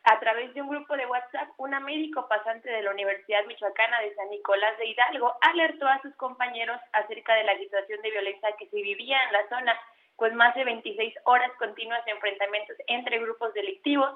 a 0.03 0.19
través 0.19 0.53
de 0.53 0.61
un 0.61 0.69
grupo 0.69 0.97
de 0.97 1.05
WhatsApp, 1.05 1.49
una 1.57 1.79
médico 1.79 2.27
pasante 2.27 2.69
de 2.69 2.81
la 2.81 2.91
Universidad 2.91 3.45
Michoacana 3.45 4.01
de 4.01 4.15
San 4.15 4.29
Nicolás 4.29 4.77
de 4.79 4.87
Hidalgo 4.87 5.35
alertó 5.41 5.87
a 5.87 6.01
sus 6.01 6.15
compañeros 6.15 6.79
acerca 6.93 7.35
de 7.35 7.43
la 7.43 7.57
situación 7.57 8.01
de 8.01 8.11
violencia 8.11 8.55
que 8.57 8.67
se 8.67 8.81
vivía 8.81 9.23
en 9.25 9.33
la 9.33 9.49
zona, 9.49 9.79
pues 10.15 10.33
más 10.33 10.55
de 10.55 10.63
26 10.63 11.13
horas 11.25 11.51
continuas 11.59 12.03
de 12.05 12.11
enfrentamientos 12.11 12.77
entre 12.87 13.19
grupos 13.19 13.53
delictivos, 13.53 14.11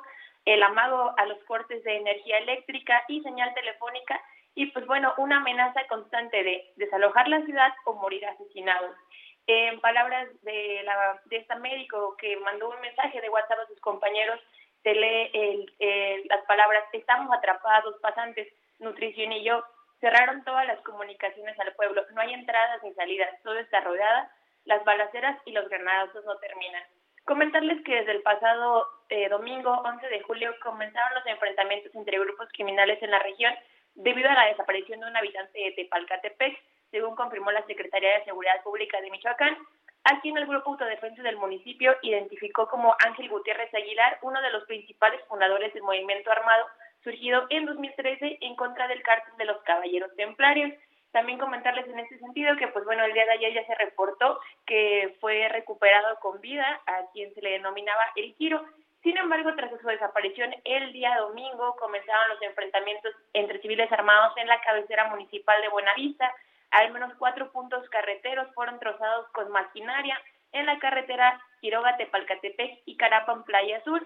el 0.45 0.61
amago 0.63 1.13
a 1.17 1.25
los 1.25 1.37
cortes 1.43 1.83
de 1.83 1.97
energía 1.97 2.39
eléctrica 2.39 3.03
y 3.07 3.21
señal 3.21 3.53
telefónica, 3.53 4.19
y 4.55 4.67
pues 4.67 4.85
bueno, 4.87 5.13
una 5.17 5.37
amenaza 5.37 5.85
constante 5.87 6.43
de 6.43 6.73
desalojar 6.77 7.27
la 7.27 7.43
ciudad 7.45 7.73
o 7.85 7.93
morir 7.93 8.25
asesinados. 8.25 8.95
En 9.47 9.79
palabras 9.81 10.27
de, 10.41 10.81
la, 10.83 11.21
de 11.25 11.37
esta 11.37 11.55
médico 11.57 12.15
que 12.17 12.37
mandó 12.37 12.69
un 12.69 12.81
mensaje 12.81 13.21
de 13.21 13.29
WhatsApp 13.29 13.59
a 13.59 13.67
sus 13.67 13.79
compañeros, 13.81 14.39
se 14.85 14.93
lee 14.93 16.23
las 16.29 16.45
palabras, 16.45 16.83
estamos 16.93 17.35
atrapados, 17.35 17.99
pasantes, 18.01 18.47
nutrición 18.77 19.31
y 19.31 19.43
yo, 19.43 19.63
cerraron 19.99 20.43
todas 20.43 20.67
las 20.67 20.79
comunicaciones 20.81 21.59
al 21.59 21.73
pueblo, 21.73 22.05
no 22.13 22.21
hay 22.21 22.35
entradas 22.35 22.83
ni 22.83 22.93
salidas, 22.93 23.31
todo 23.41 23.57
está 23.57 23.81
rodeada, 23.81 24.31
las 24.65 24.83
balaceras 24.85 25.39
y 25.45 25.53
los 25.53 25.67
granadazos 25.69 26.23
no 26.25 26.37
terminan. 26.37 26.83
Comentarles 27.23 27.83
que 27.83 27.95
desde 27.95 28.11
el 28.11 28.21
pasado 28.21 28.85
eh, 29.09 29.27
domingo 29.29 29.71
11 29.71 30.07
de 30.07 30.21
julio 30.21 30.53
comenzaron 30.61 31.15
los 31.15 31.25
enfrentamientos 31.25 31.95
entre 31.95 32.19
grupos 32.19 32.47
criminales 32.53 33.01
en 33.01 33.09
la 33.09 33.17
región 33.17 33.55
debido 33.95 34.29
a 34.29 34.35
la 34.35 34.45
desaparición 34.45 34.99
de 34.99 35.07
un 35.07 35.17
habitante 35.17 35.57
de 35.57 35.71
Tepalcatepec, 35.71 36.61
según 36.91 37.15
confirmó 37.15 37.51
la 37.51 37.65
Secretaría 37.65 38.19
de 38.19 38.25
Seguridad 38.25 38.61
Pública 38.63 39.01
de 39.01 39.09
Michoacán, 39.09 39.57
a 40.05 40.21
quien 40.21 40.37
el 40.37 40.45
Grupo 40.45 40.71
Autodefensa 40.71 41.23
del 41.23 41.37
municipio 41.37 41.95
identificó 42.03 42.67
como 42.67 42.95
Ángel 43.03 43.27
Gutiérrez 43.27 43.73
Aguilar, 43.73 44.19
uno 44.21 44.39
de 44.39 44.51
los 44.51 44.63
principales 44.65 45.19
fundadores 45.27 45.73
del 45.73 45.81
movimiento 45.81 46.31
armado 46.31 46.65
surgido 47.03 47.45
en 47.49 47.65
2013 47.65 48.37
en 48.41 48.55
contra 48.55 48.87
del 48.87 49.01
cártel 49.01 49.35
de 49.37 49.45
los 49.45 49.57
Caballeros 49.63 50.15
Templarios. 50.15 50.71
También 51.11 51.39
comentarles 51.39 51.87
en 51.87 51.97
este 51.97 52.19
sentido 52.19 52.55
que, 52.55 52.67
pues 52.67 52.85
bueno, 52.85 53.03
el 53.03 53.13
día 53.13 53.25
de 53.25 53.31
ayer 53.31 53.53
ya 53.53 53.65
se 53.65 53.75
reportó 53.75 54.39
que 54.67 55.15
fue 55.19 55.49
recuperado 55.49 56.19
con 56.19 56.39
vida 56.39 56.81
a 56.85 57.05
quien 57.11 57.33
se 57.33 57.41
le 57.41 57.51
denominaba 57.51 58.03
el 58.15 58.35
Giro. 58.35 58.63
Sin 59.01 59.17
embargo, 59.17 59.55
tras 59.55 59.71
su 59.79 59.87
desaparición, 59.87 60.53
el 60.65 60.93
día 60.93 61.17
domingo 61.17 61.75
comenzaron 61.77 62.29
los 62.29 62.41
enfrentamientos 62.43 63.13
entre 63.33 63.59
civiles 63.61 63.91
armados 63.91 64.37
en 64.37 64.47
la 64.47 64.61
cabecera 64.61 65.07
municipal 65.09 65.59
de 65.61 65.69
Buenavista, 65.69 66.31
al 66.75 66.91
menos 66.91 67.13
cuatro 67.17 67.51
puntos 67.51 67.87
carreteros 67.89 68.53
fueron 68.53 68.79
trozados 68.79 69.27
con 69.29 69.49
maquinaria 69.51 70.19
en 70.51 70.65
la 70.65 70.77
carretera 70.79 71.41
Quiroga-Tepalcatepec 71.61 72.81
y 72.85 72.97
Carapan 72.97 73.43
Playa 73.43 73.81
Sur, 73.83 74.05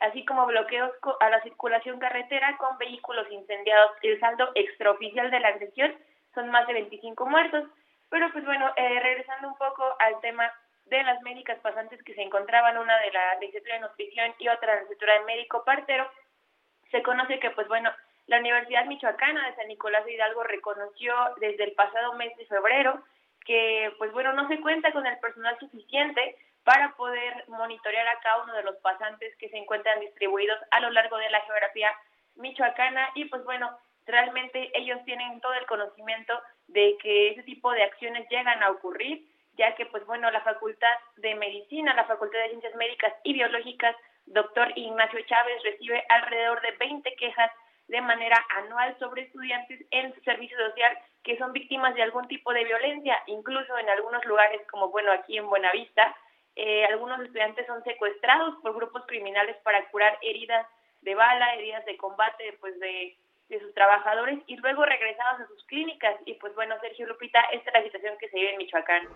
así 0.00 0.24
como 0.24 0.46
bloqueos 0.46 0.92
a 1.20 1.30
la 1.30 1.42
circulación 1.42 1.98
carretera 1.98 2.56
con 2.58 2.76
vehículos 2.78 3.26
incendiados. 3.30 3.92
El 4.02 4.20
saldo 4.20 4.50
extraoficial 4.54 5.30
de 5.30 5.40
la 5.40 5.48
agresión 5.48 5.94
son 6.34 6.50
más 6.50 6.66
de 6.66 6.74
25 6.74 7.26
muertos. 7.26 7.64
Pero 8.10 8.30
pues 8.32 8.44
bueno, 8.44 8.70
eh, 8.76 9.00
regresando 9.00 9.48
un 9.48 9.56
poco 9.56 9.84
al 9.98 10.20
tema 10.20 10.52
de 10.86 11.02
las 11.04 11.22
médicas 11.22 11.58
pasantes 11.60 12.02
que 12.02 12.14
se 12.14 12.22
encontraban, 12.22 12.76
una 12.76 12.98
de 12.98 13.12
la 13.12 13.34
licenciatura 13.36 13.74
de 13.74 13.80
nutrición 13.80 14.34
y 14.38 14.48
otra 14.48 14.74
la 14.74 14.80
licenciatura 14.82 15.14
de 15.14 15.24
médico 15.24 15.64
partero, 15.64 16.10
se 16.90 17.02
conoce 17.02 17.38
que 17.38 17.50
pues 17.50 17.68
bueno, 17.68 17.90
la 18.30 18.38
Universidad 18.38 18.86
Michoacana 18.86 19.44
de 19.44 19.56
San 19.56 19.66
Nicolás 19.66 20.04
de 20.04 20.14
Hidalgo 20.14 20.44
reconoció 20.44 21.12
desde 21.40 21.64
el 21.64 21.72
pasado 21.72 22.12
mes 22.12 22.34
de 22.36 22.46
febrero 22.46 23.02
que, 23.44 23.92
pues 23.98 24.12
bueno, 24.12 24.32
no 24.34 24.46
se 24.46 24.60
cuenta 24.60 24.92
con 24.92 25.04
el 25.04 25.18
personal 25.18 25.58
suficiente 25.58 26.36
para 26.62 26.94
poder 26.94 27.44
monitorear 27.48 28.06
a 28.06 28.20
cada 28.20 28.44
uno 28.44 28.54
de 28.54 28.62
los 28.62 28.76
pasantes 28.76 29.34
que 29.36 29.48
se 29.48 29.56
encuentran 29.56 29.98
distribuidos 29.98 30.60
a 30.70 30.78
lo 30.78 30.90
largo 30.90 31.16
de 31.18 31.28
la 31.28 31.40
geografía 31.40 31.90
michoacana. 32.36 33.10
Y 33.16 33.24
pues 33.24 33.42
bueno, 33.42 33.76
realmente 34.06 34.70
ellos 34.74 35.04
tienen 35.04 35.40
todo 35.40 35.54
el 35.54 35.66
conocimiento 35.66 36.40
de 36.68 36.96
que 37.02 37.30
ese 37.30 37.42
tipo 37.42 37.72
de 37.72 37.82
acciones 37.82 38.28
llegan 38.30 38.62
a 38.62 38.70
ocurrir, 38.70 39.26
ya 39.54 39.74
que 39.74 39.86
pues 39.86 40.06
bueno, 40.06 40.30
la 40.30 40.42
Facultad 40.42 40.96
de 41.16 41.34
Medicina, 41.34 41.94
la 41.94 42.04
Facultad 42.04 42.38
de 42.38 42.50
Ciencias 42.50 42.76
Médicas 42.76 43.12
y 43.24 43.32
Biológicas, 43.32 43.96
doctor 44.26 44.70
Ignacio 44.76 45.20
Chávez, 45.22 45.60
recibe 45.64 46.04
alrededor 46.08 46.60
de 46.60 46.70
20 46.78 47.12
quejas 47.16 47.50
de 47.90 48.00
manera 48.00 48.38
anual 48.56 48.96
sobre 48.98 49.22
estudiantes 49.22 49.84
en 49.90 50.14
su 50.14 50.20
servicio 50.20 50.56
social 50.56 50.96
que 51.24 51.36
son 51.38 51.52
víctimas 51.52 51.94
de 51.94 52.02
algún 52.02 52.26
tipo 52.28 52.52
de 52.52 52.64
violencia, 52.64 53.18
incluso 53.26 53.76
en 53.78 53.88
algunos 53.90 54.24
lugares 54.24 54.60
como 54.70 54.88
bueno 54.88 55.12
aquí 55.12 55.36
en 55.36 55.48
Buenavista, 55.48 56.14
eh, 56.56 56.84
algunos 56.86 57.20
estudiantes 57.20 57.66
son 57.66 57.82
secuestrados 57.82 58.54
por 58.62 58.74
grupos 58.74 59.02
criminales 59.06 59.56
para 59.64 59.84
curar 59.90 60.16
heridas 60.22 60.66
de 61.02 61.14
bala, 61.14 61.54
heridas 61.54 61.84
de 61.84 61.96
combate 61.96 62.56
pues 62.60 62.78
de, 62.78 63.16
de 63.48 63.60
sus 63.60 63.74
trabajadores 63.74 64.38
y 64.46 64.56
luego 64.56 64.84
regresados 64.84 65.40
a 65.40 65.46
sus 65.48 65.64
clínicas. 65.64 66.14
Y 66.26 66.34
pues 66.34 66.54
bueno, 66.54 66.76
Sergio 66.80 67.06
Lupita, 67.06 67.40
esta 67.52 67.70
es 67.70 67.74
la 67.74 67.82
situación 67.82 68.14
que 68.18 68.28
se 68.28 68.36
vive 68.36 68.52
en 68.52 68.58
Michoacán. 68.58 69.08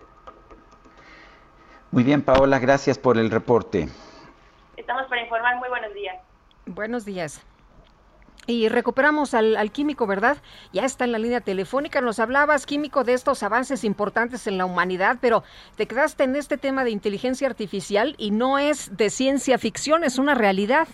Muy 1.91 2.03
bien, 2.03 2.23
Paola, 2.23 2.59
gracias 2.59 2.99
por 2.99 3.17
el 3.17 3.31
reporte. 3.31 3.87
Estamos 4.75 5.07
para 5.07 5.21
informar. 5.21 5.55
Muy 5.55 5.69
buenos 5.69 5.93
días. 5.93 6.17
Buenos 6.65 7.05
días. 7.05 7.45
Y 8.47 8.69
recuperamos 8.69 9.33
al, 9.33 9.71
químico, 9.71 10.05
¿verdad? 10.05 10.37
Ya 10.71 10.85
está 10.85 11.05
en 11.05 11.11
la 11.11 11.17
línea 11.17 11.41
telefónica. 11.41 12.01
Nos 12.01 12.19
hablabas, 12.19 12.65
químico, 12.65 13.03
de 13.03 13.13
estos 13.13 13.41
avances 13.41 13.83
importantes 13.83 14.45
en 14.45 14.57
la 14.57 14.65
humanidad, 14.65 15.17
pero 15.19 15.43
te 15.77 15.87
quedaste 15.87 16.25
en 16.25 16.35
este 16.35 16.57
tema 16.57 16.83
de 16.83 16.91
inteligencia 16.91 17.47
artificial 17.47 18.15
y 18.17 18.31
no 18.31 18.59
es 18.59 18.95
de 18.95 19.09
ciencia 19.09 19.57
ficción, 19.57 20.03
es 20.03 20.19
una 20.19 20.35
realidad. 20.35 20.87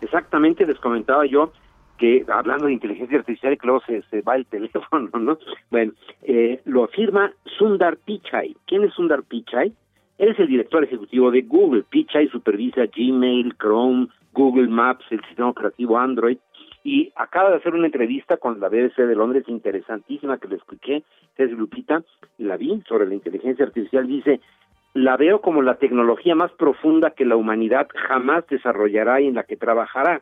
Exactamente, 0.00 0.64
les 0.64 0.78
comentaba 0.78 1.26
yo 1.26 1.52
que 1.98 2.24
hablando 2.28 2.66
de 2.66 2.74
inteligencia 2.74 3.18
artificial, 3.18 3.54
y 3.54 3.66
luego 3.66 3.82
se, 3.86 4.20
va 4.20 4.36
el 4.36 4.46
teléfono, 4.50 5.08
¿no? 5.18 5.38
Bueno, 5.70 5.92
eh, 6.22 6.60
lo 6.66 6.84
afirma 6.84 7.32
Sundar 7.58 7.96
Pichai. 7.96 8.54
¿Quién 8.66 8.84
es 8.84 8.92
Sundar 8.94 9.22
Pichai? 9.24 9.72
Él 10.18 10.28
es 10.30 10.38
el 10.38 10.48
director 10.48 10.84
ejecutivo 10.84 11.30
de 11.30 11.42
Google. 11.42 11.84
Pichai 11.88 12.28
supervisa 12.28 12.82
Gmail, 12.94 13.56
Chrome, 13.56 14.08
Google 14.32 14.68
Maps, 14.68 15.04
el 15.10 15.22
sistema 15.24 15.48
operativo 15.48 15.98
Android 15.98 16.38
y 16.86 17.12
acaba 17.16 17.50
de 17.50 17.56
hacer 17.56 17.74
una 17.74 17.86
entrevista 17.86 18.36
con 18.36 18.60
la 18.60 18.68
BBC 18.68 18.94
de 18.94 19.16
Londres 19.16 19.42
interesantísima 19.48 20.38
que 20.38 20.46
le 20.46 20.54
escuché, 20.54 21.02
es 21.36 21.50
Lupita, 21.50 22.04
la 22.38 22.56
vi 22.56 22.80
sobre 22.88 23.08
la 23.08 23.14
inteligencia 23.14 23.64
artificial, 23.64 24.06
dice, 24.06 24.38
la 24.94 25.16
veo 25.16 25.40
como 25.40 25.62
la 25.62 25.78
tecnología 25.78 26.36
más 26.36 26.52
profunda 26.52 27.10
que 27.10 27.24
la 27.24 27.34
humanidad 27.34 27.88
jamás 27.92 28.46
desarrollará 28.46 29.20
y 29.20 29.26
en 29.26 29.34
la 29.34 29.42
que 29.42 29.56
trabajará. 29.56 30.20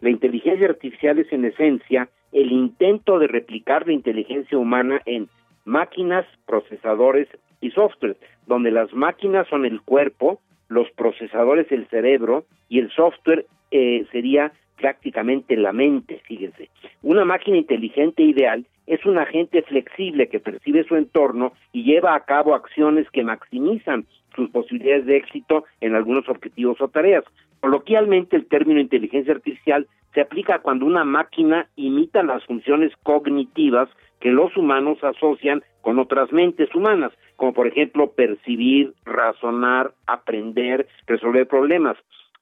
La 0.00 0.08
inteligencia 0.08 0.68
artificial 0.68 1.18
es 1.18 1.32
en 1.32 1.46
esencia 1.46 2.08
el 2.30 2.52
intento 2.52 3.18
de 3.18 3.26
replicar 3.26 3.84
la 3.88 3.94
inteligencia 3.94 4.56
humana 4.56 5.02
en 5.06 5.28
máquinas, 5.64 6.26
procesadores 6.46 7.26
y 7.60 7.72
software, 7.72 8.16
donde 8.46 8.70
las 8.70 8.92
máquinas 8.92 9.48
son 9.48 9.66
el 9.66 9.80
cuerpo, 9.80 10.38
los 10.68 10.88
procesadores 10.92 11.72
el 11.72 11.88
cerebro 11.88 12.44
y 12.68 12.78
el 12.78 12.92
software 12.92 13.46
eh, 13.72 14.06
sería 14.12 14.52
prácticamente 14.76 15.56
la 15.56 15.72
mente, 15.72 16.20
fíjense. 16.24 16.70
Una 17.02 17.24
máquina 17.24 17.56
inteligente 17.56 18.22
ideal 18.22 18.66
es 18.86 19.04
un 19.06 19.18
agente 19.18 19.62
flexible 19.62 20.28
que 20.28 20.40
percibe 20.40 20.84
su 20.84 20.96
entorno 20.96 21.52
y 21.72 21.84
lleva 21.84 22.14
a 22.14 22.24
cabo 22.24 22.54
acciones 22.54 23.08
que 23.10 23.24
maximizan 23.24 24.06
sus 24.34 24.50
posibilidades 24.50 25.06
de 25.06 25.16
éxito 25.16 25.64
en 25.80 25.94
algunos 25.94 26.28
objetivos 26.28 26.80
o 26.80 26.88
tareas. 26.88 27.24
Coloquialmente, 27.60 28.36
el 28.36 28.46
término 28.46 28.80
inteligencia 28.80 29.32
artificial 29.32 29.86
se 30.12 30.20
aplica 30.20 30.60
cuando 30.60 30.86
una 30.86 31.04
máquina 31.04 31.68
imita 31.76 32.22
las 32.22 32.44
funciones 32.44 32.92
cognitivas 33.02 33.88
que 34.20 34.30
los 34.30 34.56
humanos 34.56 35.02
asocian 35.02 35.62
con 35.80 35.98
otras 35.98 36.32
mentes 36.32 36.74
humanas, 36.74 37.12
como 37.36 37.52
por 37.52 37.66
ejemplo 37.66 38.12
percibir, 38.12 38.94
razonar, 39.04 39.92
aprender, 40.06 40.86
resolver 41.06 41.46
problemas. 41.46 41.96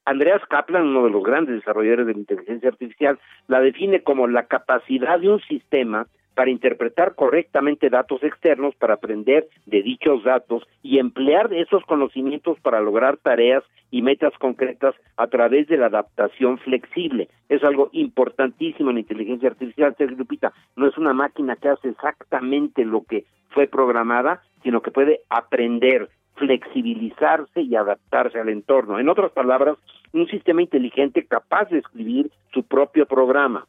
Andreas 0.05 0.43
Kaplan, 0.49 0.89
uno 0.89 1.05
de 1.05 1.11
los 1.11 1.23
grandes 1.23 1.57
desarrolladores 1.57 2.07
de 2.07 2.13
la 2.15 2.19
inteligencia 2.19 2.69
artificial, 2.71 3.19
la 3.47 3.61
define 3.61 4.03
como 4.03 4.27
la 4.27 4.47
capacidad 4.47 5.21
de 5.21 5.29
un 5.29 5.41
sistema 5.43 6.07
para 6.35 6.51
interpretar 6.51 7.15
correctamente 7.15 7.91
datos 7.91 8.23
externos, 8.23 8.75
para 8.77 8.95
aprender 8.95 9.49
de 9.67 9.83
dichos 9.83 10.25
datos 10.25 10.67
y 10.83 10.99
emplear 10.99 11.53
esos 11.53 11.85
conocimientos 11.85 12.59
para 12.61 12.81
lograr 12.81 13.19
tareas 13.19 13.63
y 13.91 14.03
metas 14.03 14.33
concretas 14.39 14.95
a 15.17 15.27
través 15.27 15.69
de 15.69 15.77
la 15.77 15.87
adaptación 15.87 16.59
flexible. 16.59 17.29
Es 17.49 17.63
algo 17.63 17.91
importantísimo 17.93 18.91
en 18.91 18.99
inteligencia 18.99 19.51
artificial, 19.51 19.95
Sergio 19.99 20.17
Lupita. 20.17 20.53
No 20.75 20.89
es 20.89 20.97
una 20.97 21.13
máquina 21.13 21.57
que 21.57 21.69
hace 21.69 21.91
exactamente 21.91 22.85
lo 22.85 23.05
que 23.05 23.27
fue 23.51 23.67
programada, 23.67 24.43
sino 24.63 24.81
que 24.81 24.91
puede 24.91 25.21
aprender, 25.29 26.09
flexibilizarse 26.35 27.63
y 27.63 27.77
adaptarse 27.77 28.39
al 28.39 28.49
entorno. 28.49 28.99
En 28.99 29.09
otras 29.09 29.33
palabras, 29.33 29.77
un 30.13 30.27
sistema 30.29 30.63
inteligente 30.63 31.27
capaz 31.27 31.69
de 31.71 31.79
escribir 31.79 32.31
su 32.53 32.65
propio 32.65 33.07
programa. 33.07 33.67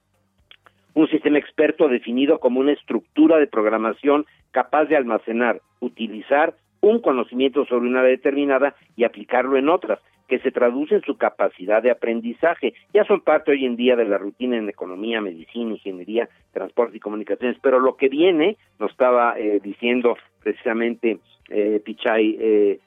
Un 0.93 1.07
sistema 1.07 1.39
experto 1.39 1.87
definido 1.87 2.39
como 2.39 2.59
una 2.59 2.73
estructura 2.73 3.37
de 3.37 3.47
programación 3.47 4.25
capaz 4.51 4.85
de 4.85 4.95
almacenar, 4.95 5.61
utilizar 5.79 6.55
un 6.81 6.99
conocimiento 6.99 7.65
sobre 7.65 7.87
una 7.87 8.03
determinada 8.03 8.75
y 8.95 9.05
aplicarlo 9.05 9.57
en 9.57 9.69
otras, 9.69 9.99
que 10.27 10.39
se 10.39 10.51
traduce 10.51 10.95
en 10.95 11.01
su 11.01 11.17
capacidad 11.17 11.81
de 11.81 11.91
aprendizaje. 11.91 12.73
Ya 12.93 13.03
son 13.05 13.21
parte 13.21 13.51
hoy 13.51 13.65
en 13.65 13.75
día 13.75 13.95
de 13.95 14.05
la 14.05 14.17
rutina 14.17 14.57
en 14.57 14.69
economía, 14.69 15.21
medicina, 15.21 15.71
ingeniería, 15.71 16.29
transporte 16.51 16.97
y 16.97 16.99
comunicaciones, 16.99 17.57
pero 17.61 17.79
lo 17.79 17.97
que 17.97 18.09
viene, 18.09 18.57
nos 18.79 18.91
estaba 18.91 19.37
eh, 19.37 19.59
diciendo 19.63 20.17
precisamente 20.41 21.19
eh, 21.49 21.81
Pichai, 21.83 22.37
eh, 22.39 22.79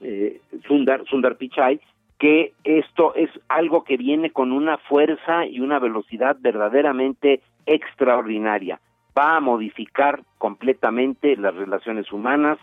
eh, 0.00 0.40
Sundar, 0.66 1.04
Sundar 1.06 1.36
Pichai, 1.36 1.80
que 2.18 2.52
esto 2.64 3.14
es 3.14 3.30
algo 3.48 3.84
que 3.84 3.96
viene 3.96 4.30
con 4.30 4.52
una 4.52 4.78
fuerza 4.78 5.46
y 5.46 5.60
una 5.60 5.78
velocidad 5.78 6.36
verdaderamente 6.40 7.40
extraordinaria. 7.66 8.80
Va 9.16 9.36
a 9.36 9.40
modificar 9.40 10.22
completamente 10.38 11.36
las 11.36 11.54
relaciones 11.54 12.12
humanas, 12.12 12.58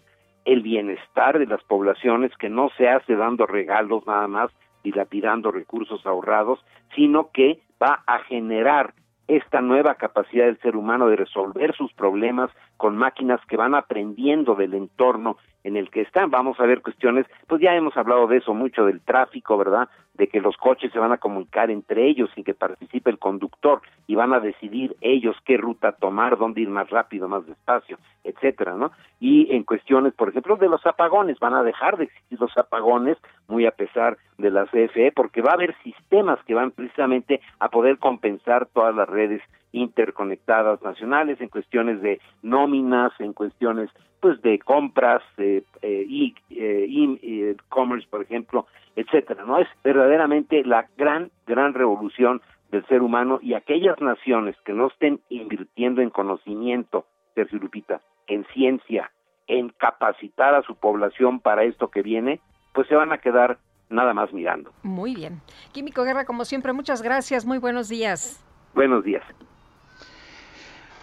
el 0.50 0.64
bienestar 0.64 1.38
de 1.38 1.46
las 1.46 1.64
poblaciones, 1.64 2.36
que 2.38 2.50
no 2.50 2.70
se 2.76 2.90
hace 2.90 3.16
dando 3.16 3.46
regalos 3.46 4.08
nada 4.08 4.28
más, 4.28 4.52
dilapidando 4.84 5.52
recursos 5.52 6.04
ahorrados, 6.08 6.60
sino 6.96 7.30
que 7.32 7.60
va 7.82 8.04
a 8.08 8.20
generar 8.24 8.96
esta 9.28 9.62
nueva 9.62 9.94
capacidad 9.94 10.46
del 10.46 10.60
ser 10.60 10.76
humano 10.76 11.08
de 11.08 11.18
resolver 11.18 11.76
sus 11.76 11.94
problemas 11.94 12.50
con 12.80 12.96
máquinas 12.96 13.42
que 13.46 13.58
van 13.58 13.76
aprendiendo 13.76 14.56
del 14.56 14.74
entorno 14.74 15.36
en 15.66 15.76
el 15.76 15.90
que 15.92 16.00
están. 16.00 16.32
Vamos 16.32 16.58
a 16.62 16.66
ver 16.66 16.82
cuestiones, 16.82 17.26
pues 17.46 17.62
ya 17.62 17.76
hemos 17.76 17.96
hablado 17.98 18.26
de 18.28 18.38
eso 18.38 18.54
mucho, 18.54 18.86
del 18.86 19.02
tráfico, 19.02 19.58
¿verdad? 19.58 19.90
De 20.14 20.28
que 20.28 20.40
los 20.40 20.56
coches 20.56 20.90
se 20.94 20.98
van 20.98 21.12
a 21.12 21.18
comunicar 21.18 21.70
entre 21.70 22.08
ellos 22.08 22.30
sin 22.34 22.46
que 22.46 22.54
participe 22.54 23.10
el 23.10 23.20
conductor 23.20 23.82
y 24.08 24.16
van 24.16 24.32
a 24.34 24.40
decidir 24.40 24.96
ellos 25.02 25.36
qué 25.44 25.58
ruta 25.58 25.92
tomar, 25.92 26.38
dónde 26.38 26.62
ir 26.62 26.70
más 26.70 26.90
rápido, 26.90 27.28
más 27.28 27.46
despacio, 27.46 27.98
etcétera, 28.24 28.76
¿no? 28.76 28.92
Y 29.20 29.54
en 29.54 29.64
cuestiones, 29.64 30.14
por 30.14 30.30
ejemplo, 30.30 30.56
de 30.56 30.70
los 30.70 30.86
apagones, 30.86 31.38
van 31.40 31.56
a 31.56 31.64
dejar 31.64 31.98
de 31.98 32.06
existir 32.06 32.40
los 32.40 32.58
apagones, 32.58 33.18
muy 33.50 33.66
a 33.66 33.72
pesar 33.72 34.18
de 34.38 34.52
la 34.52 34.68
CFE, 34.68 35.12
porque 35.14 35.42
va 35.42 35.52
a 35.52 35.56
haber 35.56 35.76
sistemas 35.84 36.40
que 36.46 36.54
van 36.54 36.72
precisamente 36.72 37.42
a 37.60 37.68
poder 37.68 37.98
compensar 37.98 38.68
todas 38.68 38.96
las 38.96 39.10
redes 39.10 39.42
interconectadas 39.72 40.82
nacionales 40.82 41.40
en 41.42 41.50
cuestiones 41.50 42.02
de 42.02 42.20
nóminas, 42.42 43.12
en 43.20 43.34
cuestiones 43.34 43.90
pues 44.20 44.42
de 44.42 44.60
compras, 44.60 45.22
de 45.38 45.64
eh, 45.82 46.34
e-commerce, 46.50 48.08
por 48.10 48.22
ejemplo, 48.22 48.68
etcétera. 48.96 49.46
No 49.46 49.60
es 49.60 49.68
verdaderamente 49.84 50.64
la 50.66 50.88
gran 50.98 51.32
gran 51.46 51.74
revolución 51.74 52.42
del 52.72 52.86
ser 52.88 53.02
humano 53.02 53.40
y 53.42 53.54
aquellas 53.54 54.00
naciones 54.02 54.56
que 54.66 54.74
no 54.74 54.88
estén 54.88 55.22
invirtiendo 55.30 56.02
en 56.02 56.10
conocimiento, 56.10 57.06
Sergio 57.34 57.60
Lupita, 57.60 58.02
en 58.28 58.46
ciencia, 58.54 59.12
en 59.48 59.70
capacitar 59.70 60.54
a 60.54 60.62
su 60.64 60.76
población 60.76 61.40
para 61.40 61.64
esto 61.64 61.90
que 61.90 62.02
viene, 62.02 62.40
pues 62.74 62.88
se 62.88 62.96
van 62.96 63.12
a 63.12 63.18
quedar 63.18 63.58
nada 63.90 64.14
más 64.14 64.32
mirando. 64.32 64.72
Muy 64.84 65.16
bien. 65.16 65.42
Químico 65.72 66.04
Guerra, 66.04 66.26
como 66.26 66.46
siempre, 66.46 66.74
muchas 66.74 67.02
gracias. 67.02 67.46
Muy 67.46 67.58
buenos 67.58 67.90
días. 67.90 68.46
Buenos 68.76 69.04
días. 69.04 69.24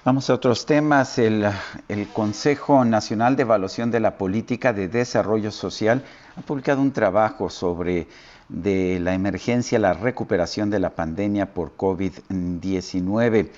Vamos 0.06 0.30
a 0.30 0.34
otros 0.34 0.66
temas. 0.66 1.18
El, 1.18 1.50
Consejo 2.12 2.84
Nacional 2.84 3.34
de 3.34 3.42
Evaluación 3.42 3.90
de 3.90 3.98
la 3.98 4.16
Política 4.16 4.72
de 4.72 4.86
Desarrollo 4.86 5.50
Social 5.50 6.04
ha 6.36 6.42
publicado 6.42 6.80
un 6.80 6.92
trabajo 6.92 7.50
sobre 7.50 8.06
de 8.48 9.00
la 9.00 9.14
emergencia, 9.14 9.80
la 9.80 9.94
recuperación 9.94 10.70
de 10.70 10.78
la 10.78 10.90
pandemia 10.90 11.52
por 11.52 11.76
COVID-19 11.76 13.48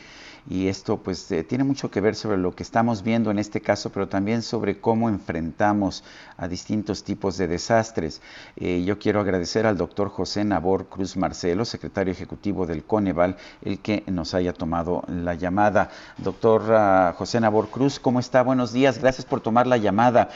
y 0.48 0.68
esto 0.68 0.96
pues 0.96 1.30
eh, 1.30 1.44
tiene 1.44 1.64
mucho 1.64 1.90
que 1.90 2.00
ver 2.00 2.14
sobre 2.14 2.38
lo 2.38 2.54
que 2.54 2.62
estamos 2.62 3.02
viendo 3.02 3.30
en 3.30 3.38
este 3.38 3.60
caso, 3.60 3.90
pero 3.90 4.08
también 4.08 4.42
sobre 4.42 4.80
cómo 4.80 5.08
enfrentamos 5.08 6.02
a 6.38 6.48
distintos 6.48 7.04
tipos 7.04 7.36
de 7.36 7.48
desastres. 7.48 8.22
Eh, 8.56 8.82
yo 8.84 8.98
quiero 8.98 9.20
agradecer 9.20 9.66
al 9.66 9.76
doctor 9.76 10.08
José 10.08 10.44
Nabor 10.44 10.86
Cruz 10.86 11.16
Marcelo, 11.16 11.64
secretario 11.64 12.12
ejecutivo 12.12 12.66
del 12.66 12.84
Coneval, 12.84 13.36
el 13.62 13.80
que 13.80 14.04
nos 14.06 14.32
haya 14.32 14.54
tomado 14.54 15.04
la 15.08 15.34
llamada. 15.34 15.90
Doctor 16.16 16.62
uh, 16.62 17.16
José 17.16 17.40
Nabor 17.40 17.68
Cruz, 17.68 18.00
¿cómo 18.00 18.18
está? 18.18 18.42
Buenos 18.42 18.72
días, 18.72 18.98
gracias 18.98 19.26
por 19.26 19.40
tomar 19.40 19.66
la 19.66 19.76
llamada. 19.76 20.30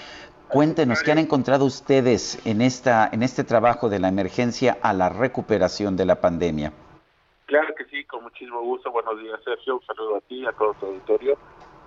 Cuéntenos, 0.49 1.03
¿qué 1.03 1.13
han 1.13 1.19
encontrado 1.19 1.65
ustedes 1.65 2.39
en, 2.45 2.61
esta, 2.61 3.09
en 3.11 3.23
este 3.23 3.45
trabajo 3.45 3.89
de 3.89 3.99
la 3.99 4.09
emergencia 4.09 4.77
a 4.83 4.93
la 4.93 5.09
recuperación 5.09 5.97
de 5.97 6.05
la 6.05 6.21
pandemia? 6.21 6.75
Claro 7.53 7.75
que 7.75 7.85
sí, 7.85 8.03
con 8.05 8.23
muchísimo 8.23 8.63
gusto. 8.63 8.91
Buenos 8.91 9.21
días, 9.21 9.39
Sergio. 9.45 9.75
Un 9.75 9.85
saludo 9.85 10.17
a 10.17 10.21
ti 10.23 10.47
a 10.47 10.53
todo 10.53 10.73
tu 10.73 10.87
auditorio. 10.87 11.37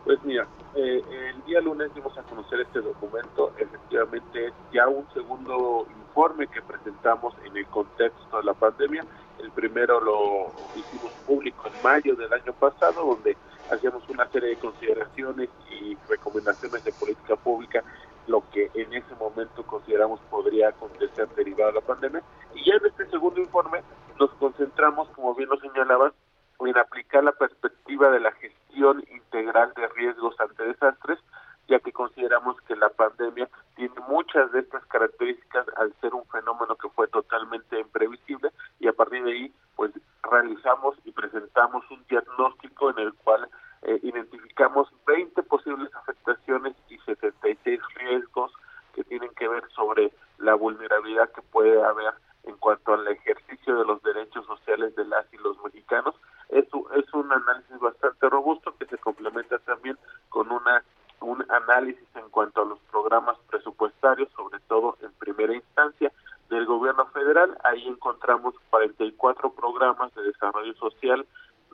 Pues 0.04 0.24
mira, 0.24 0.46
eh, 0.76 1.02
el 1.10 1.44
día 1.46 1.60
lunes 1.60 1.92
dimos 1.96 2.16
a 2.20 2.22
conocer 2.22 2.60
este 2.60 2.82
documento. 2.82 3.52
Efectivamente, 3.58 4.46
es 4.46 4.54
ya 4.72 4.88
un 4.88 5.12
segundo 5.12 5.88
informe 5.90 6.46
que 6.46 6.62
presentamos 6.62 7.34
en 7.46 7.58
el 7.58 7.66
contexto 7.66 8.38
de 8.38 8.44
la 8.44 8.54
pandemia. 8.54 9.04
El 9.40 9.50
primero 9.54 10.00
lo 10.00 10.52
hicimos 10.76 11.12
público 11.26 11.64
en 11.66 11.82
mayo 11.82 12.16
del 12.16 12.32
año 12.32 12.54
pasado, 12.54 13.04
donde 13.04 13.36
hacíamos 13.72 14.08
una 14.08 14.28
serie 14.28 14.50
de 14.50 14.58
consideraciones 14.58 15.50
y 15.72 15.98
recomendaciones 16.08 16.84
de 16.84 16.92
política 16.92 17.38
pública 17.38 17.84
lo 18.28 18.44
que 18.52 18.72
en 18.74 18.94
ese 18.94 19.16
momento 19.20 19.64
consideramos 19.64 20.20
podría 20.30 20.70
acontecer 20.70 21.28
derivado 21.30 21.72
de 21.72 21.80
la 21.80 21.86
pandemia. 21.86 22.24
Y 22.54 22.70
ya 22.70 22.76
en 22.76 22.86
este 22.86 23.10
segundo 23.10 23.40
informe 23.40 23.82
nos 24.20 24.32
concentramos, 24.32 25.10
como 25.10 25.36
bien 25.36 25.50
lo 25.50 25.58
señalabas, 25.58 26.14
en 26.60 26.78
aplicar 26.78 27.24
la 27.24 27.34
perspectiva 27.34 28.10
de 28.10 28.20
la 28.20 28.32
gestión 28.34 29.04
integral 29.12 29.74
de 29.76 29.88
riesgos 29.90 30.40
ante 30.40 30.64
desastres, 30.64 31.20
ya 31.68 31.80
que 31.80 31.92
consideramos 31.92 32.60
que 32.62 32.76
la 32.76 32.90
pandemia 32.90 33.50
tiene 33.76 33.96
muchas 34.08 34.52
de 34.52 34.60
estas 34.60 34.86
características 34.86 35.66
al 35.78 35.94
ser 36.00 36.14
un 36.14 36.26
fenómeno 36.28 36.76
que 36.76 36.90
fue 36.90 37.08
totalmente 37.08 37.80
imprevisible 37.80 38.52
y 38.80 38.88
a 38.88 38.94
partir 38.94 39.24
de 39.24 39.32
ahí 39.32 39.54
pues 39.76 39.92
realizamos 40.24 40.96
y 41.04 41.12
presentamos 41.12 41.84
un 41.90 42.04
diagnóstico 42.08 42.92
en 42.92 43.00
el 43.00 43.14
cual 43.16 43.50
eh, 43.82 44.00
identificamos 44.04 44.88
20 45.08 45.42
posibles 45.44 45.94
afectaciones 45.96 46.76
y 46.90 46.98
76 47.00 47.80
riesgos 47.96 48.54
que 48.94 49.04
tienen 49.04 49.32
que 49.36 49.48
ver 49.48 49.64
sobre 49.72 50.12
la 50.38 50.54
vulnerabilidad 50.54 51.32
que 51.32 51.42
puede 51.42 51.84
haber 51.84 52.14
en 52.45 52.55
cuanto 52.57 52.93
al 52.93 53.07
ejercicio 53.07 53.77
de 53.77 53.85
los 53.85 54.01
derechos 54.03 54.45
sociales 54.45 54.95
de 54.95 55.05
las 55.05 55.26
y 55.34 55.38
los 55.38 55.61
mexicanos. 55.63 56.15
Es, 56.49 56.65
es 56.65 57.13
un 57.13 57.31
análisis 57.31 57.80
bastante 57.80 58.30
robusto 58.30 58.76
que 58.77 58.85
se 58.85 58.97
complementa 58.97 59.57
también 59.59 59.97
con 60.30 60.51
una 60.51 60.84
un 61.22 61.43
análisis 61.49 62.07
en 62.15 62.30
cuanto 62.30 62.61
a 62.61 62.65
los 62.65 62.80
programas 62.91 63.38
presupuestarios, 63.49 64.30
sobre 64.35 64.59
todo 64.67 64.97
en 65.01 65.11
primera 65.13 65.53
instancia 65.55 66.11
del 66.49 66.65
gobierno 66.65 67.05
federal. 67.07 67.57
Ahí 67.63 67.88
encontramos 67.88 68.53
44 68.69 69.51
programas 69.51 70.13
de 70.13 70.23
desarrollo 70.23 70.73
social 70.76 71.26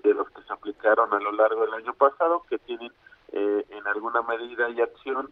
de 0.04 0.14
los 0.14 0.30
que 0.30 0.42
se 0.44 0.54
aplicaron 0.54 1.14
a 1.14 1.20
lo 1.20 1.32
largo 1.32 1.66
del 1.66 1.74
año 1.74 1.94
pasado, 1.94 2.44
que 2.50 2.58
tienen 2.60 2.92
eh, 3.34 3.66
en 3.70 3.88
alguna 3.88 4.22
medida 4.22 4.70
y 4.70 4.82
acción 4.82 5.32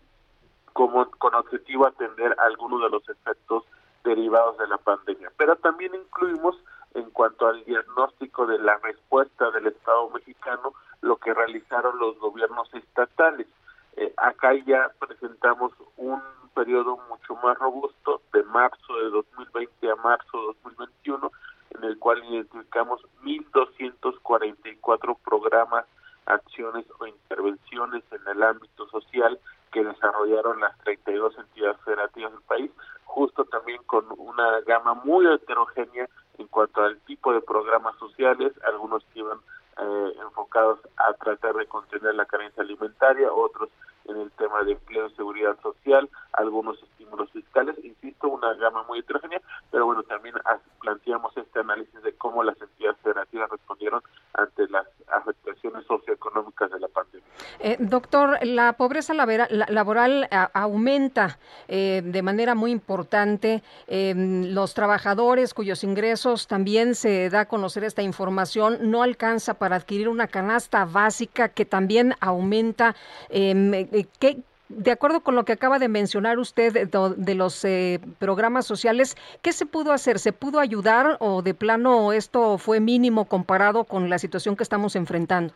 como 0.74 1.10
con 1.12 1.34
objetivo 1.36 1.88
atender 1.88 2.36
algunos 2.40 2.82
de 2.82 2.90
los 2.90 3.10
efectos 3.10 3.64
derivados 4.04 4.58
de 4.58 4.68
la 4.68 4.78
pandemia. 4.78 5.32
Pero 5.38 5.56
también 5.58 5.94
incluimos 5.96 6.56
en 6.94 7.10
cuanto 7.12 7.48
al 7.48 7.64
diagnóstico 7.66 8.48
de 8.48 8.60
la 8.60 8.78
respuesta 8.78 9.52
del 9.52 9.68
Estado 9.68 10.10
mexicano 10.10 10.74
lo 11.02 11.18
que 11.18 11.34
realizaron 11.34 11.98
los 12.00 12.18
gobiernos 12.20 12.74
estatales. 12.74 13.48
Eh, 13.96 14.14
acá 14.18 14.54
ya 14.66 14.92
presentamos 15.00 15.72
un 15.98 16.22
periodo 16.54 16.98
mucho 17.10 17.36
más 17.36 17.58
robusto 17.58 18.22
de 18.34 18.44
marzo 18.44 18.98
de 19.04 19.10
2020 19.10 19.92
a 19.92 19.96
marzo 19.96 20.40
de 20.40 20.48
2021 20.64 21.32
en 21.72 21.84
el 21.84 21.98
cual 22.00 22.24
identificamos 22.26 23.02
1.244 23.24 25.18
programas, 25.24 25.86
acciones 26.26 26.86
o 27.00 27.08
intervenciones 27.08 28.04
en 28.12 28.28
el 28.28 28.44
ámbito 28.44 28.88
social 28.90 29.40
que 29.72 29.84
desarrollaron 29.84 30.60
las 30.60 30.78
32 30.80 31.38
entidades 31.38 31.78
federativas 31.86 32.32
del 32.32 32.42
país, 32.42 32.72
justo 33.10 33.44
también 33.46 33.82
con 33.84 34.06
una 34.18 34.62
gama 34.62 34.94
muy 34.94 35.26
heterogénea 35.28 36.08
en 36.38 36.48
cuanto 36.48 36.82
al 36.84 37.00
tipo 37.02 37.34
de 37.34 37.42
programas 37.42 37.98
sociales, 37.98 38.54
algunos 38.66 39.04
que 39.06 39.20
iban 39.20 39.40
eh, 39.78 40.14
enfocados 40.22 40.80
a 40.96 41.14
tratar 41.14 41.56
de 41.56 41.66
contener 41.66 42.14
la 42.16 42.26
carencia 42.26 42.64
alimentaria, 42.64 43.34
otros 43.34 43.70
en 44.10 44.18
el 44.22 44.32
tema 44.32 44.64
de 44.64 44.74
empleo 44.74 45.08
y 45.08 45.16
seguridad 45.16 45.58
social, 45.62 46.10
algunos 46.34 46.82
estímulos 46.82 47.32
fiscales, 47.32 47.76
insisto, 47.84 48.28
una 48.28 48.54
gama 48.56 48.84
muy 48.84 49.00
heterogénea, 49.00 49.42
pero 49.72 49.86
bueno, 49.86 50.04
también 50.04 50.36
planteamos 50.82 51.36
este 51.38 51.60
análisis 51.60 52.02
de 52.04 52.14
cómo 52.14 52.44
las 52.44 52.60
entidades 52.62 52.98
federativas 53.04 53.50
respondieron 53.50 54.02
ante 54.34 54.68
las 54.70 54.88
afectaciones 55.08 55.86
socioeconómicas 55.86 56.72
de 56.72 56.80
la 56.80 56.88
pandemia. 56.88 57.28
Eh, 57.60 57.78
doctor, 57.80 58.38
la 58.44 58.74
pobreza 58.74 59.14
laboral 59.14 60.28
aumenta 60.54 61.40
eh, 61.68 62.02
de 62.04 62.22
manera 62.22 62.56
muy 62.56 62.72
importante. 62.72 63.64
Em, 63.88 64.54
los 64.54 64.74
trabajadores 64.74 65.54
cuyos 65.54 65.84
ingresos 65.84 66.48
también 66.48 66.96
se 66.96 67.30
da 67.30 67.42
a 67.42 67.46
conocer 67.48 67.84
esta 67.84 68.02
información 68.02 68.78
no 68.92 69.04
alcanza 69.04 69.56
para 69.56 69.76
adquirir 69.76 70.10
una 70.10 70.28
canasta 70.28 70.86
básica 70.86 71.50
que 71.50 71.66
también 71.66 72.16
aumenta. 72.22 72.96
Em, 73.30 73.74
eh, 73.74 73.99
¿qué, 74.20 74.44
de 74.70 74.92
acuerdo 74.92 75.22
con 75.22 75.36
lo 75.36 75.46
que 75.46 75.54
acaba 75.54 75.80
de 75.80 75.90
mencionar 75.90 76.38
usted 76.38 76.88
de, 76.88 77.36
los 77.36 77.66
eh, 77.66 78.00
programas 78.20 78.66
sociales, 78.66 79.18
¿qué 79.42 79.52
se 79.52 79.66
pudo 79.66 79.92
hacer? 79.92 80.20
¿Se 80.20 80.32
pudo 80.32 80.60
ayudar 80.60 81.18
o 81.20 81.42
de 81.42 81.54
plano 81.54 82.14
esto 82.14 82.58
fue 82.58 82.80
mínimo 82.80 83.26
comparado 83.26 83.84
con 83.84 84.10
la 84.10 84.20
situación 84.20 84.56
que 84.56 84.64
estamos 84.64 84.96
enfrentando? 84.96 85.54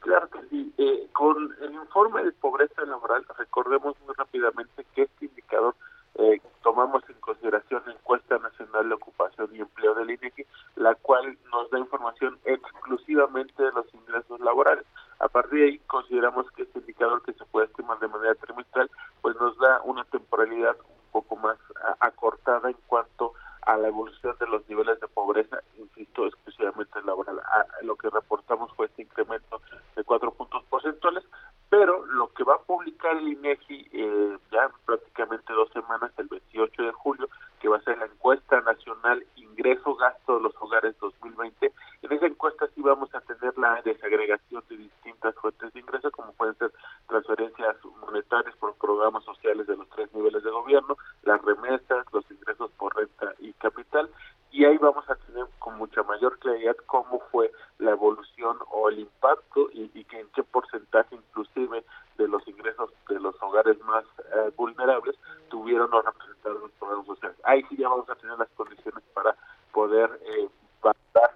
Claro 0.00 0.28
que 0.28 0.40
sí. 0.50 0.72
Eh, 0.78 1.08
con 1.12 1.54
el 1.62 1.74
informe 1.74 2.24
de 2.24 2.32
pobreza 2.32 2.82
laboral, 2.84 3.24
recordemos 3.38 3.94
muy 4.04 4.14
rápidamente 4.16 4.84
que 4.94 5.02
este 5.02 5.26
indicador 5.26 5.74
eh, 6.16 6.40
tomamos 6.64 7.02
en 7.08 7.16
consideración 7.20 7.82
la 7.86 7.92
encuesta 7.92 8.38
nacional 8.38 8.88
de 8.88 8.94
ocupación 8.94 9.50
y 9.54 9.60
empleo 9.60 9.94
del 9.94 10.10
INEGI, 10.10 10.44
la 10.76 10.96
cual 10.96 11.38
nos 11.52 11.70
da 11.70 11.78
información 11.78 12.38
exclusivamente 12.44 13.62
de 13.62 13.70
los 13.72 13.86
ingresos 13.94 14.40
laborales. 14.40 14.84
A 15.20 15.28
partir 15.28 15.58
de 15.58 15.64
ahí 15.66 15.78
consideramos 15.86 16.50
que 16.52 16.62
este 16.62 16.78
indicador 16.78 17.22
que 17.22 17.32
se 17.32 17.44
puede 17.46 17.66
estimar 17.66 17.98
de 17.98 18.08
manera 18.08 18.34
trimestral, 18.36 18.90
pues 19.20 19.36
nos 19.36 19.56
da 19.58 19.80
una 19.82 20.04
temporalidad 20.04 20.76
un 20.80 21.12
poco 21.12 21.36
más 21.36 21.58
acortada 22.00 22.70
en 22.70 22.76
cuanto 22.86 23.32
a 23.62 23.76
la 23.76 23.88
evolución 23.88 24.36
de 24.38 24.46
los 24.46 24.66
niveles 24.68 24.98
de 25.00 25.08
pobreza, 25.08 25.60
insisto, 25.76 26.26
exclusivamente 26.26 27.02
laboral. 27.02 27.40
lo 27.82 27.96
que 27.96 28.08
reportamos 28.08 28.72
fue 28.74 28.86
este 28.86 29.02
incremento 29.02 29.60
de 29.96 30.04
cuatro 30.04 30.30
puntos 30.32 30.64
porcentuales, 30.70 31.24
pero 31.68 32.06
lo 32.06 32.32
que 32.32 32.44
va 32.44 32.54
a 32.54 32.62
publicar 32.62 33.16
el 33.16 33.28
INEGI 33.28 33.88
eh, 33.92 34.38
ya 34.50 34.70
prácticamente 34.86 35.52
dos 35.52 35.70
semanas, 35.72 36.12
el 36.16 36.28
28 36.28 36.82
de 36.82 36.92
julio, 36.92 37.28
que 37.60 37.68
va 37.68 37.76
a 37.76 37.82
ser 37.82 37.98
la 37.98 38.06
encuesta 38.06 38.60
nacional 38.62 39.24
ingreso-gasto 39.36 40.36
de 40.36 40.42
los 40.42 40.54
hogares 40.60 40.98
2020, 41.00 41.72
en 42.02 42.12
esa 42.12 42.26
encuesta 42.26 42.68
sí 42.74 42.80
vamos 42.80 43.14
a 43.14 43.20
tener 43.20 43.56
la 43.58 43.82
desagregación 43.82 44.62
de 44.68 44.76
distintas 44.76 45.34
fuentes 45.34 45.72
de 45.72 45.80
ingreso, 45.80 46.10
como 46.10 46.32
pueden 46.32 46.56
ser 46.56 46.72
transferencias 47.08 47.76
monetarias 48.00 48.54
por 48.56 48.74
programas 48.74 49.24
sociales 49.24 49.66
de 49.66 49.76
los 49.76 49.88
tres 49.90 50.12
niveles 50.14 50.42
de 50.42 50.50
gobierno, 50.50 50.96
las 51.22 51.42
remesas, 51.42 52.06
los 52.12 52.30
ingresos 52.30 52.70
por 52.78 52.96
renta 52.96 53.34
y 53.40 53.52
capital, 53.54 54.08
y 54.50 54.64
ahí 54.64 54.78
vamos 54.78 55.08
a 55.10 55.16
tener 55.16 55.46
con 55.58 55.76
mucha 55.76 56.02
mayor 56.04 56.38
claridad 56.38 56.76
cómo 56.86 57.20
fue 57.30 57.52
la 57.78 57.90
evolución 57.90 58.56
o 58.70 58.88
el 58.88 59.00
impacto 59.00 59.68
y, 59.72 59.90
y 59.92 60.04
que 60.04 60.20
en 60.20 60.28
qué 60.34 60.42
porcentaje 60.42 61.16
inclusive 61.16 61.84
de 62.16 62.28
los 62.28 62.46
ingresos 62.48 62.90
de 63.08 63.20
los 63.20 63.40
hogares 63.42 63.78
más 63.84 64.04
eh, 64.34 64.50
vulnerables 64.56 65.16
tuvieron 65.48 65.92
o 65.92 66.02
representaron 66.02 66.60
los 66.60 66.72
programas 66.72 67.06
sociales. 67.06 67.36
Ahí 67.44 67.62
sí 67.68 67.76
ya 67.76 67.88
vamos 67.88 68.08
a 68.10 68.16
tener 68.16 68.38
las 68.38 68.48
condiciones 68.50 69.02
para 69.14 69.36
poder 69.72 70.10
eh, 70.24 70.48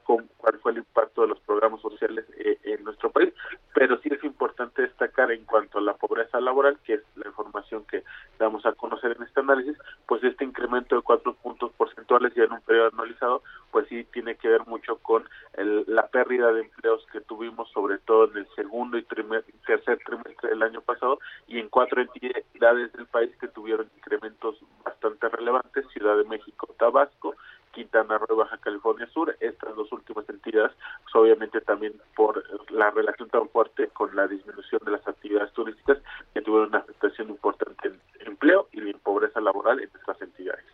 con 0.05 0.29
cuál 0.37 0.59
fue 0.59 0.73
el 0.73 0.79
impacto 0.79 1.23
de 1.23 1.29
los 1.29 1.41
programas 1.41 1.81
sociales 1.81 2.25
eh, 2.39 2.59
en 2.65 2.85
nuestro 2.85 3.11
país, 3.11 3.33
pero 3.75 3.99
sí 4.01 4.09
es 4.13 4.23
importante 4.25 4.83
destacar 4.83 5.31
en 5.31 5.45
cuanto 5.45 5.79
a 5.79 5.83
la 5.83 5.95
pobreza 5.95 6.41
laboral, 6.41 6.79
que 6.85 6.95
es 6.95 7.03
la 7.17 7.29
información 7.29 7.85
que 7.87 8.03
damos 8.39 8.65
a 8.67 8.73
conocer 8.73 9.17
en 9.17 9.23
este 9.23 9.41
análisis, 9.41 9.77
pues 10.07 10.23
este 10.25 10.45
incremento 10.45 10.97
de 10.97 11.03
cuatro 11.03 11.35
puntos 11.35 11.73
porcentuales 11.73 12.35
ya 12.35 12.45
en 12.45 12.53
un 12.53 12.61
periodo 12.63 12.89
anualizado, 12.89 13.43
pues 13.71 13.89
sí 13.89 14.05
tiene 14.13 14.37
que 14.37 14.49
ver 14.49 14.67
mucho 14.67 14.97
con 14.99 15.25
la 15.57 16.07
pérdida 16.09 16.53
de 16.53 16.63
empleos 16.63 17.07
que 17.13 17.21
tuvimos, 17.21 17.71
sobre 17.71 17.99
todo 17.99 18.31
en 18.31 18.39
el 18.39 18.49
segundo 18.55 18.99
y 18.99 19.03
tercer 19.03 19.99
trimestre 20.05 20.51
del 20.51 20.63
año 20.63 20.81
pasado, 20.81 21.19
y 21.47 21.59
en 21.59 21.69
cuatro 21.69 22.03
entidades 22.03 22.93
del 22.93 23.07
país 23.07 23.31
que 23.41 23.49
tuvieron 23.49 23.89
incrementos 23.97 24.57
bastante 24.85 25.29
relevantes, 25.29 25.87
Ciudad 25.93 26.17
de 26.17 26.25
México, 26.25 26.69
Tabasco, 26.79 27.35
Quintana 27.73 28.19
Roo, 28.19 28.37
Baja 28.37 28.59
California 28.59 29.07
Sur, 29.09 29.35
estas 29.41 29.75
dos 29.75 29.91
últimas 29.93 30.29
entidades, 30.29 30.73
pues 31.03 31.15
obviamente 31.15 31.61
también 31.61 31.95
por 32.15 32.45
la 32.71 32.91
relación 32.91 33.29
tan 33.31 33.49
fuerte 33.49 33.89
con 33.89 34.15
la 34.15 34.29
disminución 34.29 34.81
de 34.85 34.93
las 34.93 35.07
actividades 35.09 35.53
turísticas 35.53 35.99
que 36.35 36.43
tuvieron 36.43 36.69
una 36.69 36.79
afectación 36.79 37.31
importante 37.31 37.89
en 37.89 38.01
empleo 38.27 38.69
y 38.73 38.81
en 38.81 38.99
pobreza 39.01 39.41
laboral 39.41 39.81
en 39.81 39.91
estas 39.95 40.21
entidades. 40.23 40.65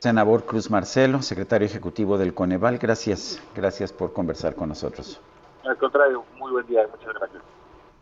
Senador 0.00 0.42
Cruz 0.58 0.70
Marcelo, 0.72 1.22
secretario 1.22 1.66
ejecutivo 1.66 2.18
del 2.18 2.34
Coneval, 2.34 2.78
gracias, 2.78 3.40
gracias 3.54 3.92
por 3.92 4.12
conversar 4.12 4.56
con 4.56 4.70
nosotros. 4.70 5.20
Al 5.64 5.76
contrario, 5.76 6.24
muy 6.36 6.50
buen 6.50 6.66
día, 6.66 6.84
muchas 6.90 7.14
gracias. 7.14 7.42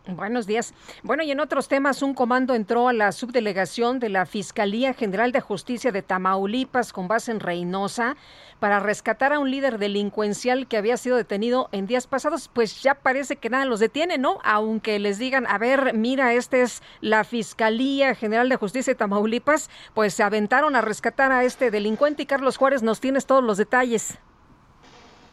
Buenos 0.08 0.46
días. 0.46 0.72
Bueno, 1.02 1.22
y 1.22 1.30
en 1.30 1.40
otros 1.40 1.68
temas, 1.68 2.00
un 2.00 2.14
comando 2.14 2.54
entró 2.54 2.88
a 2.88 2.94
la 2.94 3.12
subdelegación 3.12 3.98
de 3.98 4.08
la 4.08 4.24
Fiscalía 4.24 4.94
General 4.94 5.32
de 5.32 5.42
Justicia 5.42 5.92
de 5.92 6.00
Tamaulipas 6.00 6.94
con 6.94 7.08
base 7.08 7.30
en 7.30 7.40
Reynosa 7.40 8.16
para 8.60 8.80
rescatar 8.80 9.32
a 9.32 9.38
un 9.38 9.50
líder 9.50 9.78
delincuencial 9.78 10.66
que 10.66 10.76
había 10.76 10.96
sido 10.96 11.16
detenido 11.16 11.68
en 11.72 11.86
días 11.86 12.06
pasados. 12.06 12.48
Pues 12.48 12.82
ya 12.82 12.94
parece 12.94 13.36
que 13.36 13.50
nada 13.50 13.64
los 13.64 13.80
detiene, 13.80 14.18
¿no? 14.18 14.38
Aunque 14.44 14.98
les 14.98 15.18
digan, 15.18 15.46
a 15.46 15.58
ver, 15.58 15.94
mira, 15.94 16.32
esta 16.34 16.58
es 16.58 16.82
la 17.00 17.24
Fiscalía 17.24 18.14
General 18.14 18.48
de 18.48 18.56
Justicia 18.56 18.92
de 18.92 18.98
Tamaulipas, 18.98 19.70
pues 19.94 20.14
se 20.14 20.22
aventaron 20.22 20.76
a 20.76 20.80
rescatar 20.80 21.32
a 21.32 21.44
este 21.44 21.70
delincuente 21.70 22.22
y 22.22 22.26
Carlos 22.26 22.56
Juárez 22.56 22.82
nos 22.82 23.00
tienes 23.00 23.26
todos 23.26 23.44
los 23.44 23.58
detalles. 23.58 24.18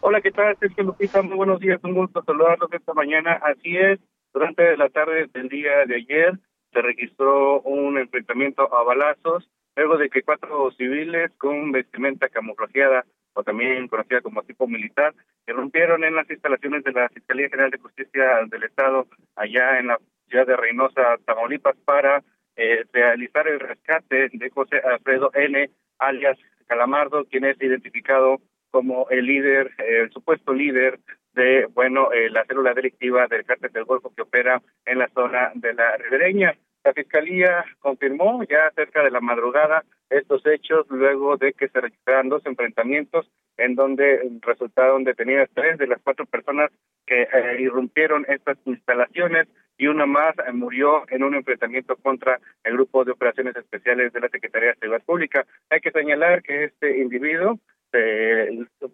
Hola, 0.01 0.19
¿qué 0.21 0.31
tal? 0.31 0.57
Sergio 0.59 0.83
Lupita, 0.83 1.21
muy 1.21 1.37
buenos 1.37 1.59
días, 1.59 1.79
un 1.83 1.93
gusto 1.93 2.21
saludarlos 2.25 2.69
esta 2.73 2.93
mañana. 2.93 3.39
Así 3.41 3.77
es, 3.77 3.99
durante 4.33 4.75
la 4.75 4.89
tarde 4.89 5.29
del 5.33 5.47
día 5.47 5.85
de 5.87 5.95
ayer 5.95 6.39
se 6.73 6.81
registró 6.81 7.61
un 7.61 7.97
enfrentamiento 7.97 8.63
a 8.75 8.83
balazos 8.83 9.49
luego 9.75 9.97
de 9.97 10.09
que 10.09 10.23
cuatro 10.23 10.71
civiles 10.71 11.31
con 11.37 11.71
vestimenta 11.71 12.29
camuflajeada 12.29 13.05
o 13.33 13.43
también 13.43 13.87
conocida 13.87 14.21
como 14.21 14.43
tipo 14.43 14.67
militar 14.67 15.13
irrumpieron 15.47 16.03
en 16.03 16.15
las 16.15 16.29
instalaciones 16.29 16.83
de 16.83 16.91
la 16.91 17.09
Fiscalía 17.09 17.49
General 17.49 17.71
de 17.71 17.79
Justicia 17.79 18.39
del 18.47 18.63
Estado 18.63 19.07
allá 19.35 19.79
en 19.79 19.87
la 19.87 19.99
ciudad 20.29 20.47
de 20.47 20.55
Reynosa, 20.55 21.17
Tamaulipas, 21.25 21.75
para 21.85 22.23
eh, 22.55 22.85
realizar 22.91 23.47
el 23.47 23.59
rescate 23.59 24.29
de 24.31 24.49
José 24.49 24.77
Alfredo 24.79 25.31
N., 25.33 25.69
alias 25.99 26.37
Calamardo, 26.67 27.25
quien 27.25 27.45
es 27.45 27.61
identificado 27.61 28.39
como 28.71 29.07
el 29.09 29.25
líder, 29.25 29.71
el 29.77 30.11
supuesto 30.11 30.53
líder 30.53 30.99
de, 31.33 31.67
bueno, 31.73 32.11
eh, 32.11 32.29
la 32.29 32.45
célula 32.45 32.73
delictiva 32.73 33.27
del 33.27 33.45
cártel 33.45 33.71
del 33.71 33.85
Golfo 33.85 34.13
que 34.15 34.23
opera 34.23 34.61
en 34.85 34.99
la 34.99 35.09
zona 35.09 35.51
de 35.55 35.73
la 35.73 35.97
ribereña. 35.97 36.55
La 36.83 36.93
Fiscalía 36.93 37.63
confirmó 37.79 38.43
ya 38.43 38.69
cerca 38.75 39.03
de 39.03 39.11
la 39.11 39.21
madrugada 39.21 39.83
estos 40.09 40.45
hechos 40.45 40.85
luego 40.89 41.37
de 41.37 41.53
que 41.53 41.69
se 41.69 41.79
registraran 41.79 42.29
dos 42.29 42.45
enfrentamientos 42.45 43.31
en 43.57 43.75
donde 43.75 44.19
resultaron 44.41 45.03
detenidas 45.03 45.49
tres 45.53 45.77
de 45.77 45.87
las 45.87 46.01
cuatro 46.01 46.25
personas 46.25 46.71
que 47.05 47.23
eh, 47.23 47.57
irrumpieron 47.59 48.25
estas 48.27 48.57
instalaciones 48.65 49.47
y 49.77 49.87
una 49.87 50.05
más 50.05 50.35
eh, 50.39 50.51
murió 50.51 51.03
en 51.09 51.23
un 51.23 51.35
enfrentamiento 51.35 51.95
contra 51.95 52.39
el 52.63 52.73
grupo 52.73 53.05
de 53.05 53.11
operaciones 53.11 53.55
especiales 53.55 54.11
de 54.11 54.19
la 54.19 54.29
Secretaría 54.29 54.69
de 54.69 54.75
Seguridad 54.75 55.05
Pública. 55.05 55.45
Hay 55.69 55.79
que 55.79 55.91
señalar 55.91 56.43
que 56.43 56.65
este 56.65 56.97
individuo 56.99 57.59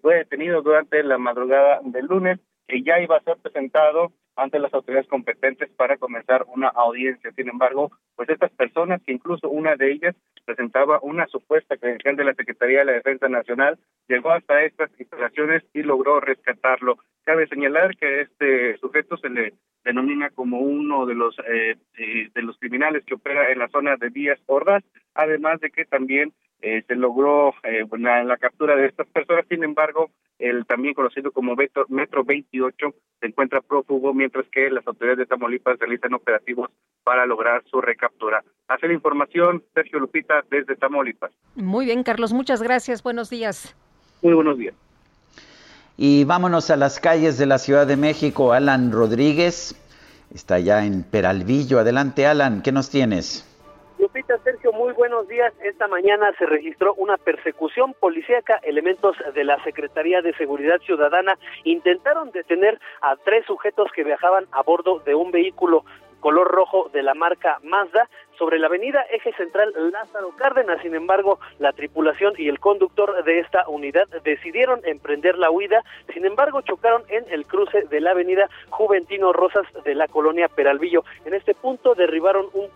fue 0.02 0.16
detenido 0.16 0.62
durante 0.62 1.02
la 1.04 1.18
madrugada 1.18 1.80
del 1.84 2.06
lunes, 2.06 2.40
que 2.68 2.84
ya 2.84 3.00
iba 3.00 3.16
a 3.18 3.24
ser 3.24 3.38
presentado 3.38 4.12
ante 4.42 4.60
las 4.60 4.74
autoridades 4.74 5.08
competentes 5.08 5.70
para 5.72 5.98
comenzar 5.98 6.46
una 6.48 6.70
audiencia. 6.70 7.32
Sin 7.34 7.50
embargo, 7.50 7.92
pues 8.16 8.30
estas 8.30 8.52
personas, 8.52 9.02
que 9.04 9.14
incluso 9.14 9.50
una 9.50 9.76
de 9.76 9.92
ellas 9.92 10.16
presentaba 10.46 11.00
una 11.02 11.28
supuesta 11.28 11.78
credencial 11.78 12.16
de 12.16 12.24
la 12.24 12.34
Secretaría 12.34 12.80
de 12.80 12.86
la 12.86 12.92
Defensa 12.94 13.30
Nacional, 13.30 13.78
llegó 14.08 14.32
hasta 14.32 14.64
estas 14.64 14.90
instalaciones 15.00 15.64
y 15.74 15.84
logró 15.84 16.20
rescatarlo. 16.20 16.98
Cabe 17.24 17.48
señalar 17.48 17.96
que 17.98 18.22
este 18.22 18.78
sujeto 18.78 19.18
se 19.18 19.30
le 19.30 19.54
denomina 19.84 20.30
como 20.32 20.60
uno 20.60 21.06
de 21.06 21.16
los 21.16 21.38
eh, 21.48 21.78
eh, 21.98 22.30
de 22.34 22.42
los 22.42 22.58
criminales 22.58 23.04
que 23.06 23.16
opera 23.16 23.52
en 23.52 23.60
la 23.60 23.70
zona 23.70 23.96
de 23.98 24.10
Vías 24.10 24.40
Ordaz, 24.48 24.84
además 25.14 25.60
de 25.60 25.70
que 25.70 25.86
también 25.86 26.34
eh, 26.62 26.84
se 26.88 26.96
logró 26.96 27.54
eh, 27.64 27.86
la, 27.98 28.24
la, 28.24 28.38
captura 28.38 28.76
de 28.76 28.88
estas 28.88 29.08
personas. 29.08 29.46
Sin 29.48 29.64
embargo, 29.64 30.10
el 30.40 30.66
también 30.66 30.94
conocido 30.94 31.32
como 31.32 31.56
Metro, 31.56 31.86
Metro 31.90 32.24
28 32.24 32.94
se 33.20 33.28
encuentra 33.28 33.62
prófugo, 33.62 34.14
mientras 34.14 34.46
que 34.50 34.70
las 34.70 34.86
autoridades 34.88 35.20
de 35.20 35.26
Tamaulipas 35.26 35.80
realizan 35.80 36.14
operativos 36.14 36.70
para 37.04 37.26
lograr 37.26 37.64
su 37.70 37.82
recaptura. 37.82 38.44
Hace 38.68 38.88
la 38.88 38.94
información, 38.94 39.64
Sergio 39.74 40.00
Lupita, 40.00 40.44
desde 40.50 40.76
Tamaulipas. 40.76 41.32
Muy 41.56 41.86
bien, 41.86 42.04
Carlos, 42.04 42.34
muchas 42.34 42.62
gracias. 42.62 43.04
Buenos 43.04 43.30
días. 43.30 43.76
Muy 44.22 44.34
buenos 44.34 44.58
días. 44.58 44.76
Y 45.98 46.24
vámonos 46.24 46.70
a 46.70 46.78
las 46.78 47.00
calles 47.00 47.38
de 47.38 47.46
la 47.46 47.58
Ciudad 47.58 47.88
de 47.88 47.98
México. 47.98 48.54
Alan 48.54 48.92
Rodríguez 48.92 49.76
está 50.34 50.60
ya 50.60 50.86
en 50.86 51.04
Peralvillo. 51.04 51.80
Adelante, 51.80 52.26
Alan, 52.26 52.62
¿qué 52.62 52.72
nos 52.72 52.90
tienes? 52.90 53.49
Lupita, 54.00 54.38
Sergio, 54.46 54.72
muy 54.72 54.94
buenos 54.94 55.28
días. 55.28 55.54
Esta 55.62 55.90
mañana 55.90 56.32
se 56.40 56.46
registró 56.46 56.94
una 56.94 57.18
persecución 57.18 57.94
policíaca. 57.94 58.58
Elementos 58.64 59.18
de 59.36 59.44
la 59.44 59.62
Secretaría 59.66 60.22
de 60.22 60.34
Seguridad 60.36 60.80
Ciudadana 60.80 61.38
intentaron 61.66 62.32
detener 62.32 62.80
a 63.02 63.18
tres 63.18 63.46
sujetos 63.46 63.92
que 63.94 64.06
viajaban 64.06 64.46
a 64.54 64.62
bordo 64.62 65.00
de 65.00 65.16
un 65.16 65.32
vehículo 65.32 65.84
color 66.22 66.48
rojo 66.48 66.90
de 66.94 67.04
la 67.04 67.14
marca 67.14 67.60
Mazda 67.64 68.08
sobre 68.38 68.58
la 68.58 68.68
avenida 68.68 69.06
Eje 69.12 69.34
Central 69.34 69.74
Lázaro 69.92 70.30
Cárdenas. 70.38 70.82
Sin 70.82 70.96
embargo, 70.96 71.40
la 71.58 71.74
tripulación 71.74 72.36
y 72.38 72.48
el 72.48 72.60
conductor 72.60 73.22
de 73.26 73.40
esta 73.40 73.68
unidad 73.68 74.08
decidieron 74.24 74.80
emprender 74.86 75.38
la 75.38 75.52
huida. 75.52 75.84
Sin 76.14 76.26
embargo, 76.26 76.62
chocaron 76.62 77.04
en 77.10 77.26
el 77.30 77.46
cruce 77.46 77.84
de 77.84 78.00
la 78.00 78.12
avenida 78.12 78.50
Juventino 78.70 79.34
Rosas 79.34 79.66
de 79.84 79.94
la 79.94 80.08
colonia 80.08 80.48
Peralvillo. 80.48 81.04
En 81.26 81.34
este 81.34 81.54
punto 81.54 81.96
derribaron 81.96 82.48
un 82.54 82.70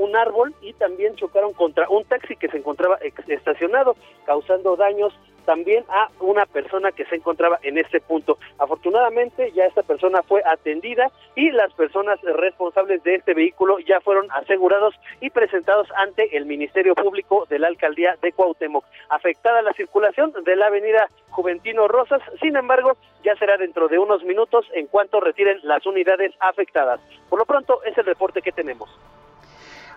un 0.00 0.16
árbol 0.16 0.54
y 0.62 0.72
también 0.72 1.14
chocaron 1.16 1.52
contra 1.52 1.88
un 1.90 2.04
taxi 2.04 2.34
que 2.34 2.48
se 2.48 2.56
encontraba 2.56 2.98
estacionado, 3.28 3.96
causando 4.24 4.74
daños 4.74 5.12
también 5.44 5.84
a 5.88 6.08
una 6.20 6.46
persona 6.46 6.92
que 6.92 7.04
se 7.06 7.16
encontraba 7.16 7.58
en 7.62 7.76
este 7.76 8.00
punto. 8.00 8.38
Afortunadamente 8.58 9.52
ya 9.52 9.66
esta 9.66 9.82
persona 9.82 10.22
fue 10.22 10.42
atendida 10.46 11.10
y 11.34 11.50
las 11.50 11.72
personas 11.74 12.20
responsables 12.22 13.02
de 13.02 13.16
este 13.16 13.34
vehículo 13.34 13.78
ya 13.80 14.00
fueron 14.00 14.30
asegurados 14.30 14.94
y 15.20 15.30
presentados 15.30 15.88
ante 15.96 16.36
el 16.36 16.46
Ministerio 16.46 16.94
Público 16.94 17.46
de 17.50 17.58
la 17.58 17.68
Alcaldía 17.68 18.16
de 18.22 18.32
Cuauhtémoc. 18.32 18.84
Afectada 19.08 19.60
la 19.62 19.72
circulación 19.72 20.32
de 20.44 20.56
la 20.56 20.66
avenida 20.68 21.08
Juventino 21.30 21.88
Rosas, 21.88 22.22
sin 22.40 22.56
embargo, 22.56 22.96
ya 23.22 23.34
será 23.36 23.56
dentro 23.56 23.88
de 23.88 23.98
unos 23.98 24.22
minutos 24.24 24.66
en 24.72 24.86
cuanto 24.86 25.20
retiren 25.20 25.58
las 25.62 25.84
unidades 25.84 26.32
afectadas. 26.40 27.00
Por 27.28 27.38
lo 27.38 27.44
pronto 27.44 27.82
es 27.84 27.96
el 27.98 28.06
reporte 28.06 28.40
que 28.40 28.52
tenemos. 28.52 28.88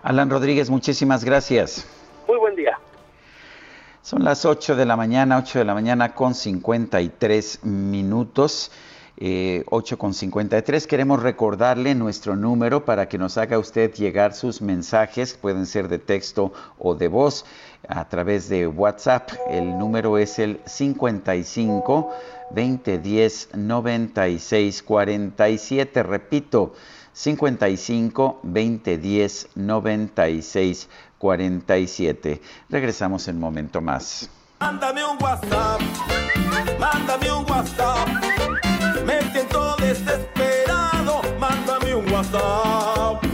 Alan 0.04 0.28
Rodríguez, 0.28 0.68
muchísimas 0.68 1.24
gracias. 1.24 1.86
Muy 2.28 2.36
buen 2.36 2.54
día. 2.54 2.78
Son 4.02 4.22
las 4.22 4.44
8 4.44 4.76
de 4.76 4.84
la 4.84 4.96
mañana, 4.96 5.38
8 5.38 5.60
de 5.60 5.64
la 5.64 5.72
mañana 5.72 6.14
con 6.14 6.34
53 6.34 7.64
minutos. 7.64 8.70
Eh, 9.16 9.64
8 9.70 9.96
con 9.96 10.12
53. 10.12 10.86
Queremos 10.86 11.22
recordarle 11.22 11.94
nuestro 11.94 12.36
número 12.36 12.84
para 12.84 13.08
que 13.08 13.16
nos 13.16 13.38
haga 13.38 13.58
usted 13.58 13.94
llegar 13.94 14.34
sus 14.34 14.60
mensajes, 14.60 15.32
pueden 15.34 15.64
ser 15.64 15.88
de 15.88 15.98
texto 15.98 16.52
o 16.78 16.94
de 16.94 17.08
voz, 17.08 17.46
a 17.88 18.06
través 18.06 18.50
de 18.50 18.66
WhatsApp. 18.66 19.30
El 19.48 19.78
número 19.78 20.18
es 20.18 20.38
el 20.38 20.60
55 20.66 22.12
2010 22.50 23.54
96 23.54 24.82
47. 24.82 26.02
Repito, 26.02 26.74
55 27.14 28.40
2010 28.42 29.48
96 29.54 30.88
47. 31.18 32.42
Regresamos 32.68 33.26
en 33.28 33.36
un 33.36 33.40
momento 33.40 33.80
más. 33.80 34.28
Mándame 34.60 35.04
un 35.04 35.16
WhatsApp, 35.22 35.80
mándame 36.78 37.32
un 37.32 37.50
WhatsApp. 37.50 38.08
Me 39.06 39.22
siento 39.32 39.76
desesperado, 39.76 41.22
mándame 41.38 41.94
un 41.94 42.12
WhatsApp. 42.12 43.33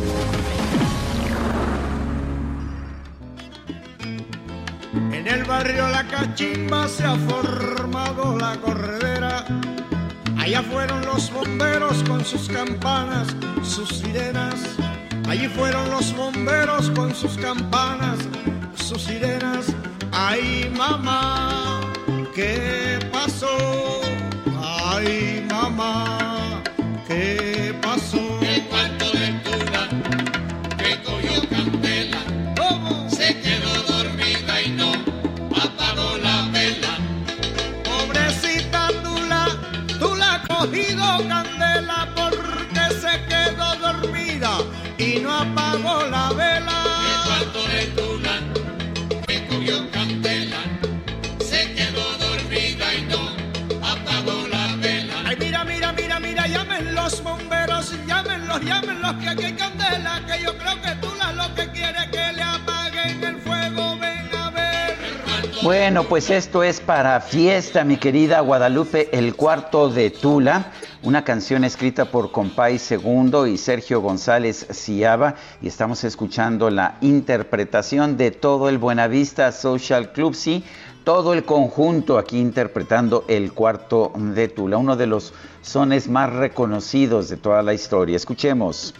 La 5.63 6.03
Cachimba 6.07 6.87
se 6.87 7.03
ha 7.03 7.15
formado 7.15 8.35
la 8.35 8.57
corredera. 8.61 9.45
Allá 10.35 10.63
fueron 10.63 11.05
los 11.05 11.31
bomberos 11.31 12.03
con 12.07 12.25
sus 12.25 12.49
campanas, 12.49 13.27
sus 13.61 13.89
sirenas. 13.89 14.55
Allí 15.29 15.47
fueron 15.49 15.91
los 15.91 16.15
bomberos 16.15 16.89
con 16.95 17.13
sus 17.13 17.37
campanas, 17.37 18.17
sus 18.73 19.03
sirenas. 19.03 19.67
Ay, 20.11 20.73
mamá, 20.75 21.81
¿qué 22.33 22.97
pasó? 23.11 24.00
Bueno, 65.63 66.05
pues 66.05 66.31
esto 66.31 66.63
es 66.63 66.79
para 66.79 67.21
fiesta, 67.21 67.83
mi 67.83 67.97
querida 67.97 68.39
Guadalupe, 68.39 69.15
el 69.15 69.35
cuarto 69.35 69.89
de 69.89 70.09
Tula, 70.09 70.71
una 71.03 71.23
canción 71.23 71.63
escrita 71.63 72.05
por 72.05 72.31
Compay 72.31 72.79
Segundo 72.79 73.45
y 73.45 73.59
Sergio 73.59 74.01
González 74.01 74.65
Ciaba, 74.71 75.35
y 75.61 75.67
estamos 75.67 76.03
escuchando 76.03 76.71
la 76.71 76.97
interpretación 77.01 78.17
de 78.17 78.31
todo 78.31 78.69
el 78.69 78.79
Buenavista 78.79 79.51
Social 79.51 80.11
Club, 80.13 80.33
sí, 80.33 80.63
todo 81.03 81.31
el 81.31 81.45
conjunto 81.45 82.17
aquí 82.17 82.39
interpretando 82.39 83.23
el 83.27 83.53
cuarto 83.53 84.13
de 84.15 84.47
Tula, 84.47 84.77
uno 84.77 84.95
de 84.95 85.05
los 85.05 85.31
sones 85.61 86.09
más 86.09 86.33
reconocidos 86.33 87.29
de 87.29 87.37
toda 87.37 87.61
la 87.61 87.75
historia. 87.75 88.15
Escuchemos. 88.15 88.95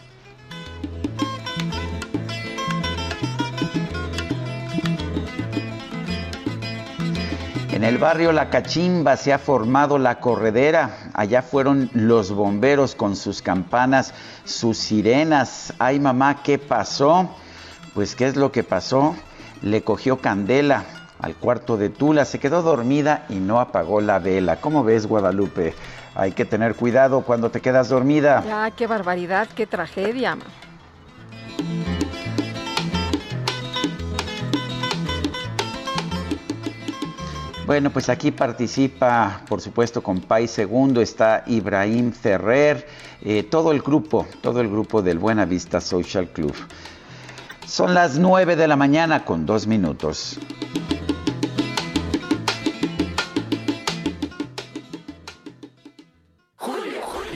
En 7.82 7.88
el 7.88 7.98
barrio 7.98 8.32
La 8.32 8.52
Cachimba 8.52 9.18
se 9.18 9.34
ha 9.34 9.40
formado 9.40 9.98
la 9.98 10.20
corredera. 10.20 11.10
Allá 11.16 11.42
fueron 11.42 11.90
los 11.96 12.32
bomberos 12.32 12.94
con 12.94 13.16
sus 13.16 13.42
campanas, 13.42 14.14
sus 14.46 14.78
sirenas. 14.78 15.74
Ay 15.80 16.00
mamá, 16.00 16.44
¿qué 16.44 16.60
pasó? 16.60 17.36
Pues 17.96 18.16
¿qué 18.16 18.28
es 18.28 18.36
lo 18.36 18.52
que 18.52 18.64
pasó? 18.64 19.16
Le 19.64 19.82
cogió 19.82 20.22
candela 20.22 20.84
al 21.20 21.34
cuarto 21.34 21.76
de 21.76 21.90
Tula, 21.90 22.26
se 22.26 22.38
quedó 22.38 22.62
dormida 22.62 23.26
y 23.30 23.38
no 23.38 23.60
apagó 23.60 24.00
la 24.00 24.20
vela. 24.20 24.58
¿Cómo 24.58 24.84
ves, 24.84 25.08
Guadalupe? 25.08 25.74
Hay 26.14 26.34
que 26.34 26.46
tener 26.46 26.76
cuidado 26.76 27.22
cuando 27.22 27.50
te 27.50 27.62
quedas 27.62 27.90
dormida. 27.90 28.44
Ya, 28.46 28.70
qué 28.70 28.86
barbaridad, 28.86 29.48
qué 29.56 29.66
tragedia. 29.66 30.38
Bueno, 37.66 37.92
pues 37.92 38.10
aquí 38.10 38.32
participa, 38.32 39.42
por 39.48 39.62
supuesto, 39.62 40.02
con 40.02 40.20
País 40.22 40.52
Segundo, 40.52 41.00
está 41.00 41.44
Ibrahim 41.46 42.12
Ferrer, 42.12 42.88
eh, 43.22 43.44
todo 43.44 43.72
el 43.72 43.82
grupo, 43.82 44.28
todo 44.42 44.62
el 44.62 44.68
grupo 44.68 45.02
del 45.02 45.20
Buena 45.20 45.46
Vista 45.46 45.80
Social 45.80 46.28
Club. 46.30 46.56
Son 47.66 47.94
las 47.94 48.18
9 48.18 48.56
de 48.56 48.68
la 48.68 48.76
mañana 48.76 49.24
con 49.24 49.46
dos 49.46 49.68
minutos. 49.68 50.40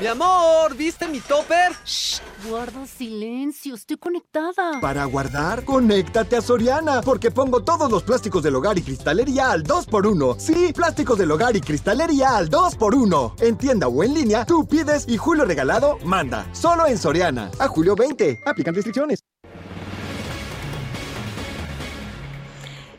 Mi 0.06 0.11
amor, 0.11 0.76
¿viste 0.76 1.07
mi 1.07 1.19
topper? 1.19 1.72
Shh, 1.84 2.19
guarda 2.48 2.86
silencio, 2.86 3.73
estoy 3.73 3.98
conectada. 3.98 4.80
Para 4.80 5.03
guardar, 5.06 5.65
conéctate 5.65 6.38
a 6.38 6.41
Soriana, 6.44 7.02
porque 7.02 7.32
pongo 7.32 7.64
todos 7.64 7.90
los 7.90 8.03
plásticos 8.03 8.44
del 8.44 8.53
hogar 8.53 8.77
y 8.77 8.84
cristalería 8.84 9.49
al 9.49 9.64
2x1. 9.64 10.38
Sí, 10.38 10.73
plásticos 10.73 11.18
del 11.18 11.32
hogar 11.32 11.56
y 11.56 11.61
cristalería 11.61 12.38
al 12.38 12.52
2x1. 12.52 13.41
En 13.41 13.57
tienda 13.57 13.88
o 13.88 14.03
en 14.03 14.14
línea, 14.14 14.45
tú 14.45 14.68
pides 14.68 15.06
y 15.07 15.18
Julio 15.18 15.44
Regalado 15.44 15.98
manda. 16.06 16.45
Solo 16.53 16.86
en 16.86 16.99
Soriana. 16.99 17.49
A 17.57 17.68
julio 17.68 17.95
20. 17.95 18.44
Aplican 18.45 18.76
restricciones. 18.76 19.22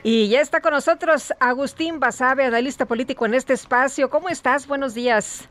Y 0.02 0.26
ya 0.26 0.40
está 0.40 0.60
con 0.60 0.72
nosotros 0.72 1.32
Agustín 1.38 2.00
Basabe, 2.00 2.46
analista 2.46 2.84
político 2.84 3.26
en 3.26 3.34
este 3.34 3.52
espacio. 3.52 4.10
¿Cómo 4.10 4.28
estás? 4.28 4.66
Buenos 4.66 4.92
días. 4.92 5.48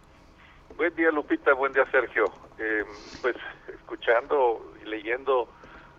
Buen 0.78 0.94
día, 0.94 1.10
Lupita. 1.10 1.54
Buen 1.54 1.72
día, 1.72 1.86
Sergio. 1.90 2.26
Eh, 2.60 2.84
pues 3.22 3.38
escuchando 3.70 4.74
y 4.84 4.90
leyendo 4.90 5.48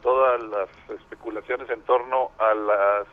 todas 0.03 0.43
las 0.43 0.69
especulaciones 0.91 1.71
en 1.71 1.81
torno 1.83 2.33
a 2.39 2.53
la 2.53 3.07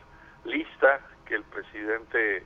lista 0.44 1.00
que 1.24 1.36
el 1.36 1.44
presidente 1.44 2.44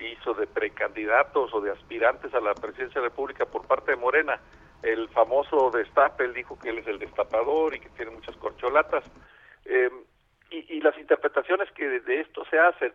hizo 0.00 0.34
de 0.34 0.48
precandidatos 0.48 1.54
o 1.54 1.60
de 1.60 1.70
aspirantes 1.70 2.34
a 2.34 2.40
la 2.40 2.54
presidencia 2.54 3.00
de 3.00 3.06
la 3.06 3.10
República 3.10 3.46
por 3.46 3.68
parte 3.68 3.92
de 3.92 3.98
Morena. 3.98 4.40
El 4.82 5.08
famoso 5.10 5.70
destape, 5.70 6.24
él 6.24 6.34
dijo 6.34 6.58
que 6.58 6.70
él 6.70 6.78
es 6.78 6.88
el 6.88 6.98
destapador 6.98 7.72
y 7.72 7.78
que 7.78 7.90
tiene 7.90 8.10
muchas 8.10 8.36
corcholatas. 8.36 9.04
Eh, 9.64 9.90
y, 10.50 10.76
y, 10.76 10.80
las 10.80 10.98
interpretaciones 10.98 11.70
que 11.70 11.88
de, 11.88 12.00
de 12.00 12.20
esto 12.20 12.44
se 12.50 12.58
hacen. 12.58 12.92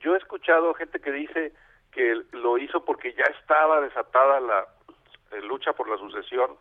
Yo 0.00 0.14
he 0.14 0.18
escuchado 0.18 0.72
gente 0.72 1.00
que 1.00 1.12
dice 1.12 1.52
que 1.92 2.22
lo 2.32 2.56
hizo 2.56 2.82
porque 2.84 3.12
ya 3.12 3.24
estaba 3.38 3.80
desatada 3.82 4.40
la 4.40 4.66
lucha 5.42 5.72
por 5.72 5.88
la 5.88 5.98
sucesión 5.98 6.56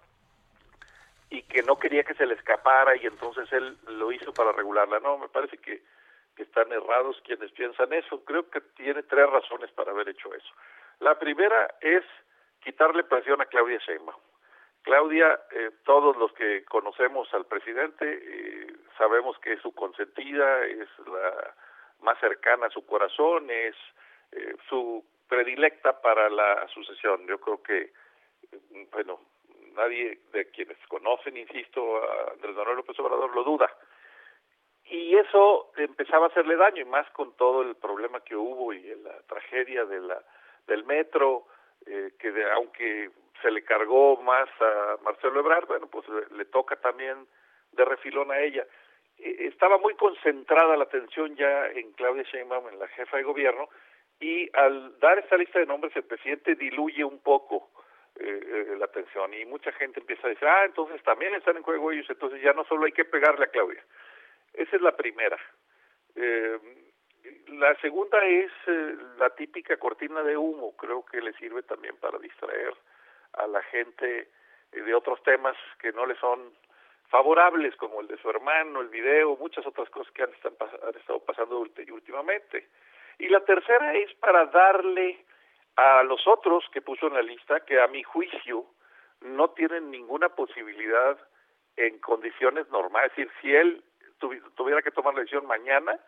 y 1.30 1.42
que 1.44 1.64
no 1.64 1.78
quería 1.78 2.04
que 2.04 2.14
se 2.14 2.26
le 2.26 2.36
escapara 2.36 2.96
y 2.96 3.06
entonces 3.06 3.52
él 3.52 3.78
lo 3.88 4.12
hizo 4.12 4.34
para 4.34 4.52
regularla. 4.52 5.00
No, 5.00 5.18
me 5.18 5.28
parece 5.28 5.58
que, 5.58 5.82
que 6.36 6.44
están 6.44 6.72
errados 6.72 7.22
quienes 7.26 7.52
piensan 7.52 7.92
eso. 7.94 8.24
Creo 8.26 8.50
que 8.50 8.62
tiene 8.62 9.04
tres 9.04 9.30
razones 9.30 9.72
para 9.72 9.92
haber 9.92 10.10
hecho 10.10 10.34
eso. 10.34 10.54
La 11.00 11.18
primera 11.18 11.76
es 11.82 12.04
quitarle 12.64 13.04
presión 13.04 13.42
a 13.42 13.46
Claudia 13.46 13.80
Sheinbaum. 13.80 14.22
Claudia, 14.84 15.40
eh, 15.52 15.72
todos 15.84 16.16
los 16.16 16.32
que 16.34 16.64
conocemos 16.66 17.28
al 17.34 17.46
presidente 17.46 18.06
eh, 18.08 18.74
sabemos 18.98 19.38
que 19.40 19.54
es 19.54 19.62
su 19.62 19.74
consentida, 19.74 20.64
es 20.66 20.88
la 21.08 21.56
más 22.02 22.20
cercana 22.20 22.68
a 22.68 22.70
su 22.70 22.86
corazón, 22.86 23.50
es 23.50 23.76
eh, 24.32 24.56
su 24.70 25.04
predilecta 25.28 26.02
para 26.02 26.30
la 26.30 26.68
sucesión. 26.68 27.26
Yo 27.26 27.40
creo 27.40 27.64
que 27.64 27.94
bueno, 28.92 29.20
nadie 29.76 30.20
de 30.32 30.50
quienes 30.52 30.78
conocen, 30.88 31.38
insisto, 31.38 31.98
a 31.98 32.32
Andrés 32.32 32.56
Manuel 32.56 32.78
López 32.78 33.00
Obrador 33.00 33.36
lo 33.36 33.44
duda. 33.44 33.72
Y 34.86 35.16
eso 35.16 35.72
empezaba 35.78 36.28
a 36.28 36.30
hacerle 36.30 36.56
daño, 36.56 36.82
y 36.82 36.86
más 36.86 37.10
con 37.12 37.36
todo 37.36 37.62
el 37.64 37.76
problema 37.76 38.22
que 38.22 38.36
hubo 38.36 38.72
y 38.74 38.84
la 39.04 39.20
tragedia 39.28 39.86
de 39.86 40.00
la, 40.00 40.22
del 40.68 40.86
metro, 40.86 41.48
eh, 41.86 42.12
que 42.20 42.32
de, 42.32 42.52
aunque 42.52 43.10
se 43.42 43.52
le 43.52 43.64
cargó 43.64 44.18
más 44.22 44.50
a 44.60 44.98
Marcelo 45.04 45.40
Ebrard, 45.40 45.68
bueno, 45.68 45.88
pues 45.88 46.06
le, 46.32 46.46
toca 46.46 46.76
también 46.78 47.28
de 47.72 47.86
refilón 47.86 48.32
a 48.32 48.40
ella. 48.40 48.66
Eh, 49.18 49.48
estaba 49.48 49.78
muy 49.78 49.96
concentrada 49.96 50.78
la 50.78 50.84
atención 50.84 51.36
ya 51.36 51.68
en 51.68 51.92
Claudia 51.94 52.24
Sheinbaum, 52.24 52.70
en 52.70 52.80
la 52.80 52.88
jefa 52.90 53.18
de 53.18 53.24
gobierno, 53.24 53.70
y 54.20 54.50
al 54.56 55.00
dar 55.00 55.20
esta 55.20 55.36
lista 55.36 55.60
de 55.60 55.66
nombres 55.66 55.96
el 55.96 56.04
presidente 56.04 56.56
diluye 56.56 57.04
un 57.04 57.20
poco 57.20 57.70
eh, 58.18 58.76
la 58.78 58.86
atención 58.86 59.34
y 59.34 59.46
mucha 59.46 59.72
gente 59.74 60.00
empieza 60.00 60.28
a 60.28 60.30
decir, 60.30 60.48
ah, 60.48 60.66
entonces 60.66 61.02
también 61.04 61.36
están 61.36 61.58
en 61.58 61.64
juego 61.64 61.92
ellos, 61.92 62.10
entonces 62.10 62.42
ya 62.42 62.54
no 62.54 62.64
solo 62.66 62.86
hay 62.86 62.92
que 62.92 63.06
pegarle 63.06 63.46
a 63.46 63.50
Claudia. 63.50 63.84
Esa 64.54 64.76
es 64.76 64.82
la 64.82 64.96
primera. 64.96 65.38
Eh, 66.16 66.60
la 67.48 67.76
segunda 67.82 68.24
es 68.26 68.52
eh, 68.68 68.96
la 69.18 69.30
típica 69.32 69.78
cortina 69.78 70.24
de 70.24 70.38
humo, 70.38 70.76
creo 70.78 71.04
que 71.06 71.22
le 71.22 71.34
sirve 71.34 71.64
también 71.64 71.98
para 71.98 72.18
distraer 72.20 72.74
a 73.34 73.48
la 73.48 73.62
gente 73.64 74.30
de 74.72 74.94
otros 74.94 75.22
temas 75.24 75.56
que 75.80 75.92
no 75.92 76.06
le 76.06 76.16
son 76.16 76.54
favorables, 77.10 77.76
como 77.76 78.02
el 78.02 78.08
de 78.08 78.18
su 78.18 78.30
hermano, 78.30 78.82
el 78.82 78.90
video, 78.90 79.38
muchas 79.38 79.66
otras 79.66 79.90
cosas 79.90 80.12
que 80.14 80.24
han 80.24 80.32
estado 80.32 81.20
pasando 81.20 81.60
últimamente. 81.60 82.68
Y 83.20 83.30
la 83.30 83.42
tercera 83.46 83.94
es 83.94 84.14
para 84.16 84.46
darle 84.48 85.26
a 85.76 86.04
los 86.04 86.26
otros 86.28 86.64
que 86.72 86.82
puso 86.82 87.08
en 87.08 87.14
la 87.14 87.22
lista, 87.22 87.62
que 87.62 87.82
a 87.82 87.88
mi 87.88 88.04
juicio 88.04 88.66
no 89.22 89.50
tienen 89.52 89.92
ninguna 89.92 90.30
posibilidad 90.30 91.18
en 91.76 92.00
condiciones 92.00 92.70
normales. 92.70 93.12
Es 93.12 93.18
decir, 93.18 93.32
si 93.42 93.56
él 93.56 93.84
tuviera 94.56 94.82
que 94.82 94.92
tomar 94.92 95.14
la 95.14 95.22
decisión 95.22 95.46
mañana, 95.46 96.00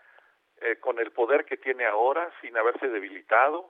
eh, 0.62 0.78
con 0.80 1.00
el 1.00 1.12
poder 1.12 1.46
que 1.46 1.58
tiene 1.58 1.86
ahora, 1.86 2.32
sin 2.42 2.58
haberse 2.58 2.88
debilitado, 2.88 3.70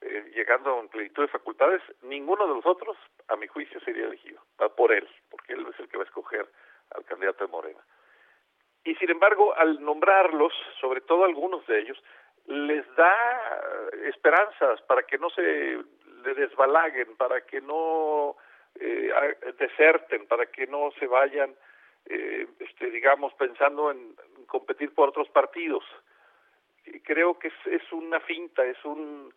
eh, 0.00 0.32
llegando 0.34 0.78
a 0.78 0.88
plenitud 0.88 1.22
de 1.22 1.28
facultades, 1.28 1.82
ninguno 2.02 2.46
de 2.46 2.54
los 2.54 2.66
otros, 2.66 2.96
a 3.28 3.36
mi 3.36 3.46
juicio, 3.46 3.80
sería 3.80 4.06
elegido 4.06 4.42
por 4.76 4.92
él, 4.92 5.08
porque 5.30 5.52
él 5.52 5.66
es 5.72 5.78
el 5.78 5.88
que 5.88 5.96
va 5.96 6.04
a 6.04 6.06
escoger 6.06 6.46
al 6.90 7.04
candidato 7.04 7.44
de 7.44 7.50
Morena. 7.50 7.80
Y 8.84 8.94
sin 8.96 9.10
embargo, 9.10 9.56
al 9.56 9.82
nombrarlos, 9.82 10.52
sobre 10.80 11.00
todo 11.00 11.24
algunos 11.24 11.66
de 11.66 11.80
ellos, 11.80 12.02
les 12.46 12.84
da 12.96 13.14
esperanzas 14.08 14.80
para 14.82 15.02
que 15.04 15.18
no 15.18 15.30
se 15.30 15.78
desbalaguen, 16.22 17.16
para 17.16 17.40
que 17.42 17.60
no 17.60 18.36
eh, 18.74 19.10
deserten, 19.58 20.26
para 20.26 20.46
que 20.46 20.66
no 20.66 20.90
se 20.98 21.06
vayan, 21.06 21.54
eh, 22.06 22.46
este, 22.58 22.90
digamos, 22.90 23.32
pensando 23.34 23.90
en, 23.90 24.14
competir 24.46 24.94
por 24.94 25.08
otros 25.08 25.28
partidos. 25.28 25.84
Creo 27.02 27.38
que 27.38 27.48
es, 27.48 27.66
es, 27.66 27.92
una 27.92 28.20
finta, 28.20 28.64
es 28.64 28.82
un, 28.84 29.32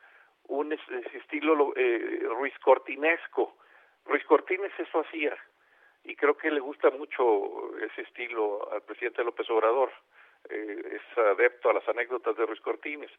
un 0.47 0.73
estilo 0.73 1.73
eh, 1.75 2.19
Ruiz 2.37 2.57
Cortinesco. 2.59 3.57
Ruiz 4.05 4.23
Cortines 4.25 4.71
eso 4.77 4.99
hacía 4.99 5.35
y 6.03 6.15
creo 6.15 6.37
que 6.37 6.49
le 6.49 6.61
gusta 6.61 6.89
mucho 6.89 7.77
ese 7.79 8.01
estilo 8.01 8.71
al 8.71 8.81
presidente 8.81 9.23
López 9.23 9.49
Obrador 9.49 9.91
eh, 10.49 10.81
es 10.93 11.17
adepto 11.17 11.69
a 11.69 11.73
las 11.73 11.87
anécdotas 11.87 12.35
de 12.35 12.45
Ruiz 12.45 12.61
Cortines. 12.61 13.11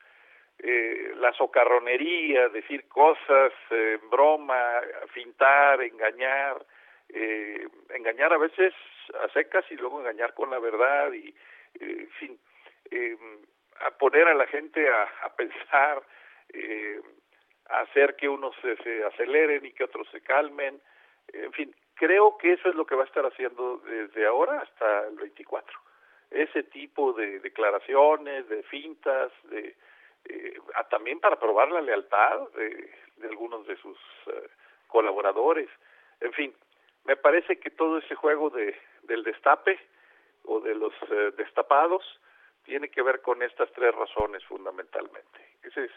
Eh, 0.58 1.12
la 1.16 1.32
socarronería, 1.34 2.48
decir 2.48 2.88
cosas 2.88 3.52
en 3.70 4.10
broma, 4.10 4.80
fintar, 5.12 5.80
engañar, 5.82 6.64
eh, 7.08 7.66
engañar 7.90 8.32
a 8.32 8.38
veces 8.38 8.74
a 9.22 9.28
secas 9.28 9.64
y 9.70 9.76
luego 9.76 10.00
engañar 10.00 10.34
con 10.34 10.50
la 10.50 10.58
verdad 10.58 11.12
y, 11.12 11.28
eh, 11.28 11.34
en 11.80 12.10
fin, 12.10 12.40
eh, 12.90 13.16
a 13.80 13.90
poner 13.92 14.26
a 14.26 14.34
la 14.34 14.46
gente 14.48 14.88
a, 14.88 15.02
a 15.22 15.36
pensar, 15.36 16.02
eh, 16.52 17.00
a 17.68 17.80
hacer 17.80 18.16
que 18.16 18.28
unos 18.28 18.54
se, 18.60 18.76
se 18.78 19.04
aceleren 19.04 19.64
y 19.64 19.72
que 19.72 19.84
otros 19.84 20.08
se 20.10 20.22
calmen, 20.22 20.80
en 21.32 21.52
fin, 21.52 21.74
creo 21.94 22.36
que 22.38 22.54
eso 22.54 22.68
es 22.70 22.74
lo 22.74 22.86
que 22.86 22.94
va 22.94 23.02
a 23.02 23.06
estar 23.06 23.24
haciendo 23.26 23.78
desde 23.78 24.26
ahora 24.26 24.60
hasta 24.60 25.08
el 25.08 25.16
24 25.16 25.87
ese 26.30 26.62
tipo 26.64 27.12
de 27.12 27.40
declaraciones, 27.40 28.48
de 28.48 28.62
fintas, 28.64 29.32
de, 29.44 29.76
eh, 30.24 30.58
también 30.90 31.20
para 31.20 31.38
probar 31.38 31.70
la 31.70 31.80
lealtad 31.80 32.48
de, 32.50 32.90
de 33.16 33.28
algunos 33.28 33.66
de 33.66 33.76
sus 33.76 33.98
eh, 34.26 34.48
colaboradores. 34.86 35.68
En 36.20 36.32
fin, 36.32 36.54
me 37.04 37.16
parece 37.16 37.58
que 37.58 37.70
todo 37.70 37.98
ese 37.98 38.14
juego 38.14 38.50
de, 38.50 38.76
del 39.04 39.24
destape 39.24 39.78
o 40.44 40.60
de 40.60 40.74
los 40.74 40.92
eh, 41.10 41.32
destapados 41.36 42.02
tiene 42.64 42.88
que 42.88 43.02
ver 43.02 43.22
con 43.22 43.42
estas 43.42 43.70
tres 43.72 43.94
razones 43.94 44.44
fundamentalmente. 44.44 45.38
Esa 45.62 45.82
es 45.82 45.90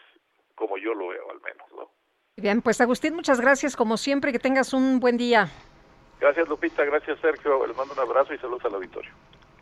como 0.54 0.78
yo 0.78 0.94
lo 0.94 1.08
veo 1.08 1.30
al 1.30 1.40
menos, 1.40 1.70
¿no? 1.72 1.90
Bien, 2.36 2.62
pues 2.62 2.80
Agustín, 2.80 3.14
muchas 3.14 3.40
gracias 3.40 3.76
como 3.76 3.98
siempre, 3.98 4.32
que 4.32 4.38
tengas 4.38 4.72
un 4.72 5.00
buen 5.00 5.18
día. 5.18 5.48
Gracias 6.18 6.48
Lupita, 6.48 6.84
gracias 6.84 7.18
Sergio, 7.20 7.66
les 7.66 7.76
mando 7.76 7.92
un 7.92 8.00
abrazo 8.00 8.32
y 8.32 8.38
saludos 8.38 8.64
al 8.64 8.74
auditorio. 8.74 9.12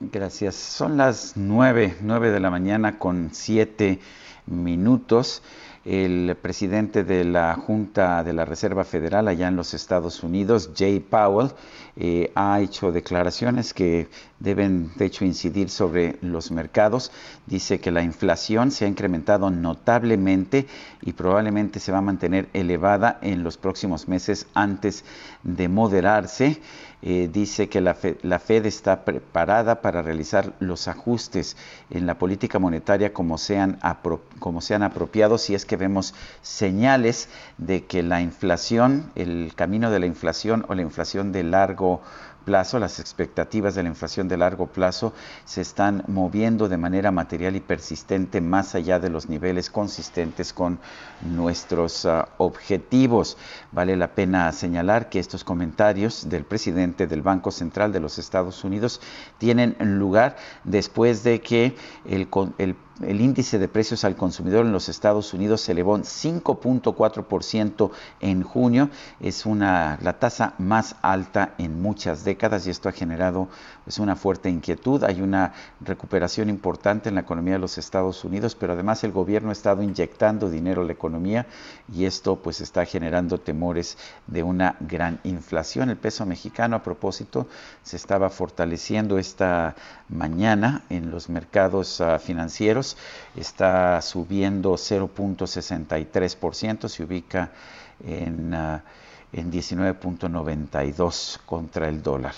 Gracias. 0.03 0.55
Son 0.55 0.97
las 0.97 1.35
nueve, 1.37 1.95
nueve 2.01 2.31
de 2.31 2.41
la 2.41 2.49
mañana 2.49 2.99
con 2.99 3.29
siete 3.33 3.99
minutos. 4.47 5.43
El 5.85 6.37
presidente 6.41 7.05
de 7.05 7.25
la 7.25 7.55
Junta 7.55 8.23
de 8.25 8.33
la 8.33 8.47
Reserva 8.47 8.85
Federal 8.85 9.29
allá 9.29 9.49
en 9.49 9.57
los 9.57 9.73
Estados 9.73 10.23
Unidos, 10.23 10.71
Jay 10.77 11.01
Powell, 11.01 11.53
eh, 11.97 12.33
ha 12.35 12.61
hecho 12.61 12.93
declaraciones 12.93 13.73
que 13.73 14.09
deben, 14.39 14.91
de 14.97 15.07
hecho, 15.07 15.25
incidir 15.25 15.71
sobre 15.71 16.19
los 16.21 16.51
mercados. 16.51 17.13
Dice 17.47 17.81
que 17.81 17.91
la 17.91 18.03
inflación 18.03 18.71
se 18.71 18.85
ha 18.85 18.89
incrementado 18.89 19.51
notablemente 19.51 20.67
y 21.01 21.13
probablemente 21.13 21.81
se 21.81 21.93
va 21.93 21.99
a 21.99 22.03
mantener 22.03 22.49
elevada 22.53 23.19
en 23.23 23.43
los 23.43 23.57
próximos 23.57 24.07
meses 24.07 24.47
antes 24.55 25.05
de 25.43 25.69
moderarse. 25.69 26.61
Eh, 27.03 27.31
dice 27.33 27.71
que 27.71 27.81
la, 27.81 27.97
la, 28.21 28.39
Fed 28.39 28.67
está 28.67 29.07
preparada 29.07 29.81
para 29.81 30.03
realizar 30.03 30.53
los 30.61 30.87
ajustes 30.87 31.57
en 31.89 32.07
la 32.07 32.19
política 32.19 32.59
monetaria 32.59 33.15
como 33.15 33.39
sean, 33.39 33.79
como 34.39 34.61
sean 34.61 34.83
apropiados 34.83 35.41
si 35.41 35.55
es 35.55 35.65
que 35.65 35.77
vemos 35.77 36.15
señales 36.43 37.31
de 37.57 37.87
que 37.87 38.03
la 38.03 38.21
inflación, 38.21 39.11
el 39.15 39.53
camino 39.57 39.91
de 39.91 39.99
la 39.99 40.07
inflación 40.07 40.67
o 40.69 40.75
la 40.75 40.83
inflación 40.83 41.33
de 41.33 41.43
largo 41.43 42.03
plazo, 42.45 42.79
las 42.79 42.99
expectativas 42.99 43.75
de 43.75 43.83
la 43.83 43.89
inflación 43.89 44.29
de 44.29 44.37
largo 44.37 44.67
plazo 44.67 45.13
se 45.45 45.61
están 45.61 46.03
moviendo 46.09 46.69
de 46.69 46.77
manera 46.77 47.11
material 47.11 47.57
y 47.57 47.61
persistente 47.61 48.41
más 48.41 48.75
allá 48.75 48.99
de 48.99 49.11
los 49.11 49.29
niveles 49.29 49.71
consistentes 49.71 50.53
con 50.53 50.79
nuestros 51.23 52.05
uh, 52.05 52.25
objetivos. 52.39 53.37
Vale 53.73 53.97
la 53.97 54.15
pena 54.15 54.51
señalar 54.53 55.09
que 55.09 55.19
estos 55.19 55.45
comentarios 55.45 56.29
del 56.29 56.45
presidente 56.45 57.07
del 57.07 57.23
Banco 57.23 57.51
Central 57.51 57.93
de 57.93 58.01
los 58.01 58.19
Estados 58.19 58.65
Unidos 58.65 59.01
tienen 59.39 59.77
lugar 59.99 60.37
después 60.65 61.23
de 61.23 61.41
que 61.41 61.77
el, 62.05 62.29
el 62.59 62.75
el 63.07 63.21
índice 63.21 63.59
de 63.59 63.69
precios 63.69 64.05
al 64.05 64.17
consumidor 64.17 64.67
en 64.67 64.73
los 64.73 64.89
Estados 64.89 65.33
Unidos 65.33 65.63
se 65.63 65.73
elevó 65.73 65.97
en 65.97 66.03
5.4% 66.03 67.91
en 68.21 68.43
junio. 68.43 68.91
Es 69.21 69.47
una, 69.47 69.99
la 70.03 70.19
tasa 70.19 70.55
más 70.59 70.97
alta 71.03 71.55
en 71.59 71.81
muchas 71.81 72.25
décadas 72.25 72.67
y 72.67 72.71
esto 72.71 72.89
ha 72.89 72.93
generado 72.93 73.49
pues, 73.85 73.99
una 73.99 74.17
fuerte 74.17 74.51
inquietud. 74.51 75.03
Hay 75.05 75.23
una 75.23 75.53
recuperación 75.81 76.51
importante 76.51 77.09
en 77.09 77.15
la 77.15 77.23
economía 77.23 77.55
de 77.55 77.61
los 77.61 77.79
Estados 77.79 78.25
Unidos, 78.25 78.55
pero 78.55 78.75
además 78.75 79.03
el 79.05 79.13
gobierno 79.13 79.51
ha 79.51 79.53
estado 79.53 79.83
inyectando 79.83 80.51
dinero 80.51 80.83
a 80.83 80.85
la 80.85 80.93
economía 80.93 81.47
y 81.93 82.05
esto 82.05 82.37
pues 82.37 82.61
está 82.61 82.85
generando 82.85 83.39
temores 83.39 83.97
de 84.27 84.43
una 84.43 84.77
gran 84.81 85.21
inflación. 85.25 85.91
El 85.91 85.97
peso 85.97 86.27
mexicano, 86.27 86.77
a 86.77 86.83
propósito, 86.83 87.47
se 87.83 87.97
estaba 87.97 88.31
fortaleciendo 88.31 89.19
esta 89.19 89.75
mañana 90.09 90.85
en 90.91 91.11
los 91.11 91.29
mercados 91.29 92.01
uh, 92.01 92.19
financieros 92.19 92.90
está 93.37 94.01
subiendo 94.03 94.73
0.63%, 94.73 96.89
se 96.89 97.03
ubica 97.03 97.51
en, 98.05 98.55
uh, 98.55 98.81
en 99.33 99.53
19.92 99.53 101.39
contra 101.47 101.89
el 101.89 102.03
dólar. 102.03 102.35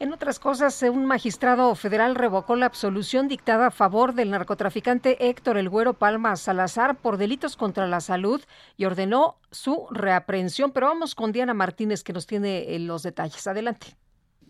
En 0.00 0.14
otras 0.14 0.38
cosas, 0.38 0.82
un 0.82 1.04
magistrado 1.04 1.74
federal 1.74 2.14
revocó 2.14 2.56
la 2.56 2.64
absolución 2.64 3.28
dictada 3.28 3.66
a 3.66 3.70
favor 3.70 4.14
del 4.14 4.30
narcotraficante 4.30 5.28
Héctor 5.28 5.58
El 5.58 5.68
Güero 5.68 5.92
Palma 5.92 6.36
Salazar 6.36 6.96
por 6.96 7.18
delitos 7.18 7.54
contra 7.54 7.86
la 7.86 8.00
salud 8.00 8.40
y 8.78 8.86
ordenó 8.86 9.36
su 9.50 9.86
reaprehensión. 9.90 10.72
Pero 10.72 10.86
vamos 10.86 11.14
con 11.14 11.32
Diana 11.32 11.52
Martínez 11.52 12.02
que 12.02 12.14
nos 12.14 12.26
tiene 12.26 12.74
eh, 12.74 12.78
los 12.78 13.02
detalles. 13.02 13.46
Adelante. 13.46 13.94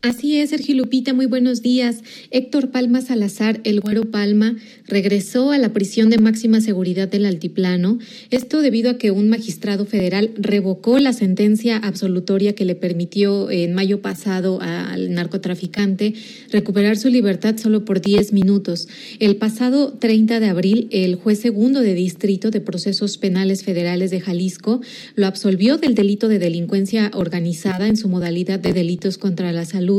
Así 0.02 0.38
es, 0.38 0.48
Sergio 0.48 0.76
Lupita, 0.76 1.12
muy 1.12 1.26
buenos 1.26 1.60
días. 1.60 2.02
Héctor 2.30 2.70
Palma 2.70 3.02
Salazar, 3.02 3.60
el 3.64 3.82
Güero 3.82 4.10
Palma, 4.10 4.56
regresó 4.86 5.50
a 5.50 5.58
la 5.58 5.74
prisión 5.74 6.08
de 6.08 6.16
máxima 6.16 6.62
seguridad 6.62 7.06
del 7.06 7.26
Altiplano, 7.26 7.98
esto 8.30 8.62
debido 8.62 8.90
a 8.90 8.96
que 8.96 9.10
un 9.10 9.28
magistrado 9.28 9.84
federal 9.84 10.30
revocó 10.38 10.98
la 11.00 11.12
sentencia 11.12 11.76
absolutoria 11.76 12.54
que 12.54 12.64
le 12.64 12.76
permitió 12.76 13.50
en 13.50 13.74
mayo 13.74 14.00
pasado 14.00 14.62
al 14.62 15.12
narcotraficante 15.12 16.14
recuperar 16.50 16.96
su 16.96 17.10
libertad 17.10 17.58
solo 17.58 17.84
por 17.84 18.00
10 18.00 18.32
minutos. 18.32 18.88
El 19.18 19.36
pasado 19.36 19.92
30 19.92 20.40
de 20.40 20.48
abril, 20.48 20.88
el 20.92 21.16
juez 21.16 21.40
segundo 21.40 21.82
de 21.82 21.92
distrito 21.92 22.50
de 22.50 22.62
procesos 22.62 23.18
penales 23.18 23.64
federales 23.64 24.10
de 24.10 24.22
Jalisco 24.22 24.80
lo 25.14 25.26
absolvió 25.26 25.76
del 25.76 25.94
delito 25.94 26.28
de 26.28 26.38
delincuencia 26.38 27.10
organizada 27.12 27.86
en 27.86 27.98
su 27.98 28.08
modalidad 28.08 28.58
de 28.58 28.72
delitos 28.72 29.18
contra 29.18 29.52
la 29.52 29.66
salud 29.66 29.89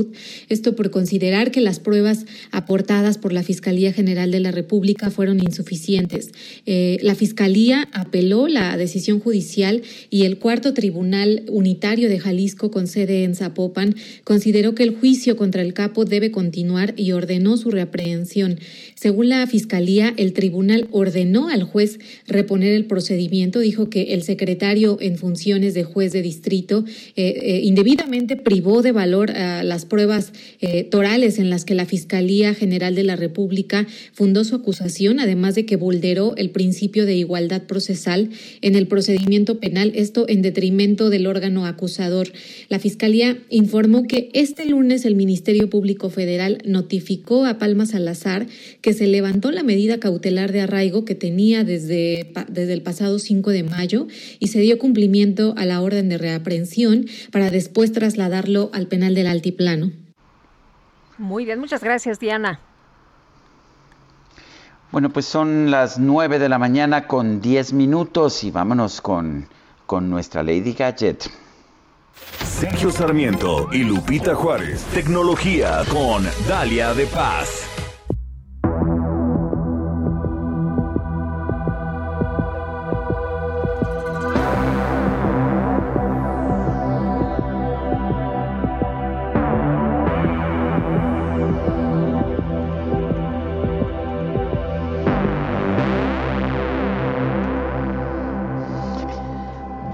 esto 0.49 0.75
por 0.75 0.91
considerar 0.91 1.51
que 1.51 1.61
las 1.61 1.79
pruebas 1.79 2.25
aportadas 2.51 3.17
por 3.17 3.33
la 3.33 3.43
Fiscalía 3.43 3.93
General 3.93 4.31
de 4.31 4.39
la 4.39 4.51
República 4.51 5.09
fueron 5.09 5.39
insuficientes. 5.39 6.31
Eh, 6.65 6.97
la 7.01 7.15
Fiscalía 7.15 7.87
apeló 7.93 8.47
la 8.47 8.77
decisión 8.77 9.19
judicial 9.19 9.81
y 10.09 10.23
el 10.23 10.37
cuarto 10.37 10.73
Tribunal 10.73 11.43
Unitario 11.47 12.09
de 12.09 12.19
Jalisco 12.19 12.71
con 12.71 12.87
sede 12.87 13.23
en 13.23 13.35
Zapopan 13.35 13.95
consideró 14.23 14.75
que 14.75 14.83
el 14.83 14.95
juicio 14.95 15.35
contra 15.35 15.61
el 15.61 15.73
capo 15.73 16.05
debe 16.05 16.31
continuar 16.31 16.93
y 16.97 17.11
ordenó 17.11 17.57
su 17.57 17.71
reaprehensión. 17.71 18.59
Según 19.01 19.29
la 19.29 19.47
Fiscalía, 19.47 20.13
el 20.15 20.31
tribunal 20.33 20.87
ordenó 20.91 21.49
al 21.49 21.63
juez 21.63 21.97
reponer 22.27 22.73
el 22.73 22.85
procedimiento, 22.85 23.57
dijo 23.57 23.89
que 23.89 24.13
el 24.13 24.21
secretario 24.21 24.99
en 25.01 25.17
funciones 25.17 25.73
de 25.73 25.83
juez 25.83 26.11
de 26.11 26.21
distrito 26.21 26.85
eh, 27.15 27.33
eh, 27.41 27.61
indebidamente 27.63 28.35
privó 28.35 28.83
de 28.83 28.91
valor 28.91 29.31
las 29.63 29.85
pruebas 29.85 30.33
eh, 30.59 30.83
torales 30.83 31.39
en 31.39 31.49
las 31.49 31.65
que 31.65 31.73
la 31.73 31.87
Fiscalía 31.87 32.53
General 32.53 32.93
de 32.93 33.01
la 33.01 33.15
República 33.15 33.87
fundó 34.13 34.43
su 34.43 34.53
acusación, 34.53 35.19
además 35.19 35.55
de 35.55 35.65
que 35.65 35.77
vulneró 35.77 36.35
el 36.35 36.51
principio 36.51 37.07
de 37.07 37.15
igualdad 37.15 37.63
procesal 37.63 38.29
en 38.61 38.75
el 38.75 38.85
procedimiento 38.85 39.59
penal, 39.59 39.93
esto 39.95 40.25
en 40.29 40.43
detrimento 40.43 41.09
del 41.09 41.25
órgano 41.25 41.65
acusador. 41.65 42.31
La 42.69 42.77
Fiscalía 42.77 43.39
informó 43.49 44.03
que 44.03 44.29
este 44.33 44.63
lunes 44.65 45.05
el 45.05 45.15
Ministerio 45.15 45.71
Público 45.71 46.11
Federal 46.11 46.59
notificó 46.65 47.45
a 47.45 47.57
Palma 47.57 47.87
Salazar 47.87 48.45
que 48.81 48.90
se 48.93 49.07
levantó 49.07 49.51
la 49.51 49.63
medida 49.63 49.99
cautelar 49.99 50.51
de 50.51 50.61
arraigo 50.61 51.05
que 51.05 51.15
tenía 51.15 51.63
desde, 51.63 52.33
desde 52.47 52.73
el 52.73 52.81
pasado 52.81 53.19
5 53.19 53.49
de 53.51 53.63
mayo 53.63 54.07
y 54.39 54.47
se 54.47 54.59
dio 54.59 54.77
cumplimiento 54.77 55.53
a 55.57 55.65
la 55.65 55.81
orden 55.81 56.09
de 56.09 56.17
reaprehensión 56.17 57.05
para 57.31 57.49
después 57.49 57.91
trasladarlo 57.91 58.69
al 58.73 58.87
penal 58.87 59.15
del 59.15 59.27
altiplano. 59.27 59.91
Muy 61.17 61.45
bien, 61.45 61.59
muchas 61.59 61.83
gracias, 61.83 62.19
Diana. 62.19 62.59
Bueno, 64.91 65.09
pues 65.09 65.25
son 65.25 65.71
las 65.71 65.99
9 65.99 66.37
de 66.37 66.49
la 66.49 66.57
mañana 66.57 67.07
con 67.07 67.39
10 67.39 67.73
minutos 67.73 68.43
y 68.43 68.51
vámonos 68.51 68.99
con, 68.99 69.47
con 69.85 70.09
nuestra 70.09 70.43
Lady 70.43 70.73
Gadget. 70.73 71.29
Sergio 72.43 72.91
Sarmiento 72.91 73.69
y 73.71 73.83
Lupita 73.83 74.35
Juárez. 74.35 74.83
Tecnología 74.93 75.83
con 75.89 76.23
Dalia 76.47 76.93
de 76.93 77.05
Paz. 77.07 77.70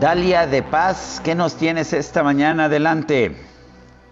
Dalia 0.07 0.47
de 0.47 0.63
Paz, 0.63 1.19
¿qué 1.21 1.35
nos 1.35 1.57
tienes 1.57 1.91
esta 1.91 2.23
mañana? 2.23 2.63
Adelante. 2.65 3.46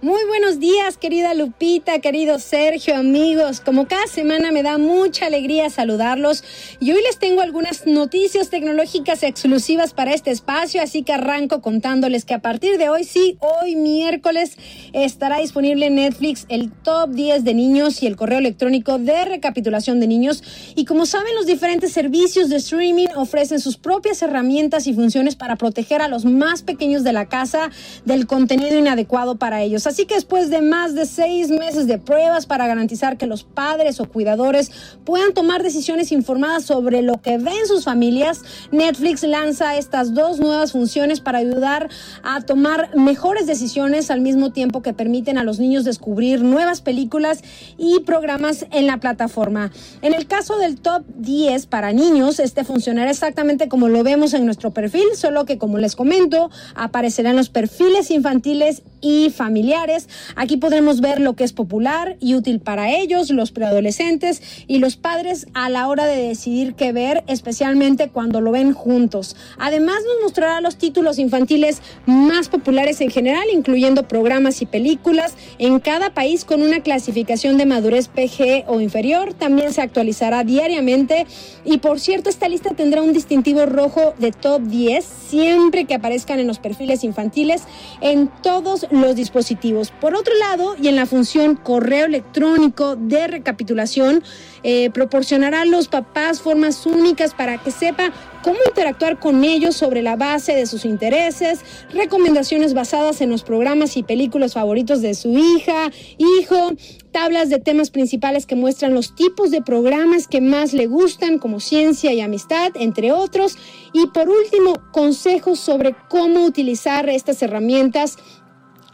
Muy 0.05 0.23
buenos 0.27 0.59
días, 0.59 0.97
querida 0.97 1.33
Lupita, 1.33 1.97
querido 1.97 2.37
Sergio, 2.37 2.95
amigos. 2.95 3.59
Como 3.59 3.87
cada 3.87 4.05
semana 4.05 4.51
me 4.51 4.61
da 4.61 4.77
mucha 4.77 5.25
alegría 5.25 5.71
saludarlos 5.71 6.43
y 6.79 6.91
hoy 6.91 7.01
les 7.01 7.17
tengo 7.17 7.41
algunas 7.41 7.87
noticias 7.87 8.51
tecnológicas 8.51 9.23
exclusivas 9.23 9.95
para 9.95 10.13
este 10.13 10.29
espacio, 10.29 10.83
así 10.83 11.01
que 11.01 11.11
arranco 11.11 11.59
contándoles 11.59 12.23
que 12.23 12.35
a 12.35 12.39
partir 12.39 12.77
de 12.77 12.87
hoy, 12.87 13.03
sí, 13.03 13.39
hoy 13.39 13.75
miércoles, 13.75 14.59
estará 14.93 15.39
disponible 15.39 15.87
en 15.87 15.95
Netflix 15.95 16.45
el 16.49 16.71
top 16.71 17.09
10 17.09 17.43
de 17.43 17.55
niños 17.55 18.03
y 18.03 18.05
el 18.05 18.15
correo 18.15 18.37
electrónico 18.37 18.99
de 18.99 19.25
recapitulación 19.25 19.99
de 19.99 20.05
niños. 20.05 20.43
Y 20.75 20.85
como 20.85 21.07
saben, 21.07 21.33
los 21.33 21.47
diferentes 21.47 21.93
servicios 21.93 22.49
de 22.49 22.57
streaming 22.57 23.07
ofrecen 23.15 23.59
sus 23.59 23.77
propias 23.77 24.21
herramientas 24.21 24.85
y 24.85 24.93
funciones 24.93 25.35
para 25.35 25.55
proteger 25.55 26.03
a 26.03 26.07
los 26.07 26.25
más 26.25 26.61
pequeños 26.61 27.03
de 27.03 27.11
la 27.11 27.27
casa 27.27 27.71
del 28.05 28.27
contenido 28.27 28.77
inadecuado 28.77 29.37
para 29.37 29.63
ellos. 29.63 29.87
Así 29.94 29.94
que 30.03 30.15
después 30.15 30.49
de 30.49 30.61
más 30.61 30.93
de 30.93 31.05
seis 31.05 31.49
meses 31.49 31.87
de 31.87 31.97
pruebas 31.97 32.45
para 32.45 32.67
garantizar 32.67 33.17
que 33.17 33.25
los 33.25 33.45
padres 33.45 34.01
o 34.01 34.09
cuidadores 34.09 34.71
puedan 35.05 35.33
tomar 35.33 35.63
decisiones 35.63 36.11
informadas 36.11 36.65
sobre 36.65 37.01
lo 37.01 37.21
que 37.21 37.37
ven 37.37 37.65
sus 37.65 37.85
familias, 37.85 38.41
Netflix 38.71 39.23
lanza 39.23 39.77
estas 39.77 40.13
dos 40.13 40.39
nuevas 40.39 40.73
funciones 40.73 41.21
para 41.21 41.37
ayudar 41.37 41.89
a 42.23 42.41
tomar 42.41 42.95
mejores 42.97 43.47
decisiones 43.47 44.11
al 44.11 44.19
mismo 44.19 44.51
tiempo 44.51 44.81
que 44.81 44.93
permiten 44.93 45.37
a 45.37 45.45
los 45.45 45.59
niños 45.59 45.85
descubrir 45.85 46.41
nuevas 46.41 46.81
películas 46.81 47.41
y 47.77 48.01
programas 48.01 48.65
en 48.71 48.87
la 48.87 48.97
plataforma. 48.97 49.71
En 50.01 50.13
el 50.13 50.27
caso 50.27 50.57
del 50.57 50.81
top 50.81 51.03
10 51.15 51.67
para 51.67 51.93
niños, 51.93 52.39
este 52.39 52.63
funcionará 52.63 53.11
exactamente 53.11 53.69
como 53.69 53.87
lo 53.87 54.03
vemos 54.03 54.33
en 54.33 54.45
nuestro 54.45 54.71
perfil, 54.71 55.05
solo 55.15 55.45
que 55.45 55.57
como 55.57 55.77
les 55.77 55.95
comento, 55.95 56.49
aparecerán 56.73 57.35
los 57.35 57.49
perfiles 57.49 58.11
infantiles 58.11 58.81
y 59.05 59.29
familiares. 59.29 60.09
Aquí 60.35 60.57
podremos 60.57 60.99
ver 60.99 61.21
lo 61.21 61.35
que 61.35 61.43
es 61.43 61.53
popular 61.53 62.17
y 62.19 62.33
útil 62.33 62.59
para 62.59 62.89
ellos, 62.89 63.29
los 63.29 63.51
preadolescentes 63.51 64.41
y 64.65 64.79
los 64.79 64.95
padres 64.95 65.45
a 65.53 65.69
la 65.69 65.87
hora 65.87 66.07
de 66.07 66.27
decidir 66.27 66.73
qué 66.73 66.91
ver, 66.91 67.23
especialmente 67.27 68.09
cuando 68.09 68.41
lo 68.41 68.51
ven 68.51 68.73
juntos. 68.73 69.35
Además 69.59 69.97
nos 70.07 70.23
mostrará 70.23 70.59
los 70.59 70.77
títulos 70.77 71.19
infantiles 71.19 71.83
más 72.07 72.49
populares 72.49 72.99
en 72.99 73.11
general, 73.11 73.43
incluyendo 73.53 74.07
programas 74.07 74.63
y 74.63 74.65
películas 74.65 75.35
en 75.59 75.79
cada 75.79 76.15
país 76.15 76.43
con 76.43 76.63
una 76.63 76.79
clasificación 76.79 77.59
de 77.59 77.67
madurez 77.67 78.07
PG 78.07 78.63
o 78.67 78.81
inferior. 78.81 79.35
También 79.35 79.71
se 79.71 79.83
actualizará 79.83 80.43
diariamente 80.43 81.27
y 81.63 81.77
por 81.77 81.99
cierto 81.99 82.31
esta 82.31 82.49
lista 82.49 82.71
tendrá 82.71 83.03
un 83.03 83.13
distintivo 83.13 83.67
rojo 83.67 84.15
de 84.17 84.31
top 84.31 84.63
10 84.63 85.05
siempre 85.05 85.85
que 85.85 85.93
aparezcan 85.93 86.39
en 86.39 86.47
los 86.47 86.57
perfiles 86.57 87.03
infantiles 87.03 87.63
en 88.01 88.29
todos 88.41 88.87
los 89.01 89.15
dispositivos. 89.15 89.91
Por 89.91 90.15
otro 90.15 90.33
lado, 90.35 90.75
y 90.81 90.87
en 90.87 90.95
la 90.95 91.05
función 91.05 91.55
correo 91.55 92.05
electrónico 92.05 92.95
de 92.95 93.27
recapitulación, 93.27 94.23
eh, 94.63 94.89
proporcionará 94.91 95.61
a 95.61 95.65
los 95.65 95.87
papás 95.87 96.41
formas 96.41 96.85
únicas 96.85 97.33
para 97.33 97.57
que 97.57 97.71
sepa 97.71 98.11
cómo 98.43 98.57
interactuar 98.67 99.19
con 99.19 99.43
ellos 99.43 99.75
sobre 99.75 100.03
la 100.03 100.15
base 100.15 100.55
de 100.55 100.67
sus 100.67 100.85
intereses, 100.85 101.61
recomendaciones 101.91 102.75
basadas 102.75 103.21
en 103.21 103.31
los 103.31 103.43
programas 103.43 103.97
y 103.97 104.03
películas 104.03 104.53
favoritos 104.53 105.01
de 105.01 105.15
su 105.15 105.37
hija, 105.37 105.91
hijo, 106.17 106.73
tablas 107.11 107.49
de 107.49 107.59
temas 107.59 107.89
principales 107.89 108.45
que 108.45 108.55
muestran 108.55 108.93
los 108.93 109.15
tipos 109.15 109.49
de 109.49 109.61
programas 109.61 110.27
que 110.27 110.41
más 110.41 110.73
le 110.73 110.85
gustan, 110.85 111.39
como 111.39 111.59
ciencia 111.59 112.13
y 112.13 112.21
amistad, 112.21 112.71
entre 112.75 113.11
otros. 113.11 113.57
Y 113.93 114.07
por 114.07 114.29
último, 114.29 114.75
consejos 114.91 115.59
sobre 115.59 115.95
cómo 116.09 116.45
utilizar 116.45 117.09
estas 117.09 117.41
herramientas 117.41 118.17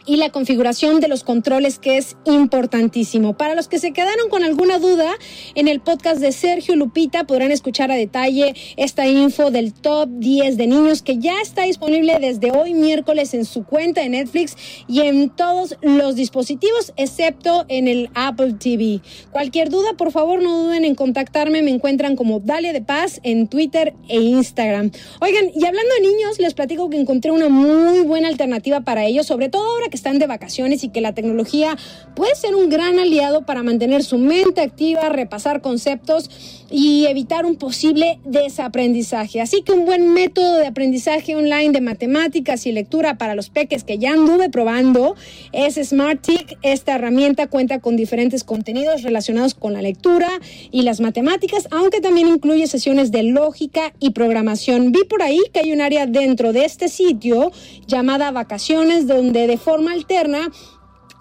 y 0.06 0.16
la 0.16 0.30
configuración 0.30 1.00
de 1.00 1.08
los 1.08 1.24
controles 1.24 1.78
que 1.78 1.96
es 1.96 2.16
importantísimo. 2.24 3.36
Para 3.36 3.54
los 3.54 3.68
que 3.68 3.78
se 3.78 3.92
quedaron 3.92 4.28
con 4.28 4.42
alguna 4.42 4.78
duda, 4.78 5.10
en 5.54 5.68
el 5.68 5.80
podcast 5.80 6.20
de 6.20 6.32
Sergio 6.32 6.76
Lupita 6.76 7.24
podrán 7.24 7.52
escuchar 7.52 7.90
a 7.90 7.94
detalle 7.94 8.54
esta 8.76 9.06
info 9.06 9.50
del 9.50 9.72
top 9.72 10.08
10 10.10 10.56
de 10.56 10.66
niños 10.66 11.02
que 11.02 11.18
ya 11.18 11.40
está 11.40 11.62
disponible 11.62 12.18
desde 12.20 12.50
hoy 12.50 12.74
miércoles 12.74 13.34
en 13.34 13.44
su 13.44 13.64
cuenta 13.64 14.00
de 14.00 14.08
Netflix 14.08 14.56
y 14.88 15.00
en 15.00 15.30
todos 15.30 15.76
los 15.82 16.16
dispositivos 16.16 16.92
excepto 16.96 17.64
en 17.68 17.88
el 17.88 18.10
Apple 18.14 18.54
TV. 18.58 19.00
Cualquier 19.30 19.70
duda, 19.70 19.94
por 19.96 20.12
favor, 20.12 20.42
no 20.42 20.64
duden 20.64 20.84
en 20.84 20.94
contactarme. 20.94 21.62
Me 21.62 21.70
encuentran 21.70 22.16
como 22.16 22.40
Dalia 22.40 22.72
de 22.72 22.82
Paz 22.82 23.20
en 23.22 23.48
Twitter 23.48 23.94
e 24.08 24.20
Instagram. 24.20 24.90
Oigan, 25.20 25.50
y 25.54 25.64
hablando 25.64 25.94
de 25.94 26.08
niños, 26.08 26.38
les 26.38 26.54
platico 26.54 26.90
que 26.90 26.98
encontré 26.98 27.30
una 27.30 27.48
muy 27.48 28.00
buena 28.00 28.28
alternativa 28.28 28.80
para 28.80 29.04
ellos, 29.04 29.26
sobre 29.26 29.48
todo 29.48 29.64
ahora 29.64 29.88
que 29.92 29.96
están 29.96 30.18
de 30.18 30.26
vacaciones 30.26 30.82
y 30.84 30.88
que 30.88 31.02
la 31.02 31.12
tecnología 31.12 31.76
puede 32.16 32.34
ser 32.34 32.54
un 32.54 32.70
gran 32.70 32.98
aliado 32.98 33.42
para 33.42 33.62
mantener 33.62 34.02
su 34.02 34.16
mente 34.16 34.62
activa, 34.62 35.10
repasar 35.10 35.60
conceptos 35.60 36.30
y 36.70 37.04
evitar 37.04 37.44
un 37.44 37.56
posible 37.56 38.18
desaprendizaje. 38.24 39.42
Así 39.42 39.60
que 39.60 39.72
un 39.72 39.84
buen 39.84 40.14
método 40.14 40.56
de 40.56 40.66
aprendizaje 40.66 41.36
online 41.36 41.70
de 41.70 41.82
matemáticas 41.82 42.64
y 42.66 42.72
lectura 42.72 43.18
para 43.18 43.34
los 43.34 43.50
peques 43.50 43.84
que 43.84 43.98
ya 43.98 44.12
anduve 44.12 44.48
probando 44.48 45.14
es 45.52 45.74
SmartTick. 45.74 46.58
Esta 46.62 46.94
herramienta 46.94 47.46
cuenta 47.48 47.78
con 47.80 47.96
diferentes 47.96 48.44
contenidos 48.44 49.02
relacionados 49.02 49.54
con 49.54 49.74
la 49.74 49.82
lectura 49.82 50.30
y 50.70 50.82
las 50.82 51.00
matemáticas, 51.00 51.68
aunque 51.70 52.00
también 52.00 52.28
incluye 52.28 52.66
sesiones 52.66 53.12
de 53.12 53.24
lógica 53.24 53.92
y 54.00 54.10
programación. 54.10 54.92
Vi 54.92 55.04
por 55.04 55.22
ahí 55.22 55.40
que 55.52 55.60
hay 55.60 55.72
un 55.72 55.82
área 55.82 56.06
dentro 56.06 56.54
de 56.54 56.64
este 56.64 56.88
sitio 56.88 57.52
llamada 57.86 58.30
vacaciones 58.30 59.06
donde 59.06 59.46
de 59.46 59.58
forma 59.58 59.81
alterna 59.88 60.50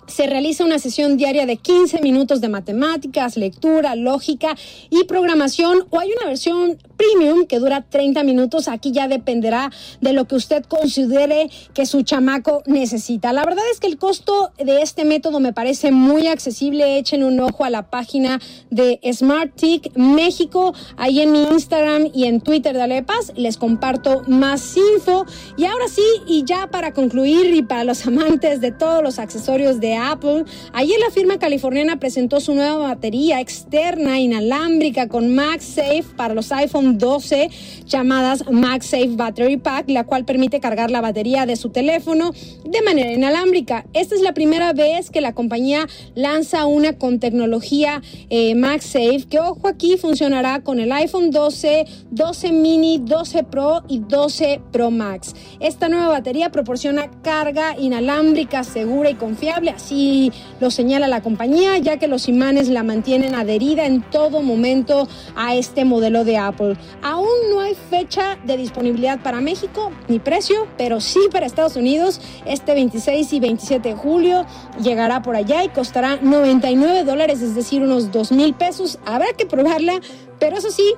se 0.07 0.27
realiza 0.27 0.65
una 0.65 0.79
sesión 0.79 1.17
diaria 1.17 1.45
de 1.45 1.57
15 1.57 2.01
minutos 2.01 2.41
de 2.41 2.49
matemáticas, 2.49 3.37
lectura, 3.37 3.95
lógica 3.95 4.55
y 4.89 5.03
programación 5.05 5.85
o 5.89 5.99
hay 5.99 6.11
una 6.11 6.27
versión 6.27 6.77
premium 6.97 7.45
que 7.45 7.59
dura 7.59 7.81
30 7.81 8.23
minutos. 8.23 8.67
Aquí 8.67 8.91
ya 8.91 9.07
dependerá 9.07 9.71
de 10.01 10.13
lo 10.13 10.25
que 10.25 10.35
usted 10.35 10.63
considere 10.65 11.49
que 11.73 11.85
su 11.85 12.03
chamaco 12.03 12.61
necesita. 12.65 13.33
La 13.33 13.43
verdad 13.43 13.63
es 13.71 13.79
que 13.79 13.87
el 13.87 13.97
costo 13.97 14.51
de 14.57 14.81
este 14.81 15.05
método 15.05 15.39
me 15.39 15.53
parece 15.53 15.91
muy 15.91 16.27
accesible. 16.27 16.97
Echen 16.97 17.23
un 17.23 17.39
ojo 17.39 17.63
a 17.63 17.69
la 17.69 17.89
página 17.89 18.39
de 18.69 18.99
SmartTick 19.11 19.95
México. 19.95 20.73
Ahí 20.97 21.21
en 21.21 21.31
mi 21.31 21.43
Instagram 21.43 22.09
y 22.13 22.25
en 22.25 22.41
Twitter 22.41 22.75
de 22.75 22.81
Alepas 22.81 23.33
les 23.35 23.57
comparto 23.57 24.23
más 24.27 24.75
info. 24.77 25.25
Y 25.57 25.65
ahora 25.65 25.87
sí, 25.87 26.03
y 26.27 26.43
ya 26.43 26.67
para 26.67 26.93
concluir 26.93 27.53
y 27.55 27.63
para 27.63 27.83
los 27.83 28.05
amantes 28.07 28.61
de 28.61 28.71
todos 28.71 29.01
los 29.01 29.19
accesorios 29.19 29.79
de 29.79 29.90
Apple, 29.97 30.45
ayer 30.73 30.99
la 30.99 31.11
firma 31.11 31.39
californiana 31.39 31.99
presentó 31.99 32.39
su 32.39 32.53
nueva 32.53 32.77
batería 32.77 33.39
externa 33.39 34.19
inalámbrica 34.19 35.07
con 35.07 35.33
MagSafe 35.33 36.05
para 36.15 36.33
los 36.33 36.51
iPhone 36.51 36.97
12 36.97 37.49
llamadas 37.85 38.49
MagSafe 38.49 39.09
Battery 39.15 39.57
Pack, 39.57 39.89
la 39.89 40.03
cual 40.03 40.25
permite 40.25 40.59
cargar 40.59 40.91
la 40.91 41.01
batería 41.01 41.45
de 41.45 41.55
su 41.55 41.69
teléfono 41.69 42.31
de 42.63 42.81
manera 42.81 43.11
inalámbrica. 43.11 43.85
Esta 43.93 44.15
es 44.15 44.21
la 44.21 44.33
primera 44.33 44.73
vez 44.73 45.09
que 45.09 45.21
la 45.21 45.33
compañía 45.33 45.87
lanza 46.15 46.65
una 46.65 46.97
con 46.97 47.19
tecnología 47.19 48.01
eh, 48.29 48.55
MagSafe, 48.55 49.25
que 49.29 49.39
ojo 49.39 49.67
aquí 49.67 49.97
funcionará 49.97 50.61
con 50.61 50.79
el 50.79 50.91
iPhone 50.91 51.31
12, 51.31 51.85
12 52.11 52.51
mini, 52.51 52.99
12 52.99 53.43
Pro 53.43 53.83
y 53.87 53.99
12 53.99 54.61
Pro 54.71 54.91
Max. 54.91 55.35
Esta 55.59 55.89
nueva 55.89 56.07
batería 56.09 56.51
proporciona 56.51 57.09
carga 57.21 57.75
inalámbrica 57.77 58.63
segura 58.63 59.09
y 59.09 59.15
confiable, 59.15 59.73
así 59.81 60.31
lo 60.59 60.69
señala 60.69 61.07
la 61.07 61.21
compañía, 61.21 61.77
ya 61.79 61.97
que 61.97 62.07
los 62.07 62.29
imanes 62.29 62.69
la 62.69 62.83
mantienen 62.83 63.33
adherida 63.33 63.85
en 63.85 64.01
todo 64.01 64.41
momento 64.41 65.07
a 65.35 65.55
este 65.55 65.85
modelo 65.85 66.23
de 66.23 66.37
Apple. 66.37 66.77
Aún 67.01 67.27
no 67.49 67.61
hay 67.61 67.75
fecha 67.89 68.37
de 68.45 68.57
disponibilidad 68.57 69.19
para 69.21 69.41
México 69.41 69.91
ni 70.07 70.19
precio, 70.19 70.67
pero 70.77 71.01
sí 71.01 71.19
para 71.31 71.45
Estados 71.45 71.75
Unidos. 71.75 72.21
Este 72.45 72.73
26 72.73 73.33
y 73.33 73.39
27 73.39 73.89
de 73.89 73.95
julio 73.95 74.45
llegará 74.81 75.21
por 75.21 75.35
allá 75.35 75.63
y 75.63 75.69
costará 75.69 76.17
99 76.21 77.03
dólares, 77.03 77.41
es 77.41 77.55
decir, 77.55 77.81
unos 77.81 78.11
2 78.11 78.31
mil 78.33 78.53
pesos. 78.53 78.99
Habrá 79.05 79.33
que 79.35 79.45
probarla, 79.45 79.99
pero 80.39 80.57
eso 80.57 80.69
sí, 80.69 80.93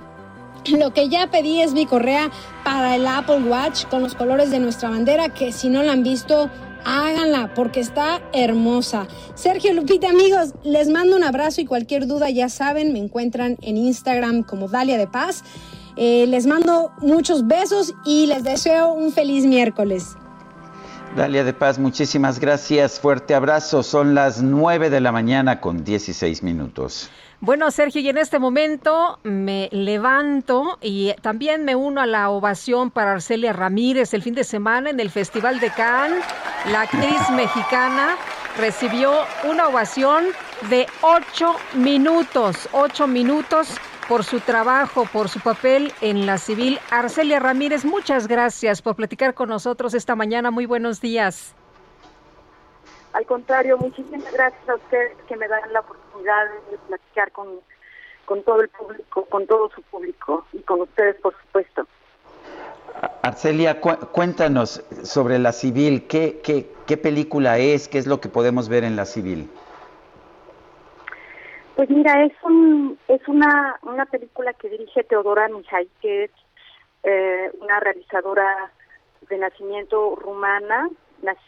lo 0.78 0.94
que 0.94 1.10
ya 1.10 1.28
pedí 1.28 1.62
es 1.62 1.74
mi 1.74 1.86
correa 1.86 2.32
para 2.64 2.96
el 2.96 3.08
Apple 3.08 3.44
Watch 3.44 3.86
con 3.86 4.02
los 4.02 4.14
colores 4.14 4.52
de 4.52 4.60
nuestra 4.60 4.90
bandera, 4.90 5.30
que 5.30 5.52
si 5.52 5.70
no 5.70 5.84
la 5.84 5.94
han 5.94 6.04
visto, 6.04 6.50
háganla 6.86 7.54
porque 7.54 7.80
está 7.80 8.22
hermosa. 8.34 9.08
Sergio 9.36 9.74
Lupita, 9.74 10.10
amigos, 10.10 10.54
les 10.64 10.90
mando 10.90 11.16
un 11.16 11.24
abrazo 11.24 11.62
y 11.62 11.66
cualquier 11.66 12.08
duda 12.08 12.30
ya 12.30 12.50
saben, 12.50 12.94
me 12.94 13.00
encuentran 13.00 13.58
en 13.62 13.78
Instagram 13.78 14.44
como 14.44 14.68
Dalia 14.68 14.98
de 14.98 15.08
Paz. 15.08 15.44
Eh, 15.96 16.26
les 16.28 16.48
mando 16.48 16.92
muchos 17.00 17.48
besos 17.48 17.94
y 18.06 18.26
les 18.26 18.44
deseo 18.44 18.94
un 18.94 19.12
feliz 19.12 19.46
miércoles. 19.46 20.16
Dalia 21.16 21.44
de 21.44 21.54
Paz, 21.54 21.78
muchísimas 21.78 22.40
gracias. 22.40 23.00
Fuerte 23.00 23.36
abrazo. 23.36 23.84
Son 23.84 24.16
las 24.16 24.42
9 24.42 24.90
de 24.90 25.00
la 25.00 25.12
mañana 25.12 25.62
con 25.62 25.84
16 25.84 26.42
minutos. 26.42 27.12
Bueno, 27.46 27.70
Sergio, 27.72 28.00
y 28.00 28.08
en 28.08 28.18
este 28.18 28.40
momento 28.40 29.20
me 29.24 29.68
levanto 29.74 30.78
y 30.80 31.14
también 31.22 31.66
me 31.66 31.76
uno 31.76 32.00
a 32.00 32.06
la 32.06 32.30
ovación 32.30 32.90
para 32.90 33.12
Arcelia 33.12 33.52
Ramírez 33.52 34.14
el 34.14 34.22
fin 34.22 34.34
de 34.34 34.46
semana 34.46 34.92
en 34.92 35.02
el 35.02 35.10
Festival 35.10 35.60
de 35.60 35.70
Cannes. 35.72 36.24
La 36.72 36.84
actriz 36.84 37.20
mexicana 37.32 38.16
recibió 38.58 39.12
una 39.44 39.68
ovación 39.68 40.28
de 40.70 40.88
ocho 41.02 41.58
minutos, 41.74 42.70
ocho 42.72 43.08
minutos 43.08 43.78
por 44.08 44.24
su 44.24 44.40
trabajo, 44.40 45.06
por 45.12 45.28
su 45.28 45.42
papel 45.42 45.92
en 46.00 46.26
la 46.26 46.38
civil. 46.38 46.80
Arcelia 46.92 47.42
Ramírez, 47.42 47.84
muchas 47.84 48.30
gracias 48.30 48.82
por 48.82 48.96
platicar 48.96 49.34
con 49.34 49.50
nosotros 49.50 49.94
esta 49.94 50.16
mañana. 50.16 50.50
Muy 50.50 50.66
buenos 50.66 51.02
días. 51.02 51.54
Al 53.12 53.26
contrario, 53.26 53.78
muchísimas 53.78 54.32
gracias 54.32 54.70
a 54.70 54.76
ustedes 54.76 55.18
que 55.28 55.36
me 55.36 55.50
dan 55.50 55.60
la 55.74 55.82
oportunidad 55.82 56.03
de 56.24 56.78
platicar 56.88 57.32
con, 57.32 57.48
con 58.26 58.44
todo 58.44 58.62
el 58.62 58.70
público, 58.70 59.26
con 59.26 59.48
todo 59.48 59.70
su 59.70 59.82
público 59.84 60.46
y 60.54 60.60
con 60.60 60.82
ustedes, 60.82 61.16
por 61.22 61.36
supuesto. 61.42 61.88
Arcelia, 63.22 63.80
cuéntanos 63.82 64.84
sobre 65.04 65.40
la 65.40 65.52
civil, 65.52 66.06
¿Qué, 66.08 66.42
qué, 66.44 66.68
qué 66.86 66.98
película 66.98 67.58
es, 67.58 67.88
qué 67.88 67.98
es 67.98 68.08
lo 68.08 68.20
que 68.20 68.30
podemos 68.30 68.70
ver 68.70 68.84
en 68.84 68.96
la 68.96 69.06
civil. 69.06 69.50
Pues 71.76 71.90
mira, 71.90 72.24
es 72.24 72.34
un 72.44 72.98
es 73.08 73.28
una 73.28 73.80
una 73.82 74.06
película 74.06 74.54
que 74.54 74.70
dirige 74.70 75.04
Teodora 75.04 75.48
Mijay, 75.48 75.90
que 76.02 76.26
es 76.26 76.32
eh, 77.04 77.52
una 77.60 77.80
realizadora 77.80 78.72
de 79.30 79.38
nacimiento 79.38 80.16
rumana, 80.16 80.90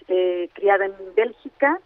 eh, 0.08 0.50
criada 0.54 0.86
en 0.86 0.94
Bélgica 1.16 1.80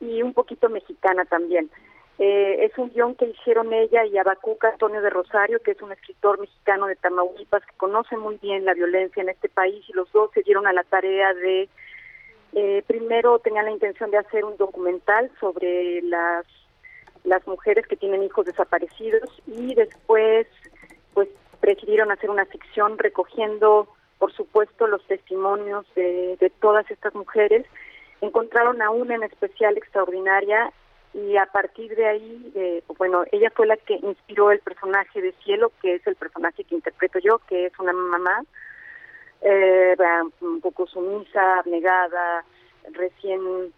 y 0.00 0.22
un 0.22 0.32
poquito 0.32 0.68
mexicana 0.68 1.24
también. 1.24 1.70
Eh, 2.18 2.64
es 2.64 2.78
un 2.78 2.90
guion 2.90 3.16
que 3.16 3.26
hicieron 3.26 3.72
ella 3.72 4.04
y 4.04 4.16
Abacuca 4.18 4.68
Antonio 4.68 5.02
de 5.02 5.10
Rosario, 5.10 5.60
que 5.60 5.72
es 5.72 5.82
un 5.82 5.90
escritor 5.90 6.38
mexicano 6.38 6.86
de 6.86 6.94
Tamaulipas 6.94 7.64
que 7.66 7.76
conoce 7.76 8.16
muy 8.16 8.36
bien 8.36 8.64
la 8.64 8.74
violencia 8.74 9.20
en 9.22 9.30
este 9.30 9.48
país 9.48 9.84
y 9.88 9.92
los 9.94 10.10
dos 10.12 10.30
se 10.32 10.42
dieron 10.42 10.66
a 10.68 10.72
la 10.72 10.84
tarea 10.84 11.34
de, 11.34 11.68
eh, 12.52 12.84
primero 12.86 13.40
tenían 13.40 13.64
la 13.64 13.72
intención 13.72 14.12
de 14.12 14.18
hacer 14.18 14.44
un 14.44 14.56
documental 14.56 15.28
sobre 15.40 16.02
las, 16.02 16.46
las 17.24 17.44
mujeres 17.48 17.84
que 17.88 17.96
tienen 17.96 18.22
hijos 18.22 18.46
desaparecidos 18.46 19.28
y 19.48 19.74
después 19.74 20.46
pues 21.14 21.28
decidieron 21.62 22.12
hacer 22.12 22.30
una 22.30 22.46
ficción 22.46 22.96
recogiendo 22.96 23.88
por 24.20 24.32
supuesto 24.32 24.86
los 24.86 25.04
testimonios 25.08 25.84
de, 25.96 26.36
de 26.38 26.50
todas 26.60 26.88
estas 26.92 27.12
mujeres. 27.16 27.66
Encontraron 28.20 28.80
a 28.82 28.90
una 28.90 29.16
en 29.16 29.24
especial 29.24 29.76
extraordinaria 29.76 30.72
y 31.14 31.36
a 31.36 31.46
partir 31.46 31.94
de 31.94 32.06
ahí, 32.06 32.52
eh, 32.56 32.82
bueno, 32.98 33.24
ella 33.30 33.50
fue 33.54 33.66
la 33.66 33.76
que 33.76 33.94
inspiró 33.94 34.50
el 34.50 34.58
personaje 34.58 35.22
de 35.22 35.32
Cielo, 35.44 35.70
que 35.80 35.94
es 35.94 36.06
el 36.06 36.16
personaje 36.16 36.64
que 36.64 36.74
interpreto 36.74 37.20
yo, 37.20 37.38
que 37.48 37.66
es 37.66 37.78
una 37.78 37.92
mamá 37.92 38.42
eh, 39.40 39.96
un 40.40 40.60
poco 40.60 40.86
sumisa, 40.88 41.60
abnegada, 41.60 42.44
recién 42.92 43.72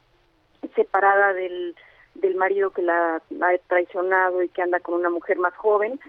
separada 0.75 1.35
del, 1.35 1.77
del 2.15 2.37
marido 2.37 2.71
que 2.71 2.83
la 2.83 3.17
ha 3.17 3.59
traicionado 3.69 4.43
y 4.43 4.49
que 4.49 4.63
anda 4.63 4.81
con 4.81 4.95
una 4.95 5.11
mujer 5.11 5.39
más 5.39 5.55
joven 5.57 6.01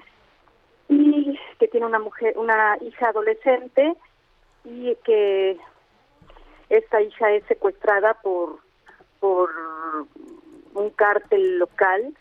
y 0.87 1.37
que 1.59 1.67
tiene 1.67 1.85
una 1.85 1.99
mujer, 1.99 2.37
una 2.37 2.77
hija 2.81 3.09
adolescente 3.09 3.95
y 4.63 4.95
que 5.03 5.57
esta 6.69 7.01
hija 7.01 7.31
es 7.31 7.43
secuestrada 7.45 8.13
por 8.21 8.59
por 9.19 9.49
un 10.77 10.91
cártel 10.91 11.57
local 11.57 12.13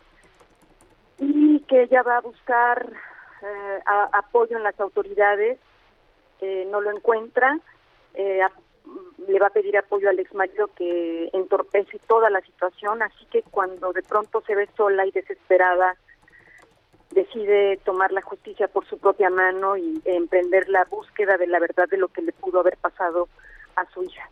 y 1.19 1.59
que 1.61 1.83
ella 1.83 2.01
va 2.01 2.17
a 2.17 2.21
buscar 2.21 2.91
eh, 3.41 3.79
apoyo 4.13 4.57
en 4.57 4.63
las 4.63 4.79
autoridades, 4.79 5.59
eh, 6.41 6.67
no 6.69 6.81
lo 6.81 6.91
encuentra, 6.91 7.59
eh, 8.15 8.41
le 9.27 9.39
va 9.39 9.47
a 9.47 9.51
pedir 9.51 9.77
apoyo 9.77 10.09
al 10.09 10.19
exmarido 10.19 10.67
que 10.75 11.29
entorpece 11.33 11.99
toda 12.07 12.29
la 12.29 12.41
situación, 12.41 13.03
así 13.03 13.25
que 13.31 13.43
cuando 13.43 13.93
de 13.93 14.01
pronto 14.01 14.41
se 14.41 14.55
ve 14.55 14.67
sola 14.75 15.05
y 15.05 15.11
desesperada, 15.11 15.95
decide 17.11 17.77
tomar 17.85 18.11
la 18.11 18.21
justicia 18.21 18.67
por 18.67 18.85
su 18.87 18.97
propia 18.97 19.29
mano 19.29 19.77
y 19.77 20.01
emprender 20.05 20.67
la 20.69 20.85
búsqueda 20.85 21.37
de 21.37 21.47
la 21.47 21.59
verdad 21.59 21.87
de 21.89 21.97
lo 21.97 22.07
que 22.07 22.21
le 22.21 22.33
pudo 22.33 22.59
haber 22.59 22.77
pasado 22.77 23.27
a 23.75 23.85
su 23.91 24.03
hija. 24.03 24.29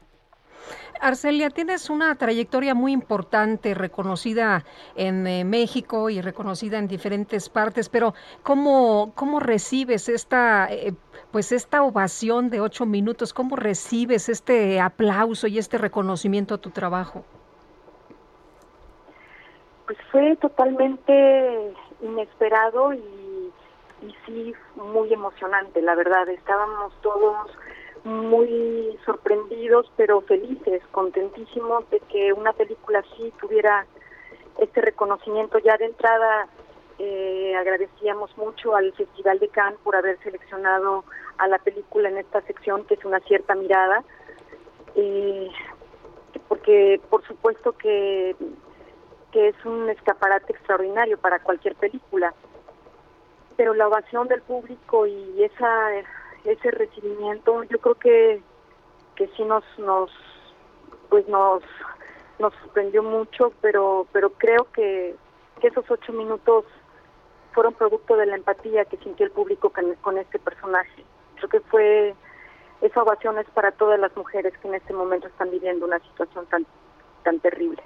Arcelia, 1.01 1.49
tienes 1.49 1.89
una 1.89 2.15
trayectoria 2.15 2.73
muy 2.73 2.91
importante, 2.91 3.73
reconocida 3.73 4.63
en 4.95 5.27
eh, 5.27 5.43
México 5.43 6.09
y 6.09 6.21
reconocida 6.21 6.77
en 6.77 6.87
diferentes 6.87 7.49
partes, 7.49 7.89
pero 7.89 8.13
¿cómo, 8.43 9.11
cómo 9.15 9.39
recibes 9.39 10.09
esta, 10.09 10.67
eh, 10.71 10.93
pues 11.31 11.51
esta 11.51 11.83
ovación 11.83 12.49
de 12.49 12.61
ocho 12.61 12.85
minutos? 12.85 13.33
¿Cómo 13.33 13.55
recibes 13.55 14.29
este 14.29 14.79
aplauso 14.79 15.47
y 15.47 15.57
este 15.57 15.77
reconocimiento 15.77 16.55
a 16.55 16.57
tu 16.57 16.69
trabajo? 16.69 17.23
Pues 19.85 19.97
fue 20.11 20.35
totalmente 20.37 21.73
inesperado 22.01 22.93
y, 22.93 23.51
y 24.01 24.15
sí 24.25 24.53
muy 24.75 25.13
emocionante, 25.13 25.81
la 25.81 25.95
verdad. 25.95 26.27
Estábamos 26.29 26.93
todos 27.01 27.49
muy 28.05 28.97
sorprendidos, 29.03 29.91
pero 29.97 30.21
felices, 30.21 30.81
contentísimos 30.91 31.89
de 31.89 31.99
que 32.01 32.31
una 32.33 32.53
película 32.53 32.99
así 32.99 33.33
tuviera 33.41 33.85
este 34.59 34.81
reconocimiento. 34.81 35.57
Ya 35.57 35.75
de 35.77 35.85
entrada 35.85 36.47
eh, 36.99 37.55
agradecíamos 37.57 38.37
mucho 38.37 38.75
al 38.75 38.93
Festival 38.93 39.39
de 39.39 39.49
Cannes 39.49 39.79
por 39.83 39.95
haber 39.95 40.19
seleccionado 40.19 41.03
a 41.39 41.47
la 41.47 41.57
película 41.57 42.07
en 42.09 42.19
esta 42.19 42.41
sección, 42.41 42.85
que 42.85 42.93
es 42.93 43.03
una 43.03 43.19
cierta 43.21 43.55
mirada, 43.55 44.03
eh, 44.95 45.49
porque 46.47 47.01
por 47.09 47.25
supuesto 47.25 47.73
que, 47.73 48.35
que 49.31 49.47
es 49.47 49.65
un 49.65 49.89
escaparate 49.89 50.53
extraordinario 50.53 51.17
para 51.17 51.39
cualquier 51.39 51.73
película. 51.75 52.35
Pero 53.57 53.73
la 53.73 53.87
ovación 53.87 54.27
del 54.27 54.43
público 54.43 55.07
y 55.07 55.43
esa 55.43 56.03
ese 56.45 56.71
recibimiento 56.71 57.63
yo 57.63 57.79
creo 57.79 57.95
que 57.95 58.41
que 59.15 59.27
sí 59.35 59.43
nos 59.43 59.63
nos 59.77 60.11
pues 61.09 61.27
nos 61.27 61.63
nos 62.39 62.53
sorprendió 62.55 63.03
mucho 63.03 63.53
pero 63.61 64.07
pero 64.11 64.31
creo 64.31 64.67
que, 64.71 65.15
esos 65.61 65.89
ocho 65.89 66.13
minutos 66.13 66.63
fueron 67.53 67.73
producto 67.73 68.15
de 68.15 68.27
la 68.27 68.35
empatía 68.35 68.85
que 68.85 68.97
sintió 68.97 69.25
el 69.25 69.31
público 69.31 69.71
con, 70.03 70.17
este 70.19 70.37
personaje. 70.37 71.03
Creo 71.37 71.49
que 71.49 71.59
fue 71.61 72.13
esa 72.81 73.01
ovación 73.01 73.39
es 73.39 73.49
para 73.49 73.71
todas 73.71 73.99
las 73.99 74.15
mujeres 74.15 74.53
que 74.61 74.67
en 74.67 74.75
este 74.75 74.93
momento 74.93 75.27
están 75.27 75.49
viviendo 75.49 75.87
una 75.87 75.97
situación 75.99 76.45
tan 76.45 76.67
tan 77.23 77.39
terrible. 77.39 77.81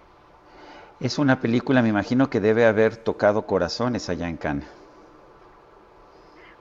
Es 1.00 1.20
una 1.20 1.40
película 1.40 1.82
me 1.82 1.88
imagino 1.88 2.30
que 2.30 2.42
debe 2.42 2.66
haber 2.66 2.98
tocado 2.98 3.44
corazones 3.44 4.10
allá 4.10 4.28
en 4.28 4.36
Cannes 4.36 4.80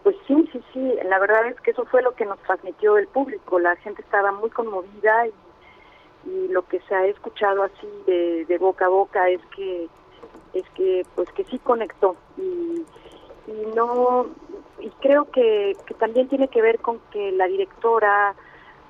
pues 0.08 0.16
sí, 0.26 0.48
sí, 0.50 0.60
sí, 0.72 0.94
la 1.04 1.18
verdad 1.18 1.48
es 1.48 1.60
que 1.60 1.72
eso 1.72 1.84
fue 1.84 2.00
lo 2.00 2.14
que 2.14 2.24
nos 2.24 2.38
transmitió 2.38 2.96
el 2.96 3.08
público, 3.08 3.58
la 3.58 3.76
gente 3.76 4.00
estaba 4.00 4.32
muy 4.32 4.48
conmovida 4.48 5.26
y, 5.26 5.32
lo 6.48 6.62
que 6.66 6.80
se 6.80 6.94
ha 6.94 7.04
escuchado 7.04 7.62
así 7.62 7.86
de, 8.06 8.56
boca 8.58 8.86
a 8.86 8.88
boca 8.88 9.28
es 9.28 9.40
que 9.54 9.86
es 10.54 10.64
que 10.70 11.04
pues 11.14 11.30
que 11.32 11.44
sí 11.44 11.58
conectó 11.58 12.16
y, 12.38 12.86
no 13.76 14.28
y 14.80 14.88
creo 15.00 15.30
que, 15.30 15.76
también 15.98 16.26
tiene 16.28 16.48
que 16.48 16.62
ver 16.62 16.78
con 16.78 17.00
que 17.10 17.30
la 17.32 17.46
directora 17.46 18.34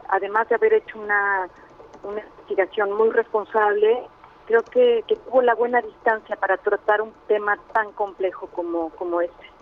además 0.09 0.49
de 0.49 0.55
haber 0.55 0.75
hecho 0.75 1.01
una 1.01 1.49
una 2.05 2.21
investigación 2.21 2.93
muy 2.93 3.11
responsable 3.11 4.07
creo 4.47 4.63
que, 4.63 5.03
que 5.09 5.17
tuvo 5.17 5.43
la 5.43 5.57
buena 5.57 5.81
distancia 5.81 6.37
para 6.37 6.59
tratar 6.59 7.03
un 7.03 7.13
tema 7.27 7.59
tan 7.73 7.91
complejo 7.93 8.47
como 8.49 8.91
como 8.91 9.21
este 9.21 9.58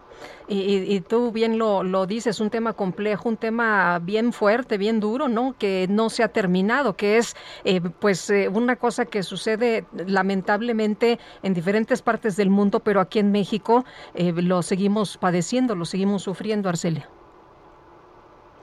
y, 0.48 1.01
tú 1.01 1.32
bien 1.32 1.59
lo, 1.59 1.82
lo 1.82 2.06
dices, 2.06 2.40
un 2.40 2.51
tema 2.51 2.72
complejo, 2.72 3.28
un 3.28 3.36
tema 3.36 3.98
bien 3.98 4.32
fuerte, 4.32 4.78
bien 4.78 5.01
duro, 5.01 5.28
¿no? 5.28 5.56
Que 5.59 5.86
no 5.90 6.09
se 6.09 6.22
ha 6.22 6.28
terminado, 6.28 6.97
que 6.97 7.18
es 7.18 7.34
eh, 7.64 7.80
pues 7.80 8.30
eh, 8.30 8.48
una 8.48 8.76
cosa 8.76 9.06
que 9.06 9.22
sucede 9.22 9.84
lamentablemente 10.06 11.18
en 11.43 11.55
diferentes 11.55 12.01
partes 12.02 12.36
del 12.36 12.51
mundo, 12.51 12.80
pero 12.80 13.01
aquí 13.01 13.18
en 13.18 13.32
México 13.32 13.84
eh, 14.14 14.32
lo 14.32 14.62
seguimos 14.62 15.18
padeciendo, 15.18 15.74
lo 15.74 15.84
seguimos 15.84 16.22
sufriendo, 16.22 16.68
Arcelia. 16.68 17.09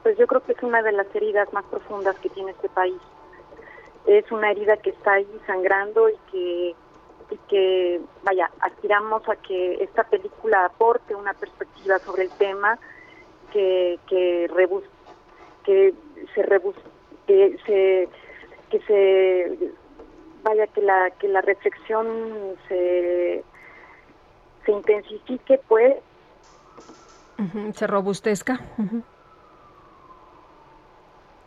Pues 0.03 0.17
yo 0.17 0.27
creo 0.27 0.41
que 0.43 0.53
es 0.53 0.63
una 0.63 0.81
de 0.81 0.91
las 0.91 1.07
heridas 1.13 1.51
más 1.53 1.65
profundas 1.65 2.17
que 2.19 2.29
tiene 2.29 2.51
este 2.51 2.69
país. 2.69 2.99
Es 4.05 4.29
una 4.31 4.51
herida 4.51 4.77
que 4.77 4.89
está 4.89 5.13
ahí 5.13 5.27
sangrando 5.47 6.09
y 6.09 6.15
que 6.31 6.75
y 7.33 7.37
que, 7.47 8.01
vaya, 8.23 8.51
aspiramos 8.59 9.27
a 9.27 9.35
que 9.35 9.83
esta 9.83 10.03
película 10.03 10.65
aporte 10.65 11.15
una 11.15 11.33
perspectiva 11.33 11.97
sobre 11.99 12.23
el 12.23 12.29
tema 12.31 12.77
que 13.51 13.99
que, 14.07 14.47
rebus, 14.53 14.83
que 15.63 15.93
se 16.35 16.43
rebus, 16.43 16.75
que 17.25 17.57
se 17.65 18.09
que 18.69 18.79
se 18.85 19.73
vaya 20.43 20.67
que 20.67 20.81
la 20.81 21.09
que 21.11 21.27
la 21.27 21.41
reflexión 21.41 22.55
se 22.67 23.43
se 24.65 24.71
intensifique 24.71 25.59
pues. 25.67 25.95
Se 27.73 27.87
robustezca. 27.87 28.59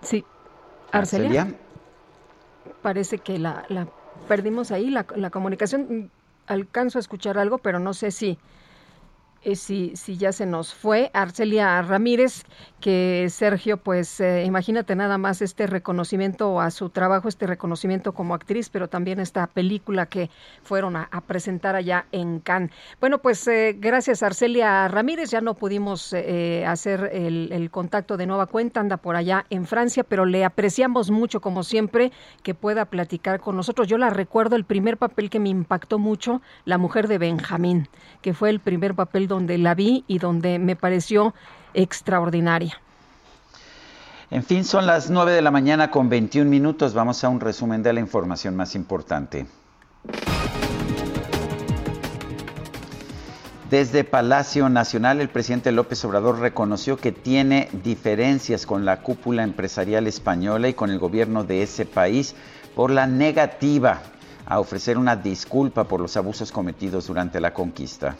Sí. 0.03 0.25
Arcelia. 0.93 1.55
Parece 2.83 3.19
que 3.19 3.39
la, 3.39 3.65
la 3.69 3.87
perdimos 4.29 4.71
ahí 4.71 4.91
la, 4.91 5.07
la 5.17 5.31
comunicación. 5.31 6.11
Alcanzo 6.47 6.99
a 6.99 7.01
escuchar 7.01 7.39
algo, 7.39 7.59
pero 7.59 7.79
no 7.79 7.93
sé 7.93 8.11
si 8.11 8.39
eh, 9.47 9.55
si, 9.55 10.17
ya 10.17 10.33
se 10.33 10.45
nos 10.45 10.75
fue, 10.75 11.09
Arcelia 11.15 11.81
Ramírez, 11.81 12.43
que 12.81 13.29
Sergio, 13.31 13.77
pues 13.77 14.19
eh, 14.19 14.43
imagínate 14.45 14.97
nada 14.97 15.19
más 15.19 15.41
este 15.41 15.69
reconocimiento 15.69 16.61
a 16.61 16.73
su 16.73 16.91
trabajo, 16.91 17.29
este 17.29 17.47
reconocimiento 17.47 18.13
como 18.13 18.35
actriz, 18.35 18.71
pero 18.71 18.89
también 18.89 19.21
esta 19.21 19.47
película 19.47 20.07
que 20.07 20.31
fueron 20.65 20.97
a, 20.97 21.09
presentar 21.29 21.77
allá 21.77 22.07
en 22.11 22.41
Cannes. 22.41 22.73
Bueno, 23.01 23.19
pues 23.19 23.47
eh, 23.47 23.77
gracias 23.79 24.25
Arcelia 24.25 24.89
Ramírez, 24.89 25.31
ya 25.31 25.41
no 25.41 25.55
pudimos 25.55 26.13
hacer 26.67 27.11
el, 27.13 27.51
el 27.53 27.71
contacto 27.71 28.17
de 28.17 28.27
nueva 28.27 28.47
cuenta, 28.47 28.81
anda 28.81 28.97
por 28.97 29.15
allá 29.15 29.47
en 29.51 29.65
Francia, 29.65 30.03
pero 30.03 30.25
le 30.25 30.45
apreciamos 30.45 31.13
mucho, 31.13 31.41
como 31.41 31.63
siempre, 31.63 32.11
que 32.43 32.55
pueda 32.55 32.87
platicar 32.87 33.39
con 33.39 33.55
nosotros. 33.55 33.87
Yo 33.87 33.97
la 33.97 34.11
recuerdo 34.11 34.57
el 34.57 34.65
primer 34.65 34.97
papel 34.97 35.31
que 35.31 35.39
me 35.39 35.51
impactó 35.51 36.01
mucho, 36.01 36.43
La 36.65 36.79
mujer 36.79 37.07
de 37.07 37.19
Benjamín, 37.19 37.89
que 38.23 38.35
fue 38.35 38.51
el 38.51 38.59
primer 38.59 38.95
papel 38.95 39.29
donde 39.29 39.36
donde 39.37 39.59
la 39.59 39.75
vi 39.75 40.03
y 40.07 40.19
donde 40.19 40.59
me 40.59 40.77
pareció 40.77 41.35
extraordinaria. 41.75 42.81
En 44.31 44.43
fin, 44.43 44.65
son 44.65 44.87
las 44.87 45.11
9 45.11 45.31
de 45.33 45.43
la 45.43 45.51
mañana 45.51 45.91
con 45.91 46.09
21 46.09 46.51
minutos. 46.51 46.95
Vamos 46.95 47.23
a 47.23 47.29
un 47.29 47.39
resumen 47.39 47.83
de 47.83 47.93
la 47.93 48.01
información 48.01 48.57
más 48.57 48.75
importante. 48.75 49.47
Desde 53.71 54.05
Palacio 54.05 54.71
Nacional, 54.71 55.21
el 55.21 55.29
presidente 55.29 55.71
López 55.71 56.03
Obrador 56.05 56.39
reconoció 56.39 56.97
que 56.97 57.13
tiene 57.13 57.69
diferencias 57.85 58.65
con 58.65 58.85
la 58.87 59.03
cúpula 59.03 59.43
empresarial 59.43 60.07
española 60.07 60.69
y 60.69 60.75
con 60.75 60.91
el 60.91 60.99
gobierno 60.99 61.45
de 61.45 61.63
ese 61.63 61.85
país 61.85 62.35
por 62.75 62.91
la 62.91 63.07
negativa 63.07 64.01
a 64.47 64.61
ofrecer 64.61 64.97
una 64.97 65.17
disculpa 65.17 65.85
por 65.85 66.01
los 66.01 66.17
abusos 66.17 66.53
cometidos 66.53 67.09
durante 67.09 67.39
la 67.39 67.53
conquista. 67.53 68.17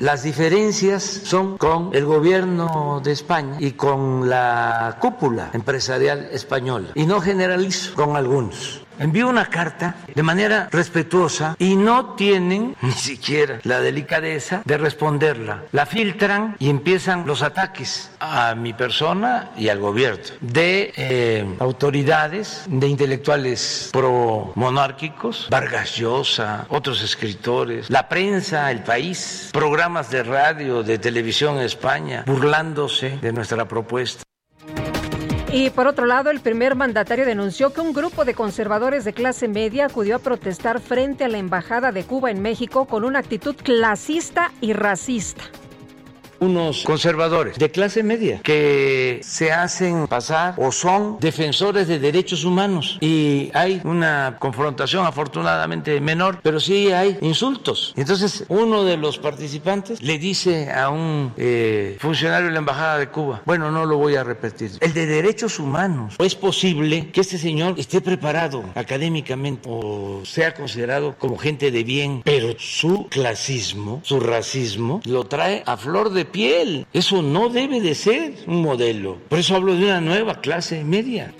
Las 0.00 0.22
diferencias 0.22 1.02
son 1.02 1.58
con 1.58 1.90
el 1.92 2.06
gobierno 2.06 3.02
de 3.04 3.12
España 3.12 3.56
y 3.58 3.72
con 3.72 4.30
la 4.30 4.96
cúpula 4.98 5.50
empresarial 5.52 6.26
española. 6.32 6.88
Y 6.94 7.04
no 7.04 7.20
generalizo 7.20 7.94
con 7.96 8.16
algunos 8.16 8.79
envió 8.98 9.28
una 9.28 9.46
carta 9.46 9.96
de 10.14 10.22
manera 10.22 10.68
respetuosa 10.70 11.56
y 11.58 11.76
no 11.76 12.14
tienen 12.14 12.76
ni 12.82 12.92
siquiera 12.92 13.60
la 13.62 13.80
delicadeza 13.80 14.62
de 14.64 14.78
responderla. 14.78 15.64
La 15.72 15.86
filtran 15.86 16.56
y 16.58 16.68
empiezan 16.68 17.26
los 17.26 17.42
ataques 17.42 18.10
a 18.20 18.54
mi 18.54 18.72
persona 18.72 19.50
y 19.56 19.68
al 19.68 19.78
gobierno 19.78 20.00
de 20.40 20.92
eh, 20.96 21.44
autoridades, 21.58 22.64
de 22.68 22.88
intelectuales 22.88 23.90
pro-monárquicos, 23.92 25.48
Vargas 25.50 25.96
Llosa, 25.96 26.66
otros 26.68 27.02
escritores, 27.02 27.90
la 27.90 28.08
prensa, 28.08 28.70
el 28.70 28.82
país, 28.82 29.50
programas 29.52 30.10
de 30.10 30.22
radio, 30.22 30.82
de 30.82 30.98
televisión 30.98 31.58
en 31.58 31.64
España, 31.64 32.24
burlándose 32.26 33.18
de 33.20 33.32
nuestra 33.32 33.66
propuesta. 33.66 34.22
Y 35.52 35.70
por 35.70 35.88
otro 35.88 36.06
lado, 36.06 36.30
el 36.30 36.38
primer 36.38 36.76
mandatario 36.76 37.26
denunció 37.26 37.72
que 37.72 37.80
un 37.80 37.92
grupo 37.92 38.24
de 38.24 38.34
conservadores 38.34 39.04
de 39.04 39.12
clase 39.12 39.48
media 39.48 39.86
acudió 39.86 40.16
a 40.16 40.20
protestar 40.20 40.80
frente 40.80 41.24
a 41.24 41.28
la 41.28 41.38
Embajada 41.38 41.90
de 41.90 42.04
Cuba 42.04 42.30
en 42.30 42.40
México 42.40 42.86
con 42.86 43.04
una 43.04 43.18
actitud 43.18 43.56
clasista 43.56 44.52
y 44.60 44.74
racista 44.74 45.42
unos 46.40 46.82
conservadores 46.84 47.58
de 47.58 47.70
clase 47.70 48.02
media 48.02 48.40
que 48.42 49.20
se 49.22 49.52
hacen 49.52 50.06
pasar 50.06 50.54
o 50.56 50.72
son 50.72 51.18
defensores 51.20 51.86
de 51.88 51.98
derechos 51.98 52.44
humanos 52.44 52.98
y 53.00 53.50
hay 53.54 53.80
una 53.84 54.36
confrontación 54.38 55.06
afortunadamente 55.06 56.00
menor, 56.00 56.40
pero 56.42 56.60
sí 56.60 56.92
hay 56.92 57.18
insultos. 57.20 57.92
Entonces 57.96 58.44
uno 58.48 58.84
de 58.84 58.96
los 58.96 59.18
participantes 59.18 60.02
le 60.02 60.18
dice 60.18 60.70
a 60.70 60.90
un 60.90 61.32
eh, 61.36 61.96
funcionario 62.00 62.46
de 62.46 62.52
la 62.52 62.58
Embajada 62.58 62.98
de 62.98 63.08
Cuba, 63.08 63.42
bueno, 63.44 63.70
no 63.70 63.86
lo 63.86 63.96
voy 63.96 64.16
a 64.16 64.24
repetir, 64.24 64.72
el 64.80 64.92
de 64.92 65.06
derechos 65.06 65.58
humanos. 65.58 66.14
¿Es 66.18 66.34
posible 66.34 67.10
que 67.10 67.20
este 67.20 67.38
señor 67.38 67.74
esté 67.78 68.00
preparado 68.00 68.64
académicamente 68.74 69.68
o 69.68 70.22
sea 70.24 70.54
considerado 70.54 71.16
como 71.18 71.36
gente 71.36 71.70
de 71.70 71.84
bien, 71.84 72.22
pero 72.24 72.54
su 72.58 73.06
clasismo, 73.08 74.00
su 74.04 74.20
racismo, 74.20 75.00
lo 75.04 75.24
trae 75.24 75.62
a 75.66 75.76
flor 75.76 76.10
de 76.10 76.24
piel. 76.32 76.86
Eso 76.92 77.22
no 77.22 77.48
debe 77.48 77.80
de 77.80 77.94
ser 77.94 78.34
un 78.46 78.62
modelo. 78.62 79.18
Por 79.28 79.38
eso 79.38 79.56
hablo 79.56 79.74
de 79.74 79.84
una 79.84 80.00
nueva 80.00 80.40
clase 80.40 80.84
media. 80.84 81.32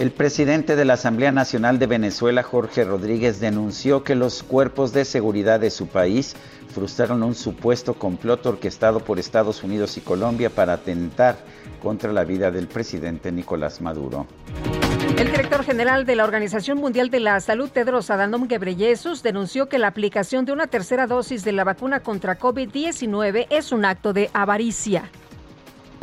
El 0.00 0.12
presidente 0.12 0.76
de 0.76 0.86
la 0.86 0.94
Asamblea 0.94 1.30
Nacional 1.30 1.78
de 1.78 1.86
Venezuela, 1.86 2.42
Jorge 2.42 2.84
Rodríguez, 2.84 3.38
denunció 3.38 4.02
que 4.02 4.14
los 4.14 4.42
cuerpos 4.42 4.94
de 4.94 5.04
seguridad 5.04 5.60
de 5.60 5.68
su 5.68 5.88
país 5.88 6.36
frustraron 6.72 7.22
un 7.22 7.34
supuesto 7.34 7.92
complot 7.92 8.46
orquestado 8.46 9.00
por 9.00 9.18
Estados 9.18 9.62
Unidos 9.62 9.98
y 9.98 10.00
Colombia 10.00 10.48
para 10.48 10.72
atentar 10.72 11.36
contra 11.82 12.14
la 12.14 12.24
vida 12.24 12.50
del 12.50 12.66
presidente 12.66 13.30
Nicolás 13.30 13.82
Maduro. 13.82 14.26
El 15.20 15.32
director 15.32 15.62
general 15.64 16.06
de 16.06 16.16
la 16.16 16.24
Organización 16.24 16.78
Mundial 16.78 17.10
de 17.10 17.20
la 17.20 17.38
Salud, 17.40 17.68
Tedros 17.68 18.08
Adhanom 18.08 18.48
Ghebreyesus, 18.48 19.22
denunció 19.22 19.68
que 19.68 19.78
la 19.78 19.88
aplicación 19.88 20.46
de 20.46 20.52
una 20.52 20.66
tercera 20.66 21.06
dosis 21.06 21.44
de 21.44 21.52
la 21.52 21.62
vacuna 21.62 22.00
contra 22.00 22.38
COVID-19 22.38 23.46
es 23.50 23.70
un 23.70 23.84
acto 23.84 24.14
de 24.14 24.30
avaricia. 24.32 25.10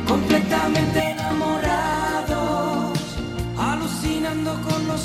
Completamente 0.06 1.16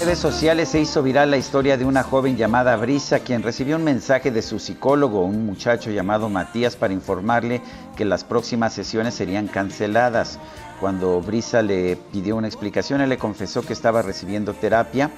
En 0.03 0.09
redes 0.09 0.19
sociales 0.19 0.69
se 0.69 0.81
hizo 0.81 1.01
viral 1.01 1.31
la 1.31 1.37
historia 1.37 1.77
de 1.77 1.85
una 1.85 2.03
joven 2.03 2.35
llamada 2.35 2.75
Brisa, 2.75 3.19
quien 3.19 3.41
recibió 3.41 3.77
un 3.77 3.83
mensaje 3.83 4.31
de 4.31 4.41
su 4.41 4.59
psicólogo, 4.59 5.23
un 5.23 5.45
muchacho 5.45 5.91
llamado 5.91 6.29
Matías, 6.29 6.75
para 6.75 6.93
informarle 6.93 7.61
que 7.95 8.03
las 8.03 8.23
próximas 8.23 8.73
sesiones 8.73 9.13
serían 9.13 9.47
canceladas. 9.47 10.39
Cuando 10.83 11.21
Brisa 11.21 11.61
le 11.61 11.95
pidió 11.95 12.35
una 12.35 12.47
explicación, 12.47 12.99
él 12.99 13.07
le 13.07 13.17
confesó 13.17 13.61
que 13.61 13.71
estaba 13.71 14.01
recibiendo 14.01 14.53
terapia, 14.53 15.11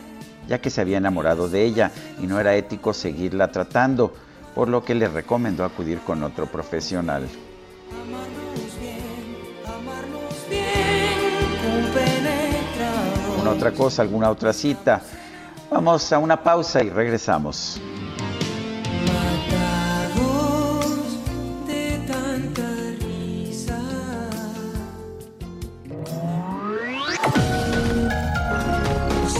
ya 0.48 0.62
que 0.62 0.70
se 0.70 0.80
había 0.80 1.00
enamorado 1.00 1.50
de 1.50 1.64
ella 1.64 1.92
y 2.22 2.28
no 2.28 2.40
era 2.40 2.56
ético 2.56 2.94
seguirla 2.94 3.52
tratando, 3.52 4.14
por 4.54 4.70
lo 4.70 4.86
que 4.86 4.94
le 4.94 5.08
recomendó 5.08 5.66
acudir 5.66 6.02
con 6.02 6.22
otro 6.22 6.46
profesional. 6.46 7.28
¿Alguna 13.32 13.50
otra 13.50 13.72
cosa, 13.72 14.04
alguna 14.04 14.30
otra 14.30 14.54
cita? 14.54 15.02
Vamos 15.72 16.14
a 16.14 16.20
una 16.20 16.44
pausa 16.44 16.84
y 16.84 16.92
regresamos. 16.92 17.82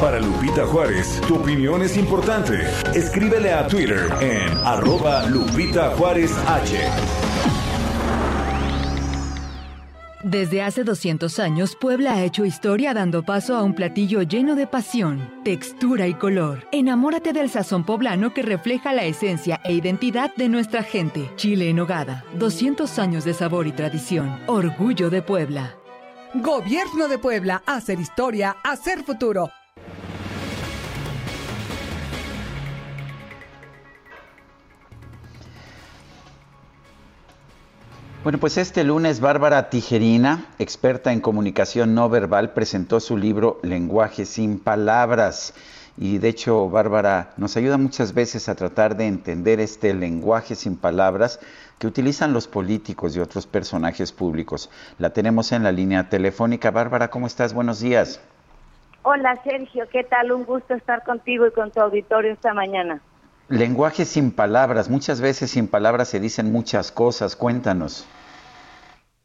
Para 0.00 0.20
Lupita 0.20 0.64
Juárez, 0.64 1.20
tu 1.26 1.36
opinión 1.36 1.82
es 1.82 1.96
importante. 1.96 2.60
Escríbele 2.94 3.52
a 3.52 3.66
Twitter 3.66 4.08
en 4.20 4.48
arroba 4.64 5.26
Lupita 5.26 5.90
Juárez 5.96 6.32
H. 6.46 6.78
Desde 10.22 10.62
hace 10.62 10.84
200 10.84 11.38
años, 11.38 11.76
Puebla 11.80 12.14
ha 12.14 12.22
hecho 12.22 12.44
historia 12.44 12.94
dando 12.94 13.24
paso 13.24 13.56
a 13.56 13.62
un 13.62 13.74
platillo 13.74 14.22
lleno 14.22 14.54
de 14.54 14.66
pasión, 14.66 15.32
textura 15.42 16.06
y 16.06 16.14
color. 16.14 16.66
Enamórate 16.70 17.32
del 17.32 17.50
sazón 17.50 17.84
poblano 17.84 18.34
que 18.34 18.42
refleja 18.42 18.92
la 18.92 19.04
esencia 19.04 19.60
e 19.64 19.72
identidad 19.72 20.34
de 20.36 20.48
nuestra 20.48 20.82
gente. 20.82 21.30
Chile 21.36 21.70
en 21.70 21.80
hogada, 21.80 22.24
200 22.38 22.98
años 22.98 23.24
de 23.24 23.34
sabor 23.34 23.66
y 23.66 23.72
tradición. 23.72 24.38
Orgullo 24.46 25.10
de 25.10 25.22
Puebla. 25.22 25.76
Gobierno 26.34 27.08
de 27.08 27.18
Puebla, 27.18 27.62
hacer 27.64 27.98
historia, 27.98 28.58
hacer 28.62 29.02
futuro. 29.02 29.50
Bueno, 38.22 38.38
pues 38.38 38.58
este 38.58 38.84
lunes 38.84 39.20
Bárbara 39.20 39.70
Tijerina, 39.70 40.44
experta 40.58 41.14
en 41.14 41.20
comunicación 41.20 41.94
no 41.94 42.10
verbal, 42.10 42.52
presentó 42.52 43.00
su 43.00 43.16
libro 43.16 43.58
Lenguaje 43.62 44.26
sin 44.26 44.58
palabras. 44.58 45.54
Y 46.00 46.18
de 46.18 46.28
hecho, 46.28 46.70
Bárbara 46.70 47.30
nos 47.36 47.56
ayuda 47.56 47.76
muchas 47.76 48.14
veces 48.14 48.48
a 48.48 48.54
tratar 48.54 48.96
de 48.96 49.08
entender 49.08 49.58
este 49.58 49.92
lenguaje 49.94 50.54
sin 50.54 50.76
palabras 50.76 51.40
que 51.80 51.88
utilizan 51.88 52.32
los 52.32 52.46
políticos 52.46 53.16
y 53.16 53.20
otros 53.20 53.48
personajes 53.48 54.12
públicos. 54.12 54.70
La 54.98 55.10
tenemos 55.10 55.50
en 55.50 55.64
la 55.64 55.72
línea 55.72 56.08
telefónica. 56.08 56.70
Bárbara, 56.70 57.08
¿cómo 57.08 57.26
estás? 57.26 57.52
Buenos 57.52 57.80
días. 57.80 58.22
Hola 59.02 59.40
Sergio, 59.42 59.88
¿qué 59.90 60.04
tal? 60.04 60.30
Un 60.30 60.44
gusto 60.44 60.74
estar 60.74 61.02
contigo 61.02 61.48
y 61.48 61.50
con 61.50 61.72
tu 61.72 61.80
auditorio 61.80 62.32
esta 62.32 62.54
mañana. 62.54 63.00
Lenguaje 63.48 64.04
sin 64.04 64.30
palabras. 64.30 64.88
Muchas 64.88 65.20
veces 65.20 65.50
sin 65.50 65.66
palabras 65.66 66.08
se 66.08 66.20
dicen 66.20 66.52
muchas 66.52 66.92
cosas. 66.92 67.34
Cuéntanos. 67.34 68.06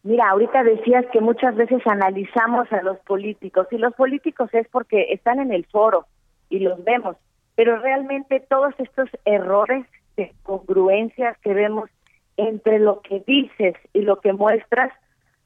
Mira, 0.01 0.27
ahorita 0.31 0.63
decías 0.63 1.05
que 1.13 1.21
muchas 1.21 1.55
veces 1.55 1.85
analizamos 1.85 2.71
a 2.73 2.81
los 2.81 2.97
políticos 2.99 3.67
y 3.69 3.77
los 3.77 3.93
políticos 3.93 4.49
es 4.53 4.67
porque 4.69 5.13
están 5.13 5.39
en 5.39 5.53
el 5.53 5.65
foro 5.65 6.07
y 6.53 6.59
los 6.59 6.83
vemos, 6.83 7.17
pero 7.55 7.79
realmente 7.79 8.39
todos 8.39 8.75
estos 8.77 9.09
errores 9.25 9.87
de 10.15 10.31
congruencias 10.43 11.35
que 11.39 11.51
vemos 11.51 11.89
entre 12.37 12.77
lo 12.77 13.01
que 13.01 13.23
dices 13.25 13.73
y 13.91 14.01
lo 14.01 14.21
que 14.21 14.33
muestras, 14.33 14.93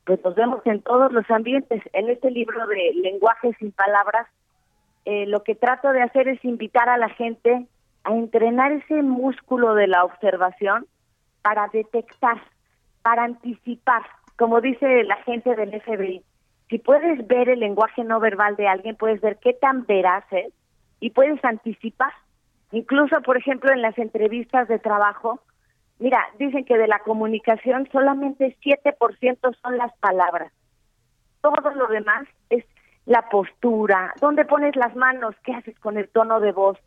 pues 0.06 0.20
los 0.22 0.36
vemos 0.36 0.60
en 0.66 0.82
todos 0.82 1.14
los 1.14 1.24
ambientes. 1.32 1.82
En 1.94 2.10
este 2.10 2.30
libro 2.30 2.68
de 2.68 2.92
Lenguaje 2.96 3.54
sin 3.58 3.72
Palabras, 3.72 4.28
eh, 5.06 5.26
lo 5.28 5.44
que 5.44 5.56
trato 5.56 5.94
de 5.94 6.02
hacer 6.02 6.28
es 6.28 6.44
invitar 6.44 6.90
a 6.90 6.98
la 6.98 7.08
gente 7.08 7.66
a 8.04 8.14
entrenar 8.14 8.74
ese 8.74 9.02
músculo 9.02 9.76
de 9.76 9.88
la 9.88 10.04
observación 10.04 10.88
para 11.42 11.70
detectar, 11.70 12.42
para 13.02 13.24
anticipar, 13.24 14.02
como 14.38 14.60
dice 14.60 15.06
la 15.06 15.16
gente 15.24 15.56
del 15.56 15.82
FBI. 15.82 16.22
Si 16.70 16.80
puedes 16.80 17.26
ver 17.28 17.48
el 17.48 17.62
lenguaje 17.62 18.04
no 18.04 18.20
verbal 18.20 18.58
de 18.58 18.68
alguien, 18.68 18.98
puedes 18.98 19.22
ver 19.22 19.38
qué 19.38 19.54
tan 19.54 19.86
veraz 19.86 20.26
es 20.32 20.52
y 21.00 21.12
puedes 21.12 21.44
anticipar. 21.44 22.12
Incluso, 22.72 23.22
por 23.22 23.38
ejemplo, 23.38 23.72
en 23.72 23.82
las 23.82 23.98
entrevistas 23.98 24.68
de 24.68 24.80
trabajo, 24.80 25.40
mira, 26.00 26.20
dicen 26.38 26.66
que 26.66 26.78
de 26.78 26.88
la 26.88 27.00
comunicación 27.00 27.88
solamente 27.92 28.58
7% 28.64 29.58
son 29.62 29.78
las 29.78 29.96
palabras. 29.98 30.52
Todo 31.42 31.72
lo 31.76 31.88
demás 31.88 32.28
es 32.50 32.66
la 33.06 33.30
postura, 33.30 34.14
dónde 34.20 34.44
pones 34.44 34.76
las 34.76 34.96
manos, 34.96 35.36
qué 35.44 35.54
haces 35.54 35.80
con 35.80 35.98
el 35.98 36.10
tono 36.10 36.40
de 36.42 36.52
voz, 36.52 36.78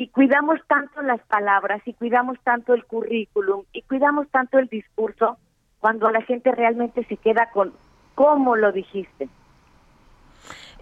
y 0.00 0.08
cuidamos 0.08 0.58
tanto 0.66 1.02
las 1.02 1.20
palabras 1.26 1.82
y 1.84 1.92
cuidamos 1.92 2.38
tanto 2.42 2.72
el 2.72 2.86
currículum 2.86 3.64
y 3.70 3.82
cuidamos 3.82 4.30
tanto 4.30 4.58
el 4.58 4.66
discurso 4.68 5.36
cuando 5.78 6.10
la 6.10 6.22
gente 6.22 6.52
realmente 6.52 7.04
se 7.04 7.18
queda 7.18 7.50
con 7.52 7.74
cómo 8.14 8.56
lo 8.56 8.72
dijiste. 8.72 9.28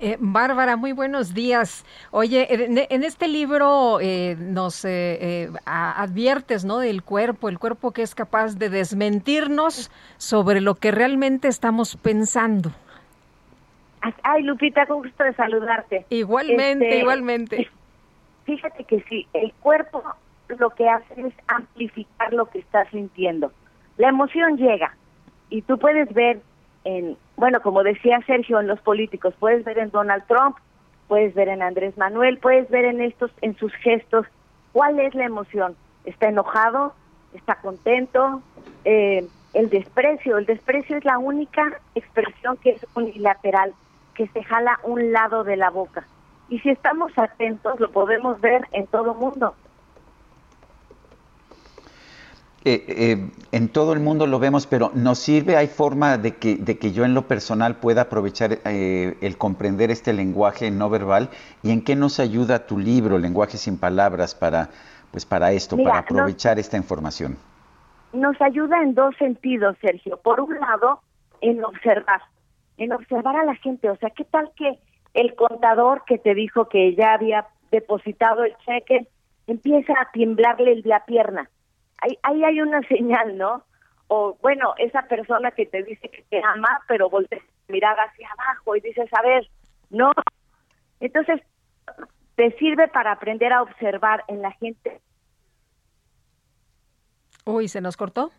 Eh, 0.01 0.17
Bárbara, 0.21 0.77
muy 0.77 0.93
buenos 0.93 1.35
días. 1.35 1.85
Oye, 2.13 2.47
en, 2.51 3.03
este 3.03 3.27
libro 3.27 3.99
eh, 4.01 4.37
nos 4.39 4.85
eh, 4.85 5.51
adviertes, 5.65 6.65
¿no? 6.65 6.79
Del 6.79 7.03
cuerpo, 7.03 7.49
el 7.49 7.59
cuerpo 7.59 7.91
que 7.91 8.03
es 8.03 8.15
capaz 8.15 8.55
de 8.55 8.69
desmentirnos 8.69 9.91
sobre 10.17 10.61
lo 10.61 10.77
que 10.77 10.93
realmente 10.93 11.49
estamos 11.49 11.97
pensando. 11.97 12.71
Ay, 14.23 14.45
Lupita, 14.45 14.87
con 14.87 15.03
gusto 15.03 15.25
de 15.25 15.35
saludarte. 15.35 16.07
Igualmente, 16.11 16.85
este, 16.85 17.01
igualmente. 17.01 17.69
Fíjate 18.45 18.85
que 18.85 19.03
sí, 19.09 19.27
el 19.33 19.53
cuerpo 19.55 20.03
lo 20.49 20.71
que 20.71 20.89
hace 20.89 21.21
es 21.21 21.35
amplificar 21.49 22.33
lo 22.33 22.47
que 22.47 22.61
estás 22.61 22.89
sintiendo. 22.91 23.53
La 23.97 24.09
emoción 24.09 24.57
llega 24.57 24.95
y 25.51 25.63
tú 25.63 25.77
puedes 25.79 26.13
ver 26.15 26.41
en, 26.85 27.17
bueno, 27.39 27.61
como 27.63 27.83
decía 27.83 28.21
Sergio, 28.27 28.61
en 28.61 28.67
los 28.67 28.81
políticos, 28.81 29.35
puedes 29.39 29.65
ver 29.65 29.79
en 29.79 29.91
Donald 29.91 30.25
Trump, 30.27 30.57
puedes 31.09 31.35
ver 31.35 31.49
en 31.49 31.63
Andrés 31.63 31.97
Manuel, 31.97 32.39
puedes 32.39 32.69
ver 32.69 32.85
en 32.85 33.01
estos, 33.01 33.31
en 33.41 33.57
sus 33.57 33.73
gestos, 33.77 34.27
cuál 34.73 35.01
es 35.01 35.15
la 35.15 35.25
emoción. 35.25 35.75
¿Está 36.05 36.29
enojado? 36.29 36.95
¿Está 37.33 37.57
contento? 37.57 38.43
Eh, 38.85 39.27
el 39.55 39.71
desprecio, 39.71 40.37
el 40.37 40.45
desprecio 40.45 40.97
es 40.99 41.05
la 41.05 41.19
única 41.19 41.81
expresión 41.95 42.59
que 42.59 42.71
es 42.71 42.87
unilateral, 42.95 43.73
que 44.15 44.29
se 44.29 44.45
jala 44.45 44.79
un 44.83 45.13
lado 45.13 45.45
de 45.45 45.57
la 45.57 45.71
boca 45.71 46.07
y 46.49 46.59
si 46.61 46.71
estamos 46.71 47.13
atentos 47.17 47.79
lo 47.79 47.91
podemos 47.91 48.41
ver 48.41 48.67
en 48.73 48.87
todo 48.87 49.15
mundo. 49.15 49.55
Eh, 52.65 52.85
eh, 52.89 53.31
en 53.53 53.69
todo 53.69 53.93
el 53.93 54.01
mundo 54.01 54.27
lo 54.27 54.39
vemos, 54.39 54.67
pero 54.67 54.91
¿nos 54.95 55.19
sirve? 55.19 55.57
¿Hay 55.57 55.69
forma 55.69 56.19
de 56.19 56.37
que, 56.37 56.57
de 56.57 56.79
que 56.79 56.93
yo 56.93 57.05
en 57.05 57.15
lo 57.15 57.23
personal 57.23 57.77
pueda 57.77 58.03
aprovechar 58.03 58.59
eh, 58.65 59.17
el 59.21 59.39
comprender 59.39 59.91
este 59.91 60.13
lenguaje 60.13 60.71
no 60.71 60.91
verbal? 60.91 61.31
¿Y 61.63 61.71
en 61.71 61.83
qué 61.83 61.95
nos 61.95 62.19
ayuda 62.21 62.67
tu 62.67 62.79
libro, 62.79 63.19
Lenguaje 63.19 63.57
sin 63.57 63.79
Palabras, 63.79 64.35
para, 64.35 64.71
pues 65.13 65.25
para 65.25 65.53
esto, 65.53 65.77
para 65.77 65.99
aprovechar 65.99 66.59
esta 66.59 66.77
información? 66.77 67.37
Nos 68.13 68.41
ayuda 68.41 68.83
en 68.83 68.95
dos 68.95 69.15
sentidos, 69.19 69.77
Sergio. 69.81 70.17
Por 70.19 70.41
un 70.41 70.59
lado, 70.59 71.01
en 71.41 71.65
observar, 71.65 72.23
en 72.77 72.93
observar 72.93 73.37
a 73.37 73.45
la 73.45 73.55
gente. 73.57 73.89
O 73.89 73.97
sea, 73.97 74.11
¿qué 74.11 74.25
tal 74.25 74.51
que 74.57 74.79
el 75.15 75.35
contador 75.35 76.05
que 76.07 76.19
te 76.19 76.35
dijo 76.35 76.69
que 76.69 76.95
ya 76.95 77.15
había 77.15 77.47
depositado 77.71 78.45
el 78.45 78.57
cheque 78.59 79.09
empieza 79.47 79.95
a 80.01 80.11
tiemblarle 80.13 80.83
la 80.85 81.05
pierna. 81.05 81.51
Ahí, 81.99 82.19
ahí 82.23 82.45
hay 82.45 82.61
una 82.61 82.81
señal, 82.89 83.37
¿no? 83.37 83.65
O 84.09 84.37
bueno, 84.41 84.75
esa 84.79 85.03
persona 85.03 85.51
que 85.51 85.67
te 85.67 85.83
dice 85.83 86.09
que 86.09 86.23
te 86.31 86.43
ama, 86.43 86.81
pero 86.89 87.11
voltea 87.11 87.39
a 87.39 87.73
mirar 87.73 87.97
hacia 87.99 88.29
abajo 88.31 88.77
y 88.77 88.81
dices, 88.81 89.09
a 89.13 89.23
ver, 89.23 89.49
no. 89.91 90.13
Entonces, 91.01 91.43
te 92.37 92.57
sirve 92.59 92.89
para 92.89 93.13
aprender 93.13 93.53
a 93.53 93.63
observar 93.63 94.25
en 94.29 94.43
la 94.43 94.53
gente. 94.53 95.01
Uy, 97.45 97.69
¿se 97.69 97.81
nos 97.81 97.97
cortó? 97.97 98.31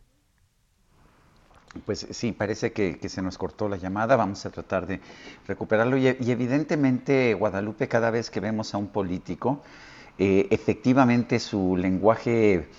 Pues 1.86 2.07
sí, 2.11 2.31
parece 2.31 2.72
que, 2.72 2.98
se 3.10 3.22
nos 3.22 3.38
cortó 3.38 3.69
la 3.69 3.77
llamada, 3.77 4.15
vamos 4.15 4.45
a 4.45 4.49
tratar 4.49 4.88
de 4.88 4.99
recuperarlo 5.48 5.98
y, 5.98 6.07
evidentemente 6.07 7.34
Guadalupe 7.36 7.88
cada 7.88 8.10
vez 8.10 8.31
que 8.31 8.40
vemos 8.40 8.73
a 8.73 8.77
un 8.77 8.88
político, 8.88 9.61
eh, 10.18 10.48
efectivamente 10.49 11.40
su 11.40 11.77
lenguaje 11.77 12.69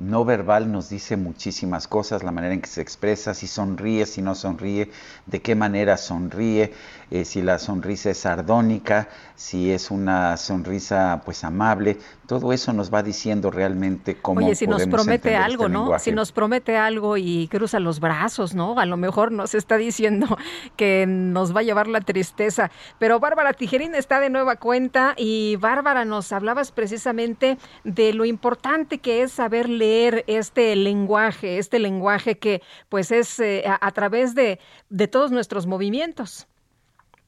no 0.00 0.24
verbal 0.24 0.70
nos 0.70 0.90
dice 0.90 1.16
muchísimas 1.16 1.88
cosas, 1.88 2.22
la 2.22 2.32
manera 2.32 2.54
en 2.54 2.60
que 2.60 2.68
se 2.68 2.80
expresa, 2.80 3.34
si 3.34 3.46
sonríe, 3.46 4.04
si 4.06 4.20
no 4.20 4.34
sonríe, 4.34 4.90
de 5.26 5.40
qué 5.40 5.54
manera 5.54 5.96
sonríe, 5.96 6.72
eh, 7.10 7.24
si 7.24 7.40
la 7.40 7.58
sonrisa 7.58 8.10
es 8.10 8.18
sardónica, 8.18 9.08
si 9.36 9.70
es 9.70 9.90
una 9.90 10.36
sonrisa 10.36 11.22
pues 11.24 11.44
amable, 11.44 11.98
todo 12.26 12.52
eso 12.52 12.72
nos 12.72 12.92
va 12.92 13.02
diciendo 13.02 13.50
realmente 13.50 14.16
cómo 14.16 14.40
Oye, 14.40 14.54
si 14.54 14.66
nos 14.66 14.86
promete 14.86 15.28
este 15.30 15.36
algo, 15.36 15.68
¿no? 15.68 15.98
Si 15.98 16.12
nos 16.12 16.32
promete 16.32 16.76
algo 16.76 17.16
y 17.16 17.48
cruza 17.48 17.80
los 17.80 18.00
brazos, 18.00 18.54
¿no? 18.54 18.78
A 18.78 18.86
lo 18.86 18.96
mejor 18.96 19.32
nos 19.32 19.54
está 19.54 19.76
diciendo 19.76 20.26
que 20.76 21.06
nos 21.06 21.54
va 21.54 21.60
a 21.60 21.62
llevar 21.62 21.86
la 21.86 22.00
tristeza. 22.00 22.70
Pero 22.98 23.20
Bárbara 23.20 23.52
Tijerín 23.52 23.94
está 23.94 24.20
de 24.20 24.30
nueva 24.30 24.56
cuenta 24.56 25.14
y 25.16 25.56
Bárbara 25.56 26.04
nos 26.04 26.32
hablabas 26.32 26.72
precisamente 26.72 27.58
de 27.84 28.12
lo 28.12 28.24
importante 28.24 28.98
que 28.98 29.22
es 29.22 29.32
saber 29.32 29.68
leer 29.68 29.85
este 30.26 30.76
lenguaje, 30.76 31.58
este 31.58 31.78
lenguaje 31.78 32.38
que 32.38 32.62
pues 32.88 33.10
es 33.10 33.40
eh, 33.40 33.64
a, 33.66 33.90
través 33.92 34.34
de, 34.34 34.58
de 34.88 35.08
todos 35.08 35.30
nuestros 35.32 35.66
movimientos. 35.66 36.48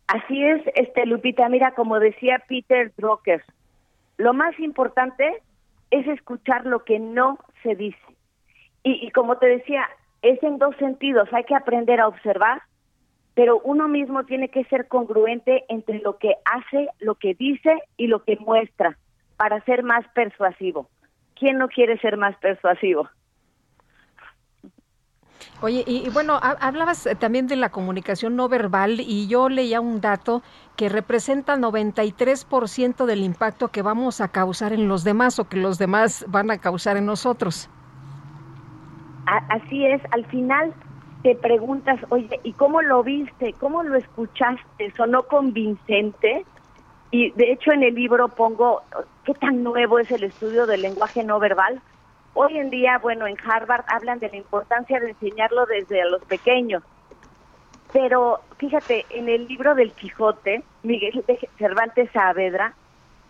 Así 0.07 0.43
es, 0.43 0.63
este 0.75 1.07
Lupita, 1.07 1.49
mira, 1.49 1.73
como 1.75 2.01
decía 2.01 2.43
Peter 2.49 2.93
Drucker, 2.97 3.45
lo 4.17 4.33
más 4.33 4.59
importante 4.59 5.43
es 5.91 6.07
escuchar 6.07 6.67
lo 6.67 6.85
que 6.85 6.99
no 6.99 7.39
se 7.63 7.75
dice. 7.75 7.99
Y, 8.83 9.07
y, 9.07 9.11
como 9.11 9.37
te 9.37 9.47
decía, 9.47 9.87
es 10.23 10.43
en 10.43 10.59
dos 10.59 10.75
sentidos, 10.77 11.29
hay 11.33 11.45
que 11.45 11.55
aprender 11.55 12.01
a 12.01 12.09
observar, 12.09 12.63
pero 13.35 13.61
uno 13.61 13.87
mismo 13.87 14.25
tiene 14.25 14.49
que 14.49 14.65
ser 14.65 14.89
congruente 14.89 15.65
entre 15.69 16.01
lo 16.01 16.19
que 16.19 16.35
hace, 16.45 16.89
lo 17.01 17.15
que 17.17 17.35
dice 17.35 17.83
y 17.97 18.07
lo 18.07 18.25
que 18.25 18.37
muestra 18.37 18.97
para 19.37 19.61
ser 19.65 19.83
más 19.83 20.07
persuasivo. 20.15 20.89
¿Quién 21.39 21.59
no 21.59 21.69
quiere 21.69 21.99
ser 21.99 22.17
más 22.17 22.37
persuasivo? 22.37 23.09
Oye, 25.61 25.83
y, 25.87 26.09
bueno, 26.11 26.39
hablabas 26.41 27.07
eh, 27.07 27.17
también 27.17 27.49
de 27.49 27.57
la 27.57 27.71
comunicación 27.71 28.37
no 28.37 28.49
verbal 28.49 29.01
y 29.01 29.27
yo 29.27 29.49
leía 29.49 29.81
un 29.81 30.01
dato 30.01 30.43
que 30.77 30.89
representa 30.89 31.57
93% 31.57 33.07
del 33.07 33.25
impacto 33.25 33.69
que 33.69 33.83
vamos 33.83 34.21
a 34.21 34.29
causar 34.29 34.73
en 34.73 34.87
los 34.87 35.03
demás 35.03 35.41
o 35.41 35.49
que 35.49 35.57
los 35.57 35.79
demás 35.79 36.25
van 36.29 36.53
a 36.53 36.59
causar 36.59 36.97
en 36.97 37.07
nosotros. 37.07 37.69
Así 39.27 39.85
es, 39.85 40.01
al 40.13 40.25
final 40.27 40.73
te 41.23 41.35
preguntas, 41.35 42.01
oye, 42.09 42.41
¿y 42.45 42.53
cómo 42.53 42.81
lo 42.81 43.03
viste? 43.03 43.53
¿Cómo 43.55 43.83
lo 43.83 43.97
escuchaste? 43.97 44.93
¿Sonó 44.97 45.25
convincente? 45.25 46.45
Y 47.11 47.33
de 47.33 47.53
hecho 47.53 47.73
en 47.73 47.83
el 47.83 47.95
libro 47.95 48.29
pongo 48.29 48.83
qué 49.29 49.35
tan 49.35 49.63
nuevo 49.63 49.99
es 49.99 50.11
el 50.11 50.25
estudio 50.25 50.65
del 50.65 50.81
lenguaje 50.81 51.23
no 51.23 51.39
verbal. 51.39 51.83
Hoy 52.33 52.57
en 52.57 52.71
día, 52.71 52.97
bueno, 52.97 53.27
en 53.27 53.37
Harvard 53.47 53.85
hablan 53.87 54.21
de 54.21 54.31
la 54.31 54.39
importancia 54.39 54.99
de 55.01 55.11
enseñarlo 55.11 55.67
desde 55.67 56.03
los 56.09 56.25
pequeños. 56.25 56.83
Pero 57.93 58.41
fíjate, 58.57 59.05
en 59.11 59.29
el 59.29 59.47
libro 59.47 59.75
del 59.75 59.93
Quijote, 59.93 60.63
Miguel 60.83 61.23
de 61.27 61.47
Cervantes 61.59 62.11
Saavedra 62.11 62.73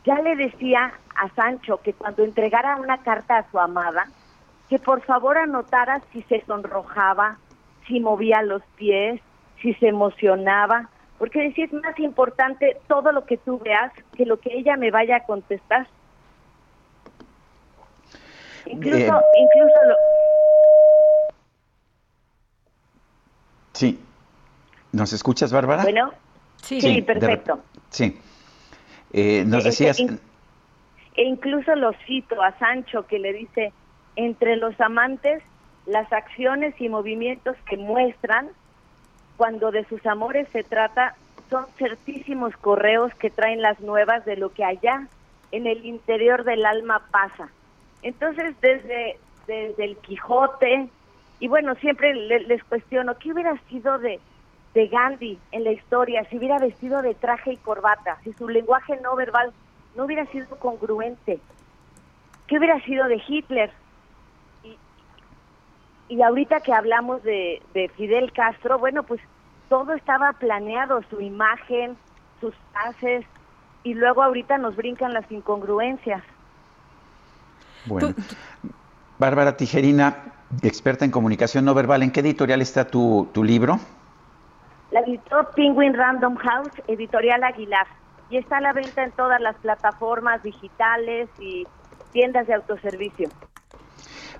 ya 0.04 0.20
le 0.20 0.36
decía 0.36 0.92
a 1.16 1.30
Sancho 1.30 1.80
que 1.82 1.94
cuando 1.94 2.22
entregara 2.22 2.76
una 2.76 2.98
carta 2.98 3.38
a 3.38 3.50
su 3.50 3.58
amada, 3.58 4.06
que 4.68 4.78
por 4.78 5.00
favor 5.00 5.36
anotara 5.36 6.00
si 6.12 6.22
se 6.22 6.44
sonrojaba, 6.46 7.38
si 7.88 7.98
movía 7.98 8.42
los 8.42 8.62
pies, 8.76 9.20
si 9.60 9.74
se 9.74 9.88
emocionaba, 9.88 10.90
porque 11.18 11.40
decía 11.40 11.64
es 11.64 11.72
más 11.72 11.98
importante 11.98 12.76
todo 12.86 13.12
lo 13.12 13.24
que 13.24 13.36
tú 13.36 13.58
veas 13.58 13.92
que 14.16 14.24
lo 14.24 14.38
que 14.38 14.56
ella 14.56 14.76
me 14.76 14.90
vaya 14.90 15.16
a 15.16 15.24
contestar. 15.24 15.86
Incluso, 18.66 19.22
incluso 19.36 19.76
lo... 19.86 19.96
Sí. 23.72 23.98
¿Nos 24.92 25.12
escuchas, 25.12 25.52
Bárbara? 25.52 25.82
Bueno, 25.82 26.12
sí, 26.62 27.02
perfecto. 27.02 27.60
sí. 27.90 28.18
Eh, 29.12 29.44
nos 29.46 29.64
decías... 29.64 29.98
E 30.00 31.24
incluso 31.24 31.74
lo 31.74 31.92
cito 32.06 32.40
a 32.40 32.56
Sancho 32.58 33.06
que 33.08 33.18
le 33.18 33.32
dice, 33.32 33.72
entre 34.14 34.56
los 34.56 34.80
amantes, 34.80 35.42
las 35.86 36.12
acciones 36.12 36.74
y 36.80 36.88
movimientos 36.88 37.56
que 37.68 37.76
muestran 37.76 38.50
cuando 39.38 39.70
de 39.70 39.84
sus 39.84 40.04
amores 40.04 40.48
se 40.52 40.64
trata 40.64 41.14
son 41.48 41.64
certísimos 41.78 42.54
correos 42.58 43.14
que 43.14 43.30
traen 43.30 43.62
las 43.62 43.80
nuevas 43.80 44.26
de 44.26 44.36
lo 44.36 44.52
que 44.52 44.64
allá 44.64 45.06
en 45.50 45.66
el 45.66 45.86
interior 45.86 46.44
del 46.44 46.66
alma 46.66 47.06
pasa. 47.10 47.48
Entonces, 48.02 48.54
desde, 48.60 49.16
desde 49.46 49.84
el 49.84 49.96
Quijote, 49.98 50.90
y 51.40 51.48
bueno, 51.48 51.74
siempre 51.76 52.14
les, 52.14 52.62
cuestiono, 52.64 53.16
¿qué 53.16 53.32
hubiera 53.32 53.56
sido 53.68 53.98
de, 53.98 54.20
de 54.74 54.88
Gandhi 54.88 55.38
en 55.52 55.64
la 55.64 55.70
historia 55.70 56.24
si 56.28 56.36
hubiera 56.36 56.58
vestido 56.58 57.00
de 57.00 57.14
traje 57.14 57.52
y 57.52 57.56
corbata, 57.56 58.18
si 58.24 58.32
su 58.34 58.48
lenguaje 58.48 58.98
no 59.02 59.16
verbal 59.16 59.52
no 59.96 60.04
hubiera 60.04 60.26
sido 60.26 60.48
congruente? 60.58 61.38
¿Qué 62.48 62.58
hubiera 62.58 62.80
sido 62.82 63.06
de 63.06 63.22
Hitler? 63.26 63.70
Y, 66.08 66.22
ahorita 66.22 66.60
que 66.60 66.72
hablamos 66.72 67.22
de, 67.22 67.62
de 67.74 67.88
Fidel 67.90 68.32
Castro, 68.32 68.78
bueno, 68.78 69.02
pues 69.02 69.20
todo 69.68 69.92
estaba 69.94 70.32
planeado, 70.32 71.02
su 71.10 71.20
imagen, 71.20 71.96
sus 72.40 72.54
haces, 72.74 73.24
y 73.82 73.94
luego 73.94 74.22
ahorita 74.22 74.58
nos 74.58 74.76
brincan 74.76 75.12
las 75.12 75.30
incongruencias. 75.30 76.22
Bueno. 77.86 78.14
Bárbara 79.18 79.56
Tijerina, 79.56 80.32
experta 80.62 81.04
en 81.04 81.10
comunicación 81.10 81.64
no 81.64 81.74
verbal, 81.74 82.02
¿en 82.02 82.12
qué 82.12 82.20
editorial 82.20 82.62
está 82.62 82.86
tu, 82.86 83.28
tu 83.32 83.42
libro? 83.42 83.80
La 84.90 85.00
editó 85.00 85.50
Penguin 85.56 85.94
Random 85.94 86.36
House, 86.36 86.72
editorial 86.86 87.42
Aguilar, 87.42 87.86
y 88.30 88.36
está 88.36 88.58
a 88.58 88.60
la 88.60 88.72
venta 88.72 89.02
en 89.02 89.10
todas 89.12 89.40
las 89.40 89.56
plataformas 89.56 90.42
digitales 90.42 91.28
y 91.40 91.66
tiendas 92.12 92.46
de 92.46 92.54
autoservicio. 92.54 93.28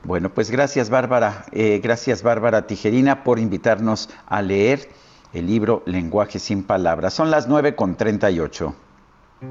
Bueno, 0.04 0.30
pues 0.30 0.50
gracias 0.50 0.90
Bárbara, 0.90 1.44
eh, 1.52 1.80
gracias 1.82 2.22
Bárbara 2.22 2.66
Tijerina 2.66 3.24
por 3.24 3.38
invitarnos 3.38 4.08
a 4.26 4.42
leer 4.42 4.88
el 5.32 5.46
libro 5.46 5.82
Lenguaje 5.86 6.38
sin 6.38 6.62
Palabras. 6.62 7.14
Son 7.14 7.30
las 7.30 7.48
9 7.48 7.74
con 7.74 7.96
38. 7.96 8.74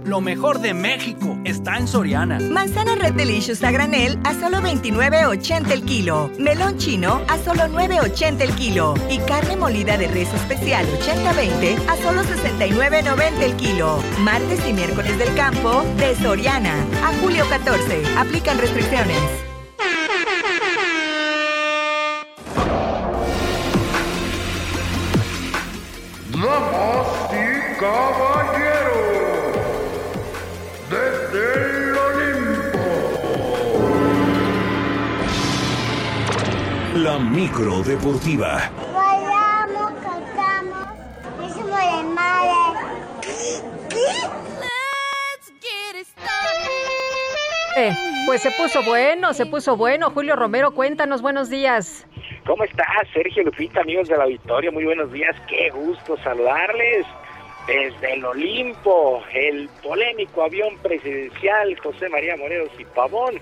Lo 0.04 0.20
mejor 0.20 0.60
de 0.60 0.74
México 0.74 1.38
está 1.46 1.78
en 1.78 1.88
Soriana. 1.88 2.40
Manzana 2.40 2.96
Red 2.96 3.14
Delicious 3.14 3.64
a 3.64 3.72
granel 3.72 4.20
a 4.26 4.34
solo 4.34 4.58
29.80 4.58 5.72
el 5.72 5.84
kilo. 5.86 6.30
Melón 6.38 6.78
chino 6.78 7.22
a 7.30 7.38
solo 7.38 7.64
9.80 7.64 8.42
el 8.42 8.54
kilo. 8.56 8.96
Y 9.10 9.20
carne 9.20 9.56
molida 9.56 9.98
de 9.98 10.10
res 10.10 10.34
especial 10.34 10.86
80-20 10.88 11.88
a 11.88 11.96
solo 11.98 12.22
69.90 12.24 13.42
el 13.42 13.56
kilo. 13.56 14.00
Martes 14.20 14.60
y 14.68 14.74
miércoles 14.74 15.18
del 15.18 15.34
campo 15.36 15.84
de 15.98 16.16
Soriana. 16.16 16.86
A 17.06 17.14
julio 17.22 17.46
14. 17.50 18.04
Aplican 18.18 18.58
restricciones. 18.58 19.47
Damas 26.32 27.08
y 27.32 27.36
caballeros, 27.80 29.56
desde 30.90 31.44
el 31.66 31.98
Olimpo. 31.98 32.82
La 36.96 37.16
micro 37.20 37.84
deportiva. 37.84 38.72
Bailamos, 38.94 39.92
cantamos, 40.04 40.88
hicimos 41.46 41.80
de 41.80 42.04
madre. 42.16 42.62
Let's 44.62 45.48
get 45.62 45.96
started. 47.76 48.17
Pues 48.28 48.42
se 48.42 48.52
puso 48.52 48.84
bueno, 48.84 49.34
se 49.34 49.46
puso 49.46 49.78
bueno. 49.78 50.10
Julio 50.10 50.36
Romero, 50.36 50.72
cuéntanos, 50.72 51.22
buenos 51.22 51.50
días. 51.50 52.06
¿Cómo 52.46 52.66
estás, 52.66 53.08
Sergio 53.14 53.42
Lupita, 53.42 53.80
amigos 53.80 54.10
de 54.10 54.18
la 54.18 54.26
Victoria? 54.26 54.70
Muy 54.70 54.84
buenos 54.84 55.14
días, 55.14 55.34
qué 55.48 55.70
gusto 55.70 56.18
saludarles. 56.18 57.06
Desde 57.68 58.16
el 58.16 58.26
Olimpo, 58.26 59.24
el 59.34 59.70
polémico 59.82 60.44
avión 60.44 60.78
presidencial 60.80 61.80
José 61.80 62.10
María 62.10 62.36
Morelos 62.36 62.70
y 62.78 62.84
Pavón 62.84 63.36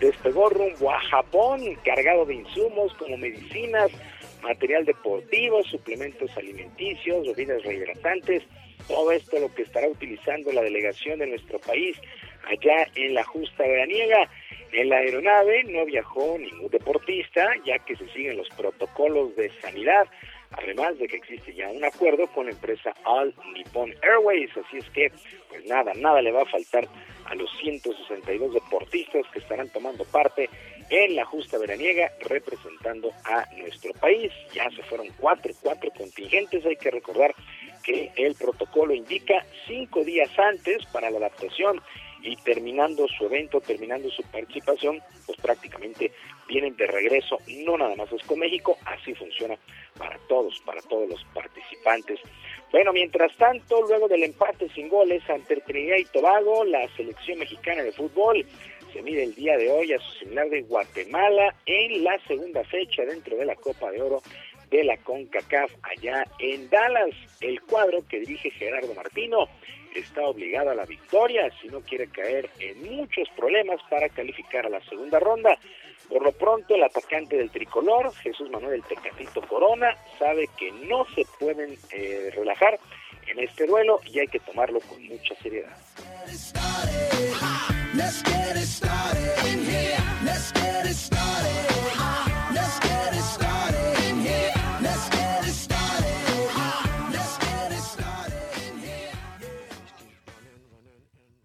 despegó 0.00 0.48
rumbo 0.48 0.90
a 0.90 1.00
Japón 1.10 1.60
cargado 1.84 2.24
de 2.24 2.36
insumos 2.36 2.94
como 2.94 3.18
medicinas, 3.18 3.90
material 4.42 4.86
deportivo, 4.86 5.62
suplementos 5.64 6.34
alimenticios, 6.38 7.26
bebidas 7.26 7.62
rehidratantes, 7.64 8.44
todo 8.88 9.12
esto 9.12 9.38
lo 9.38 9.54
que 9.54 9.62
estará 9.62 9.88
utilizando 9.88 10.52
la 10.52 10.62
delegación 10.62 11.18
de 11.18 11.26
nuestro 11.26 11.58
país 11.58 11.98
allá 12.44 12.88
en 12.94 13.14
la 13.14 13.24
justa 13.24 13.62
veraniega. 13.62 14.28
En 14.72 14.88
la 14.88 14.96
aeronave 14.96 15.64
no 15.64 15.84
viajó 15.84 16.38
ningún 16.38 16.70
deportista, 16.70 17.46
ya 17.64 17.78
que 17.80 17.94
se 17.96 18.08
siguen 18.08 18.38
los 18.38 18.48
protocolos 18.50 19.36
de 19.36 19.50
sanidad, 19.60 20.06
además 20.52 20.98
de 20.98 21.08
que 21.08 21.16
existe 21.16 21.54
ya 21.54 21.68
un 21.68 21.84
acuerdo 21.84 22.26
con 22.28 22.46
la 22.46 22.52
empresa 22.52 22.94
All 23.04 23.34
Nippon 23.54 23.94
Airways, 24.02 24.50
así 24.56 24.78
es 24.78 24.88
que, 24.90 25.12
pues 25.48 25.66
nada, 25.66 25.92
nada 25.94 26.22
le 26.22 26.32
va 26.32 26.42
a 26.42 26.46
faltar 26.46 26.88
a 27.26 27.34
los 27.34 27.50
162 27.58 28.54
deportistas 28.54 29.26
que 29.32 29.40
estarán 29.40 29.68
tomando 29.70 30.04
parte 30.04 30.48
en 30.90 31.16
la 31.16 31.24
justa 31.24 31.58
veraniega 31.58 32.12
representando 32.20 33.10
a 33.24 33.46
nuestro 33.56 33.92
país. 33.94 34.30
Ya 34.52 34.70
se 34.70 34.82
fueron 34.82 35.08
cuatro, 35.18 35.52
cuatro 35.62 35.90
contingentes, 35.96 36.64
hay 36.66 36.76
que 36.76 36.90
recordar 36.90 37.34
que 37.82 38.10
el 38.16 38.34
protocolo 38.34 38.94
indica 38.94 39.44
cinco 39.66 40.04
días 40.04 40.30
antes 40.38 40.84
para 40.86 41.10
la 41.10 41.18
adaptación 41.18 41.80
y 42.22 42.36
terminando 42.36 43.06
su 43.08 43.26
evento, 43.26 43.60
terminando 43.60 44.08
su 44.10 44.22
participación, 44.24 45.00
pues 45.26 45.38
prácticamente 45.40 46.12
vienen 46.48 46.76
de 46.76 46.86
regreso, 46.86 47.38
no 47.64 47.76
nada 47.76 47.96
más 47.96 48.12
es 48.12 48.22
con 48.24 48.38
México, 48.38 48.76
así 48.84 49.14
funciona 49.14 49.56
para 49.98 50.18
todos, 50.28 50.60
para 50.64 50.80
todos 50.82 51.08
los 51.08 51.24
participantes. 51.34 52.20
Bueno, 52.70 52.92
mientras 52.92 53.36
tanto, 53.36 53.82
luego 53.82 54.08
del 54.08 54.22
empate 54.22 54.68
sin 54.70 54.88
goles 54.88 55.22
ante 55.28 55.56
Trinidad 55.56 55.96
y 55.96 56.04
Tobago, 56.04 56.64
la 56.64 56.88
selección 56.96 57.38
mexicana 57.38 57.82
de 57.82 57.92
fútbol 57.92 58.46
se 58.92 59.02
mide 59.02 59.24
el 59.24 59.34
día 59.34 59.56
de 59.56 59.70
hoy 59.70 59.92
a 59.92 59.98
su 59.98 60.12
similar 60.18 60.48
de 60.50 60.62
Guatemala 60.62 61.54
en 61.66 62.04
la 62.04 62.18
segunda 62.26 62.62
fecha 62.64 63.04
dentro 63.04 63.36
de 63.36 63.46
la 63.46 63.56
Copa 63.56 63.90
de 63.90 64.02
Oro 64.02 64.22
de 64.70 64.84
la 64.84 64.96
CONCACAF 64.98 65.70
allá 65.82 66.26
en 66.38 66.68
Dallas. 66.70 67.14
El 67.40 67.60
cuadro 67.62 68.06
que 68.08 68.20
dirige 68.20 68.50
Gerardo 68.50 68.94
Martino 68.94 69.48
está 69.94 70.22
obligado 70.22 70.70
a 70.70 70.74
la 70.74 70.84
victoria 70.84 71.50
si 71.60 71.68
no 71.68 71.80
quiere 71.80 72.08
caer 72.08 72.50
en 72.58 72.96
muchos 72.96 73.28
problemas 73.36 73.80
para 73.90 74.08
calificar 74.08 74.66
a 74.66 74.70
la 74.70 74.80
segunda 74.82 75.18
ronda. 75.18 75.58
Por 76.08 76.22
lo 76.22 76.32
pronto, 76.32 76.74
el 76.74 76.82
atacante 76.82 77.36
del 77.36 77.50
tricolor, 77.50 78.12
Jesús 78.16 78.50
Manuel 78.50 78.74
el 78.74 78.82
Tecatito 78.82 79.40
Corona, 79.42 79.96
sabe 80.18 80.48
que 80.58 80.70
no 80.72 81.06
se 81.14 81.24
pueden 81.38 81.76
eh, 81.90 82.30
relajar 82.34 82.78
en 83.26 83.38
este 83.38 83.66
duelo 83.66 84.00
y 84.04 84.18
hay 84.18 84.28
que 84.28 84.40
tomarlo 84.40 84.80
con 84.80 85.02
mucha 85.06 85.34
seriedad. 85.36 85.76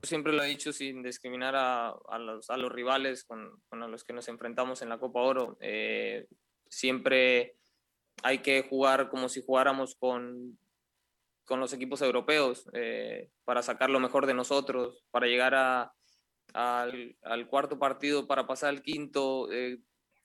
Siempre 0.08 0.34
lo 0.34 0.44
he 0.44 0.48
dicho 0.48 0.74
sin 0.74 1.04
discriminar 1.04 1.56
a, 1.56 1.90
a, 1.90 2.18
los, 2.18 2.50
a 2.50 2.58
los, 2.58 2.72
rivales 2.72 3.24
con, 3.24 3.62
con, 3.70 3.80
los 3.92 4.04
que 4.04 4.14
nos 4.14 4.28
enfrentamos 4.28 4.82
en 4.82 4.90
la 4.90 4.98
Copa 4.98 5.22
Oro. 5.22 5.58
Eh, 5.62 6.28
siempre 6.68 7.58
hay 8.24 8.40
que 8.40 8.64
jugar 8.64 9.10
como 9.10 9.30
si 9.30 9.44
jugáramos 9.46 9.96
con, 9.96 10.58
con 11.46 11.60
los 11.60 11.74
equipos 11.74 12.02
europeos 12.02 12.68
eh, 12.74 13.30
para 13.46 13.62
sacar 13.62 13.90
lo 13.90 14.00
mejor 14.00 14.26
de 14.26 14.34
nosotros, 14.34 15.06
para 15.12 15.28
llegar 15.28 15.54
a, 15.54 15.94
al, 16.54 17.48
cuarto 17.50 17.78
partido, 17.78 18.26
para 18.26 18.48
pasar 18.48 18.70
al 18.70 18.82
quinto, 18.82 19.52
eh, 19.52 19.80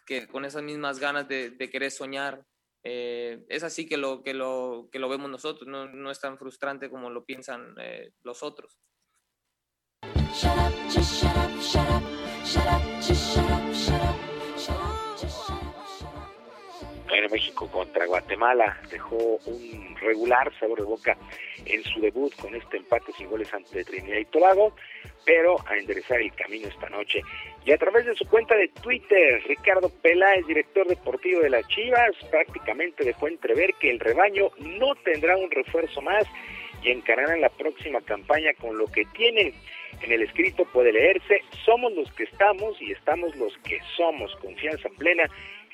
que 0.07 0.27
con 0.29 0.45
esas 0.45 0.63
mismas 0.63 0.99
ganas 0.99 1.29
de, 1.29 1.51
de 1.51 1.71
querer 1.71 1.91
soñar. 1.91 2.45
Es 2.85 3.63
así 3.63 3.87
que 3.87 3.97
lo, 3.97 4.25
que, 4.25 4.35
lo, 4.35 4.89
que 4.91 4.99
lo 4.99 5.09
vemos 5.09 5.31
nosotros, 5.31 5.69
no, 5.69 5.87
no 5.87 6.11
es 6.11 6.19
tan 6.19 6.37
frustrante 6.37 6.91
como 6.91 7.11
lo 7.11 7.25
piensan 7.25 7.77
los 8.25 8.43
otros. 8.43 8.81
En 17.13 17.31
México 17.31 17.69
contra 17.71 18.07
Guatemala. 18.07 18.81
Dejó 18.91 19.17
un 19.45 19.95
regular 20.01 20.51
sabor 20.59 20.79
de 20.79 20.87
boca 20.87 21.19
en 21.67 21.85
su 21.85 22.01
debut 22.01 22.35
con 22.37 22.55
este 22.55 22.79
empate 22.79 23.13
sin 23.13 23.29
goles 23.29 23.53
ante 23.53 23.85
Trinidad 23.85 24.17
y 24.17 24.25
Tobago, 24.25 24.75
pero 25.27 25.57
a 25.67 25.77
enderezar 25.77 26.23
el 26.23 26.33
camino 26.33 26.69
esta 26.69 26.89
noche. 26.89 27.21
Y 27.67 27.73
a 27.73 27.77
través 27.77 28.07
de 28.07 28.15
su 28.15 28.27
cuenta 28.27 28.57
de 28.57 28.69
Twitter, 28.69 29.43
Ricardo 29.47 29.91
Peláez, 30.01 30.47
director 30.47 30.87
deportivo 30.89 31.41
de 31.41 31.51
las 31.51 31.69
Chivas, 31.69 32.13
prácticamente 32.31 33.05
dejó 33.05 33.29
entrever 33.29 33.75
que 33.75 33.91
el 33.91 34.01
rebaño 34.01 34.49
no 34.59 34.95
tendrá 35.05 35.37
un 35.37 35.51
refuerzo 35.51 36.01
más 36.01 36.25
y 36.83 36.91
encararán 36.91 37.41
la 37.41 37.49
próxima 37.51 38.01
campaña 38.01 38.53
con 38.61 38.77
lo 38.77 38.87
que 38.87 39.05
tienen. 39.15 39.53
En 40.03 40.13
el 40.13 40.23
escrito 40.23 40.65
puede 40.73 40.93
leerse, 40.93 41.43
somos 41.65 41.93
los 41.93 42.11
que 42.13 42.25
estamos 42.25 42.81
y 42.81 42.93
estamos 42.93 43.35
los 43.37 43.57
que 43.59 43.79
somos, 43.97 44.35
confianza 44.37 44.89
plena 44.99 45.25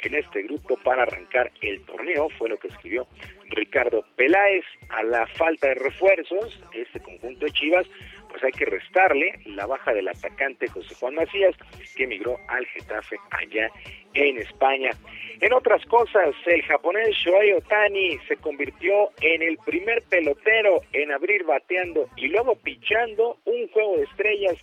en 0.02 0.14
este 0.14 0.42
grupo 0.42 0.76
para 0.84 1.02
arrancar 1.02 1.50
el 1.60 1.80
torneo, 1.82 2.28
fue 2.38 2.48
lo 2.48 2.58
que 2.58 2.68
escribió 2.68 3.06
Ricardo 3.50 4.04
Peláez. 4.16 4.64
A 4.90 5.02
la 5.02 5.26
falta 5.26 5.68
de 5.68 5.74
refuerzos, 5.74 6.58
este 6.72 7.00
conjunto 7.00 7.44
de 7.44 7.52
Chivas, 7.52 7.86
pues 8.28 8.42
hay 8.44 8.52
que 8.52 8.64
restarle 8.64 9.32
la 9.46 9.66
baja 9.66 9.92
del 9.92 10.08
atacante 10.08 10.68
José 10.68 10.94
Juan 10.94 11.14
Macías, 11.14 11.54
que 11.96 12.04
emigró 12.04 12.36
al 12.48 12.66
Getafe 12.66 13.16
allá 13.30 13.70
en 14.14 14.38
España. 14.38 14.90
En 15.40 15.52
otras 15.52 15.84
cosas, 15.86 16.34
el 16.46 16.62
japonés 16.62 17.10
Shohei 17.16 17.52
Otani 17.52 18.18
se 18.26 18.36
convirtió 18.36 19.10
en 19.20 19.42
el 19.42 19.56
primer 19.58 20.02
pelotero 20.02 20.80
en 20.92 21.12
abrir 21.12 21.44
bateando 21.44 22.08
y 22.16 22.28
luego 22.28 22.56
pichando 22.56 23.38
un 23.44 23.68
juego 23.68 23.96
de 23.96 24.04
estrellas 24.04 24.56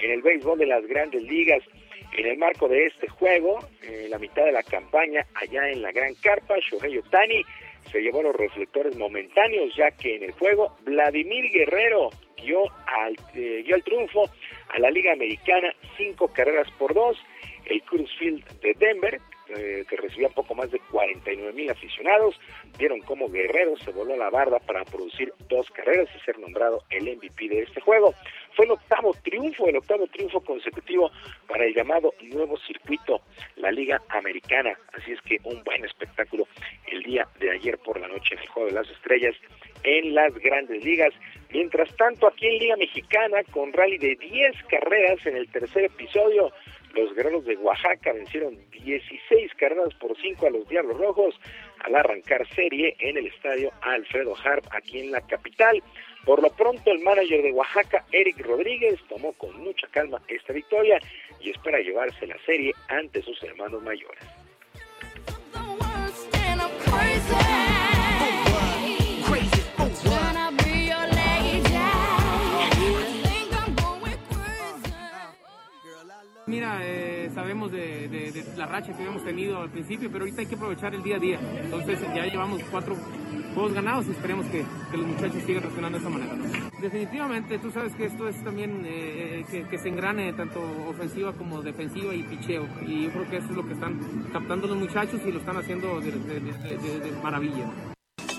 en 0.00 0.10
el 0.10 0.22
béisbol 0.22 0.58
de 0.58 0.66
las 0.66 0.86
grandes 0.86 1.22
ligas. 1.22 1.62
En 2.16 2.26
el 2.26 2.38
marco 2.38 2.68
de 2.68 2.86
este 2.86 3.08
juego, 3.08 3.58
en 3.82 4.08
la 4.08 4.18
mitad 4.18 4.44
de 4.44 4.52
la 4.52 4.62
campaña, 4.62 5.26
allá 5.34 5.68
en 5.68 5.82
la 5.82 5.90
Gran 5.90 6.14
Carpa, 6.22 6.54
Shohei 6.58 6.98
Otani 6.98 7.44
se 7.90 8.00
llevó 8.00 8.22
los 8.22 8.34
reflectores 8.34 8.96
momentáneos, 8.96 9.74
ya 9.76 9.90
que 9.90 10.16
en 10.16 10.22
el 10.24 10.32
juego 10.32 10.76
Vladimir 10.84 11.50
Guerrero 11.50 12.10
dio 12.44 12.64
al, 12.86 13.16
eh, 13.34 13.64
el 13.66 13.82
triunfo 13.82 14.30
a 14.68 14.78
la 14.78 14.90
Liga 14.90 15.12
Americana 15.12 15.74
cinco 15.96 16.28
carreras 16.28 16.70
por 16.78 16.94
dos. 16.94 17.16
El 17.64 17.80
Cruz 17.82 18.10
Field 18.18 18.44
de 18.60 18.74
Denver 18.74 19.20
eh, 19.48 19.84
que 19.86 19.96
recibía 19.96 20.30
poco 20.30 20.54
más 20.54 20.70
de 20.70 20.78
49 20.90 21.52
mil 21.52 21.70
aficionados, 21.70 22.40
vieron 22.78 23.00
cómo 23.00 23.28
Guerrero 23.28 23.76
se 23.76 23.92
voló 23.92 24.16
la 24.16 24.30
barda 24.30 24.58
para 24.58 24.86
producir 24.86 25.34
dos 25.50 25.70
carreras 25.70 26.08
y 26.16 26.24
ser 26.24 26.38
nombrado 26.38 26.82
el 26.88 27.14
MVP 27.14 27.48
de 27.50 27.62
este 27.64 27.82
juego. 27.82 28.14
Fue 28.56 28.64
el 28.64 28.70
octavo 28.70 29.12
triunfo, 29.22 29.68
el 29.68 29.76
octavo 29.76 30.06
triunfo 30.06 30.40
consecutivo 30.40 31.10
para 31.46 31.66
el 31.66 31.74
llamado 31.74 32.14
nuevo 32.22 32.56
circuito, 32.56 33.20
la 33.56 33.70
Liga 33.70 34.00
Americana. 34.08 34.78
Así 34.94 35.12
es 35.12 35.20
que 35.20 35.38
un 35.44 35.62
buen 35.62 35.84
espectáculo 35.84 36.48
el 36.86 37.02
día 37.02 37.28
de 37.38 37.50
ayer 37.50 37.76
por 37.76 38.00
la 38.00 38.08
noche 38.08 38.36
en 38.36 38.40
el 38.40 38.48
Juego 38.48 38.70
de 38.70 38.76
las 38.76 38.88
Estrellas 38.88 39.36
en 39.82 40.14
las 40.14 40.34
grandes 40.38 40.82
ligas. 40.82 41.12
Mientras 41.50 41.94
tanto, 41.96 42.26
aquí 42.26 42.46
en 42.46 42.58
Liga 42.58 42.76
Mexicana, 42.76 43.42
con 43.50 43.72
rally 43.72 43.98
de 43.98 44.16
10 44.16 44.64
carreras 44.64 45.24
en 45.26 45.36
el 45.36 45.48
tercer 45.48 45.84
episodio, 45.84 46.52
los 46.94 47.14
guerreros 47.14 47.44
de 47.44 47.56
Oaxaca 47.56 48.12
vencieron 48.12 48.56
16 48.70 49.54
carreras 49.54 49.92
por 49.94 50.16
5 50.20 50.46
a 50.46 50.50
los 50.50 50.68
Diablos 50.68 50.96
Rojos 50.96 51.34
al 51.80 51.94
arrancar 51.96 52.46
serie 52.54 52.96
en 53.00 53.16
el 53.16 53.26
estadio 53.26 53.72
Alfredo 53.82 54.34
Harp 54.42 54.64
aquí 54.70 55.00
en 55.00 55.10
la 55.10 55.20
capital. 55.20 55.82
Por 56.24 56.40
lo 56.40 56.50
pronto, 56.50 56.90
el 56.90 57.00
manager 57.00 57.42
de 57.42 57.52
Oaxaca, 57.52 58.04
Eric 58.12 58.38
Rodríguez, 58.46 59.00
tomó 59.08 59.32
con 59.34 59.58
mucha 59.62 59.86
calma 59.88 60.22
esta 60.28 60.52
victoria 60.52 60.98
y 61.40 61.50
espera 61.50 61.80
llevarse 61.80 62.26
la 62.26 62.38
serie 62.46 62.72
ante 62.88 63.22
sus 63.22 63.42
hermanos 63.42 63.82
mayores. 63.82 64.24
Mira, 76.46 76.80
eh, 76.82 77.30
sabemos 77.34 77.72
de, 77.72 78.44
la 78.56 78.66
racha 78.66 78.92
que 78.92 78.98
habíamos 79.02 79.24
tenido 79.24 79.62
al 79.62 79.70
principio, 79.70 80.10
pero 80.12 80.24
ahorita 80.24 80.42
hay 80.42 80.46
que 80.46 80.54
aprovechar 80.54 80.94
el 80.94 81.02
día 81.02 81.16
a 81.16 81.18
día. 81.18 81.40
Entonces 81.62 81.98
ya 82.14 82.26
llevamos 82.26 82.62
cuatro 82.70 82.96
juegos 83.54 83.72
ganados 83.72 84.06
y 84.06 84.10
esperemos 84.10 84.46
que, 84.46 84.64
los 84.92 85.06
muchachos 85.06 85.42
sigan 85.46 85.62
reaccionando 85.62 85.98
de 85.98 86.04
esa 86.04 86.10
manera. 86.10 86.70
Definitivamente, 86.82 87.58
tú 87.58 87.70
sabes 87.70 87.94
que 87.94 88.06
esto 88.06 88.28
es 88.28 88.44
también 88.44 88.82
eh, 88.84 89.44
que, 89.50 89.62
que, 89.64 89.78
se 89.78 89.88
engrane 89.88 90.32
tanto 90.34 90.60
ofensiva 90.86 91.32
como 91.32 91.62
defensiva 91.62 92.14
y 92.14 92.22
picheo. 92.24 92.68
Y 92.86 93.04
yo 93.04 93.10
creo 93.10 93.30
que 93.30 93.36
eso 93.38 93.48
es 93.48 93.56
lo 93.56 93.66
que 93.66 93.72
están 93.72 93.98
captando 94.32 94.66
los 94.66 94.76
muchachos 94.76 95.20
y 95.26 95.32
lo 95.32 95.38
están 95.38 95.56
haciendo 95.56 95.98
de, 96.00 96.10
de 96.10 97.12
maravilla. 97.22 97.70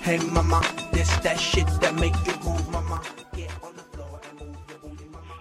Hey 0.04 0.20
mama, 0.30 0.60
this 0.92 1.08
that 1.22 1.36
shit 1.36 1.66
that 1.80 1.92
make 1.94 2.14
you 2.24 2.32
move, 2.44 2.70
mama. 2.70 3.02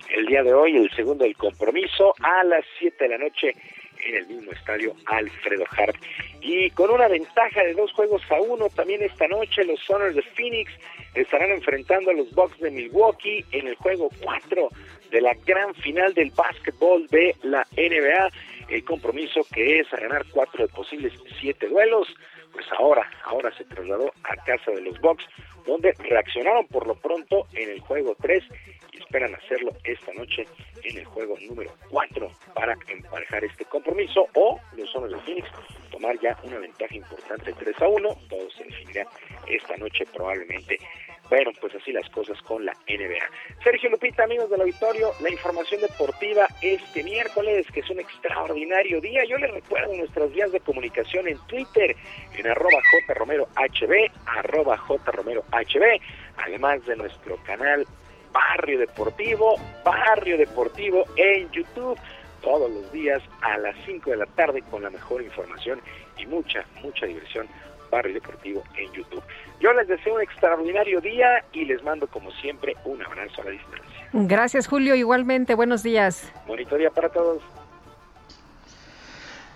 El 0.10 0.26
día 0.28 0.44
de 0.44 0.54
hoy, 0.54 0.78
el 0.78 0.90
segundo 0.92 1.24
del 1.24 1.36
compromiso, 1.36 2.14
a 2.22 2.44
las 2.44 2.64
7 2.80 3.04
de 3.04 3.10
la 3.10 3.18
noche 3.18 3.52
en 4.06 4.16
el 4.16 4.28
mismo 4.28 4.52
estadio 4.52 4.94
Alfredo 5.08 5.66
Harp. 5.78 5.96
Y 6.42 6.70
con 6.72 6.92
una 6.92 7.08
ventaja 7.08 7.64
de 7.64 7.74
dos 7.74 7.92
juegos 7.94 8.22
a 8.30 8.40
uno, 8.40 8.70
también 8.70 9.02
esta 9.02 9.28
noche 9.28 9.64
los 9.64 9.80
Soners 9.80 10.16
de 10.16 10.22
Phoenix 10.22 10.72
estarán 11.16 11.52
enfrentando 11.52 12.12
a 12.12 12.14
los 12.14 12.32
Bucks 12.34 12.60
de 12.60 12.72
Milwaukee 12.72 13.44
en 13.52 13.68
el 13.68 13.76
juego 13.76 14.10
4 14.22 14.70
de 15.12 15.22
la 15.22 15.34
gran 15.46 15.74
final 15.76 16.14
del 16.14 16.32
básquetbol 16.32 17.08
de 17.08 17.36
la 17.44 17.66
NBA. 17.76 18.30
El 18.70 18.84
compromiso 18.84 19.42
que 19.54 19.80
es 19.80 19.94
a 19.94 19.98
ganar 19.98 20.26
cuatro 20.32 20.66
de 20.66 20.74
posibles 20.74 21.14
siete 21.40 21.68
duelos, 21.68 22.08
pues 22.52 22.66
ahora, 22.78 23.10
ahora 23.26 23.56
se 23.58 23.64
trasladó 23.66 24.12
a 24.24 24.36
casa 24.44 24.72
de 24.72 24.82
los 24.82 25.00
Bucks, 25.02 25.26
donde 25.66 25.94
reaccionaron 26.00 26.68
por 26.68 26.88
lo 26.88 26.96
pronto 26.96 27.48
en 27.54 27.70
el 27.70 27.80
juego 27.80 28.16
3 28.22 28.44
y 28.85 28.85
esperan 29.06 29.36
hacerlo 29.36 29.72
esta 29.84 30.14
noche 30.14 30.46
en 30.84 30.98
el 30.98 31.06
juego 31.06 31.38
número 31.48 31.72
4 31.90 32.32
para 32.54 32.76
emparejar 32.88 33.44
este 33.44 33.66
compromiso 33.66 34.28
o 34.34 34.60
los 34.76 34.92
Sonos 34.92 35.12
de 35.12 35.20
Phoenix 35.20 35.48
tomar 35.92 36.20
ya 36.20 36.38
una 36.44 36.60
ventaja 36.60 36.96
importante 36.96 37.54
3 37.54 37.82
a 37.82 37.88
1, 37.88 38.10
todo 38.30 38.50
se 38.52 38.64
definirá 38.66 39.08
esta 39.48 39.78
noche 39.78 40.06
probablemente. 40.14 40.80
Bueno, 41.30 41.52
pues 41.60 41.74
así 41.74 41.92
las 41.92 42.08
cosas 42.10 42.40
con 42.42 42.66
la 42.66 42.74
NBA. 42.88 43.64
Sergio 43.64 43.90
Lupita, 43.90 44.26
amigos 44.26 44.50
del 44.50 44.62
auditorio, 44.62 45.12
la 45.22 45.32
información 45.32 45.82
deportiva 45.82 46.48
este 46.62 47.04
miércoles, 47.04 47.66
que 47.74 47.80
es 47.80 47.90
un 47.90 48.00
extraordinario 48.00 49.02
día. 49.02 49.24
Yo 49.26 49.38
les 49.38 49.52
recuerdo 49.52 49.96
nuestras 49.96 50.32
vías 50.34 50.52
de 50.52 50.60
comunicación 50.60 51.28
en 51.28 51.40
Twitter, 51.48 51.96
en 52.38 52.48
arroba 52.48 52.80
jromerohb, 53.08 53.48
arroba 54.26 54.78
jromerohb, 54.78 55.46
además 56.38 56.86
de 56.86 56.96
nuestro 56.96 57.38
canal 57.44 57.88
Barrio 58.36 58.80
Deportivo, 58.80 59.56
Barrio 59.86 60.38
Deportivo 60.38 61.06
en 61.16 61.50
YouTube, 61.52 61.98
todos 62.42 62.70
los 62.70 62.92
días 62.92 63.22
a 63.42 63.58
las 63.58 63.74
5 63.86 64.12
de 64.12 64.18
la 64.18 64.26
tarde 64.26 64.62
con 64.70 64.84
la 64.84 64.90
mejor 64.90 65.22
información 65.22 65.80
y 66.18 66.26
mucha, 66.26 66.66
mucha 66.84 67.06
diversión. 67.06 67.48
Barrio 67.90 68.16
Deportivo 68.16 68.62
en 68.76 68.92
YouTube. 68.92 69.24
Yo 69.62 69.72
les 69.72 69.88
deseo 69.88 70.16
un 70.16 70.22
extraordinario 70.22 71.00
día 71.00 71.46
y 71.54 71.64
les 71.64 71.82
mando 71.84 72.08
como 72.08 72.30
siempre 72.32 72.76
un 72.84 73.02
abrazo 73.02 73.42
a 73.42 73.46
la 73.46 73.52
distancia. 73.52 74.10
Gracias 74.12 74.68
Julio, 74.68 74.96
igualmente, 74.96 75.56
buenos 75.56 75.82
días. 75.82 76.30
Bonito 76.46 76.76
día 76.76 76.90
para 76.90 77.08
todos. 77.08 77.42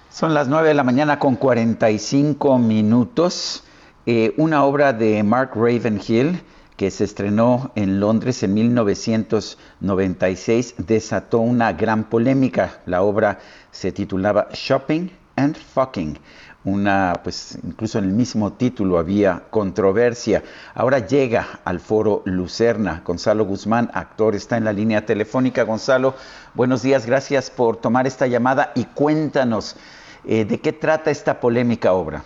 Son 0.10 0.34
las 0.34 0.48
9 0.48 0.70
de 0.70 0.74
la 0.74 0.84
mañana 0.84 1.20
con 1.20 1.36
45 1.36 2.58
minutos. 2.60 3.66
Eh, 4.06 4.34
una 4.38 4.64
obra 4.64 4.94
de 4.94 5.22
Mark 5.24 5.52
Ravenhill 5.56 6.42
que 6.80 6.90
se 6.92 7.04
estrenó 7.04 7.74
en 7.76 8.00
Londres 8.00 8.42
en 8.42 8.54
1996 8.54 10.76
desató 10.78 11.40
una 11.40 11.74
gran 11.74 12.06
polémica. 12.06 12.80
La 12.86 13.02
obra 13.02 13.40
se 13.70 13.92
titulaba 13.92 14.48
Shopping 14.54 15.10
and 15.36 15.58
Fucking, 15.58 16.18
una, 16.64 17.20
pues 17.22 17.60
incluso 17.66 18.00
en 18.00 18.06
el 18.06 18.14
mismo 18.14 18.54
título 18.54 18.98
había 18.98 19.44
controversia. 19.50 20.42
Ahora 20.74 21.06
llega 21.06 21.60
al 21.66 21.82
foro 21.82 22.22
Lucerna. 22.24 23.02
Gonzalo 23.06 23.44
Guzmán, 23.44 23.92
actor, 23.94 24.34
está 24.34 24.56
en 24.56 24.64
la 24.64 24.72
línea 24.72 25.06
telefónica. 25.06 25.64
Gonzalo, 25.64 26.16
buenos 26.54 26.82
días, 26.82 27.06
gracias 27.06 27.50
por 27.50 27.76
tomar 27.76 28.08
esta 28.08 28.26
llamada 28.26 28.72
y 28.74 28.86
cuéntanos 28.86 29.76
eh, 30.24 30.46
de 30.46 30.62
qué 30.62 30.72
trata 30.72 31.12
esta 31.12 31.42
polémica 31.42 31.92
obra. 31.92 32.24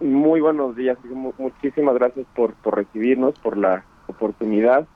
Muy 0.00 0.40
buenos 0.40 0.76
días, 0.76 0.98
muchísimas 1.38 1.94
gracias 1.94 2.26
por, 2.34 2.54
recibirnos, 2.64 3.38
por 3.38 3.56
la 3.56 3.84
oportunidad. 4.06 4.86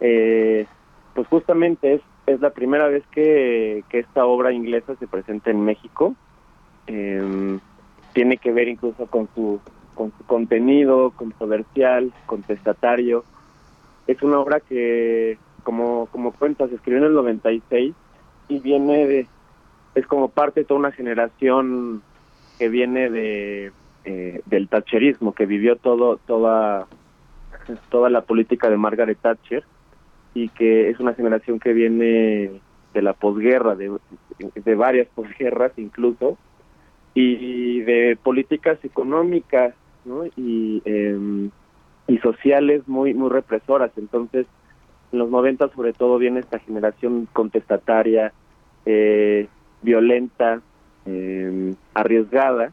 Eh, 0.00 0.66
pues 1.14 1.26
justamente 1.28 1.94
es, 1.94 2.02
es 2.26 2.40
la 2.40 2.50
primera 2.50 2.86
vez 2.88 3.02
que, 3.10 3.82
que 3.88 4.00
esta 4.00 4.26
obra 4.26 4.52
inglesa 4.52 4.94
se 4.96 5.06
presenta 5.06 5.50
en 5.50 5.64
México 5.64 6.14
eh, 6.86 7.58
tiene 8.12 8.38
que 8.38 8.52
ver 8.52 8.68
incluso 8.68 9.06
con 9.06 9.28
su, 9.34 9.60
con 9.94 10.12
su 10.16 10.24
contenido 10.24 11.10
controversial, 11.10 12.12
contestatario. 12.26 13.24
Es 14.06 14.22
una 14.22 14.38
obra 14.40 14.60
que, 14.60 15.38
como, 15.64 16.06
como 16.06 16.32
cuentas, 16.32 16.70
se 16.70 16.76
escribió 16.76 17.00
en 17.00 17.08
el 17.08 17.14
96 17.14 17.94
y 18.48 18.58
viene 18.60 19.06
de, 19.06 19.26
es 19.94 20.06
como 20.06 20.28
parte 20.28 20.60
de 20.60 20.66
toda 20.66 20.80
una 20.80 20.92
generación 20.92 22.02
que 22.58 22.68
viene 22.68 23.10
de 23.10 23.72
eh, 24.06 24.40
del 24.46 24.68
tacherismo, 24.68 25.34
que 25.34 25.44
vivió 25.44 25.76
todo, 25.76 26.16
toda, 26.26 26.86
toda 27.90 28.08
la 28.08 28.22
política 28.22 28.70
de 28.70 28.76
Margaret 28.76 29.18
Thatcher 29.20 29.64
y 30.32 30.48
que 30.50 30.88
es 30.90 31.00
una 31.00 31.12
generación 31.14 31.58
que 31.58 31.72
viene 31.72 32.60
de 32.94 33.02
la 33.02 33.12
posguerra, 33.12 33.74
de, 33.74 33.92
de 34.54 34.74
varias 34.74 35.08
posguerras 35.08 35.72
incluso, 35.76 36.38
y 37.14 37.80
de 37.80 38.18
políticas 38.22 38.78
económicas 38.84 39.74
y, 40.36 40.82
em, 40.84 41.50
y 42.06 42.18
sociales 42.18 42.86
muy 42.86 43.14
muy 43.14 43.30
represoras. 43.30 43.90
Entonces, 43.96 44.46
en 45.12 45.18
los 45.18 45.30
90 45.30 45.68
sobre 45.70 45.92
todo 45.94 46.18
viene 46.18 46.40
esta 46.40 46.58
generación 46.58 47.26
contestataria, 47.32 48.32
eh, 48.84 49.48
violenta, 49.82 50.60
eh, 51.06 51.74
arriesgada, 51.94 52.72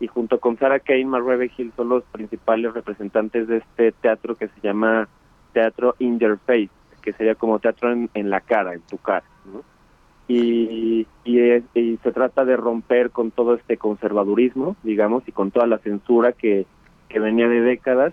y 0.00 0.06
junto 0.06 0.38
con 0.40 0.56
Sarah 0.58 0.80
Kane, 0.80 1.06
Mark 1.06 1.50
Hill 1.56 1.72
son 1.76 1.88
los 1.88 2.04
principales 2.04 2.72
representantes 2.72 3.48
de 3.48 3.58
este 3.58 3.92
teatro 3.92 4.36
que 4.36 4.48
se 4.48 4.60
llama 4.62 5.08
Teatro 5.52 5.96
in 5.98 6.18
your 6.18 6.38
face, 6.38 6.70
que 7.02 7.12
sería 7.12 7.34
como 7.34 7.58
teatro 7.58 7.92
en, 7.92 8.30
la 8.30 8.40
cara, 8.40 8.74
en 8.74 8.80
tu 8.82 8.98
cara. 8.98 9.24
¿no? 9.52 9.62
y, 10.28 11.06
y, 11.24 11.96
se 12.02 12.12
trata 12.12 12.44
de 12.44 12.56
romper 12.56 13.10
con 13.10 13.30
todo 13.30 13.54
este 13.54 13.78
conservadurismo, 13.78 14.76
digamos, 14.82 15.26
y 15.26 15.32
con 15.32 15.50
toda 15.50 15.66
la 15.66 15.78
censura 15.78 16.32
que, 16.32 16.66
que 17.08 17.18
venía 17.18 17.48
de 17.48 17.62
décadas 17.62 18.12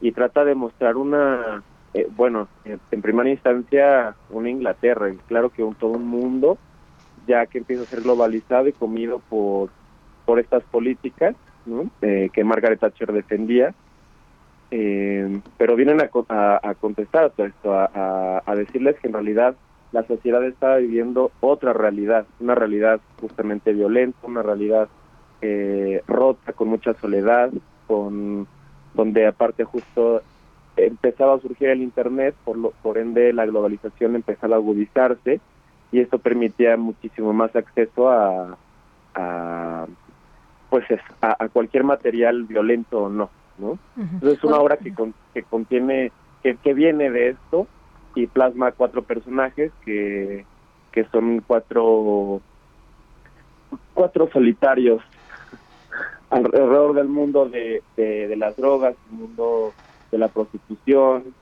y 0.00 0.12
trata 0.12 0.44
de 0.44 0.54
mostrar 0.54 0.96
una, 0.96 1.62
eh, 1.94 2.06
bueno, 2.14 2.48
en 2.64 3.02
primera 3.02 3.30
instancia 3.30 4.14
una 4.30 4.50
Inglaterra, 4.50 5.10
claro 5.26 5.50
que 5.50 5.62
un, 5.62 5.74
todo 5.74 5.92
un 5.92 6.06
mundo 6.06 6.58
ya 7.26 7.46
que 7.46 7.58
empieza 7.58 7.82
a 7.82 7.86
ser 7.86 8.02
globalizado 8.02 8.68
y 8.68 8.72
comido 8.72 9.18
por, 9.18 9.70
por 10.26 10.38
estas 10.38 10.62
políticas. 10.64 11.34
Eh, 12.00 12.30
que 12.32 12.44
Margaret 12.44 12.78
Thatcher 12.78 13.12
defendía, 13.12 13.74
eh, 14.70 15.40
pero 15.56 15.74
vienen 15.74 16.00
a, 16.00 16.10
a, 16.28 16.60
a 16.62 16.74
contestar 16.74 17.30
todo 17.30 17.46
esto, 17.46 17.72
a, 17.74 18.54
decirles 18.56 18.96
que 19.00 19.08
en 19.08 19.14
realidad 19.14 19.56
la 19.90 20.04
sociedad 20.04 20.44
estaba 20.44 20.76
viviendo 20.76 21.32
otra 21.40 21.72
realidad, 21.72 22.24
una 22.38 22.54
realidad 22.54 23.00
justamente 23.20 23.72
violenta, 23.72 24.18
una 24.22 24.42
realidad 24.42 24.88
eh, 25.42 26.02
rota, 26.06 26.52
con 26.52 26.68
mucha 26.68 26.94
soledad, 26.94 27.50
con 27.88 28.46
donde 28.94 29.26
aparte 29.26 29.64
justo 29.64 30.22
empezaba 30.76 31.34
a 31.34 31.40
surgir 31.40 31.68
el 31.70 31.82
internet, 31.82 32.36
por 32.44 32.56
lo, 32.56 32.70
por 32.82 32.98
ende 32.98 33.32
la 33.32 33.46
globalización 33.46 34.14
empezaba 34.14 34.54
a 34.54 34.58
agudizarse 34.58 35.40
y 35.90 36.00
esto 36.00 36.18
permitía 36.18 36.76
muchísimo 36.76 37.32
más 37.32 37.56
acceso 37.56 38.08
a 38.08 38.56
pues 40.70 40.84
a, 41.20 41.48
cualquier 41.48 41.84
material 41.84 42.44
violento 42.44 43.04
o 43.04 43.08
no, 43.08 43.30
¿no? 43.58 43.78
Entonces 43.96 44.38
es 44.38 44.44
una 44.44 44.58
obra 44.58 44.76
que, 44.76 44.92
que 45.34 45.42
contiene 45.42 46.12
que, 46.42 46.56
que 46.56 46.74
viene 46.74 47.10
de 47.10 47.30
esto 47.30 47.66
y 48.14 48.26
plasma 48.26 48.72
cuatro 48.72 49.02
personajes 49.02 49.72
que, 49.84 50.44
que 50.92 51.04
son 51.06 51.42
cuatro 51.46 52.40
cuatro 53.94 54.28
solitarios 54.32 55.02
alrededor 56.30 56.94
del 56.94 57.08
mundo 57.08 57.48
de, 57.48 57.82
de, 57.96 58.36
las 58.36 58.56
drogas, 58.56 58.94
el 59.10 59.18
mundo 59.18 59.72
de 60.10 60.18
la 60.18 60.28
prostitución, 60.28 61.34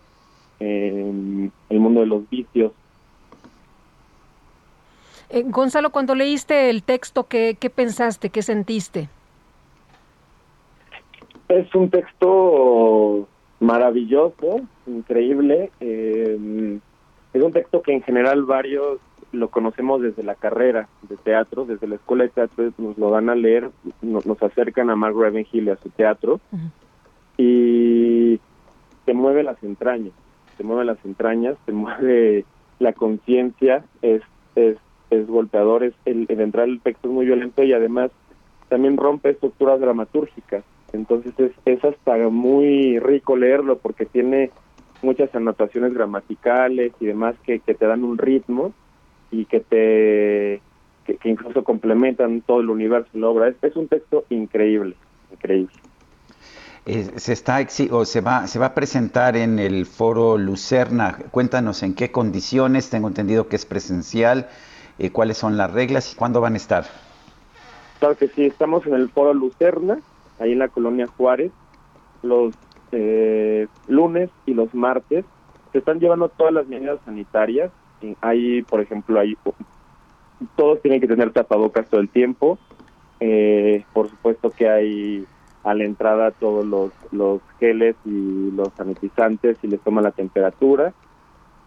el 0.60 1.50
mundo 1.70 2.00
de 2.00 2.06
los 2.06 2.28
vicios. 2.28 2.72
Eh, 5.34 5.42
Gonzalo, 5.48 5.90
cuando 5.90 6.14
leíste 6.14 6.70
el 6.70 6.84
texto, 6.84 7.26
¿qué, 7.26 7.56
¿qué 7.58 7.68
pensaste? 7.68 8.30
¿Qué 8.30 8.40
sentiste? 8.40 9.08
Es 11.48 11.74
un 11.74 11.90
texto 11.90 13.26
maravilloso, 13.58 14.60
increíble. 14.86 15.72
Eh, 15.80 16.78
es 17.32 17.42
un 17.42 17.52
texto 17.52 17.82
que 17.82 17.94
en 17.94 18.02
general 18.02 18.44
varios 18.44 19.00
lo 19.32 19.48
conocemos 19.48 20.00
desde 20.00 20.22
la 20.22 20.36
carrera 20.36 20.86
de 21.02 21.16
teatro, 21.16 21.64
desde 21.64 21.88
la 21.88 21.96
escuela 21.96 22.22
de 22.22 22.30
teatro 22.30 22.72
nos 22.78 22.96
lo 22.96 23.10
dan 23.10 23.28
a 23.28 23.34
leer, 23.34 23.70
nos, 24.02 24.24
acercan 24.40 24.88
a 24.88 24.94
Mark 24.94 25.16
Ravenhill 25.18 25.66
y 25.66 25.70
a 25.70 25.76
su 25.76 25.90
teatro 25.90 26.38
y 27.36 28.38
te 29.04 29.14
mueve 29.14 29.42
las 29.42 29.60
entrañas, 29.64 30.12
te 30.56 30.62
mueve 30.62 30.84
las 30.84 31.04
entrañas, 31.04 31.56
te 31.64 31.72
mueve 31.72 32.44
la 32.78 32.92
conciencia, 32.92 33.84
es, 34.00 34.22
es, 34.54 34.76
es 35.20 35.26
golpeador, 35.26 35.84
el, 36.04 36.26
entrar 36.28 36.68
el 36.68 36.80
texto 36.80 37.08
es 37.08 37.14
muy 37.14 37.26
violento 37.26 37.62
y 37.62 37.72
además 37.72 38.10
también 38.68 38.96
rompe 38.96 39.30
estructuras 39.30 39.80
dramatúrgicas 39.80 40.64
entonces 40.94 41.34
es, 41.38 41.52
es 41.64 41.84
hasta 41.84 42.16
muy 42.28 42.98
rico 42.98 43.36
leerlo 43.36 43.78
porque 43.78 44.06
tiene 44.06 44.50
muchas 45.02 45.34
anotaciones 45.34 45.92
gramaticales 45.92 46.92
y 47.00 47.06
demás 47.06 47.34
que, 47.44 47.60
que 47.60 47.74
te 47.74 47.86
dan 47.86 48.04
un 48.04 48.16
ritmo 48.16 48.72
y 49.30 49.44
que 49.46 49.60
te 49.60 50.62
que, 51.04 51.18
incluso 51.28 51.64
complementan 51.64 52.40
todo 52.40 52.60
el 52.60 52.70
universo 52.70 53.10
de 53.12 53.20
la 53.20 53.28
obra. 53.28 53.48
Es, 53.48 53.56
es 53.60 53.76
un 53.76 53.88
texto 53.88 54.24
increíble, 54.30 54.94
increíble. 55.32 55.74
Eh, 56.86 57.12
se 57.16 57.32
está 57.32 57.66
o 57.90 58.04
se 58.04 58.20
va 58.20 58.46
se 58.46 58.58
va 58.58 58.66
a 58.66 58.74
presentar 58.74 59.36
en 59.36 59.58
el 59.58 59.86
foro 59.86 60.38
Lucerna. 60.38 61.18
Cuéntanos 61.30 61.82
en 61.82 61.94
qué 61.94 62.12
condiciones. 62.12 62.88
Tengo 62.88 63.08
entendido 63.08 63.48
que 63.48 63.56
es 63.56 63.66
presencial. 63.66 64.48
Eh, 64.98 65.10
cuáles 65.10 65.36
son 65.36 65.56
las 65.56 65.72
reglas 65.72 66.12
y 66.12 66.16
cuándo 66.16 66.40
van 66.40 66.54
a 66.54 66.56
estar. 66.56 66.84
Claro 67.98 68.16
que 68.16 68.28
sí. 68.28 68.46
Estamos 68.46 68.86
en 68.86 68.94
el 68.94 69.08
foro 69.10 69.34
Lucerna 69.34 69.98
ahí 70.38 70.52
en 70.52 70.58
la 70.58 70.68
colonia 70.68 71.06
Juárez, 71.06 71.52
los 72.22 72.54
eh, 72.92 73.66
lunes 73.88 74.30
y 74.46 74.54
los 74.54 74.74
martes. 74.74 75.24
Se 75.72 75.78
están 75.78 76.00
llevando 76.00 76.28
todas 76.28 76.52
las 76.52 76.66
medidas 76.66 76.98
sanitarias. 77.04 77.70
Hay, 78.20 78.62
por 78.62 78.80
ejemplo, 78.80 79.18
hay 79.18 79.36
todos 80.56 80.82
tienen 80.82 81.00
que 81.00 81.08
tener 81.08 81.32
tapabocas 81.32 81.88
todo 81.88 82.00
el 82.00 82.08
tiempo. 82.08 82.58
Eh, 83.20 83.84
por 83.92 84.10
supuesto 84.10 84.50
que 84.50 84.68
hay 84.68 85.26
a 85.62 85.74
la 85.74 85.84
entrada 85.84 86.30
todos 86.32 86.64
los, 86.66 86.92
los 87.10 87.40
geles 87.58 87.96
y 88.04 88.50
los 88.50 88.68
sanitizantes 88.76 89.56
y 89.62 89.68
les 89.68 89.80
toma 89.80 90.02
la 90.02 90.10
temperatura. 90.10 90.92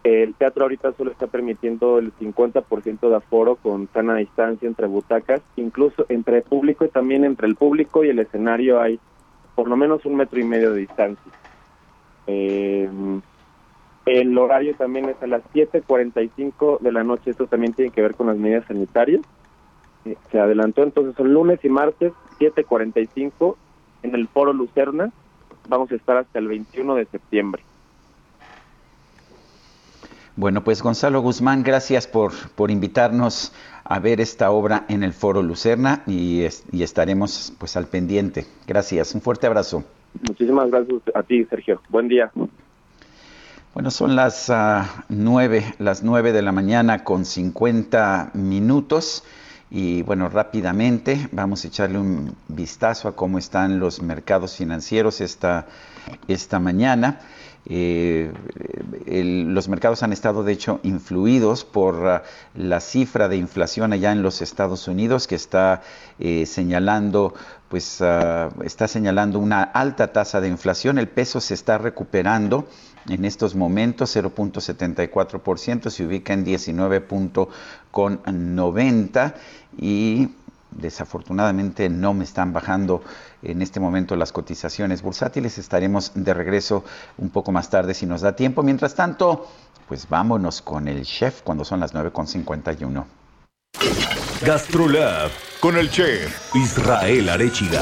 El 0.08 0.36
teatro 0.36 0.64
ahorita 0.64 0.94
solo 0.94 1.12
está 1.12 1.28
permitiendo 1.28 2.00
el 2.00 2.14
50% 2.14 3.10
de 3.10 3.16
aforo 3.18 3.58
con 3.58 3.90
sana 3.90 4.16
distancia 4.16 4.66
entre 4.66 4.88
butacas, 4.88 5.42
incluso 5.58 6.06
entre 6.08 6.44
público 6.44 6.86
y 6.86 6.88
también 6.88 7.26
entre 7.26 7.46
el 7.46 7.58
público 7.58 8.06
y 8.06 8.10
el 8.10 8.20
escenario 8.20 8.80
hay 8.80 9.02
por 9.54 9.68
lo 9.68 9.76
menos 9.76 10.06
un 10.06 10.16
metro 10.16 10.40
y 10.40 10.46
medio 10.46 10.72
de 10.72 10.80
distancia. 10.80 11.32
Eh, 12.26 12.90
el 14.06 14.38
horario 14.38 14.76
también 14.76 15.10
es 15.10 15.22
a 15.22 15.28
las 15.28 15.44
7.45 15.54 16.80
de 16.80 16.92
la 16.94 17.04
noche, 17.04 17.32
esto 17.32 17.48
también 17.48 17.74
tiene 17.74 17.92
que 17.92 18.02
ver 18.02 18.16
con 18.16 18.28
las 18.28 18.38
medidas 18.38 18.64
sanitarias. 18.66 19.20
Eh, 20.06 20.16
se 20.32 20.40
adelantó 20.40 20.84
entonces 20.84 21.16
son 21.18 21.34
lunes 21.34 21.60
y 21.66 21.70
martes 21.70 22.14
7.45 22.40 23.58
en 24.04 24.16
el 24.16 24.30
Foro 24.30 24.54
Lucerna. 24.54 25.12
Vamos 25.68 25.92
a 25.92 25.96
estar 25.96 26.16
hasta 26.16 26.40
el 26.40 26.48
21 26.48 26.96
de 26.96 27.06
septiembre. 27.08 27.62
Bueno, 30.38 30.64
pues 30.64 30.84
Gonzalo 30.84 31.20
Guzmán, 31.22 31.64
gracias 31.64 32.06
por, 32.06 32.32
por 32.56 32.70
invitarnos 32.70 33.52
a 33.84 33.98
ver 33.98 34.22
esta 34.22 34.52
obra 34.52 34.86
en 34.88 35.02
el 35.02 35.14
Foro 35.14 35.42
Lucerna 35.42 36.04
y, 36.06 36.44
y, 36.72 36.84
estaremos 36.84 37.54
pues 37.58 37.76
al 37.76 37.88
pendiente. 37.88 38.46
Gracias, 38.68 39.16
un 39.16 39.22
fuerte 39.22 39.48
abrazo. 39.48 39.84
Muchísimas 40.28 40.70
gracias 40.70 41.02
a 41.16 41.24
ti, 41.24 41.44
Sergio. 41.46 41.82
Buen 41.90 42.08
día. 42.08 42.32
Bueno, 43.74 43.90
son 43.90 44.16
las 44.16 44.48
uh, 44.50 44.84
nueve, 45.10 45.74
las 45.80 46.04
nueve 46.04 46.32
de 46.32 46.44
la 46.44 46.52
mañana 46.52 47.04
con 47.04 47.26
50 47.26 48.30
minutos 48.36 49.24
Y 49.72 50.04
bueno, 50.04 50.30
rápidamente 50.30 51.30
vamos 51.32 51.66
a 51.66 51.68
echarle 51.68 51.98
un 51.98 52.36
vistazo 52.48 53.08
a 53.08 53.16
cómo 53.16 53.40
están 53.40 53.80
los 53.80 54.04
mercados 54.04 54.56
financieros 54.56 55.20
esta, 55.20 55.66
esta 56.28 56.60
mañana. 56.60 57.22
Eh, 57.70 58.32
los 59.46 59.68
mercados 59.68 60.02
han 60.02 60.14
estado, 60.14 60.42
de 60.44 60.54
hecho, 60.54 60.80
influidos 60.84 61.66
por 61.66 61.96
uh, 61.96 62.20
la 62.56 62.80
cifra 62.80 63.28
de 63.28 63.36
inflación 63.36 63.92
allá 63.92 64.14
en 64.14 64.22
los 64.22 64.42
Estados 64.42 64.88
Unidos, 64.88 65.28
que 65.28 65.36
está 65.36 65.82
eh, 66.18 66.46
señalando, 66.46 67.34
pues, 67.68 68.00
uh, 68.00 68.48
está 68.64 68.88
señalando 68.88 69.40
una 69.40 69.64
alta 69.64 70.14
tasa 70.14 70.40
de 70.40 70.48
inflación. 70.48 70.98
El 70.98 71.10
peso 71.10 71.42
se 71.42 71.56
está 71.56 71.78
recuperando 71.78 72.70
en 73.10 73.26
estos 73.26 73.54
momentos, 73.54 74.16
0.74%, 74.16 75.90
se 75.90 76.06
ubica 76.06 76.32
en 76.34 76.46
19.90 76.46 79.34
y 79.78 80.30
desafortunadamente 80.72 81.90
no 81.90 82.14
me 82.14 82.24
están 82.24 82.54
bajando 82.54 83.04
en 83.42 83.62
este 83.62 83.80
momento 83.80 84.16
las 84.16 84.32
cotizaciones 84.32 85.02
bursátiles. 85.02 85.58
Estaremos 85.58 86.12
de 86.16 86.34
regreso 86.34 86.84
un 87.18 87.30
poco 87.30 87.52
más 87.52 87.70
tarde 87.70 87.94
si 87.94 88.06
nos 88.06 88.22
da 88.22 88.36
tiempo. 88.36 88.64
Mientras 88.64 88.96
tanto, 88.96 89.48
pues 89.88 90.08
vámonos 90.10 90.62
con 90.62 90.88
el 90.88 91.04
chef 91.04 91.42
cuando 91.42 91.64
son 91.64 91.80
las 91.80 91.94
9.51. 91.94 93.06
Gastrolab 94.46 95.32
con 95.60 95.78
el 95.78 95.90
chef 95.90 96.56
Israel 96.56 97.30
Arechiga. 97.30 97.82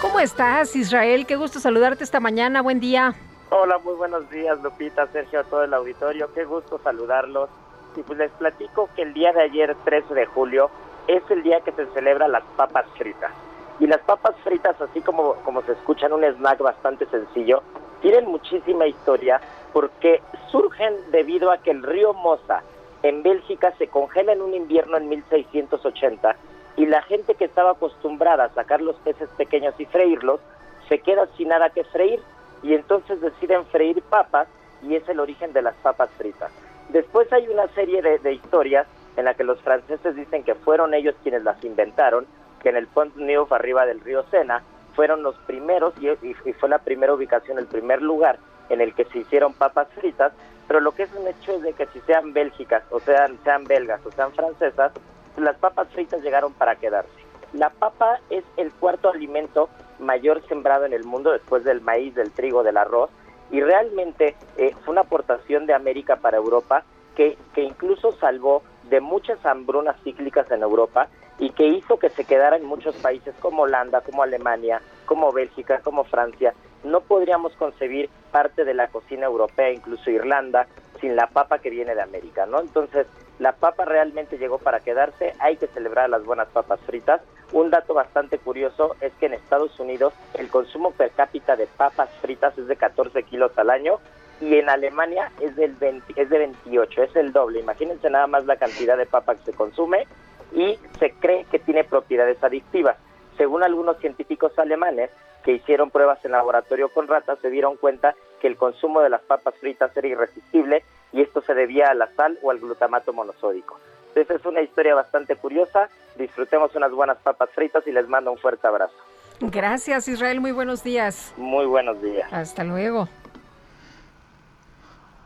¿Cómo 0.00 0.20
estás, 0.20 0.76
Israel? 0.76 1.26
Qué 1.26 1.36
gusto 1.36 1.60
saludarte 1.60 2.04
esta 2.04 2.20
mañana. 2.20 2.60
Buen 2.60 2.78
día. 2.78 3.14
Hola, 3.50 3.78
muy 3.78 3.94
buenos 3.94 4.28
días, 4.30 4.60
Lupita, 4.62 5.06
Sergio, 5.12 5.40
a 5.40 5.44
todo 5.44 5.64
el 5.64 5.72
auditorio. 5.72 6.32
Qué 6.34 6.44
gusto 6.44 6.80
saludarlos. 6.82 7.48
Y 7.96 8.02
pues 8.02 8.18
les 8.18 8.30
platico 8.32 8.88
que 8.96 9.02
el 9.02 9.14
día 9.14 9.32
de 9.32 9.42
ayer, 9.42 9.74
13 9.84 10.14
de 10.14 10.26
julio, 10.26 10.70
es 11.06 11.22
el 11.30 11.42
día 11.42 11.60
que 11.60 11.72
se 11.72 11.86
celebra 11.86 12.28
las 12.28 12.42
papas 12.56 12.86
fritas. 12.96 13.32
Y 13.80 13.86
las 13.86 14.00
papas 14.00 14.34
fritas, 14.44 14.80
así 14.80 15.00
como, 15.00 15.34
como 15.44 15.62
se 15.62 15.72
escuchan, 15.72 16.12
un 16.12 16.24
snack 16.24 16.60
bastante 16.60 17.06
sencillo, 17.06 17.62
tienen 18.00 18.26
muchísima 18.26 18.86
historia 18.86 19.40
porque 19.72 20.22
surgen 20.50 20.94
debido 21.10 21.50
a 21.50 21.58
que 21.58 21.70
el 21.70 21.82
río 21.82 22.12
Mosa 22.14 22.62
en 23.02 23.22
Bélgica 23.22 23.72
se 23.78 23.88
congela 23.88 24.32
en 24.32 24.42
un 24.42 24.54
invierno 24.54 24.96
en 24.96 25.08
1680 25.08 26.36
y 26.76 26.86
la 26.86 27.02
gente 27.02 27.34
que 27.34 27.44
estaba 27.44 27.72
acostumbrada 27.72 28.44
a 28.44 28.54
sacar 28.54 28.80
los 28.80 28.96
peces 28.96 29.28
pequeños 29.36 29.74
y 29.78 29.86
freírlos 29.86 30.40
se 30.88 30.98
queda 31.00 31.28
sin 31.36 31.48
nada 31.48 31.70
que 31.70 31.84
freír 31.84 32.20
y 32.62 32.74
entonces 32.74 33.20
deciden 33.20 33.64
freír 33.66 34.02
papas 34.02 34.48
y 34.82 34.94
es 34.94 35.08
el 35.08 35.20
origen 35.20 35.52
de 35.52 35.62
las 35.62 35.74
papas 35.76 36.10
fritas. 36.16 36.50
Después 36.94 37.30
hay 37.32 37.48
una 37.48 37.66
serie 37.74 38.02
de, 38.02 38.32
historias 38.32 38.86
en 39.16 39.24
la 39.24 39.34
que 39.34 39.42
los 39.42 39.60
franceses 39.62 40.14
dicen 40.14 40.44
que 40.44 40.54
fueron 40.54 40.94
ellos 40.94 41.16
quienes 41.24 41.42
las 41.42 41.62
inventaron, 41.64 42.24
que 42.62 42.68
en 42.68 42.76
el 42.76 42.86
Pont 42.86 43.16
Neuf 43.16 43.52
arriba 43.52 43.84
del 43.84 44.00
río 44.00 44.22
Sena 44.30 44.62
fueron 44.94 45.24
los 45.24 45.34
primeros 45.38 45.92
y, 46.00 46.34
fue 46.52 46.68
la 46.68 46.78
primera 46.78 47.12
ubicación, 47.12 47.58
el 47.58 47.66
primer 47.66 48.00
lugar 48.00 48.38
en 48.68 48.80
el 48.80 48.94
que 48.94 49.06
se 49.06 49.18
hicieron 49.18 49.54
papas 49.54 49.88
fritas, 49.96 50.32
pero 50.68 50.78
lo 50.78 50.92
que 50.92 51.02
es 51.02 51.12
un 51.14 51.26
hecho 51.26 51.54
es 51.54 51.62
de 51.62 51.72
que 51.72 51.86
si 51.86 51.98
sean 52.02 52.32
bélgicas 52.32 52.84
o 52.92 53.00
sean 53.00 53.64
belgas 53.64 54.00
o 54.06 54.12
sean 54.12 54.30
francesas, 54.30 54.92
las 55.36 55.56
papas 55.56 55.88
fritas 55.88 56.22
llegaron 56.22 56.52
para 56.52 56.76
quedarse. 56.76 57.10
La 57.54 57.70
papa 57.70 58.20
es 58.30 58.44
el 58.56 58.70
cuarto 58.70 59.10
alimento 59.10 59.68
mayor 59.98 60.46
sembrado 60.46 60.84
en 60.84 60.92
el 60.92 61.02
mundo 61.02 61.32
después 61.32 61.64
del 61.64 61.80
maíz, 61.80 62.14
del 62.14 62.30
trigo, 62.30 62.62
del 62.62 62.76
arroz, 62.76 63.10
y 63.54 63.60
realmente 63.60 64.34
eh, 64.56 64.74
fue 64.84 64.90
una 64.90 65.02
aportación 65.02 65.64
de 65.66 65.74
América 65.74 66.16
para 66.16 66.38
Europa 66.38 66.82
que, 67.14 67.38
que 67.54 67.62
incluso 67.62 68.10
salvó 68.10 68.64
de 68.90 69.00
muchas 69.00 69.46
hambrunas 69.46 69.94
cíclicas 70.02 70.50
en 70.50 70.62
Europa 70.62 71.06
y 71.38 71.50
que 71.50 71.68
hizo 71.68 72.00
que 72.00 72.10
se 72.10 72.24
quedara 72.24 72.56
en 72.56 72.64
muchos 72.64 72.96
países 72.96 73.32
como 73.38 73.62
Holanda, 73.62 74.00
como 74.00 74.24
Alemania, 74.24 74.82
como 75.06 75.32
Bélgica, 75.32 75.80
como 75.84 76.02
Francia. 76.02 76.52
No 76.82 77.02
podríamos 77.02 77.52
concebir 77.54 78.10
parte 78.32 78.64
de 78.64 78.74
la 78.74 78.88
cocina 78.88 79.26
europea, 79.26 79.70
incluso 79.70 80.10
Irlanda, 80.10 80.66
sin 81.00 81.14
la 81.14 81.28
papa 81.28 81.60
que 81.60 81.70
viene 81.70 81.94
de 81.94 82.02
América, 82.02 82.46
¿no? 82.46 82.60
Entonces, 82.60 83.06
la 83.38 83.52
papa 83.52 83.84
realmente 83.84 84.36
llegó 84.36 84.58
para 84.58 84.80
quedarse, 84.80 85.32
hay 85.38 85.58
que 85.58 85.68
celebrar 85.68 86.10
las 86.10 86.24
buenas 86.24 86.48
papas 86.48 86.80
fritas. 86.80 87.20
Un 87.54 87.70
dato 87.70 87.94
bastante 87.94 88.38
curioso 88.38 88.96
es 89.00 89.12
que 89.20 89.26
en 89.26 89.34
Estados 89.34 89.78
Unidos 89.78 90.12
el 90.34 90.48
consumo 90.48 90.90
per 90.90 91.12
cápita 91.12 91.54
de 91.54 91.68
papas 91.68 92.10
fritas 92.20 92.58
es 92.58 92.66
de 92.66 92.74
14 92.74 93.22
kilos 93.22 93.56
al 93.56 93.70
año 93.70 94.00
y 94.40 94.56
en 94.56 94.68
Alemania 94.68 95.30
es, 95.40 95.54
del 95.54 95.78
de 95.78 96.02
28, 96.16 97.02
es 97.04 97.14
el 97.14 97.32
doble. 97.32 97.60
Imagínense 97.60 98.10
nada 98.10 98.26
más 98.26 98.44
la 98.46 98.56
cantidad 98.56 98.96
de 98.96 99.06
papa 99.06 99.36
que 99.36 99.52
se 99.52 99.52
consume 99.52 100.08
y 100.52 100.76
se 100.98 101.12
cree 101.12 101.44
que 101.44 101.60
tiene 101.60 101.84
propiedades 101.84 102.42
adictivas. 102.42 102.96
Según 103.36 103.62
algunos 103.62 103.98
científicos 103.98 104.58
alemanes 104.58 105.10
que 105.44 105.52
hicieron 105.52 105.92
pruebas 105.92 106.24
en 106.24 106.32
laboratorio 106.32 106.88
con 106.88 107.06
ratas, 107.06 107.38
se 107.38 107.50
dieron 107.50 107.76
cuenta 107.76 108.16
que 108.40 108.48
el 108.48 108.56
consumo 108.56 109.00
de 109.00 109.10
las 109.10 109.22
papas 109.22 109.54
fritas 109.60 109.96
era 109.96 110.08
irresistible 110.08 110.82
y 111.12 111.22
esto 111.22 111.40
se 111.40 111.54
debía 111.54 111.90
a 111.90 111.94
la 111.94 112.08
sal 112.16 112.36
o 112.42 112.50
al 112.50 112.58
glutamato 112.58 113.12
monosódico. 113.12 113.78
Entonces 114.14 114.40
es 114.40 114.46
una 114.46 114.60
historia 114.60 114.94
bastante 114.94 115.34
curiosa. 115.36 115.88
Disfrutemos 116.16 116.74
unas 116.76 116.92
buenas 116.92 117.18
papas 117.18 117.50
fritas 117.50 117.84
y 117.86 117.92
les 117.92 118.08
mando 118.08 118.30
un 118.30 118.38
fuerte 118.38 118.66
abrazo. 118.66 118.94
Gracias 119.40 120.06
Israel, 120.06 120.40
muy 120.40 120.52
buenos 120.52 120.84
días. 120.84 121.34
Muy 121.36 121.66
buenos 121.66 122.00
días. 122.00 122.32
Hasta 122.32 122.62
luego. 122.62 123.08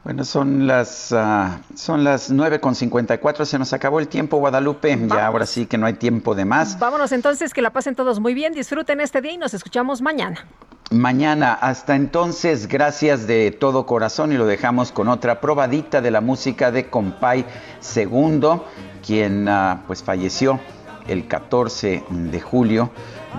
Bueno, 0.09 0.25
son 0.25 0.67
las, 0.67 1.13
uh, 1.13 1.77
son 1.77 2.03
las 2.03 2.33
9.54, 2.33 3.45
se 3.45 3.59
nos 3.59 3.75
acabó 3.75 4.01
el 4.01 4.09
tiempo, 4.09 4.39
Guadalupe, 4.39 4.99
ya 5.07 5.27
ahora 5.27 5.45
sí 5.45 5.67
que 5.67 5.77
no 5.77 5.85
hay 5.85 5.93
tiempo 5.93 6.35
de 6.35 6.47
más. 6.47 6.79
Vámonos 6.79 7.13
entonces, 7.13 7.53
que 7.53 7.61
la 7.61 7.75
pasen 7.75 7.95
todos 7.95 8.19
muy 8.19 8.33
bien, 8.33 8.55
disfruten 8.55 9.03
este 9.03 9.21
día 9.21 9.33
y 9.33 9.37
nos 9.37 9.53
escuchamos 9.53 10.01
mañana. 10.01 10.47
Mañana, 10.91 11.53
hasta 11.53 11.95
entonces, 11.95 12.69
gracias 12.69 13.27
de 13.27 13.51
todo 13.51 13.85
corazón 13.85 14.33
y 14.33 14.39
lo 14.39 14.47
dejamos 14.47 14.93
con 14.93 15.09
otra 15.09 15.43
probadita 15.43 16.01
de 16.01 16.11
la 16.11 16.23
música 16.23 16.71
de 16.71 16.89
Compay 16.89 17.45
Segundo, 17.81 18.65
quien 19.07 19.47
uh, 19.47 19.81
pues 19.87 20.03
falleció 20.03 20.59
el 21.07 21.29
14 21.29 22.05
de 22.09 22.41
julio 22.41 22.91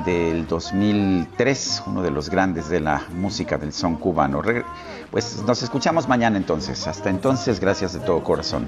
del 0.06 0.46
2003, 0.46 1.84
uno 1.88 2.04
de 2.04 2.12
los 2.12 2.30
grandes 2.30 2.70
de 2.70 2.80
la 2.80 3.06
música 3.12 3.58
del 3.58 3.74
son 3.74 3.96
cubano. 3.96 4.44
Pues 5.12 5.42
nos 5.46 5.64
escuchamos 5.64 6.08
mañana 6.08 6.38
entonces. 6.38 6.88
Hasta 6.88 7.10
entonces, 7.10 7.60
gracias 7.60 7.94
de 7.94 8.00
todo 8.00 8.24
corazón. 8.24 8.68